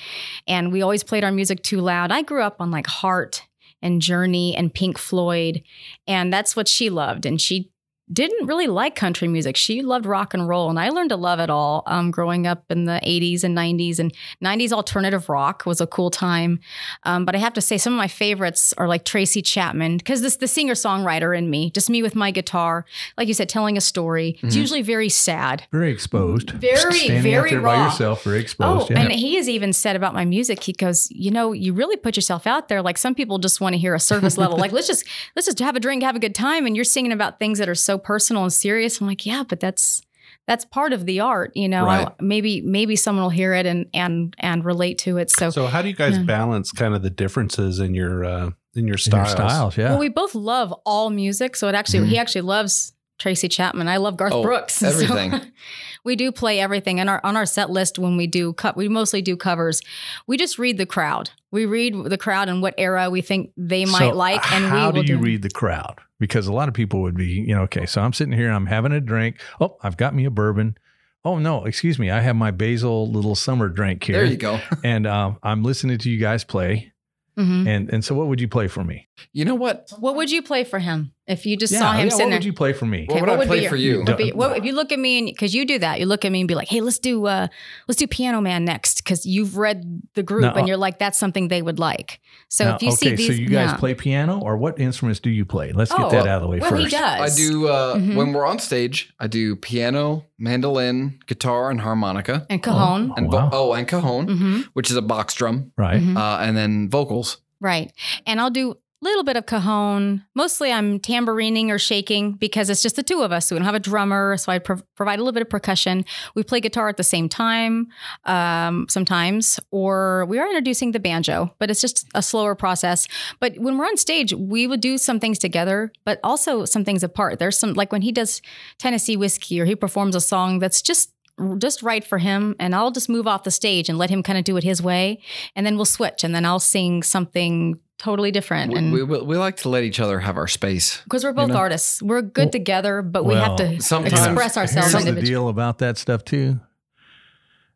and 0.47 0.71
we 0.71 0.81
always 0.81 1.03
played 1.03 1.23
our 1.23 1.31
music 1.31 1.63
too 1.63 1.81
loud. 1.81 2.11
I 2.11 2.21
grew 2.21 2.41
up 2.41 2.57
on 2.59 2.71
like 2.71 2.87
Heart 2.87 3.43
and 3.81 4.01
Journey 4.01 4.55
and 4.55 4.73
Pink 4.73 4.97
Floyd. 4.97 5.63
And 6.07 6.31
that's 6.33 6.55
what 6.55 6.67
she 6.67 6.89
loved. 6.89 7.25
And 7.25 7.39
she 7.39 7.71
didn't 8.11 8.47
really 8.47 8.67
like 8.67 8.95
country 8.95 9.27
music. 9.27 9.55
She 9.55 9.81
loved 9.81 10.05
rock 10.05 10.33
and 10.33 10.47
roll, 10.47 10.69
and 10.69 10.79
I 10.79 10.89
learned 10.89 11.09
to 11.09 11.15
love 11.15 11.39
it 11.39 11.49
all 11.49 11.83
um, 11.85 12.09
growing 12.11 12.47
up 12.47 12.63
in 12.69 12.85
the 12.85 12.99
80s 13.03 13.43
and 13.43 13.55
90s. 13.55 13.99
And 13.99 14.13
90s 14.43 14.71
alternative 14.71 15.29
rock 15.29 15.63
was 15.65 15.79
a 15.79 15.87
cool 15.87 16.09
time. 16.09 16.59
Um, 17.03 17.23
but 17.25 17.35
I 17.35 17.37
have 17.37 17.53
to 17.53 17.61
say, 17.61 17.77
some 17.77 17.93
of 17.93 17.97
my 17.97 18.07
favorites 18.07 18.73
are 18.77 18.87
like 18.87 19.05
Tracy 19.05 19.41
Chapman, 19.41 19.97
because 19.97 20.21
this 20.21 20.37
the 20.37 20.47
singer 20.47 20.73
songwriter 20.73 21.37
in 21.37 21.49
me, 21.49 21.69
just 21.71 21.89
me 21.89 22.01
with 22.01 22.15
my 22.15 22.31
guitar, 22.31 22.85
like 23.17 23.27
you 23.27 23.33
said, 23.33 23.47
telling 23.49 23.77
a 23.77 23.81
story. 23.81 24.39
It's 24.41 24.55
Mhm. 24.55 24.59
usually 24.59 24.81
very 24.81 25.09
sad. 25.09 25.63
Very 25.71 25.91
exposed. 25.91 26.49
Very, 26.51 26.77
Standing 26.93 27.21
very 27.21 27.51
there 27.51 27.61
by 27.61 27.75
raw. 27.75 27.85
yourself, 27.85 28.23
very 28.23 28.37
Oh, 28.37 28.41
exposed. 28.41 28.89
yeah. 28.89 28.99
and 29.01 29.11
he 29.11 29.35
has 29.35 29.47
even 29.47 29.71
said 29.71 29.95
about 29.95 30.13
my 30.15 30.25
music, 30.25 30.63
he 30.63 30.73
goes, 30.73 31.07
you 31.11 31.29
know, 31.29 31.51
you 31.53 31.73
really 31.73 31.95
put 31.97 32.15
yourself 32.15 32.47
out 32.47 32.69
there. 32.69 32.81
Like 32.81 32.97
some 32.97 33.13
people 33.13 33.37
just 33.37 33.61
want 33.61 33.73
to 33.73 33.77
hear 33.77 33.93
a 33.93 33.99
surface 33.99 34.37
level. 34.37 34.57
Like 34.57 34.71
let's 34.71 34.87
just 34.87 35.05
let's 35.35 35.45
just 35.45 35.59
have 35.59 35.75
a 35.75 35.79
drink, 35.79 36.01
have 36.01 36.15
a 36.15 36.19
good 36.19 36.33
time, 36.33 36.65
and 36.65 36.75
you're 36.75 36.85
singing 36.85 37.11
about 37.11 37.37
things 37.37 37.59
that 37.59 37.69
are 37.69 37.75
so 37.75 37.98
personal 37.99 38.43
and 38.43 38.53
serious. 38.53 38.99
I'm 39.01 39.07
like, 39.07 39.25
yeah, 39.25 39.43
but 39.47 39.59
that's 39.59 40.01
that's 40.47 40.65
part 40.65 40.93
of 40.93 41.05
the 41.05 41.19
art, 41.19 41.51
you 41.55 41.67
know. 41.69 41.87
I- 41.87 42.03
Right. 42.05 42.21
maybe 42.21 42.61
maybe 42.61 42.95
someone 42.95 43.23
will 43.23 43.29
hear 43.29 43.53
it 43.53 43.65
and 43.65 43.85
and 43.93 44.35
and 44.39 44.65
relate 44.65 44.97
to 44.99 45.17
it. 45.17 45.29
So, 45.29 45.49
So 45.51 45.67
how 45.67 45.81
do 45.81 45.87
you 45.89 45.95
guys 45.95 46.17
Yeah. 46.17 46.23
balance 46.23 46.71
kind 46.71 46.95
of 46.95 47.01
the 47.03 47.09
differences 47.11 47.79
in 47.79 47.93
your 47.93 48.25
uh, 48.25 48.45
in 48.47 48.51
your 48.73 48.81
In 48.83 48.87
your 48.87 48.97
styles? 48.97 49.31
styles, 49.31 49.77
yeah. 49.77 49.89
well, 49.91 49.99
we 49.99 50.09
both 50.09 50.33
love 50.35 50.73
all 50.85 51.09
music. 51.09 51.55
So 51.55 51.67
it 51.67 51.75
actually 51.75 51.99
Mhm. 51.99 52.09
he 52.09 52.17
actually 52.17 52.41
loves 52.41 52.93
Tracy 53.19 53.47
Chapman. 53.49 53.87
I 53.87 53.97
love 53.97 54.15
Garth 54.17 54.33
Oh, 54.33 54.41
Brooks. 54.41 54.75
So 54.79 54.87
everything. 54.87 55.33
we 56.05 56.15
do 56.15 56.31
play 56.31 56.59
everything. 56.59 56.99
And 56.99 57.09
our 57.09 57.19
on 57.23 57.35
our 57.35 57.45
set 57.45 57.69
list 57.69 57.99
when 57.99 58.17
we 58.17 58.25
do 58.27 58.53
cut, 58.53 58.77
we 58.77 58.87
mostly 58.87 59.21
do 59.21 59.35
covers. 59.35 59.81
We 60.25 60.37
just 60.37 60.57
read 60.57 60.77
the 60.77 60.85
crowd. 60.85 61.29
We 61.51 61.65
read 61.65 61.93
the 62.05 62.17
crowd 62.17 62.47
and 62.49 62.61
what 62.61 62.73
era 62.77 63.09
we 63.09 63.21
think 63.21 63.51
they 63.57 63.85
might 63.85 64.09
So 64.11 64.15
like, 64.15 64.51
and 64.53 64.65
how 64.65 64.89
we 64.91 64.99
will 64.99 65.03
do 65.03 65.13
you 65.13 65.17
do. 65.17 65.23
read 65.23 65.41
the 65.41 65.49
crowd? 65.49 65.99
Because 66.19 66.47
a 66.47 66.53
lot 66.53 66.67
of 66.67 66.73
people 66.73 67.01
would 67.01 67.15
be, 67.15 67.27
you 67.27 67.55
know, 67.55 67.61
okay, 67.61 67.85
so 67.85 68.01
I'm 68.01 68.11
sitting 68.13 68.33
here, 68.33 68.51
I'm 68.51 68.65
having 68.65 68.91
a 68.91 68.99
drink. 68.99 69.41
Oh, 69.61 69.77
I've 69.81 69.95
got 69.97 70.13
me 70.13 70.25
a 70.25 70.29
bourbon. 70.29 70.77
Oh 71.23 71.37
no, 71.37 71.65
excuse 71.65 71.97
me, 71.99 72.09
I 72.11 72.21
have 72.21 72.35
my 72.35 72.51
basil 72.51 73.09
little 73.09 73.35
summer 73.35 73.67
drink 73.69 74.03
here, 74.03 74.17
There 74.17 74.25
you 74.25 74.37
go. 74.37 74.59
and 74.83 75.05
um, 75.07 75.37
I'm 75.43 75.63
listening 75.63 75.97
to 75.99 76.09
you 76.09 76.17
guys 76.17 76.43
play. 76.43 76.91
Mhm. 77.37 77.67
And 77.67 77.89
and 77.89 78.03
so, 78.03 78.15
what 78.15 78.27
would 78.27 78.41
you 78.41 78.49
play 78.49 78.67
for 78.67 78.83
me? 78.83 79.07
You 79.31 79.45
know 79.45 79.55
what? 79.55 79.91
What 79.99 80.15
would 80.15 80.29
you 80.29 80.41
play 80.41 80.65
for 80.65 80.79
him 80.79 81.13
if 81.29 81.45
you 81.45 81.55
just 81.55 81.71
yeah, 81.71 81.79
saw 81.79 81.91
him 81.93 82.07
yeah, 82.07 82.09
sitting 82.09 82.25
what 82.25 82.29
there? 82.31 82.37
would 82.39 82.45
you 82.45 82.53
play 82.53 82.73
for 82.73 82.85
me? 82.85 83.05
What 83.07 83.21
would 83.21 83.29
I 83.29 83.37
be 83.37 83.45
play 83.45 83.61
your- 83.61 83.69
for 83.69 83.75
you? 83.77 84.03
what 84.03 84.17
be- 84.17 84.31
what- 84.31 84.57
if 84.57 84.65
you 84.65 84.73
look 84.73 84.91
at 84.91 84.99
me 84.99 85.19
and 85.19 85.27
because 85.27 85.53
you 85.55 85.65
do 85.65 85.79
that, 85.79 85.99
you 85.99 86.05
look 86.05 86.25
at 86.25 86.31
me 86.31 86.41
and 86.41 86.47
be 86.47 86.55
like, 86.55 86.67
"Hey, 86.67 86.81
let's 86.81 86.99
do 86.99 87.25
uh, 87.27 87.47
let's 87.87 87.97
do 87.99 88.07
Piano 88.07 88.41
Man 88.41 88.65
next," 88.65 88.97
because 89.03 89.25
you've 89.25 89.55
read 89.57 90.01
the 90.15 90.23
group 90.23 90.41
No, 90.41 90.51
and 90.53 90.67
you're 90.67 90.77
like, 90.77 90.99
"That's 90.99 91.17
something 91.17 91.47
they 91.47 91.61
would 91.61 91.79
like." 91.79 92.19
So 92.49 92.65
Now, 92.65 92.75
if 92.75 92.81
you 92.81 92.87
okay, 92.89 92.95
see 92.95 93.09
these, 93.15 93.29
Okay, 93.29 93.35
so 93.37 93.41
you 93.43 93.47
guys 93.49 93.69
yeah. 93.71 93.77
play 93.77 93.93
piano, 93.93 94.39
or 94.41 94.57
what 94.57 94.79
instruments 94.79 95.19
do 95.19 95.29
you 95.29 95.45
play? 95.45 95.71
Let's 95.71 95.91
get 95.91 96.01
Oh, 96.01 96.09
that 96.09 96.25
out 96.27 96.37
of 96.37 96.41
the 96.41 96.47
way 96.47 96.59
well, 96.59 96.71
first. 96.71 96.83
he 96.85 96.89
does. 96.89 97.31
I 97.31 97.35
do 97.47 97.67
uh, 97.67 97.95
Mhm. 97.95 98.15
when 98.15 98.33
we're 98.33 98.45
on 98.45 98.57
stage. 98.59 99.13
I 99.19 99.27
do 99.27 99.55
piano, 99.55 100.25
mandolin, 100.39 101.19
guitar, 101.27 101.69
and 101.69 101.81
harmonica, 101.81 102.45
and 102.49 102.61
cajon. 102.63 103.13
and 103.15 103.27
Oh, 103.27 103.29
vo- 103.29 103.37
wow. 103.37 103.49
oh, 103.53 103.73
and 103.73 103.87
cajon, 103.87 104.27
hmm 104.27 104.61
which 104.73 104.89
is 104.89 104.97
a 104.97 105.01
box 105.01 105.33
drum, 105.35 105.71
Right. 105.77 106.01
Mhm. 106.01 106.17
uh, 106.17 106.39
and 106.41 106.57
then 106.57 106.89
vocals. 106.89 107.37
Right. 107.61 107.91
And 108.25 108.39
I'll 108.41 108.49
do 108.49 108.71
a 108.71 108.75
little 109.01 109.23
bit 109.23 109.37
of 109.37 109.45
cajon. 109.45 110.25
Mostly 110.35 110.71
I'm 110.71 110.99
tambourining 110.99 111.69
or 111.69 111.79
shaking 111.79 112.33
because 112.33 112.69
it's 112.69 112.81
just 112.81 112.95
the 112.95 113.03
two 113.03 113.21
of 113.21 113.31
us. 113.31 113.49
We 113.49 113.57
don't 113.57 113.65
have 113.65 113.75
a 113.75 113.79
drummer. 113.79 114.35
So 114.37 114.51
I 114.51 114.59
prov- 114.59 114.83
provide 114.95 115.19
a 115.19 115.23
little 115.23 115.33
bit 115.33 115.41
of 115.41 115.49
percussion. 115.49 116.03
We 116.35 116.43
play 116.43 116.59
guitar 116.59 116.89
at 116.89 116.97
the 116.97 117.03
same 117.03 117.29
time 117.29 117.87
um, 118.25 118.87
sometimes, 118.89 119.59
or 119.71 120.25
we 120.25 120.39
are 120.39 120.47
introducing 120.47 120.91
the 120.91 120.99
banjo, 120.99 121.53
but 121.59 121.69
it's 121.69 121.81
just 121.81 122.07
a 122.13 122.21
slower 122.21 122.55
process. 122.55 123.07
But 123.39 123.57
when 123.57 123.77
we're 123.77 123.85
on 123.85 123.97
stage, 123.97 124.33
we 124.33 124.67
would 124.67 124.81
do 124.81 124.97
some 124.97 125.19
things 125.19 125.39
together, 125.39 125.91
but 126.03 126.19
also 126.23 126.65
some 126.65 126.83
things 126.83 127.03
apart. 127.03 127.39
There's 127.39 127.57
some, 127.57 127.73
like 127.73 127.91
when 127.91 128.01
he 128.01 128.11
does 128.11 128.41
Tennessee 128.77 129.15
whiskey 129.15 129.61
or 129.61 129.65
he 129.65 129.75
performs 129.75 130.15
a 130.15 130.21
song 130.21 130.59
that's 130.59 130.81
just 130.81 131.11
just 131.57 131.81
right 131.81 132.03
for 132.03 132.17
him 132.17 132.53
and 132.59 132.75
I'll 132.75 132.91
just 132.91 133.07
move 133.07 133.25
off 133.25 133.43
the 133.43 133.51
stage 133.51 133.87
and 133.87 133.97
let 133.97 134.09
him 134.09 134.23
kind 134.23 134.37
of 134.37 134.43
do 134.43 134.57
it 134.57 134.63
his 134.65 134.81
way 134.81 135.21
and 135.55 135.65
then 135.65 135.77
we'll 135.77 135.85
switch 135.85 136.25
and 136.25 136.35
then 136.35 136.43
I'll 136.43 136.59
sing 136.59 137.01
something 137.01 137.79
totally 137.99 138.31
different 138.31 138.71
We, 138.73 138.77
and 138.79 138.91
we, 138.93 139.03
we 139.03 139.37
like 139.37 139.57
to 139.57 139.69
let 139.69 139.83
each 139.83 139.99
other 139.99 140.19
have 140.19 140.37
our 140.37 140.47
space. 140.47 141.01
because 141.03 141.23
we're 141.23 141.33
both 141.33 141.49
know? 141.49 141.57
artists 141.57 142.01
we're 142.01 142.21
good 142.23 142.45
Well- 142.45 142.51
together 142.51 143.01
but 143.03 143.25
we 143.25 143.35
have 143.35 143.57
to 143.57 143.79
sometimes- 143.81 144.25
express 144.25 144.57
ourselves 144.57 144.91
Here's 144.91 145.03
the 145.03 145.09
individually 145.09 145.29
deal 145.31 145.49
about 145.49 145.77
that 145.79 145.97
stuff 145.97 146.23
too. 146.25 146.59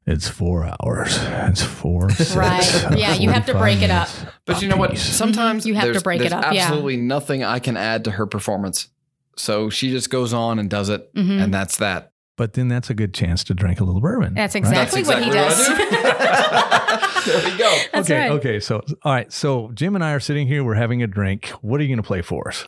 It's 0.05 0.27
four 0.27 0.65
hours. 0.81 1.17
It's 1.21 1.63
four. 1.63 2.09
sets 2.09 2.35
Right. 2.35 2.97
Yeah, 2.97 3.13
you 3.15 3.29
have 3.29 3.45
to 3.45 3.53
break 3.57 3.81
it 3.81 3.89
up. 3.89 4.09
But 4.45 4.61
you 4.61 4.67
know 4.67 4.75
what? 4.77 4.97
Sometimes 4.97 5.65
You 5.65 5.75
have 5.75 5.93
to 5.93 6.01
break 6.01 6.19
it 6.19 6.29
there's 6.31 6.33
up, 6.33 6.53
yeah. 6.53 6.63
Absolutely 6.63 6.97
nothing 6.97 7.43
I 7.43 7.59
can 7.59 7.77
add 7.77 8.03
to 8.05 8.11
her 8.11 8.25
performance. 8.25 8.89
So 9.37 9.69
she 9.69 9.89
just 9.91 10.09
goes 10.09 10.33
on 10.33 10.59
and 10.59 10.69
does 10.69 10.89
it, 10.89 11.13
Mhm. 11.15 11.41
and 11.43 11.53
that's 11.53 11.77
that. 11.77 12.11
But 12.35 12.53
then 12.53 12.67
that's 12.67 12.89
a 12.89 12.95
good 12.95 13.13
chance 13.13 13.43
to 13.45 13.53
drink 13.53 13.79
a 13.79 13.83
little 13.83 14.01
bourbon. 14.01 14.33
That's 14.33 14.55
right? 14.55 14.63
exactly 14.63 15.03
what 15.03 15.23
he 15.23 15.29
does 15.29 15.67
do. 15.67 15.75
there 17.31 17.51
we 17.51 17.57
go. 17.57 17.77
That's 17.93 18.09
okay. 18.09 18.19
right. 18.19 18.31
Okay. 18.31 18.59
So, 18.59 18.81
all 19.03 19.13
right. 19.13 19.31
So 19.31 19.71
Jim 19.73 19.93
and 19.95 20.03
I 20.03 20.13
are 20.13 20.19
sitting 20.19 20.47
here. 20.47 20.63
We're 20.63 20.73
having 20.73 21.03
a 21.03 21.07
drink. 21.07 21.49
What 21.61 21.79
are 21.79 21.83
you 21.83 21.89
going 21.89 22.01
to 22.01 22.07
play 22.07 22.21
for 22.21 22.47
us? 22.47 22.65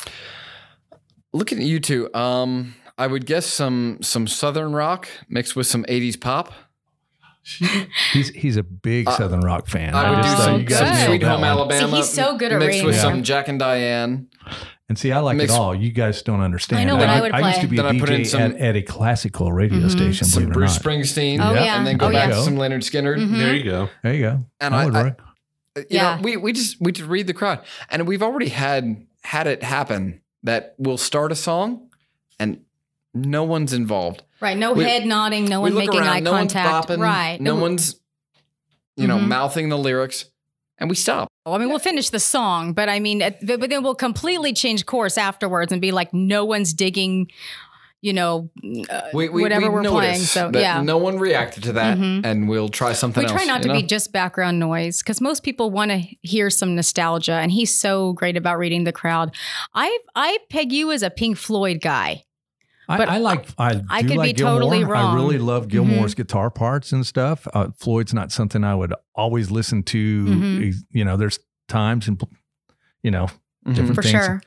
Looking 1.33 1.59
at 1.59 1.65
you 1.65 1.79
two, 1.79 2.13
um, 2.13 2.75
I 2.97 3.07
would 3.07 3.25
guess 3.25 3.45
some 3.45 3.97
some 4.01 4.27
southern 4.27 4.73
rock 4.73 5.09
mixed 5.27 5.55
with 5.55 5.67
some 5.67 5.83
'80s 5.85 6.19
pop. 6.19 6.53
He's 8.13 8.29
he's 8.29 8.57
a 8.57 8.63
big 8.63 9.07
Uh, 9.07 9.11
Southern 9.17 9.41
rock 9.41 9.67
fan. 9.67 9.93
I 9.93 10.09
would 10.09 10.19
Oh, 10.19 10.21
do 10.23 10.27
some, 10.43 10.59
you 10.61 10.65
guys 10.65 10.79
some 10.79 10.87
good. 10.87 10.93
nailed 10.95 11.07
Sweet 11.09 11.23
Home. 11.23 11.43
Alabama. 11.43 11.89
See, 11.91 11.95
he's 11.97 12.09
so 12.09 12.37
good 12.37 12.51
at 12.51 12.59
mixed 12.59 12.69
reading 12.73 12.85
with 12.87 12.95
Yeah. 12.95 13.01
some 13.01 13.23
Jack 13.23 13.47
and 13.47 13.59
Diane. 13.59 14.27
And 14.89 14.97
see, 14.99 15.11
I 15.11 15.19
like 15.19 15.37
Mixed- 15.37 15.55
it 15.55 15.59
all. 15.59 15.73
You 15.75 15.91
guys 15.91 16.21
don't 16.21 16.41
understand. 16.41 16.81
I 16.81 16.83
know 16.85 16.95
what 16.95 17.09
I 17.09 17.21
would 17.21 17.31
I 17.33 17.47
used 17.49 17.61
to 17.61 17.67
play. 17.67 17.75
be 17.75 17.79
a 17.79 17.83
Then 17.83 17.95
I 17.95 17.99
put 17.99 18.09
in 18.09 18.21
DJ 18.21 18.25
some- 18.29 18.41
at, 18.41 18.55
at 18.57 18.75
a 18.75 18.81
classical 18.81 19.51
radio 19.51 19.79
Mhm. 19.79 19.89
station. 19.91 20.27
Some 20.27 20.41
Believe 20.43 20.47
it 20.49 20.51
or 20.51 20.53
Bruce 20.53 20.73
not. 20.75 20.83
Springsteen. 20.83 21.39
Oh, 21.39 21.53
Yeah. 21.53 21.63
yeah. 21.63 21.77
And 21.77 21.87
then 21.87 21.97
go 21.97 22.07
Oh, 22.07 22.11
back 22.11 22.29
yeah. 22.29 22.35
to 22.35 22.41
some 22.43 22.55
Lynyrd 22.55 22.83
Skynyrd. 22.83 23.17
Mhm. 23.17 23.37
There 23.37 23.55
you 23.55 23.63
go. 23.63 23.89
There 24.03 24.13
you 24.13 24.21
go. 24.21 24.45
And 24.59 24.75
I 24.75 24.81
I- 24.81 24.85
would 24.85 24.95
I- 24.95 25.15
You 25.77 25.85
Yeah. 25.89 26.15
know, 26.15 26.21
we 26.21 26.37
we 26.37 26.53
just 26.53 26.77
we 26.79 26.91
just 26.93 27.09
read 27.09 27.27
the 27.27 27.33
crowd, 27.33 27.59
and 27.89 28.07
we've 28.07 28.23
already 28.23 28.47
had 28.49 28.95
had 29.23 29.45
it 29.45 29.61
happen 29.61 30.21
that 30.43 30.73
we'll 30.77 30.97
start 30.97 31.31
a 31.33 31.35
song, 31.35 31.89
and 32.39 32.59
no 33.15 33.43
one's 33.43 33.73
involved. 33.73 34.21
right 34.41 34.57
no 34.57 34.73
We- 34.73 34.83
head 34.83 35.05
nodding 35.05 35.45
no 35.45 35.61
one 35.61 35.73
making 35.73 35.99
around, 35.99 36.07
eye 36.09 36.19
no 36.19 36.31
contact 36.31 36.89
one's 36.89 36.99
bopping, 36.99 37.01
right 37.01 37.41
No 37.41 37.55
one's, 37.55 37.95
you 38.97 39.07
know, 39.07 39.17
Mhm. 39.17 39.27
mouthing 39.27 39.69
the 39.69 39.77
lyrics, 39.77 40.25
and 40.77 40.89
we 40.89 40.95
stop. 40.95 41.29
Well, 41.45 41.55
I 41.55 41.57
mean, 41.57 41.69
we'll 41.69 41.79
finish 41.79 42.09
the 42.09 42.19
song, 42.19 42.73
but 42.73 42.89
I 42.89 42.99
mean, 42.99 43.19
but 43.19 43.59
but 43.59 43.69
then 43.69 43.81
we'll 43.83 43.95
completely 43.95 44.51
change 44.53 44.85
course 44.85 45.17
afterwards 45.17 45.71
and 45.71 45.81
be 45.81 45.91
like, 45.91 46.13
no 46.13 46.43
one's 46.45 46.73
digging, 46.73 47.27
you 48.01 48.13
know, 48.13 48.49
uh, 48.89 49.01
We, 49.13 49.29
we, 49.29 49.41
whatever 49.43 49.63
we 49.63 49.69
we're 49.69 49.83
playing. 49.83 50.19
So 50.19 50.51
that 50.51 50.61
yeah, 50.61 50.81
no 50.81 50.97
one 50.97 51.17
reacted 51.19 51.63
to 51.63 51.73
that, 51.73 51.97
Mhm. 51.97 52.25
and 52.25 52.49
we'll 52.49 52.69
try 52.69 52.93
something 52.93 53.21
we 53.23 53.29
else. 53.29 53.35
try 53.39 53.45
not 53.45 53.63
you 53.63 53.69
to 53.69 53.73
be 53.75 53.83
just 53.83 54.11
background 54.11 54.59
noise 54.59 54.99
because 55.01 55.21
most 55.21 55.43
people 55.43 55.69
want 55.71 55.91
to 55.91 56.01
hear 56.23 56.49
some 56.49 56.75
nostalgia, 56.75 57.33
and 57.33 57.51
he's 57.51 57.73
so 57.73 58.13
great 58.13 58.35
about 58.37 58.57
reading 58.57 58.83
the 58.83 58.91
crowd. 58.91 59.33
I 59.73 59.97
I 60.15 60.39
peg 60.49 60.71
you 60.73 60.91
as 60.91 61.03
a 61.03 61.09
Pink 61.09 61.37
Floyd 61.37 61.79
guy. 61.81 62.23
I, 62.87 62.97
But 62.97 63.09
I 63.09 63.17
like. 63.17 63.47
I, 63.57 63.81
I 63.89 64.01
do 64.01 64.09
could 64.09 64.17
like 64.17 64.35
be 64.35 64.41
totally 64.43 64.83
wrong. 64.83 65.13
I 65.13 65.15
really 65.15 65.37
love 65.39 65.67
Gilmour's 65.67 66.13
guitar 66.13 66.49
parts 66.51 66.91
and 66.91 67.05
stuff. 67.05 67.47
Uh, 67.53 67.69
Floyd's 67.77 68.13
not 68.13 68.31
something 68.31 68.63
I 68.63 68.75
would 68.75 68.93
always 69.15 69.49
listen 69.51 69.83
to. 69.83 70.25
Mhm. 70.25 70.73
You 70.91 71.05
know, 71.05 71.17
there's 71.17 71.39
times 71.67 72.07
and 72.07 72.21
you 73.01 73.11
know 73.11 73.27
Mhm. 73.67 73.75
different 73.75 73.95
For 73.95 74.01
things. 74.03 74.11
sure. 74.25 74.41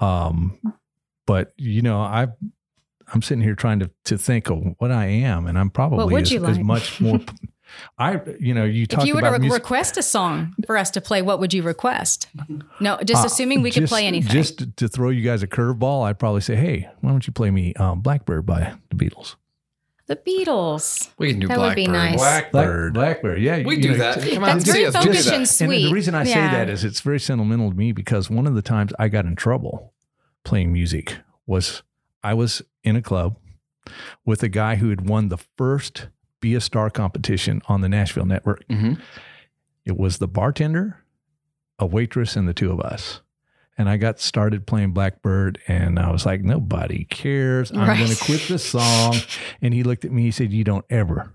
Um, 0.00 0.58
but 1.26 1.52
you 1.56 1.82
know, 1.82 2.00
I 2.00 2.28
I'm 3.12 3.22
sitting 3.22 3.42
here 3.42 3.54
trying 3.54 3.80
to 3.80 3.90
to 4.06 4.16
think 4.18 4.48
of 4.50 4.62
what 4.78 4.90
I 4.90 5.06
am, 5.06 5.46
and 5.46 5.58
I'm 5.58 5.70
probably 5.70 6.22
as, 6.22 6.30
you 6.30 6.44
as 6.46 6.58
much 6.58 7.00
more. 7.00 7.20
I 7.98 8.20
you 8.40 8.54
know 8.54 8.64
you 8.64 8.86
talk. 8.86 9.00
If 9.02 9.06
you 9.08 9.14
were 9.14 9.20
to 9.22 9.30
re- 9.30 9.38
music. 9.38 9.62
request 9.62 9.96
a 9.96 10.02
song 10.02 10.54
for 10.66 10.76
us 10.76 10.90
to 10.92 11.00
play, 11.00 11.22
what 11.22 11.38
would 11.40 11.52
you 11.54 11.62
request? 11.62 12.28
No, 12.80 12.98
just 13.04 13.22
Uh, 13.22 13.26
assuming 13.26 13.62
we 13.62 13.70
could 13.70 13.88
play 13.88 14.06
anything. 14.06 14.30
Just 14.30 14.58
to- 14.58 14.66
to 14.76 14.88
throw 14.88 15.10
you 15.10 15.22
guys 15.22 15.42
a 15.42 15.46
curveball, 15.46 16.04
I'd 16.06 16.18
probably 16.18 16.40
say, 16.40 16.56
"Hey, 16.56 16.88
why 17.00 17.10
don't 17.10 17.26
you 17.26 17.32
play 17.32 17.50
me 17.50 17.74
um, 17.74 18.00
Blackbird 18.00 18.46
by 18.46 18.74
the 18.90 18.96
Beatles?" 18.96 19.36
the 20.06 20.16
Beatles. 20.16 21.10
We 21.18 21.32
can 21.32 21.40
do 21.40 21.48
That 21.48 21.58
would 21.58 21.74
be 21.74 21.84
Blackbird. 21.86 22.12
nice. 22.12 22.18
Blackbird, 22.18 22.94
Blackbird, 22.94 23.42
yeah, 23.42 23.58
We 23.62 23.76
you 23.76 23.82
do 23.82 23.88
know, 23.92 23.98
that. 23.98 24.22
Come 24.22 24.42
on, 24.42 24.58
That's 24.58 24.64
very 24.70 24.84
focused 24.90 25.24
that. 25.26 25.32
and 25.34 25.40
And 25.40 25.48
sweet. 25.48 25.84
the 25.88 25.92
reason 25.92 26.14
I 26.14 26.24
say 26.24 26.32
that 26.32 26.70
is 26.70 26.82
it's 26.82 27.02
very 27.02 27.20
sentimental 27.20 27.68
to 27.70 27.76
me 27.76 27.92
because 27.92 28.30
one 28.30 28.46
of 28.46 28.54
the 28.54 28.62
times 28.62 28.92
I 28.98 29.08
got 29.08 29.26
in 29.26 29.36
trouble 29.36 29.92
playing 30.44 30.72
music 30.72 31.18
was 31.46 31.82
I 32.24 32.32
was 32.32 32.62
in 32.82 32.96
a 32.96 33.02
club 33.02 33.36
with 34.24 34.42
a 34.42 34.48
guy 34.48 34.76
who 34.76 34.88
had 34.88 35.06
won 35.06 35.28
the 35.28 35.36
first 35.58 36.08
Be 36.40 36.54
a 36.54 36.60
Star 36.60 36.90
competition 36.90 37.62
on 37.68 37.80
the 37.80 37.88
Nashville 37.88 38.24
network. 38.26 38.66
Mhm. 38.68 39.00
It 39.84 39.96
was 39.96 40.18
the 40.18 40.28
bartender, 40.28 40.98
a 41.78 41.86
waitress, 41.86 42.36
and 42.36 42.46
the 42.48 42.54
two 42.54 42.70
of 42.70 42.80
us. 42.80 43.20
And 43.76 43.88
I 43.88 43.96
got 43.96 44.18
started 44.18 44.66
playing 44.66 44.90
Blackbird, 44.92 45.60
and 45.68 45.98
I 45.98 46.10
was 46.10 46.26
like, 46.26 46.42
nobody 46.42 47.04
cares. 47.04 47.70
I'm 47.70 47.86
going 47.86 48.08
to 48.08 48.16
quit 48.24 48.42
the 48.48 48.58
song. 48.58 49.14
And 49.62 49.72
he 49.72 49.82
looked 49.84 50.04
at 50.04 50.10
me, 50.12 50.22
he 50.22 50.30
said, 50.32 50.52
You 50.52 50.64
don't 50.64 50.84
ever 50.90 51.32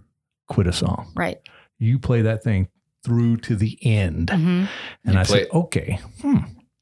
quit 0.47 0.67
a 0.67 0.73
song. 0.73 1.11
Right. 1.15 1.39
You 1.79 1.99
play 1.99 2.21
that 2.23 2.43
thing 2.43 2.67
through 3.03 3.37
to 3.37 3.55
the 3.55 3.77
end. 3.81 4.29
hmm 4.29 4.65
And 5.05 5.13
You 5.13 5.19
I 5.19 5.23
play 5.23 5.39
said, 5.43 5.47
okay. 5.53 5.99
Hmm. 6.21 6.37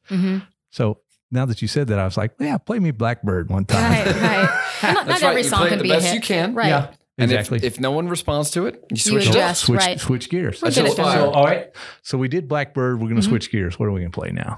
hmm 0.08 0.38
So 0.72 1.00
now 1.32 1.46
that 1.46 1.62
you 1.62 1.68
said 1.68 1.88
that, 1.88 2.00
I 2.00 2.06
was 2.06 2.18
like, 2.18 2.34
yeah, 2.40 2.58
play 2.58 2.80
me 2.80 2.92
Blackbird 2.92 3.50
one 3.50 3.66
time. 3.66 3.92
Right. 3.92 4.06
Right. 4.08 4.14
Well, 4.84 4.94
not, 4.96 5.06
That's 5.08 5.22
not 5.22 5.28
right. 5.28 5.30
every 5.30 5.42
you 5.44 5.48
song 5.50 5.60
play 5.60 5.68
it 5.68 5.70
can 5.70 5.78
the 5.80 5.84
be 5.84 5.92
a 5.92 6.00
hit. 6.02 6.14
you 6.16 6.22
can. 6.22 6.54
Right. 6.56 6.68
Yeah, 6.70 6.92
And 7.18 7.32
exactly. 7.32 7.58
if, 7.58 7.64
if 7.64 7.80
no 7.80 7.92
one 7.92 8.08
responds 8.08 8.52
to 8.52 8.66
it, 8.66 8.76
you 8.76 8.88
You 8.92 8.98
switch 8.98 9.24
it 9.26 9.30
up. 9.30 9.36
adjust. 9.36 9.62
switch, 9.66 9.80
right. 9.80 10.00
switch 10.00 10.30
gears. 10.30 10.62
We're 10.62 10.68
That's 10.68 10.78
good 10.78 10.86
just 10.88 11.00
at 11.00 11.06
that. 11.06 11.12
fine. 11.14 11.20
So, 11.22 11.32
all 11.32 11.46
right. 11.46 11.68
So 12.04 12.18
we 12.18 12.28
did 12.28 12.48
Blackbird. 12.48 13.00
We're 13.02 13.10
going 13.10 13.22
to 13.22 13.28
Mhm. 13.28 13.30
switch 13.30 13.52
gears. 13.52 13.78
What 13.78 13.88
are 13.88 13.92
we 13.92 14.00
going 14.00 14.12
to 14.12 14.18
play 14.20 14.32
now? 14.32 14.58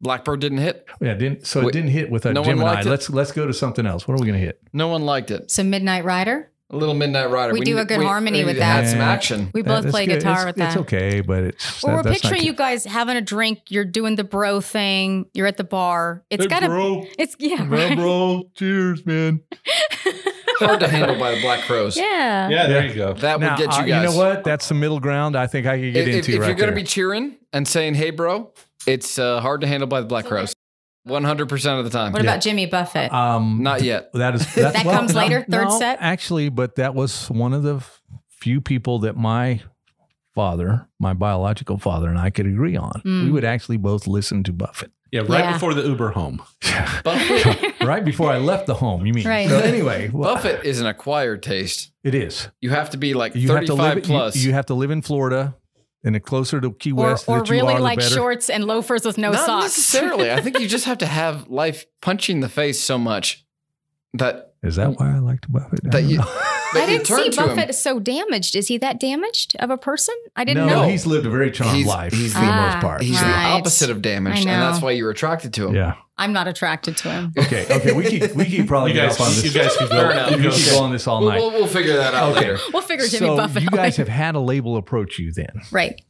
Blackbird 0.00 0.40
didn't 0.40 0.58
hit. 0.58 0.84
Yeah, 1.00 1.14
didn't 1.14 1.46
so 1.46 1.60
Wait, 1.60 1.68
it 1.68 1.72
didn't 1.72 1.90
hit 1.90 2.10
with 2.10 2.26
a 2.26 2.32
no 2.34 2.44
Gemini. 2.44 2.82
Let's 2.82 3.08
let's 3.08 3.32
go 3.32 3.46
to 3.46 3.54
something 3.54 3.86
else. 3.86 4.06
What 4.06 4.14
are 4.14 4.20
we 4.20 4.26
going 4.26 4.38
to 4.38 4.44
hit? 4.44 4.60
No 4.74 4.88
one 4.88 5.06
liked 5.06 5.30
it. 5.30 5.50
So 5.50 5.62
Midnight 5.64 6.04
Rider. 6.04 6.50
A 6.68 6.76
little 6.76 6.94
Midnight 6.96 7.30
Rider. 7.30 7.52
We 7.54 7.60
do 7.60 7.76
need- 7.76 7.80
a 7.80 7.84
good 7.84 8.02
harmony 8.02 8.40
we 8.40 8.44
with 8.46 8.56
need 8.56 8.60
to 8.60 8.66
Add 8.66 8.84
that. 8.86 8.90
some 8.90 9.00
action. 9.00 9.50
We 9.54 9.62
both 9.62 9.84
that's 9.84 9.92
play 9.92 10.04
good. 10.04 10.14
guitar 10.18 10.38
It's, 10.40 10.46
with 10.46 10.56
that. 10.56 10.68
It's 10.72 10.76
okay, 10.82 11.20
but 11.20 11.44
it's 11.44 11.82
Well, 11.82 11.96
that- 11.98 12.04
we're 12.04 12.10
that's 12.10 12.20
picturing 12.22 12.40
good. 12.40 12.46
you 12.48 12.52
guys 12.54 12.84
having 12.84 13.16
a 13.16 13.20
drink. 13.22 13.60
You're 13.68 13.84
doing 13.84 14.16
the 14.16 14.24
bro 14.24 14.60
thing. 14.60 15.26
You're 15.32 15.46
at 15.46 15.56
the 15.58 15.64
bar. 15.64 16.24
It's 16.28 16.42
Hey, 16.44 16.48
got 16.48 16.60
to. 16.60 16.66
bro. 16.66 17.06
It's 17.18 17.36
yeah. 17.38 17.62
Man, 17.62 17.70
Right. 17.70 17.96
bro. 17.96 18.50
Cheers, 18.56 19.06
man. 19.06 19.40
Hard 20.58 20.80
to 20.80 20.88
handle 20.88 21.18
by 21.18 21.34
the 21.34 21.40
Black 21.40 21.60
Crowes. 21.64 21.96
Yeah. 21.96 22.48
Yeah, 22.48 22.66
there 22.66 22.86
you 22.86 22.94
go. 22.94 23.12
That 23.14 23.40
would 23.40 23.48
get 23.58 23.60
you 23.60 23.66
uh, 23.66 23.78
guys. 23.82 23.88
You 23.88 23.94
know 24.10 24.16
what? 24.16 24.44
That's 24.44 24.68
the 24.68 24.74
middle 24.74 25.00
ground. 25.00 25.36
I 25.36 25.46
think 25.46 25.66
I 25.66 25.78
could 25.78 25.92
get 25.92 26.08
If, 26.08 26.08
if, 26.08 26.14
into 26.16 26.32
if 26.32 26.40
right 26.40 26.46
you're 26.48 26.56
going 26.56 26.70
to 26.70 26.74
be 26.76 26.82
cheering 26.84 27.36
and 27.52 27.66
saying, 27.66 27.94
"Hey, 27.94 28.10
bro," 28.10 28.52
it's 28.86 29.18
uh, 29.18 29.40
hard 29.40 29.60
to 29.62 29.66
handle 29.66 29.86
by 29.86 30.00
the 30.00 30.06
Black 30.06 30.26
Crowes. 30.26 30.54
One 31.04 31.22
hundred 31.24 31.48
percent 31.48 31.78
of 31.78 31.84
the 31.84 31.90
time. 31.90 32.12
What 32.12 32.24
Yeah. 32.24 32.30
about 32.32 32.42
Jimmy 32.42 32.66
Buffett? 32.66 33.12
um, 33.12 33.62
Not 33.62 33.82
yet. 33.82 34.12
That 34.12 34.34
is 34.34 34.40
that's, 34.54 34.76
That 34.76 34.84
well, 34.86 34.96
comes 34.96 35.14
no, 35.14 35.20
later, 35.20 35.44
third 35.48 35.68
no, 35.68 35.78
set? 35.78 35.98
Actually, 36.00 36.48
but 36.48 36.74
that 36.76 36.94
was 36.94 37.30
one 37.30 37.52
of 37.52 37.62
the 37.62 37.80
few 38.28 38.60
people 38.60 38.98
that 39.00 39.16
my 39.16 39.60
father, 40.34 40.88
my 40.98 41.12
biological 41.14 41.78
father, 41.78 42.08
and 42.08 42.18
I 42.18 42.30
could 42.30 42.46
agree 42.46 42.76
on. 42.76 43.02
Mm. 43.04 43.24
We 43.24 43.30
would 43.30 43.44
actually 43.44 43.76
both 43.76 44.06
listen 44.06 44.42
to 44.44 44.52
Buffett 44.52 44.90
Yeah, 45.16 45.22
right 45.22 45.44
Yeah. 45.44 45.52
before 45.54 45.74
the 45.74 45.82
Uber 45.82 46.10
home. 46.10 46.42
Buffett, 47.04 47.80
right 47.84 48.04
before 48.04 48.30
I 48.30 48.38
left 48.38 48.66
the 48.66 48.74
home. 48.74 49.06
You 49.06 49.12
mean? 49.14 49.26
Right. 49.26 49.48
So 49.48 49.58
anyway, 49.58 50.08
well, 50.12 50.34
Buffett 50.34 50.64
is 50.64 50.80
an 50.80 50.86
acquired 50.86 51.42
taste. 51.42 51.90
it 52.04 52.14
is. 52.14 52.48
You 52.60 52.70
have 52.70 52.90
to 52.90 52.96
be 52.96 53.14
like 53.14 53.34
You 53.34 53.48
35 53.48 53.78
live. 53.78 54.04
plus. 54.04 54.36
You, 54.36 54.48
you 54.48 54.52
have 54.54 54.66
to 54.66 54.74
live 54.74 54.90
in 54.90 55.02
Florida 55.02 55.54
And 56.04 56.14
the 56.14 56.20
closer 56.20 56.60
to 56.60 56.72
Key 56.72 56.92
West 56.92 57.28
or 57.28 57.38
that 57.40 57.48
you 57.48 57.54
really 57.54 57.74
are, 57.74 57.80
like 57.80 57.98
better. 57.98 58.14
shorts 58.14 58.48
and 58.50 58.64
loafers 58.64 59.04
with 59.04 59.18
no 59.18 59.32
Not 59.32 59.46
socks. 59.46 59.64
necessarily. 59.64 60.30
I 60.30 60.40
think 60.42 60.60
you 60.60 60.68
just 60.68 60.84
have 60.84 60.98
to 60.98 61.06
have 61.06 61.48
life 61.48 61.84
punch 62.02 62.28
you 62.28 62.34
in 62.34 62.40
the 62.40 62.48
face 62.48 62.78
so 62.80 62.96
much 62.98 63.44
that 64.14 64.54
Is 64.62 64.76
that 64.76 64.98
why 64.98 65.16
I 65.16 65.18
like 65.18 65.40
to 65.42 65.50
buff 65.50 65.72
it? 65.72 65.82
That 65.84 65.92
don't 65.92 66.08
you- 66.08 66.22
know. 66.80 66.86
that 66.86 66.88
I 66.88 66.92
didn't 66.92 67.06
see 67.06 67.30
to 67.30 67.42
him. 67.42 67.56
Buffett 67.56 67.74
so 67.74 67.98
damaged. 68.00 68.54
Is 68.56 68.68
he 68.68 68.78
that 68.78 69.00
damaged 69.00 69.56
of 69.58 69.70
a 69.70 69.76
person? 69.78 70.14
I 70.36 70.44
didn't 70.44 70.66
no, 70.66 70.82
know. 70.82 70.88
he's 70.88 71.06
lived 71.06 71.26
a 71.26 71.30
very 71.30 71.50
charmed 71.50 71.76
He's- 71.76 71.88
life 71.88 72.12
he's 72.12 72.32
for 72.32 72.40
the 72.40 72.46
Ah, 72.46 72.70
most 72.72 72.82
part. 72.82 73.02
He's 73.02 73.20
Right. 73.20 73.28
the 73.28 73.48
opposite 73.58 73.90
of 73.90 74.02
damaged, 74.02 74.46
and 74.46 74.62
that's 74.62 74.80
why 74.82 74.92
you're 74.92 75.10
attracted 75.10 75.52
to 75.54 75.68
him. 75.68 75.74
yeah. 75.74 75.94
I'm 76.18 76.32
not 76.32 76.48
attracted 76.48 76.96
to 76.98 77.10
him. 77.10 77.32
Okay. 77.38 77.66
Okay. 77.70 77.92
We 77.92 78.04
keep 78.04 78.34
we 78.34 78.46
keep 78.46 78.66
probably 78.66 78.92
You 78.94 79.00
guys- 79.00 79.14
up 79.20 79.26
on 79.26 79.34
this. 79.34 79.44
you 79.54 79.60
guys 79.60 79.76
can 79.76 79.86
go- 79.88 79.94
Fair 79.94 80.04
you 80.06 80.10
enough. 80.12 80.30
can 80.30 80.50
keep 80.50 80.70
going 80.72 80.92
this 80.92 81.06
all 81.06 81.20
We'll, 81.20 81.28
night. 81.30 81.40
we'll, 81.40 81.50
we'll 81.52 81.66
figure 81.66 81.96
that 81.98 82.14
out 82.14 82.30
Okay. 82.30 82.40
later. 82.52 82.58
We'll 82.72 82.82
figure 82.82 83.06
Jimmy 83.06 83.26
so 83.26 83.36
Buffett 83.36 83.62
you 83.64 83.68
guys 83.68 83.98
later. 83.98 84.10
have 84.10 84.16
had 84.16 84.34
a 84.34 84.40
label 84.40 84.76
approach 84.78 85.18
you 85.18 85.30
then, 85.32 85.60
right. 85.70 86.00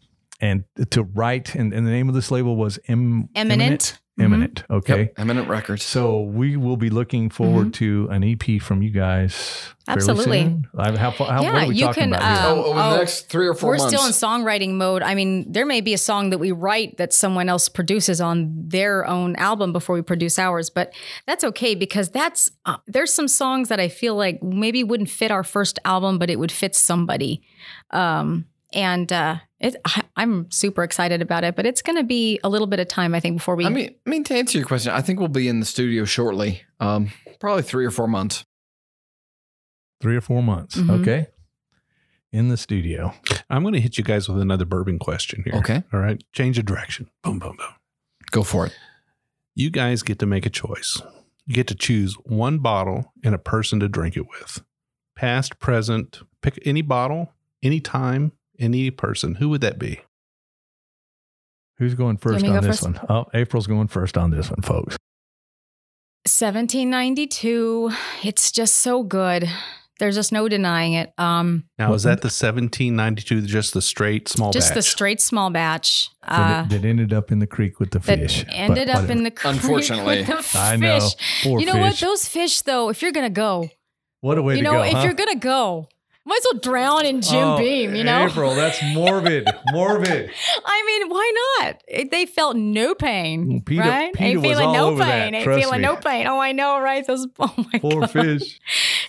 and 0.40 0.62
to 0.90 1.02
write, 1.02 1.54
and, 1.56 1.72
and 1.72 1.84
the 1.86 1.90
name 1.90 2.08
of 2.08 2.14
this 2.14 2.30
label 2.30 2.54
was 2.54 2.78
em, 2.86 3.28
Eminent. 3.34 3.98
Mhm. 4.18 4.24
Eminent. 4.24 4.64
Okay. 4.70 4.98
Yep. 5.00 5.14
Eminent 5.18 5.48
Records. 5.48 5.82
So 5.82 6.22
we 6.22 6.56
will 6.56 6.78
be 6.78 6.88
looking 6.88 7.28
forward 7.28 7.74
to 7.74 8.08
an 8.10 8.24
EP 8.24 8.58
from 8.62 8.80
you 8.80 8.88
guys. 8.90 9.32
Mm-hmm. 9.34 9.90
Absolutely. 9.92 10.40
soon. 10.42 10.66
I- 10.76 10.96
How, 10.96 11.10
far- 11.10 11.26
how 11.30 11.42
Yeah, 11.42 11.52
what 11.52 11.62
are 11.64 11.68
we 11.68 11.74
you 11.76 11.86
talking 11.86 12.02
can, 12.04 12.12
about 12.14 12.22
here? 12.40 12.50
um, 12.50 12.58
oh, 12.58 12.64
over 12.64 12.78
the 12.80 12.84
oh, 12.86 12.96
next 12.96 13.28
three 13.28 13.46
or 13.46 13.54
4 13.54 13.68
We're 13.70 13.76
months. 13.76 13.94
still 13.94 14.06
in 14.06 14.12
songwriting 14.12 14.72
mode. 14.72 15.02
I 15.02 15.14
mean, 15.14 15.52
there 15.52 15.66
may 15.66 15.80
be 15.82 15.92
a 15.92 15.98
song 15.98 16.30
that 16.30 16.38
we 16.38 16.50
write 16.50 16.96
that 16.96 17.12
someone 17.12 17.48
else 17.50 17.68
produces 17.68 18.20
on 18.20 18.54
their 18.68 19.06
own 19.06 19.36
album 19.36 19.72
before 19.72 19.94
we 19.94 20.02
produce 20.02 20.38
ours, 20.38 20.70
but 20.70 20.92
that's 21.26 21.44
okay 21.44 21.74
because 21.74 22.08
that's 22.08 22.50
uh, 22.64 22.78
there's 22.86 23.12
some 23.12 23.28
songs 23.28 23.68
that 23.68 23.78
I 23.78 23.88
feel 23.88 24.16
like 24.16 24.42
maybe 24.42 24.82
wouldn't 24.82 25.10
fit 25.10 25.30
our 25.30 25.44
first 25.44 25.78
album, 25.84 26.18
but 26.18 26.30
it 26.30 26.38
would 26.38 26.50
fit 26.52 26.74
somebody. 26.74 27.42
Um, 27.90 28.46
and 28.76 29.10
uh, 29.12 29.36
it, 29.58 29.74
I, 29.84 30.02
I'm 30.14 30.48
super 30.50 30.84
excited 30.84 31.22
about 31.22 31.42
it, 31.42 31.56
but 31.56 31.66
it's 31.66 31.82
going 31.82 31.96
to 31.96 32.04
be 32.04 32.38
a 32.44 32.48
little 32.48 32.66
bit 32.68 32.78
of 32.78 32.86
time, 32.86 33.14
I 33.14 33.20
think, 33.20 33.38
before 33.38 33.56
we. 33.56 33.66
I 33.66 33.70
mean, 33.70 33.94
I 34.06 34.10
mean, 34.10 34.22
to 34.24 34.34
answer 34.36 34.58
your 34.58 34.66
question, 34.66 34.92
I 34.92 35.00
think 35.00 35.18
we'll 35.18 35.28
be 35.28 35.48
in 35.48 35.58
the 35.60 35.66
studio 35.66 36.04
shortly. 36.04 36.62
Um, 36.78 37.10
probably 37.40 37.62
three 37.62 37.84
or 37.86 37.90
four 37.90 38.06
months. 38.06 38.44
Three 40.00 40.16
or 40.16 40.20
four 40.20 40.42
months. 40.42 40.76
Mhm. 40.76 41.00
Okay. 41.00 41.26
In 42.32 42.48
the 42.48 42.56
studio. 42.56 43.14
I'm 43.48 43.62
going 43.62 43.74
to 43.74 43.80
hit 43.80 43.96
you 43.96 44.04
guys 44.04 44.28
with 44.28 44.40
another 44.40 44.66
bourbon 44.66 44.98
question 44.98 45.42
here. 45.44 45.54
Okay. 45.54 45.82
All 45.92 46.00
right. 46.00 46.22
Change 46.32 46.58
of 46.58 46.66
direction. 46.66 47.08
Boom, 47.22 47.38
boom, 47.38 47.56
boom. 47.56 47.74
Go 48.30 48.42
for 48.42 48.66
it. 48.66 48.76
You 49.54 49.70
guys 49.70 50.02
get 50.02 50.18
to 50.18 50.26
make 50.26 50.44
a 50.44 50.50
choice. 50.50 51.00
You 51.46 51.54
get 51.54 51.66
to 51.68 51.74
choose 51.74 52.14
one 52.26 52.58
bottle 52.58 53.12
and 53.24 53.34
a 53.34 53.38
person 53.38 53.80
to 53.80 53.88
drink 53.88 54.16
it 54.18 54.26
with. 54.28 54.62
Past, 55.14 55.58
present, 55.60 56.20
pick 56.42 56.58
any 56.66 56.82
bottle, 56.82 57.32
any 57.62 57.80
time, 57.80 58.32
any 58.58 58.90
person. 58.90 59.36
Who 59.36 59.48
would 59.50 59.60
that 59.60 59.78
be? 59.78 60.00
Who's 61.78 61.94
going 61.94 62.16
first 62.16 62.44
on 62.44 62.52
go 62.52 62.60
this 62.60 62.80
first? 62.80 62.82
one? 62.84 63.00
Oh, 63.08 63.26
April's 63.34 63.66
going 63.66 63.88
first 63.88 64.16
on 64.16 64.30
this 64.30 64.48
one, 64.50 64.62
folks. 64.62 64.96
1792. 66.26 67.90
It's 68.24 68.50
just 68.50 68.76
so 68.76 69.02
good. 69.02 69.48
There's 69.98 70.14
just 70.14 70.30
no 70.32 70.46
denying 70.48 70.92
it. 70.92 71.12
Um, 71.16 71.64
Now, 71.78 71.94
is 71.94 72.02
that 72.02 72.20
the 72.20 72.26
1792, 72.26 73.42
just 73.42 73.72
the 73.72 73.80
straight 73.80 74.28
small 74.28 74.52
just 74.52 74.74
the 74.74 74.82
straight 74.82 75.22
small 75.22 75.48
batch. 75.48 76.10
That, 76.28 76.64
Uh, 76.66 76.68
that 76.68 76.84
ended 76.84 77.12
up 77.14 77.32
in 77.32 77.38
the 77.38 77.46
creek 77.46 77.80
with 77.80 77.92
the 77.92 78.00
that 78.00 78.18
fish. 78.18 78.44
ended 78.50 78.90
up 78.90 78.96
whatever. 78.96 79.12
in 79.12 79.22
the 79.24 79.30
creek 79.30 79.54
Unfortunately. 79.54 80.18
with 80.18 80.26
the 80.26 80.36
fish. 80.42 80.54
I 80.56 80.76
know. 80.76 80.98
Poor 81.42 81.60
you 81.60 81.66
know 81.66 81.78
what? 81.78 81.96
Those 81.96 82.26
fish, 82.28 82.60
though, 82.62 82.90
if 82.90 83.00
you're 83.00 83.12
gonna 83.12 83.30
go, 83.30 83.70
What 84.20 84.36
a 84.36 84.42
way 84.42 84.54
you 84.56 84.58
to 84.58 84.64
know, 84.64 84.72
go. 84.72 84.82
You 84.84 84.84
know, 84.84 84.88
if 84.90 84.96
huh? 84.96 85.04
you're 85.04 85.14
gonna 85.14 85.36
go, 85.36 85.88
might 86.26 86.38
as 86.38 86.46
well 86.52 86.60
drown 86.60 87.06
in 87.06 87.20
Jim 87.22 87.48
Oh, 87.48 87.58
Beam. 87.58 87.94
You 87.94 88.04
know, 88.04 88.26
April, 88.26 88.54
that's 88.54 88.82
morbid. 88.92 89.48
morbid. 89.72 90.30
I 90.64 90.82
mean, 90.86 91.08
why 91.08 91.32
not? 91.60 91.82
It, 91.88 92.10
they 92.10 92.26
felt 92.26 92.56
no 92.56 92.94
pain, 92.94 93.62
PETA 93.62 93.80
right? 93.80 94.12
PETA 94.12 94.24
Ain't 94.24 94.40
was 94.40 94.50
feeling 94.50 94.66
all 94.66 94.74
no 94.74 94.86
over 94.88 95.04
pain. 95.04 95.32
that, 95.32 95.38
Ain't 95.46 95.60
feeling 95.62 95.80
me. 95.80 95.86
no 95.86 95.96
pain. 95.96 96.26
Oh, 96.26 96.38
I 96.38 96.52
know, 96.52 96.80
right? 96.80 97.06
Those. 97.06 97.26
Oh 97.38 97.54
my 97.72 97.78
Poor 97.78 98.00
god. 98.00 98.10
fish. 98.10 98.60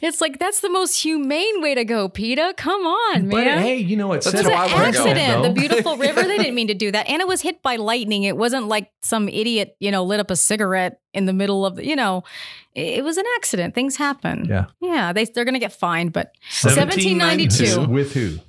It's 0.01 0.21
like 0.21 0.37
that's 0.37 0.61
the 0.61 0.69
most 0.69 1.01
humane 1.01 1.61
way 1.61 1.73
to 1.73 1.83
go, 1.83 2.07
PETA. 2.07 2.53
Come 2.57 2.81
on, 2.85 3.29
But 3.29 3.45
man. 3.45 3.61
hey, 3.61 3.77
you 3.77 3.97
know 3.97 4.07
what? 4.07 4.21
That's 4.21 4.35
It 4.35 4.45
was 4.45 4.47
an 4.47 4.53
I 4.53 4.65
wanna 4.73 4.91
go. 4.91 4.99
accident. 4.99 5.43
The 5.43 5.49
beautiful 5.59 5.97
river. 5.97 6.21
They 6.23 6.37
didn't 6.37 6.53
mean 6.55 6.67
to 6.67 6.75
do 6.75 6.91
that, 6.91 7.07
and 7.09 7.19
it 7.21 7.27
was 7.27 7.41
hit 7.41 7.63
by 7.63 7.77
lightning. 7.77 8.23
It 8.23 8.37
wasn't 8.37 8.67
like 8.67 8.91
some 9.01 9.27
idiot, 9.27 9.75
you 9.79 9.89
know, 9.91 10.03
lit 10.03 10.19
up 10.19 10.29
a 10.29 10.35
cigarette 10.35 10.99
in 11.17 11.25
the 11.25 11.33
middle 11.33 11.65
of 11.65 11.75
the. 11.75 11.85
You 11.85 11.95
know, 11.95 12.23
it, 12.75 12.99
it 12.99 13.03
was 13.03 13.17
an 13.17 13.25
accident. 13.35 13.75
Things 13.75 13.97
happen. 13.97 14.45
Yeah. 14.49 14.65
yeah. 14.79 15.13
They 15.13 15.25
they're 15.25 15.45
gonna 15.45 15.59
get 15.59 15.73
fined, 15.73 16.13
but 16.13 16.33
1792. 16.63 17.87
With 17.87 18.13
who? 18.13 18.39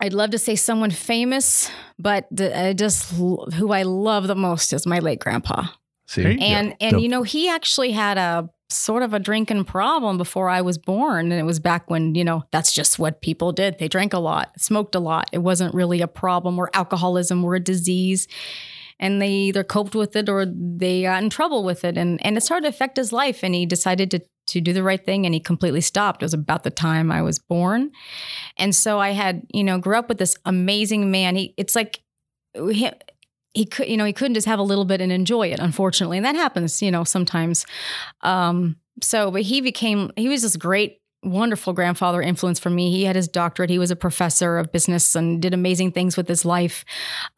I'd 0.00 0.12
love 0.12 0.30
to 0.30 0.38
say 0.38 0.56
someone 0.56 0.90
famous, 0.90 1.70
but 1.96 2.26
the, 2.32 2.58
I 2.58 2.72
just 2.72 3.12
who 3.12 3.72
I 3.72 3.84
love 3.84 4.26
the 4.26 4.34
most 4.34 4.72
is 4.72 4.86
my 4.86 4.98
late 4.98 5.20
grandpa. 5.20 5.66
See, 6.06 6.22
There 6.22 6.32
you 6.32 6.40
And 6.40 6.74
and 6.80 7.00
you 7.00 7.08
know, 7.08 7.22
he 7.22 7.48
actually 7.48 7.92
had 7.92 8.18
a 8.18 8.50
sort 8.72 9.02
of 9.02 9.14
a 9.14 9.18
drinking 9.18 9.64
problem 9.64 10.18
before 10.18 10.48
I 10.48 10.60
was 10.62 10.78
born. 10.78 11.30
And 11.30 11.40
it 11.40 11.44
was 11.44 11.60
back 11.60 11.90
when, 11.90 12.14
you 12.14 12.24
know, 12.24 12.44
that's 12.50 12.72
just 12.72 12.98
what 12.98 13.20
people 13.20 13.52
did. 13.52 13.78
They 13.78 13.88
drank 13.88 14.12
a 14.12 14.18
lot, 14.18 14.58
smoked 14.58 14.94
a 14.94 15.00
lot. 15.00 15.28
It 15.32 15.38
wasn't 15.38 15.74
really 15.74 16.00
a 16.00 16.08
problem 16.08 16.58
or 16.58 16.70
alcoholism 16.74 17.44
or 17.44 17.54
a 17.54 17.60
disease. 17.60 18.26
And 19.02 19.20
they 19.20 19.28
either 19.28 19.64
coped 19.64 19.94
with 19.94 20.16
it 20.16 20.28
or 20.28 20.46
they 20.46 21.02
got 21.02 21.22
in 21.22 21.28
trouble 21.28 21.64
with 21.64 21.84
it. 21.84 21.98
And 21.98 22.24
and 22.24 22.36
it 22.36 22.42
started 22.42 22.62
to 22.62 22.68
affect 22.68 22.96
his 22.96 23.12
life. 23.12 23.42
And 23.42 23.54
he 23.54 23.66
decided 23.66 24.10
to 24.12 24.20
to 24.48 24.60
do 24.60 24.72
the 24.72 24.82
right 24.82 25.04
thing 25.04 25.26
and 25.26 25.34
he 25.34 25.40
completely 25.40 25.80
stopped. 25.80 26.22
It 26.22 26.24
was 26.24 26.34
about 26.34 26.62
the 26.62 26.70
time 26.70 27.12
I 27.12 27.22
was 27.22 27.38
born. 27.38 27.90
And 28.56 28.74
so 28.74 28.98
I 28.98 29.10
had, 29.10 29.42
you 29.52 29.64
know, 29.64 29.78
grew 29.78 29.96
up 29.96 30.08
with 30.08 30.18
this 30.18 30.36
amazing 30.44 31.10
man. 31.10 31.36
He 31.36 31.54
it's 31.56 31.76
like 31.76 32.00
he, 32.54 32.90
he 33.54 33.66
could, 33.66 33.88
you 33.88 33.96
know, 33.96 34.04
he 34.04 34.12
couldn't 34.12 34.34
just 34.34 34.46
have 34.46 34.58
a 34.58 34.62
little 34.64 34.84
bit 34.84 35.00
and 35.00 35.12
enjoy 35.12 35.48
it, 35.48 35.60
unfortunately. 35.60 36.16
And 36.16 36.26
that 36.26 36.36
happens, 36.36 36.80
you 36.80 36.90
know, 36.90 37.04
sometimes. 37.04 37.66
Um, 38.22 38.76
so, 39.02 39.30
but 39.30 39.42
he 39.42 39.60
became, 39.60 40.10
he 40.16 40.28
was 40.28 40.42
this 40.42 40.56
great, 40.56 41.01
wonderful 41.22 41.72
grandfather 41.72 42.20
influence 42.20 42.58
for 42.58 42.70
me. 42.70 42.90
He 42.90 43.04
had 43.04 43.16
his 43.16 43.28
doctorate. 43.28 43.70
He 43.70 43.78
was 43.78 43.90
a 43.90 43.96
professor 43.96 44.58
of 44.58 44.72
business 44.72 45.14
and 45.14 45.40
did 45.40 45.54
amazing 45.54 45.92
things 45.92 46.16
with 46.16 46.28
his 46.28 46.44
life. 46.44 46.84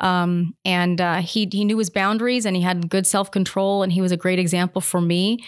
Um, 0.01 0.55
and 0.65 1.01
uh, 1.01 1.21
he, 1.21 1.49
he 1.51 1.65
knew 1.65 1.79
his 1.79 1.91
boundaries 1.91 2.47
and 2.47 2.57
he 2.57 2.63
had 2.63 2.89
good 2.89 3.07
self 3.07 3.31
control 3.31 3.83
and 3.83 3.93
he 3.93 4.01
was 4.01 4.13
a 4.13 4.17
great 4.17 4.39
example 4.39 4.81
for 4.81 5.01
me. 5.01 5.45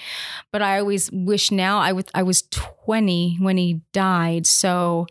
But 0.53 0.63
I 0.63 0.79
always 0.79 1.11
wish 1.13 1.51
now 1.51 1.79
I 1.79 1.93
was, 1.93 2.05
I 2.15 2.23
was 2.23 2.43
20 2.51 3.39
when 3.41 3.57
he 3.57 3.81
died. 3.93 4.47
So, 4.47 5.07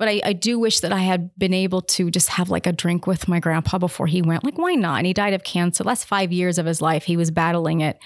but 0.00 0.08
I, 0.08 0.22
I 0.24 0.32
do 0.32 0.58
wish 0.58 0.80
that 0.80 0.94
I 0.94 1.00
had 1.00 1.30
been 1.38 1.52
able 1.52 1.82
to 1.82 2.10
just 2.10 2.30
have 2.30 2.48
like 2.48 2.66
a 2.66 2.72
drink 2.72 3.06
with 3.06 3.28
my 3.28 3.38
grandpa 3.38 3.76
before 3.76 4.06
he 4.06 4.22
went. 4.22 4.42
Like, 4.42 4.56
why 4.56 4.72
not? 4.72 4.96
And 4.96 5.06
he 5.06 5.12
died 5.12 5.34
of 5.34 5.44
cancer. 5.44 5.84
Last 5.84 6.06
five 6.06 6.32
years 6.32 6.56
of 6.56 6.64
his 6.64 6.80
life, 6.80 7.04
he 7.04 7.18
was 7.18 7.30
battling 7.30 7.82
it. 7.82 7.98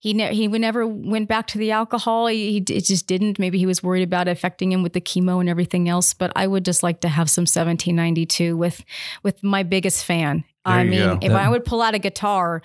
He 0.00 0.12
ne- 0.12 0.34
he 0.34 0.48
never 0.48 0.84
went 0.84 1.28
back 1.28 1.46
to 1.46 1.58
the 1.58 1.70
alcohol. 1.70 2.26
He, 2.26 2.54
he 2.54 2.60
just 2.60 3.06
didn't. 3.06 3.38
Maybe 3.38 3.58
he 3.60 3.66
was 3.66 3.80
worried 3.80 4.02
about 4.02 4.26
affecting 4.26 4.72
him 4.72 4.82
with 4.82 4.92
the 4.92 5.00
chemo 5.00 5.38
and 5.38 5.48
everything 5.48 5.88
else. 5.88 6.14
But 6.14 6.32
I 6.34 6.48
would 6.48 6.64
just 6.64 6.82
like 6.82 6.98
to 7.02 7.08
have 7.08 7.30
some 7.30 7.42
1792 7.42 8.56
with 8.56 8.84
with 9.22 9.40
my 9.44 9.62
biggest 9.62 10.04
fan. 10.04 10.42
There 10.66 10.74
I 10.74 10.84
mean, 10.84 10.98
go. 10.98 11.18
if 11.22 11.32
That- 11.32 11.40
I 11.40 11.48
would 11.48 11.64
pull 11.64 11.80
out 11.80 11.94
a 11.94 11.98
guitar 11.98 12.60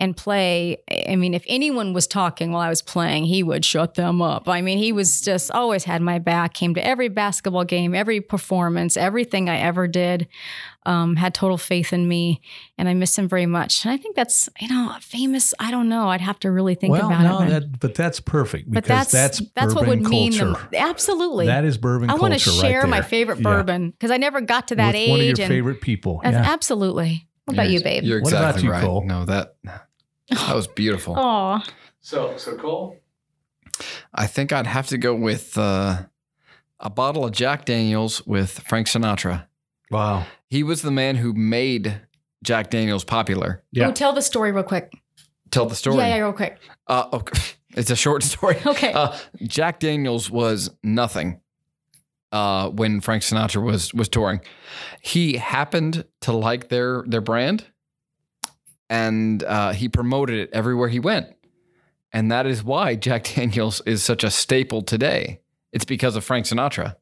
and 0.00 0.16
play, 0.16 0.78
I 1.08 1.14
mean, 1.14 1.32
if 1.32 1.44
anyone 1.46 1.92
was 1.92 2.08
talking 2.08 2.50
while 2.50 2.60
I 2.60 2.68
was 2.68 2.82
playing, 2.82 3.26
he 3.26 3.44
would 3.44 3.64
shut 3.64 3.94
them 3.94 4.20
up. 4.20 4.48
I 4.48 4.60
mean, 4.62 4.78
he 4.78 4.90
was 4.92 5.20
just 5.20 5.52
always 5.52 5.84
had 5.84 6.02
my 6.02 6.18
back, 6.18 6.54
came 6.54 6.74
to 6.74 6.84
every 6.84 7.08
basketball 7.08 7.64
game, 7.64 7.94
every 7.94 8.20
performance, 8.20 8.96
everything 8.96 9.48
I 9.48 9.58
ever 9.58 9.86
did, 9.86 10.26
um, 10.86 11.16
had 11.16 11.34
total 11.34 11.58
faith 11.58 11.92
in 11.92 12.08
me. 12.08 12.40
And 12.78 12.88
I 12.88 12.94
miss 12.94 13.18
him 13.18 13.28
very 13.28 13.46
much. 13.46 13.84
And 13.84 13.92
I 13.92 13.96
think 13.96 14.16
that's, 14.16 14.48
you 14.60 14.68
know, 14.68 14.94
famous. 15.00 15.52
I 15.58 15.70
don't 15.70 15.88
know. 15.88 16.08
I'd 16.08 16.20
have 16.20 16.38
to 16.40 16.50
really 16.50 16.74
think 16.74 16.92
well, 16.92 17.06
about 17.08 17.22
no, 17.22 17.38
it. 17.38 17.38
but- 17.40 17.48
that, 17.50 17.80
but 17.80 17.94
that's 17.94 18.20
perfect 18.20 18.70
but 18.72 18.84
that's 18.84 19.10
that's 19.12 19.42
that's, 19.54 19.74
what 19.74 19.86
would 19.86 19.98
bourbon 19.98 20.10
mean 20.10 20.32
culture. 20.32 20.52
them. 20.52 20.68
Absolutely. 20.74 21.46
That 21.46 21.64
is 21.64 21.76
bourbon 21.78 22.10
I 22.10 22.14
want 22.14 22.32
to 22.32 22.38
share 22.38 22.82
right 22.82 22.88
my 22.88 23.02
favorite 23.02 23.42
bourbon 23.42 23.90
because 23.90 24.10
I 24.10 24.16
never 24.16 24.40
got 24.40 24.68
to 24.68 24.76
that 24.76 24.88
With 24.88 24.96
age. 24.96 25.10
one 25.10 25.20
of 25.20 25.26
your 25.26 25.34
and 25.40 25.48
favorite 25.48 25.80
people. 25.80 26.20
Yeah. 26.22 26.30
Absolutely. 26.44 27.26
What 27.44 27.54
about 27.54 27.70
you, 27.70 27.82
babe? 27.82 28.02
You're 28.04 28.20
What 28.22 28.32
about 28.32 28.56
exactly 28.56 28.64
you, 28.64 28.70
right. 28.72 28.82
Cole? 28.84 29.04
No, 29.04 29.24
that 29.24 29.56
that 29.64 30.54
was 30.54 30.66
beautiful. 30.66 31.14
Oh, 31.18 31.62
So, 32.00 32.36
so 32.36 32.56
Cole. 32.56 32.96
I 34.14 34.26
think 34.26 34.52
I'd 34.52 34.66
have 34.66 34.86
to 34.88 34.98
go 34.98 35.14
with 35.14 35.56
uh, 35.58 36.02
a 36.80 36.90
bottle 36.90 37.24
of 37.24 37.32
Jack 37.32 37.64
Daniels 37.64 38.26
with 38.26 38.60
Frank 38.66 38.86
Sinatra. 38.86 39.46
Wow. 39.90 40.26
He 40.48 40.62
was 40.62 40.82
the 40.82 40.90
man 40.90 41.16
who 41.16 41.32
made 41.32 42.00
Jack 42.42 42.70
Daniels 42.70 43.04
popular. 43.04 43.62
Yeah. 43.72 43.88
oh, 43.88 43.92
tell 43.92 44.12
the 44.12 44.22
story 44.22 44.52
real 44.52 44.64
quick. 44.64 44.92
Tell 45.50 45.66
the 45.66 45.76
story. 45.76 45.98
Yeah, 45.98 46.08
yeah, 46.08 46.18
real 46.18 46.32
quick. 46.32 46.58
Uh, 46.86 47.08
okay. 47.12 47.40
It's 47.76 47.90
a 47.90 47.96
short 47.96 48.22
story. 48.22 48.56
Okay. 48.66 48.90
Uh, 48.94 49.14
Jack 49.42 49.80
Daniels 49.80 50.30
was 50.30 50.70
nothing 50.82 51.42
uh, 52.32 52.70
when 52.70 53.02
Frank 53.02 53.22
Sinatra 53.22 53.62
was 53.62 53.92
was 53.92 54.08
touring. 54.08 54.40
He 55.02 55.36
happened 55.36 56.06
to 56.22 56.32
like 56.32 56.68
their 56.68 57.04
their 57.06 57.20
brand, 57.20 57.66
and 58.88 59.42
uh, 59.42 59.72
he 59.72 59.90
promoted 59.90 60.38
it 60.38 60.50
everywhere 60.54 60.88
he 60.88 61.00
went. 61.00 61.26
And 62.12 62.30
that 62.32 62.46
is 62.46 62.64
why 62.64 62.94
Jack 62.94 63.24
Daniels 63.34 63.82
is 63.84 64.02
such 64.02 64.24
a 64.24 64.30
staple 64.30 64.80
today. 64.80 65.40
It's 65.70 65.84
because 65.84 66.16
of 66.16 66.24
Frank 66.24 66.46
Sinatra. 66.46 66.96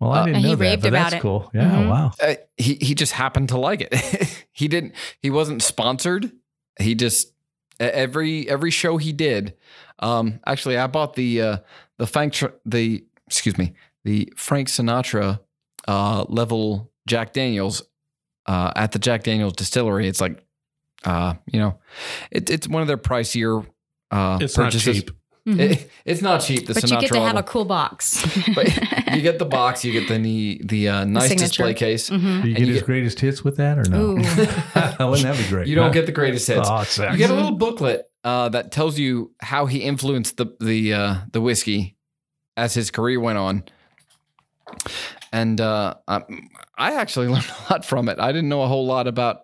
Well, 0.00 0.12
I 0.12 0.20
Uh, 0.20 0.24
didn't 0.26 0.36
And 0.36 0.44
he 0.44 0.50
know 0.52 0.56
that, 0.56 0.60
raved 0.64 0.82
but 0.82 0.88
about 0.88 1.02
that's 1.04 1.14
it. 1.14 1.20
cool. 1.22 1.50
Yeah, 1.54 1.70
Mhm. 1.70 1.88
wow. 1.88 2.12
Uh, 2.20 2.34
he 2.56 2.74
he 2.80 2.94
just 2.94 3.12
happened 3.12 3.48
to 3.50 3.58
like 3.58 3.80
it. 3.80 3.94
he 4.52 4.68
didn't. 4.68 4.94
He 5.22 5.30
wasn't 5.30 5.62
sponsored. 5.62 6.32
He 6.78 6.94
just 6.94 7.32
every 7.80 8.48
every 8.48 8.70
show 8.70 8.96
he 8.98 9.12
did. 9.12 9.54
Um, 9.98 10.40
actually, 10.46 10.76
I 10.76 10.86
bought 10.86 11.14
the 11.14 11.40
uh, 11.40 11.56
the 11.98 12.06
Frank 12.06 12.34
the 12.66 13.04
excuse 13.26 13.56
me 13.56 13.72
the 14.04 14.32
Frank 14.36 14.68
Sinatra 14.68 15.40
uh, 15.88 16.24
level 16.28 16.92
Jack 17.08 17.32
Daniels 17.32 17.82
uh, 18.46 18.72
at 18.76 18.92
the 18.92 18.98
Jack 18.98 19.22
Daniels 19.22 19.54
distillery. 19.54 20.06
It's 20.08 20.20
like 20.20 20.44
uh, 21.04 21.34
you 21.46 21.58
know, 21.60 21.78
it, 22.30 22.50
it's 22.50 22.68
one 22.68 22.82
of 22.82 22.88
their 22.88 22.98
pricier. 22.98 23.66
Uh, 24.10 24.38
It's 24.42 24.56
not 24.58 24.64
purchases. 24.66 25.02
cheap. 25.04 25.10
Mhm. 25.46 25.60
It- 25.60 25.90
it's 26.04 26.22
not 26.22 26.40
cheap. 26.40 26.66
The 26.66 26.74
but 26.74 26.82
Sinatra 26.82 26.90
you 26.90 27.00
get 27.02 27.08
to 27.12 27.18
have 27.20 27.24
level. 27.34 27.38
a 27.40 27.42
cool 27.44 27.64
box. 27.64 28.24
but 28.54 28.66
you 29.14 29.22
get 29.22 29.38
the 29.38 29.44
box, 29.44 29.84
you 29.84 29.92
get 29.92 30.08
the 30.08 30.18
the, 30.18 30.60
the 30.64 30.88
uh, 30.88 31.04
nice 31.04 31.28
signature. 31.28 31.48
display 31.48 31.74
case. 31.74 32.10
Mhm. 32.10 32.42
Do 32.42 32.48
you 32.48 32.54
get 32.54 32.60
you 32.66 32.72
his 32.72 32.76
get- 32.82 32.86
greatest 32.86 33.20
hits 33.20 33.44
with 33.44 33.56
that 33.58 33.78
or 33.78 33.84
no? 33.88 34.14
Wouldn't 34.14 35.22
that 35.22 35.36
be 35.38 35.48
great? 35.48 35.68
You 35.68 35.76
don't 35.76 35.86
huh? 35.88 35.92
get 35.92 36.06
the 36.06 36.12
greatest 36.12 36.46
hits. 36.48 36.68
Oh, 36.70 36.80
it 36.80 37.12
you 37.12 37.16
get 37.18 37.30
a 37.30 37.34
little 37.34 37.52
booklet 37.56 38.10
uh, 38.24 38.48
that 38.48 38.72
tells 38.72 38.98
you 38.98 39.32
how 39.40 39.66
he 39.66 39.78
influenced 39.78 40.36
the 40.36 40.46
the 40.60 40.92
uh, 40.94 41.14
the 41.32 41.40
whiskey 41.40 41.96
as 42.56 42.74
his 42.74 42.90
career 42.90 43.20
went 43.20 43.38
on. 43.38 43.62
And 45.32 45.60
uh, 45.60 45.94
I, 46.06 46.22
I 46.78 46.94
actually 46.94 47.28
learned 47.34 47.50
a 47.68 47.72
lot 47.72 47.84
from 47.84 48.08
it. 48.08 48.18
I 48.18 48.32
didn't 48.32 48.48
know 48.48 48.62
a 48.62 48.68
whole 48.68 48.86
lot 48.86 49.06
about 49.06 49.42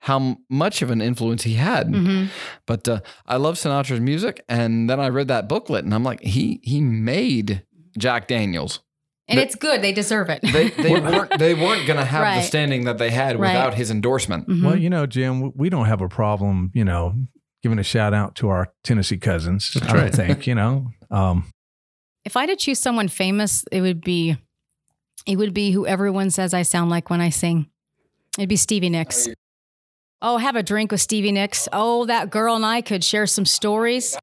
how 0.00 0.16
m- 0.16 0.36
much 0.48 0.82
of 0.82 0.90
an 0.90 1.00
influence 1.00 1.42
he 1.44 1.54
had, 1.54 1.88
Mhm. 1.88 2.28
but 2.66 2.88
uh, 2.88 3.00
I 3.26 3.36
love 3.36 3.54
Sinatra's 3.56 4.00
music. 4.00 4.44
And 4.48 4.88
then 4.90 4.98
I 5.00 5.08
read 5.08 5.28
that 5.28 5.48
booklet, 5.48 5.84
and 5.84 5.94
I'm 5.94 6.04
like, 6.04 6.20
he 6.22 6.60
he 6.62 6.80
made 6.80 7.64
Jack 7.98 8.28
Daniels. 8.28 8.80
And 9.28 9.38
The- 9.38 9.42
it's 9.44 9.54
good. 9.54 9.80
They 9.82 9.92
deserve 9.92 10.28
it. 10.30 10.40
They 10.42 10.68
they 10.82 11.00
weren't 11.00 11.38
they 11.38 11.54
weren't 11.54 11.86
gonna 11.86 12.04
have 12.04 12.36
the 12.42 12.42
standing 12.46 12.84
that 12.84 12.98
they 12.98 13.10
had 13.10 13.38
Right. 13.38 13.52
without 13.52 13.74
his 13.74 13.90
endorsement. 13.90 14.48
Mhm. 14.48 14.64
Well, 14.64 14.76
you 14.76 14.90
know, 14.90 15.06
Jim, 15.06 15.52
we 15.54 15.68
don't 15.70 15.86
have 15.86 16.00
a 16.00 16.08
problem, 16.08 16.70
you 16.74 16.84
know, 16.84 17.14
giving 17.62 17.78
a 17.78 17.84
shout 17.84 18.12
out 18.14 18.34
to 18.36 18.48
our 18.48 18.72
Tennessee 18.82 19.18
cousins. 19.18 19.70
That's 19.74 19.92
I 19.92 19.96
right. 19.96 20.12
think, 20.14 20.46
you 20.46 20.54
know. 20.54 20.88
Um, 21.10 21.44
if 22.24 22.36
I 22.36 22.40
had 22.42 22.50
to 22.50 22.56
choose 22.56 22.78
someone 22.80 23.08
famous, 23.08 23.64
it 23.70 23.80
would 23.82 24.00
be 24.00 24.36
it 25.26 25.36
would 25.36 25.54
be 25.54 25.70
who 25.70 25.86
everyone 25.86 26.30
says 26.30 26.54
I 26.54 26.62
sound 26.62 26.90
like 26.90 27.10
when 27.10 27.20
I 27.20 27.30
sing. 27.30 27.68
It'd 28.38 28.48
be 28.48 28.56
Stevie 28.56 28.90
Nicks. 28.90 29.28
Oh, 29.28 29.34
oh, 30.22 30.36
have 30.38 30.56
a 30.56 30.62
drink 30.62 30.92
with 30.92 31.00
Stevie 31.00 31.32
Nicks. 31.32 31.68
Oh, 31.72 32.06
that 32.06 32.30
girl 32.30 32.56
and 32.56 32.64
I 32.64 32.80
could 32.80 33.04
share 33.04 33.26
some 33.26 33.44
stories. 33.44 34.16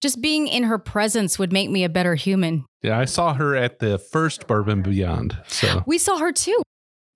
Just 0.00 0.20
being 0.22 0.48
in 0.48 0.62
her 0.64 0.78
presence 0.78 1.38
would 1.38 1.52
make 1.52 1.70
me 1.70 1.84
a 1.84 1.88
better 1.88 2.14
human. 2.14 2.64
Yeah, 2.82 2.98
I 2.98 3.04
saw 3.04 3.34
her 3.34 3.54
at 3.54 3.80
the 3.80 3.98
first 3.98 4.46
Bourbon 4.46 4.82
Beyond. 4.82 5.36
So 5.48 5.82
We 5.86 5.98
saw 5.98 6.18
her 6.18 6.32
too. 6.32 6.62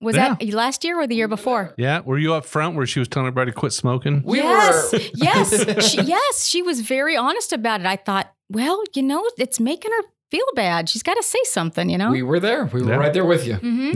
Was 0.01 0.15
that 0.17 0.43
last 0.53 0.83
year 0.83 0.99
or 0.99 1.07
the 1.07 1.15
year 1.15 1.27
before? 1.27 1.73
yeah, 1.77 2.01
were 2.01 2.19
you 2.19 2.33
up 2.35 2.45
front 2.45 2.75
where 2.75 2.85
she 2.85 2.99
was 2.99 3.07
telling 3.07 3.27
everybody 3.27 3.51
to 3.51 3.57
quit 3.57 3.73
smoking? 3.73 4.21
We 4.23 4.37
yes, 4.37 4.91
were 4.93 4.99
yes, 5.15 5.89
she, 5.89 6.01
yes. 6.01 6.45
She 6.47 6.61
was 6.61 6.81
very 6.81 7.17
honest 7.17 7.51
about 7.53 7.79
it. 7.79 7.87
I 7.87 7.95
thought, 7.95 8.31
well, 8.49 8.83
you 8.93 9.01
know, 9.01 9.27
it's 9.39 9.59
making 9.59 9.91
her 9.91 10.03
feel 10.31 10.45
bad. 10.55 10.89
She's 10.89 11.03
got 11.03 11.15
to 11.15 11.23
say 11.23 11.39
something, 11.45 11.89
you 11.89 11.97
know. 11.97 12.11
we 12.11 12.23
were 12.23 12.39
there. 12.39 12.65
We 12.65 12.81
were 12.81 12.91
Yeah. 12.91 12.95
right 12.97 13.13
there 13.13 13.25
with 13.25 13.45
you. 13.47 13.55
hmm 13.55 13.91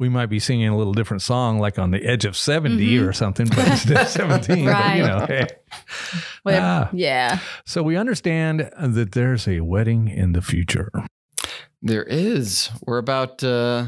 we 0.00 0.08
might 0.08 0.26
be 0.26 0.40
singing 0.40 0.66
a 0.66 0.76
little 0.76 0.92
different 0.92 1.22
song, 1.22 1.60
like 1.60 1.78
on 1.78 1.92
the 1.92 2.04
edge 2.04 2.24
of 2.24 2.36
70 2.36 2.98
Mhm. 2.98 3.08
or 3.08 3.12
something, 3.12 3.46
but 3.46 3.64
instead 3.68 3.96
of 4.02 4.08
17, 4.08 4.64
but, 4.64 4.72
Right. 4.72 4.96
you 4.96 5.02
know. 5.06 5.24
hey. 5.26 5.46
Well, 6.44 6.60
Ah. 6.60 6.90
yeah. 6.92 7.38
So 7.64 7.80
we 7.84 7.96
understand 7.96 8.68
that 8.76 9.12
there's 9.12 9.46
a 9.46 9.60
wedding 9.60 10.08
in 10.08 10.32
the 10.32 10.42
future. 10.42 10.90
There 11.80 12.02
is. 12.02 12.70
We're 12.84 12.98
about 12.98 13.44
uh, 13.44 13.86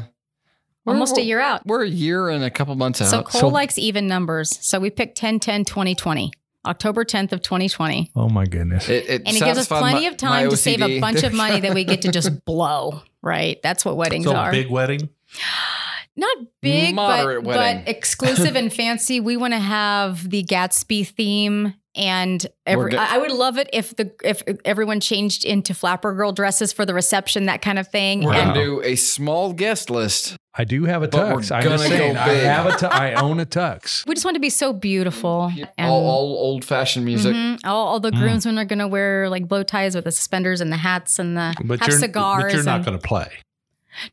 we're- 0.85 0.95
Almost 0.95 1.17
a 1.17 1.23
year 1.23 1.41
out. 1.41 1.63
We're 1.67 1.83
a 1.83 1.89
year 1.89 2.29
and 2.29 2.41
a 2.41 2.49
couple 2.49 2.73
months 2.75 3.01
out. 3.01 3.09
So. 3.09 3.23
Cole 3.23 3.41
So- 3.41 3.47
likes 3.49 3.77
even 3.77 4.07
numbers. 4.07 4.57
So 4.65 4.79
we 4.79 4.89
picked 4.89 5.17
10 5.17 5.39
10 5.41 5.65
2020. 5.65 6.31
October 6.67 7.03
10th 7.05 7.31
of 7.31 7.41
2020. 7.41 8.11
Oh, 8.15 8.29
my 8.29 8.45
goodness. 8.45 8.87
It, 8.89 9.09
it 9.09 9.21
And 9.25 9.29
he 9.35 9.39
gives 9.39 9.57
us 9.57 9.67
plenty 9.67 10.01
my- 10.01 10.07
of 10.07 10.17
time 10.17 10.49
to 10.49 10.57
save 10.57 10.81
a 10.81 10.99
bunch 10.99 11.23
of 11.23 11.33
money 11.33 11.59
that 11.61 11.73
we 11.73 11.83
get 11.83 12.01
to 12.03 12.11
just 12.11 12.45
blow, 12.45 13.01
right? 13.21 13.59
That's 13.63 13.83
what 13.85 13.97
weddings 13.97 14.25
So 14.25 14.35
are. 14.35 14.51
big 14.51 14.69
wedding. 14.69 15.09
Not 16.15 16.35
big, 16.61 16.95
Moderate 16.95 17.43
but, 17.43 17.55
wedding. 17.57 17.83
but 17.85 17.89
exclusive 17.95 18.55
and 18.55 18.73
fancy. 18.73 19.19
We 19.19 19.37
want 19.37 19.53
to 19.53 19.59
have 19.59 20.27
the 20.27 20.43
Gatsby 20.43 21.07
theme. 21.07 21.75
And 21.97 22.45
every, 22.65 22.91
We're 22.93 22.99
I 22.99 23.15
I 23.15 23.17
would 23.17 23.31
love 23.31 23.57
it 23.57 23.69
if 23.73 23.95
the 23.95 24.11
if 24.23 24.43
everyone 24.63 24.99
changed 24.99 25.43
into 25.45 25.73
flapper 25.73 26.13
girl 26.13 26.31
dresses 26.31 26.71
for 26.71 26.85
the 26.85 26.93
reception, 26.93 27.47
that 27.47 27.61
kind 27.63 27.79
of 27.79 27.87
thing. 27.87 28.23
We're 28.23 28.33
and 28.35 28.53
gonna 28.53 28.63
do 28.63 28.81
a 28.83 28.95
small 28.95 29.51
guest 29.53 29.89
list. 29.89 30.35
I 30.59 30.63
do 30.63 30.85
have 30.85 31.03
a 31.03 31.07
tux. 31.07 31.31
I'm 31.31 31.41
just 31.41 31.49
gonna 31.51 31.67
go 31.69 31.77
saying, 31.77 32.17
I 32.17 32.29
have 32.29 32.65
a 32.67 32.77
tu- 32.77 32.85
I 32.87 33.13
own 33.13 33.39
a 33.39 33.45
tux. 33.45 34.05
we 34.07 34.13
just 34.15 34.25
want 34.25 34.35
to 34.35 34.39
be 34.41 34.49
so 34.49 34.73
beautiful. 34.73 35.51
And, 35.77 35.87
all, 35.89 36.05
all 36.07 36.37
old 36.37 36.65
fashioned 36.65 37.05
music. 37.05 37.35
Mhm. 37.35 37.59
All, 37.63 37.87
all 37.87 37.99
the 37.99 38.11
Mm. 38.11 38.19
groomsmen 38.19 38.57
are 38.57 38.65
going 38.65 38.79
to 38.79 38.87
wear 38.87 39.29
like 39.29 39.47
bow 39.47 39.61
ties 39.63 39.93
with 39.95 40.05
the 40.05 40.11
suspenders 40.11 40.59
and 40.61 40.71
the 40.71 40.77
hats 40.77 41.19
and 41.19 41.37
the 41.37 41.53
But 41.63 41.79
have 41.81 41.89
you're, 41.89 41.99
cigars. 41.99 42.43
but 42.43 42.53
you're 42.53 42.63
not 42.63 42.77
and- 42.77 42.85
going 42.85 42.99
to 42.99 43.07
play. 43.07 43.27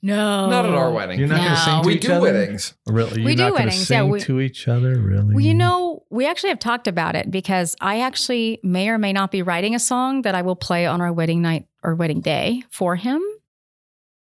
No, 0.02 0.48
Not 0.50 0.66
at 0.66 0.72
our 0.74 0.90
wedding. 0.90 1.18
You're 1.18 1.28
not 1.28 1.36
going 1.36 1.48
to 1.48 1.54
No. 1.54 1.56
sing 1.56 1.82
to 1.82 1.86
we 1.86 1.94
each 1.94 2.02
do 2.02 2.12
other? 2.12 2.20
weddings. 2.22 2.74
Really? 2.86 3.16
You're 3.20 3.24
We 3.26 3.34
do 3.34 3.42
not 3.44 3.52
gonna 3.52 3.64
weddings, 3.66 3.90
yeah, 3.90 4.00
Sing 4.00 4.08
we- 4.10 4.20
to 4.20 4.40
each 4.40 4.68
other, 4.68 4.98
really? 4.98 5.34
Well, 5.34 5.44
you 5.44 5.54
know, 5.54 6.04
we 6.10 6.26
actually 6.26 6.50
have 6.50 6.58
talked 6.58 6.86
about 6.88 7.16
it 7.16 7.30
because 7.30 7.76
I 7.80 8.00
actually 8.00 8.60
may 8.62 8.88
or 8.88 8.98
may 8.98 9.12
not 9.12 9.30
be 9.30 9.42
writing 9.42 9.74
a 9.74 9.78
song 9.78 10.22
that 10.22 10.34
I 10.34 10.42
will 10.42 10.56
play 10.56 10.86
on 10.86 11.00
our 11.00 11.12
wedding 11.12 11.42
night 11.42 11.66
or 11.82 11.94
wedding 11.94 12.20
day 12.20 12.62
for 12.70 12.96
him. 12.96 13.22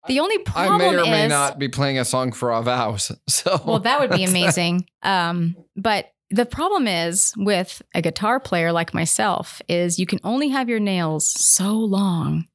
The 0.07 0.20
only 0.20 0.38
problem 0.39 0.82
is. 0.82 0.88
I 0.88 0.91
may 0.91 0.97
or 0.97 1.01
is, 1.03 1.07
may 1.09 1.28
not 1.30 1.59
be 1.59 1.70
playing 1.70 1.97
a 1.97 2.03
song 2.05 2.34
for 2.34 2.51
our 2.51 2.61
vows. 2.64 3.11
So 3.30 3.61
well, 3.66 3.80
that 3.80 3.99
would 3.99 4.11
be 4.11 4.24
amazing. 4.24 4.86
Um, 5.03 5.55
but 5.76 6.07
the 6.30 6.45
problem 6.45 6.88
is 6.88 7.34
with 7.38 7.82
a 7.93 8.01
guitar 8.01 8.39
player 8.39 8.72
like 8.72 8.93
myself 8.93 9.61
is 9.70 9.99
you 9.99 10.05
can 10.05 10.20
only 10.24 10.47
have 10.49 10.68
your 10.68 10.80
nails 10.80 11.28
so 11.28 11.74
long. 11.74 12.47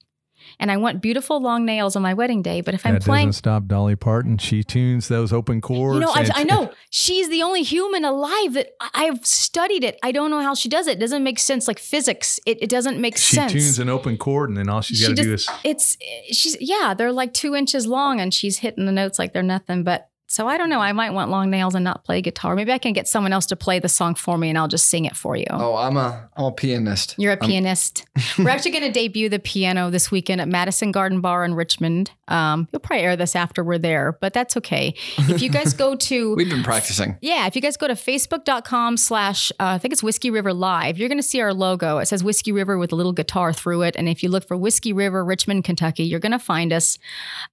And 0.61 0.71
I 0.73 0.77
want 0.77 1.01
beautiful 1.01 1.41
long 1.41 1.65
nails 1.65 1.95
on 1.95 2.03
my 2.03 2.15
wedding 2.15 2.43
day. 2.43 2.61
But 2.61 2.75
if 2.75 2.85
I'm 2.85 2.99
playing 2.99 3.29
doesn't 3.29 3.39
stop 3.39 3.67
Dolly 3.67 3.95
Parton. 3.95 4.39
She 4.39 4.65
tunes 4.65 5.09
those 5.09 5.33
open 5.33 5.61
chords. 5.61 5.95
You 5.95 6.01
know, 6.01 6.13
I, 6.13 6.29
I 6.35 6.45
know 6.45 6.73
she's 6.91 7.29
the 7.29 7.43
only 7.43 7.63
human 7.63 8.05
alive 8.05 8.55
that 8.55 8.71
I've 8.95 9.25
studied 9.25 9.85
it. 9.85 9.99
I 10.03 10.11
don't 10.11 10.31
know 10.31 10.43
how 10.43 10.55
she 10.55 10.69
does 10.69 10.87
it. 10.87 10.97
It 10.97 11.01
doesn't 11.01 11.23
make 11.23 11.39
sense, 11.39 11.69
like 11.69 11.79
physics. 11.79 12.41
It, 12.45 12.63
it 12.63 12.71
doesn't 12.71 13.01
make 13.01 13.17
She 13.17 13.37
sense. 13.37 13.53
She 13.53 13.59
tunes 13.59 13.79
an 13.79 13.89
open 13.89 14.17
chord, 14.17 14.51
and 14.51 14.59
then 14.59 14.69
all 14.69 14.81
she's 14.81 14.99
She 14.99 15.07
got 15.07 15.17
to 15.17 15.23
do 15.23 15.33
is 15.35 15.49
it's 15.65 15.97
eh, 16.01 16.33
she's 16.33 16.57
yeah, 16.61 16.95
they're 16.95 17.13
like 17.13 17.33
two 17.35 17.55
inches 17.55 17.87
long, 17.87 18.21
and 18.21 18.35
she's 18.35 18.59
hitting 18.59 18.87
the 18.87 18.93
notes 18.93 19.19
like 19.19 19.33
they're 19.33 19.43
nothing. 19.43 19.85
But 19.85 20.09
so 20.29 20.47
I 20.47 20.59
don't 20.59 20.69
know. 20.69 20.81
I 20.81 20.93
might 20.93 21.11
want 21.11 21.31
long 21.31 21.51
nails 21.51 21.75
and 21.75 21.83
not 21.83 22.05
play 22.05 22.21
guitar. 22.23 22.55
Maybe 22.55 22.71
I 22.73 22.79
can 22.79 22.93
get 22.93 23.09
someone 23.09 23.33
else 23.33 23.47
to 23.47 23.57
play 23.57 23.79
the 23.79 23.89
song 23.89 24.15
for 24.15 24.39
me, 24.39 24.49
and 24.51 24.59
I'll 24.59 24.69
just 24.69 24.87
sing 24.87 25.05
it 25.07 25.17
for 25.17 25.37
you. 25.37 25.47
Oh, 25.51 25.75
I'm 25.77 25.97
a 25.97 26.29
I'm 26.37 26.45
a 26.45 26.53
pianist. 26.53 27.15
You're 27.19 27.33
a 27.33 27.37
I'm- 27.41 27.49
pianist. 27.49 28.05
We're 28.39 28.51
actually 28.51 28.73
going 28.73 28.85
to 28.85 28.93
debut 28.93 29.29
the 29.29 29.39
piano 29.39 29.91
this 29.91 30.11
weekend 30.11 30.41
at 30.41 30.49
Madison 30.49 30.93
Garden 30.93 31.21
Bar 31.21 31.45
in 31.45 31.55
Richmond. 31.55 32.11
Um, 32.29 32.69
you'll 32.73 32.81
probably 32.81 33.05
air 33.05 33.17
this 33.17 33.35
after 33.35 33.65
we're 33.65 33.79
there, 33.79 34.19
but 34.21 34.35
that's 34.35 34.55
okay. 34.59 34.95
If 35.17 35.41
you 35.41 35.49
guys 35.49 35.73
go 35.73 35.95
to 36.09 36.35
We've 36.37 36.49
been 36.51 36.63
practicing. 36.63 37.17
Yeah, 37.23 37.47
if 37.47 37.57
you 37.57 37.63
guys 37.63 37.79
go 37.79 37.89
to 37.89 37.95
facebook.com 37.95 38.99
slash, 38.99 39.51
uh, 39.53 39.65
I 39.65 39.79
think 39.79 39.93
it's 39.93 40.03
Whiskey 40.03 40.31
River 40.31 40.53
Live, 40.53 40.99
you're 40.99 41.09
going 41.09 41.19
to 41.19 41.23
see 41.23 41.41
our 41.41 41.55
logo. 41.55 41.97
It 41.99 42.07
says 42.07 42.23
Whiskey 42.23 42.53
River 42.53 42.77
with 42.77 42.93
a 42.93 42.97
little 42.97 43.13
guitar 43.15 43.55
through 43.55 43.83
it. 43.83 43.97
And 43.97 44.09
if 44.11 44.23
you 44.23 44.29
look 44.29 44.47
for 44.47 44.59
Whiskey 44.59 44.93
River, 44.93 45.25
Richmond, 45.25 45.65
Kentucky, 45.65 46.05
you're 46.05 46.21
going 46.21 46.33
to 46.33 46.39
find 46.39 46.71
us. 46.73 46.99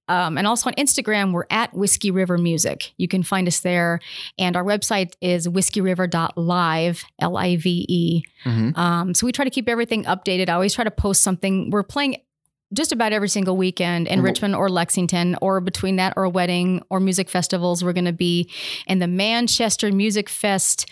Um, 0.08 0.36
and 0.36 0.46
also 0.46 0.68
on 0.68 0.74
Instagram, 0.74 1.32
we're 1.32 1.46
at 1.48 1.72
Whiskey 1.72 2.10
River 2.10 2.36
Music. 2.36 2.65
You 2.96 3.08
can 3.08 3.22
find 3.22 3.46
us 3.48 3.60
there. 3.60 4.00
And 4.38 4.56
our 4.56 4.64
website 4.64 5.12
is 5.20 5.46
whiskeyriver.live, 5.48 7.04
L 7.20 7.36
I 7.36 7.56
V 7.56 7.86
E. 7.88 8.22
Mhm. 8.44 8.76
Um, 8.76 9.14
so 9.14 9.26
we 9.26 9.32
try 9.32 9.44
to 9.44 9.50
keep 9.50 9.68
everything 9.68 10.04
updated. 10.04 10.48
I 10.48 10.52
always 10.54 10.74
try 10.74 10.84
to 10.84 10.90
post 10.90 11.22
something. 11.22 11.70
We're 11.70 11.82
playing 11.82 12.16
just 12.72 12.90
about 12.92 13.12
every 13.12 13.28
single 13.28 13.56
weekend 13.56 14.08
in. 14.08 14.20
Richmond 14.22 14.56
or 14.56 14.68
Lexington, 14.68 15.36
or 15.40 15.60
between 15.60 15.96
that 15.96 16.14
or 16.16 16.24
a 16.24 16.30
wedding 16.30 16.82
or 16.90 16.98
music 16.98 17.28
festivals. 17.30 17.84
We're 17.84 17.92
going 17.92 18.06
to 18.06 18.12
be 18.12 18.50
in 18.86 18.98
the 18.98 19.06
Manchester 19.06 19.92
Music 19.92 20.28
Fest. 20.28 20.86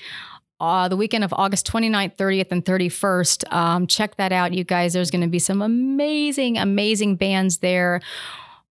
Uh, 0.61 0.87
the 0.89 0.97
weekend 0.97 1.25
of 1.25 1.33
August 1.33 1.67
29th, 1.71 2.17
30th, 2.17 2.53
and 2.53 2.65
31st. 2.65 3.53
Um, 3.53 3.87
check 3.89 4.17
that 4.17 4.31
out, 4.33 4.55
you 4.55 4.63
guys. 4.63 4.93
There's 4.93 5.11
going 5.11 5.21
to 5.23 5.27
be 5.29 5.41
some 5.41 5.61
amazing, 5.61 6.57
amazing 6.59 7.17
bands 7.17 7.59
there. 7.59 8.01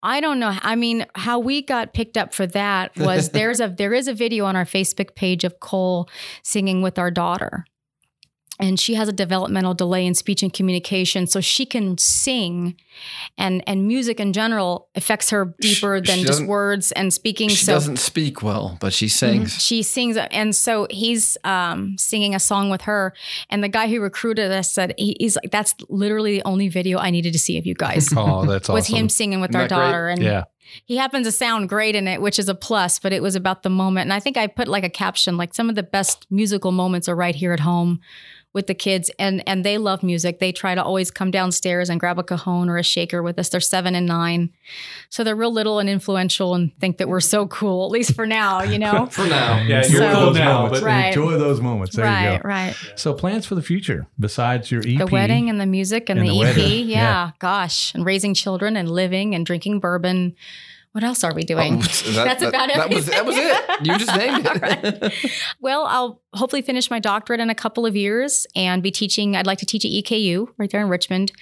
I 0.03 0.20
don't 0.20 0.39
know. 0.39 0.57
I 0.62 0.77
mean, 0.77 1.07
how 1.15 1.39
we 1.39 1.62
got 1.62 1.93
picked 1.93 2.16
up 2.16 2.33
for 2.33 2.47
that 2.49 2.97
was 2.97 3.29
there's 3.33 3.61
a 3.61 3.69
there 3.69 3.95
is 3.95 4.09
a 4.09 4.15
video 4.15 4.45
on 4.45 4.57
our 4.57 4.65
Facebook 4.65 5.15
page 5.15 5.45
of 5.45 5.61
Cole 5.61 6.09
singing 6.43 6.83
with 6.83 6.99
our 6.99 7.11
daughter. 7.11 7.65
And 8.60 8.78
she 8.80 8.94
has 8.94 9.09
a 9.09 9.12
developmental 9.12 9.72
delay 9.74 10.05
in 10.05 10.14
speech 10.14 10.43
and 10.43 10.52
communication, 10.52 11.26
so 11.28 11.40
she 11.40 11.64
can 11.64 11.97
sing, 11.97 12.74
and 13.36 13.62
and 13.68 13.86
music 13.86 14.18
in 14.18 14.32
general 14.32 14.89
affects 14.97 15.30
her 15.30 15.55
deeper 15.60 15.98
She- 15.98 16.10
than 16.10 16.18
she 16.18 16.24
just 16.24 16.44
words 16.44 16.90
and 16.93 17.14
speaking. 17.14 17.48
She 17.51 17.64
so 17.64 17.72
doesn't 17.74 17.98
speak 17.98 18.43
well, 18.43 18.76
but 18.80 18.93
she 18.93 19.06
Mhm. 19.06 19.10
sings. 19.10 19.62
She 19.62 19.82
sings, 19.85 20.16
and 20.16 20.56
so 20.56 20.86
he's 20.90 21.36
um, 21.44 21.97
singing 21.98 22.35
a 22.35 22.40
song 22.40 22.68
with 22.68 22.82
her. 22.82 23.14
And 23.48 23.62
the 23.62 23.68
guy 23.68 23.89
who 23.89 24.01
recruited 24.01 24.51
us 24.51 24.72
said 24.72 24.93
he, 24.98 25.16
he's 25.20 25.36
like, 25.36 25.52
"That's 25.52 25.74
literally 25.89 26.39
the 26.39 26.44
only 26.44 26.68
video 26.68 26.98
I 26.98 27.10
needed 27.10 27.32
to 27.35 27.39
see 27.39 27.59
of 27.59 27.66
you 27.66 27.74
guys." 27.74 28.09
Oh, 28.16 28.44
that's 28.44 28.68
was 28.68 28.86
awesome. 28.86 28.97
him 28.97 29.09
singing 29.09 29.40
with 29.40 29.51
Isn't 29.51 29.60
our 29.60 29.68
that 29.68 29.74
great? 29.76 29.85
daughter, 29.86 30.09
and 30.09 30.22
yeah. 30.22 30.44
He 30.85 30.97
happens 30.97 31.27
to 31.27 31.32
sound 31.32 31.69
great 31.69 31.95
in 31.95 32.07
it, 32.09 32.20
which 32.20 32.39
is 32.39 32.49
a 32.49 32.55
plus, 32.55 32.99
but 32.99 33.12
it 33.12 33.23
was 33.23 33.35
about 33.36 33.62
the 33.62 33.70
moment. 33.70 34.07
And 34.07 34.12
I 34.12 34.20
think 34.20 34.36
I 34.36 34.47
put 34.47 34.69
like 34.69 34.85
a 34.85 34.90
caption, 34.90 35.36
like 35.36 35.55
some 35.55 35.69
of 35.69 35.74
the 35.74 35.82
best 35.82 36.27
musical 36.31 36.73
moments 36.73 37.09
are 37.09 37.16
right 37.16 37.35
here 37.35 37.53
at 37.53 37.61
home 37.61 38.01
with 38.55 38.66
the 38.66 38.74
kids 38.74 39.11
and 39.19 39.47
and 39.47 39.62
they 39.62 39.77
love 39.77 40.03
music. 40.03 40.39
They 40.40 40.53
try 40.53 40.74
to 40.74 40.82
always 40.82 41.11
come 41.11 41.31
downstairs 41.31 41.90
and 41.90 42.01
grab 42.01 42.19
a 42.19 42.23
cajon 42.24 42.70
or 42.70 42.78
a 42.78 42.82
shaker 42.82 43.23
with 43.23 43.39
us. 43.39 43.51
They're 43.51 43.61
seven 43.61 43.95
and 43.95 44.07
nine. 44.07 44.51
So 45.11 45.23
they're 45.23 45.36
real 45.36 45.53
little 45.53 45.78
and 45.78 45.89
influential 45.89 46.55
and 46.55 46.73
think 46.81 46.97
that 46.97 47.09
we're 47.11 47.20
so 47.20 47.47
cool, 47.47 47.85
at 47.85 47.90
least 47.90 48.15
for 48.15 48.27
now, 48.27 48.62
you 48.62 48.78
know? 48.85 49.07
For 49.07 49.27
now. 49.27 49.59
Yeah, 49.59 49.85
you're 49.86 50.03
Enjoy 50.03 50.12
cool 50.12 50.20
those 50.27 50.36
now, 50.39 50.53
moments. 50.62 50.81
but- 50.81 50.86
Right. 50.86 51.07
Enjoy 51.09 51.32
those 51.39 51.61
moments. 51.61 51.95
There 51.95 52.07
right, 52.07 52.32
you 52.32 52.39
go. 52.39 52.49
right. 52.49 52.74
So 52.97 53.12
plans 53.12 53.45
for 53.45 53.55
the 53.55 53.62
future 53.62 54.07
besides 54.19 54.70
your 54.70 54.81
E 54.86 54.95
EP. 54.95 54.99
The 55.01 55.07
wedding 55.07 55.51
and 55.51 55.61
the 55.61 55.66
music 55.66 56.09
and, 56.09 56.19
And 56.19 56.27
the, 56.28 56.32
the 56.32 56.40
EP. 56.47 56.57
wedding. 56.57 56.89
Yeah, 56.89 56.97
Yeah. 56.97 57.31
gosh. 57.39 57.95
And 57.95 58.05
raising 58.07 58.32
children 58.32 58.77
and 58.78 58.90
living 58.90 59.35
and 59.35 59.45
drinking 59.45 59.81
bourbon. 59.81 60.35
What 60.93 61.05
else 61.05 61.23
are 61.23 61.35
we 61.35 61.43
doing? 61.44 61.74
Oh, 61.74 61.77
that- 61.82 62.12
That's 62.15 62.40
that- 62.40 62.48
about 62.48 62.69
that 62.74 62.90
was, 62.90 63.06
that 63.06 63.24
was 63.27 63.36
it. 63.36 63.86
You 63.86 63.98
just 63.98 64.16
named 64.16 64.48
it. 64.62 65.15
Well, 65.60 65.85
I'll 65.86 66.23
hopefully 66.35 66.62
finish 66.62 66.90
my 66.90 66.98
doctorate 66.98 67.40
in 67.40 67.51
a 67.51 67.55
couple 67.55 67.86
of 67.86 67.94
years 67.94 68.47
and 68.56 68.82
be 68.82 68.90
teaching. 68.90 69.36
I'd 69.36 69.47
like 69.47 69.59
to 69.59 69.66
teach 69.66 69.85
at 69.85 69.90
EKU 69.90 70.48
right 70.59 70.70
there 70.70 70.81
in 70.81 70.89
Richmond. 70.89 71.32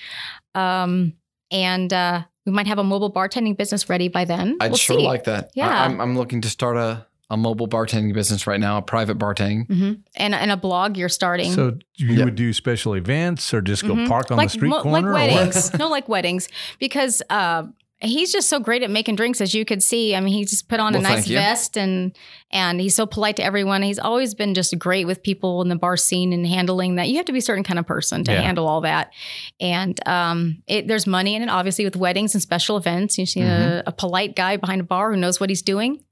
Um, 0.55 1.15
and 1.51 1.93
uh, 1.93 2.25
we 2.45 2.53
might 2.53 2.67
have 2.67 2.79
a 2.79 2.85
mobile 2.85 3.13
bartending 3.13 3.57
business 3.57 3.89
ready 3.89 4.09
by 4.09 4.25
then. 4.25 4.57
I'd 4.61 4.71
we'll 4.71 4.79
sure 4.79 4.99
see. 4.99 5.05
like 5.07 5.25
that. 5.25 5.51
Yeah. 5.55 5.69
I, 5.69 5.87
am 5.87 6.01
I'm 6.01 6.17
looking 6.17 6.41
to 6.43 6.49
start 6.51 6.77
a, 6.77 7.07
a 7.31 7.37
mobile 7.37 7.69
bartending 7.69 8.13
business 8.15 8.47
right 8.47 8.61
now, 8.61 8.79
a 8.79 8.83
private 8.83 9.19
bartending. 9.19 9.67
hmm 9.67 9.93
And, 10.17 10.35
and 10.35 10.51
a 10.51 10.57
blog 10.57 10.97
you're 10.97 11.09
starting. 11.09 11.53
So 11.53 11.79
you 11.95 12.09
Yeah. 12.15 12.25
would 12.25 12.35
do 12.35 12.53
special 12.53 12.95
events 12.95 13.55
or 13.55 13.61
just 13.61 13.83
go 13.87 13.95
Mhm. 13.95 14.09
park 14.09 14.31
on 14.31 14.37
like, 14.39 14.49
the 14.49 14.59
street 14.59 14.69
mo- 14.71 14.83
corner? 14.83 15.13
like 15.13 15.31
or 15.31 15.35
what? 15.35 15.39
weddings. 15.47 15.75
no, 15.79 15.89
like 15.89 16.09
weddings. 16.09 16.49
Because 16.81 17.23
uh, 17.31 17.65
he's 18.01 18.31
just 18.33 18.49
so 18.49 18.61
great 18.61 18.83
at 18.83 18.91
making 18.91 19.17
drinks, 19.17 19.41
as 19.41 19.55
you 19.55 19.65
could 19.65 19.83
see. 19.83 20.15
I 20.15 20.21
mean, 20.21 20.35
he 20.35 20.45
just 20.45 20.69
put 20.69 20.81
on 20.81 20.95
a 20.95 21.01
nice 21.01 21.27
vest 21.27 21.77
and 21.79 22.17
and 22.51 22.81
he's 22.81 22.95
so 22.95 23.07
polite 23.07 23.37
to 23.37 23.45
everyone. 23.45 23.83
He's 23.83 23.99
always 23.99 24.35
been 24.35 24.55
just 24.55 24.79
great 24.79 25.07
with 25.07 25.23
people 25.23 25.63
in 25.63 25.69
the 25.69 25.77
bar 25.77 25.97
scene 25.97 26.33
and 26.33 26.47
handling 26.47 26.97
that. 26.97 27.09
You 27.09 27.17
have 27.17 27.27
to 27.27 27.33
be 27.33 27.39
a 27.39 27.43
certain 27.43 27.65
kind 27.65 27.79
of 27.79 27.87
person 27.87 28.23
to 28.25 28.33
Yeah. 28.33 28.43
handle 28.43 28.69
all 28.69 28.83
that. 28.83 29.13
And 29.61 29.99
um, 30.07 30.63
it, 30.67 30.87
there's 30.89 31.07
money 31.07 31.35
in 31.35 31.43
it, 31.43 31.49
obviously, 31.49 31.85
with 31.85 31.97
weddings 31.97 32.35
and 32.35 32.43
special 32.43 32.77
events. 32.77 33.19
You 33.19 33.27
see 33.27 33.41
Mm-hmm. 33.41 33.79
a, 33.79 33.83
a 33.87 33.93
polite 33.93 34.37
guy 34.37 34.57
behind 34.59 34.81
a 34.81 34.85
bar 34.85 35.11
who 35.13 35.17
knows 35.19 35.41
what 35.41 35.49
he's 35.51 35.63
doing. 35.63 36.03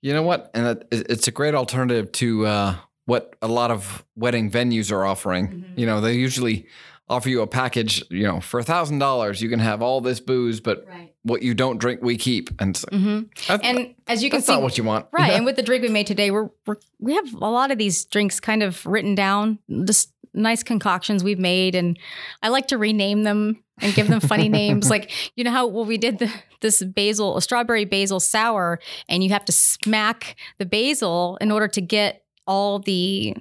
You 0.00 0.12
know 0.14 0.22
what? 0.22 0.50
And 0.54 0.84
it's 0.90 1.28
a 1.28 1.30
great 1.30 1.54
alternative 1.54 2.10
to 2.12 2.46
uh, 2.46 2.74
what 3.04 3.36
a 3.40 3.48
lot 3.48 3.70
of 3.70 4.04
wedding 4.16 4.50
venues 4.50 4.90
are 4.90 5.04
offering. 5.04 5.48
Mhm. 5.48 5.78
You 5.78 5.86
know, 5.86 6.00
they 6.00 6.14
usually 6.14 6.66
offer 7.08 7.28
you 7.28 7.42
a 7.42 7.46
package, 7.46 8.02
you 8.10 8.22
know, 8.22 8.40
for 8.40 8.60
a 8.60 8.62
thousand 8.62 8.98
dollars, 8.98 9.42
you 9.42 9.48
can 9.48 9.58
have 9.58 9.82
all 9.82 10.00
this 10.00 10.20
booze, 10.20 10.60
but 10.60 10.86
Right. 10.88 11.14
what 11.24 11.42
you 11.42 11.52
don't 11.54 11.78
drink, 11.78 12.00
we 12.02 12.16
keep. 12.16 12.48
And 12.60 12.76
hmm 12.90 13.20
that's, 13.46 13.62
And 13.62 13.94
as 14.06 14.22
you 14.22 14.30
can 14.30 14.38
that's 14.38 14.46
see, 14.46 14.52
not 14.52 14.62
what 14.62 14.78
you 14.78 14.84
want. 14.84 15.06
Right. 15.12 15.32
And 15.32 15.44
with 15.46 15.56
the 15.56 15.62
drink 15.62 15.82
we 15.82 15.88
made 15.88 16.06
today, 16.06 16.30
we're, 16.30 16.48
we're 16.66 16.76
we 16.98 17.14
have 17.14 17.32
a 17.34 17.50
lot 17.50 17.70
of 17.70 17.78
these 17.78 18.04
drinks 18.06 18.40
kind 18.40 18.62
of 18.62 18.84
written 18.86 19.14
down, 19.14 19.58
just 19.84 20.12
nice 20.34 20.62
concoctions 20.62 21.22
we've 21.22 21.38
made, 21.38 21.74
and 21.74 21.98
I 22.42 22.48
like 22.48 22.68
to 22.68 22.78
rename 22.78 23.24
them 23.24 23.62
and 23.82 23.92
give 23.94 24.08
them 24.08 24.20
funny 24.20 24.48
names. 24.60 24.88
Like 24.88 25.10
you 25.36 25.44
know 25.44 25.50
how 25.50 25.66
well 25.66 25.84
we 25.84 25.98
did 25.98 26.18
the, 26.18 26.32
this 26.60 26.82
basil, 26.82 27.36
a 27.36 27.42
strawberry 27.42 27.84
basil 27.84 28.20
sour, 28.20 28.78
and 29.08 29.22
you 29.22 29.30
have 29.30 29.44
to 29.46 29.52
smack 29.52 30.36
the 30.58 30.64
basil 30.66 31.36
in 31.40 31.50
order 31.50 31.68
to 31.68 31.80
get 31.82 32.24
all 32.46 32.78
the 32.78 33.34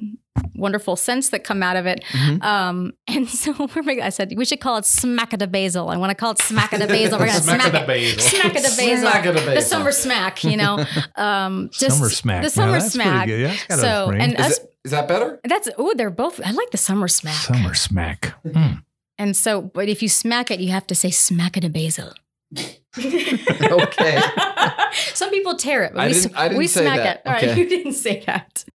wonderful 0.55 0.95
scents 0.95 1.29
that 1.29 1.43
come 1.43 1.61
out 1.63 1.75
of 1.75 1.85
it. 1.85 2.03
Mhm. 2.11 2.43
Um, 2.43 2.93
and 3.07 3.27
so 3.27 3.51
we're 3.75 3.83
making, 3.83 4.03
I 4.03 4.09
said 4.09 4.33
we 4.35 4.45
should 4.45 4.59
call 4.61 4.77
it 4.77 4.85
smack 4.85 5.33
of 5.33 5.39
the 5.39 5.47
basil. 5.47 5.89
I 5.89 5.97
want 5.97 6.09
to 6.11 6.15
call 6.15 6.31
it 6.31 6.39
smack 6.39 6.71
of 6.73 6.79
the 6.79 6.87
basil. 6.87 7.19
We're 7.19 7.27
gonna 7.27 7.39
smack, 7.41 7.73
it. 7.73 7.87
basil. 7.87 8.19
Smack 8.19 8.45
of 8.55 8.63
the 8.63 8.69
basil. 8.69 8.97
Smack 8.99 9.25
of 9.25 9.35
the 9.35 9.41
Basil. 9.41 9.55
The 9.55 9.61
summer 9.61 9.91
smack, 9.91 10.43
you 10.43 10.57
know. 10.57 10.85
Um, 11.15 11.69
just 11.73 11.97
summer 11.97 12.09
smack. 12.09 12.41
The 12.41 12.45
Now, 12.47 12.49
summer 12.49 12.71
that's 12.79 12.93
smack. 12.93 13.27
Good. 13.27 13.41
Yeah, 13.41 13.47
that's 13.49 13.65
got 13.67 13.79
So, 13.79 14.09
a 14.11 14.15
and 14.15 14.33
Is, 14.33 14.39
us, 14.45 14.57
it, 14.59 14.73
is 14.85 14.91
that 14.91 15.07
better? 15.07 15.39
that's 15.43 15.69
oh, 15.77 15.93
they're 15.95 16.09
both. 16.09 16.39
I 16.43 16.51
like 16.51 16.71
the 16.71 16.77
summer 16.77 17.07
smack. 17.07 17.33
summer 17.35 17.73
smack. 17.73 18.33
Mm. 18.45 18.83
And 19.17 19.35
so, 19.37 19.61
but 19.61 19.87
if 19.89 20.01
you 20.01 20.09
smack 20.09 20.49
it, 20.51 20.59
you 20.59 20.69
have 20.71 20.87
to 20.87 20.95
say 20.95 21.11
smack 21.11 21.57
of 21.57 21.63
the 21.63 21.69
basil. 21.69 22.13
Okay. 22.97 24.21
Some 25.13 25.29
people 25.29 25.55
tear 25.55 25.83
it, 25.83 25.93
but 25.93 26.01
I 26.01 26.07
we, 26.07 26.13
didn't- 26.13 26.35
I 26.37 26.47
didn't 26.47 26.57
we 26.57 26.67
say 26.67 26.81
smack 26.85 26.97
that. 26.97 27.17
it. 27.17 27.21
All 27.25 27.33
right, 27.33 27.43
Okay. 27.43 27.59
you 27.61 27.69
didn't 27.69 27.93
say 27.93 28.23
that. 28.25 28.65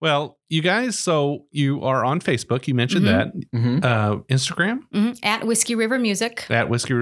Well, 0.00 0.38
you 0.48 0.62
guys, 0.62 0.98
so 0.98 1.44
you 1.50 1.82
are 1.82 2.04
on 2.04 2.20
Facebook. 2.20 2.66
You 2.66 2.74
mentioned 2.74 3.04
Mhm. 3.06 3.32
that. 3.52 3.58
hmm 3.58 3.78
Uh, 3.82 4.16
Instagram 4.30 4.80
Mhm. 4.94 5.18
At 5.22 5.46
Whiskey 5.46 5.74
River 5.74 5.98
Music. 5.98 6.46
at 6.50 6.68
Whiskey. 6.68 6.94
Uh, 6.94 6.98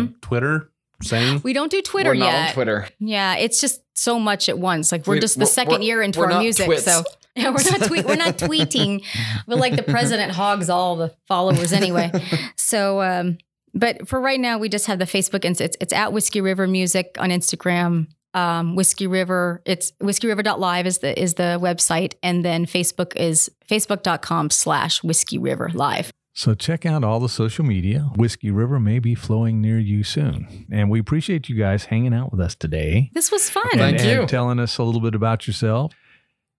Mhm. 0.00 0.20
Twitter. 0.20 0.68
Same. 1.02 1.40
We 1.42 1.52
don't 1.52 1.70
do 1.70 1.82
Twitter 1.82 2.10
We're 2.10 2.14
not 2.14 2.32
yet. 2.32 2.48
on 2.48 2.54
Twitter. 2.54 2.86
Yeah, 3.00 3.34
it's 3.36 3.60
just 3.60 3.80
so 3.94 4.18
much 4.20 4.48
at 4.48 4.58
once. 4.58 4.92
Like 4.92 5.06
we're 5.06 5.14
We- 5.14 5.20
just 5.20 5.34
the 5.34 5.40
we're- 5.46 5.50
2nd 5.50 5.68
we're- 5.78 5.84
year 5.86 6.02
into 6.02 6.20
we're 6.20 6.26
our 6.26 6.30
not 6.32 6.42
music, 6.42 6.66
twits. 6.66 6.84
so 6.84 7.02
yeah, 7.34 7.48
we're 7.50 7.70
not 7.70 7.82
tweet, 7.88 8.04
we're 8.04 8.14
not 8.16 8.38
tweeting. 8.38 9.02
But 9.48 9.58
like 9.58 9.74
the 9.74 9.82
president 9.82 10.30
hogs 10.36 10.68
all 10.70 10.94
the 10.96 11.12
followers 11.26 11.72
anyway. 11.72 12.12
So, 12.56 13.00
um, 13.02 13.38
but 13.74 14.06
for 14.06 14.20
right 14.20 14.38
now, 14.38 14.58
we 14.58 14.68
just 14.68 14.86
have 14.86 14.98
the 15.00 15.04
Facebook. 15.06 15.44
And 15.44 15.60
it's 15.60 15.76
it's 15.80 15.92
at 15.92 16.12
Whiskey 16.12 16.40
River 16.40 16.66
Music 16.68 17.16
on 17.18 17.30
Instagram. 17.30 18.06
Um, 18.34 18.76
Whiskey 18.76 19.06
River. 19.06 19.60
It's 19.66 19.92
whiskeyriver.live 20.00 20.86
is 20.86 20.98
the 20.98 21.20
is 21.20 21.34
the 21.34 21.58
website, 21.60 22.14
and 22.22 22.44
then 22.44 22.64
Facebook 22.66 23.14
is 23.16 23.50
facebook.com 23.68 24.50
slash 24.50 25.02
Whiskey 25.04 25.38
River 25.38 25.70
Live. 25.74 26.10
So 26.34 26.54
check 26.54 26.86
out 26.86 27.04
all 27.04 27.20
the 27.20 27.28
social 27.28 27.62
media. 27.62 28.10
Whiskey 28.16 28.50
River 28.50 28.80
may 28.80 28.98
be 29.00 29.14
flowing 29.14 29.60
near 29.60 29.78
you 29.78 30.02
soon. 30.02 30.66
And 30.72 30.88
we 30.90 30.98
appreciate 30.98 31.50
you 31.50 31.56
guys 31.56 31.84
hanging 31.84 32.14
out 32.14 32.30
with 32.32 32.40
us 32.40 32.54
today. 32.54 33.10
This 33.12 33.30
was 33.30 33.50
fun. 33.50 33.68
Thank 33.74 34.00
and, 34.00 34.20
you. 34.22 34.26
Telling 34.26 34.58
us 34.58 34.78
a 34.78 34.82
little 34.82 35.02
bit 35.02 35.14
about 35.14 35.46
yourself. 35.46 35.92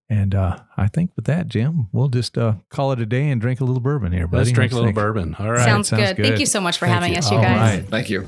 And 0.09 0.35
uh, 0.35 0.59
I 0.77 0.89
think 0.89 1.09
with 1.15 1.25
that, 1.25 1.47
Jim, 1.47 1.87
we'll 1.91 2.09
just 2.09 2.37
uh, 2.37 2.53
call 2.69 2.91
it 2.91 2.99
a 2.99 3.05
day 3.07 3.29
and 3.29 3.41
drink 3.41 3.61
a 3.61 3.65
little 3.65 3.81
bourbon 3.81 4.11
here, 4.11 4.27
buddy. 4.27 4.41
Let's 4.43 4.51
drink 4.51 4.73
a 4.73 4.75
What 4.75 4.81
do 4.81 4.85
little 4.85 4.87
think? 4.89 4.95
bourbon. 4.95 5.35
All 5.39 5.51
right. 5.51 5.65
sounds, 5.65 5.87
sounds 5.87 6.13
good. 6.13 6.17
Thank 6.17 6.39
you 6.39 6.45
so 6.45 6.61
much 6.61 6.77
for 6.77 6.85
Thank 6.85 6.93
having 6.93 7.13
you. 7.13 7.17
us, 7.17 7.31
you 7.31 7.37
All 7.37 7.43
guys. 7.43 7.79
right. 7.79 7.89
Thank 7.89 8.11
you. 8.11 8.27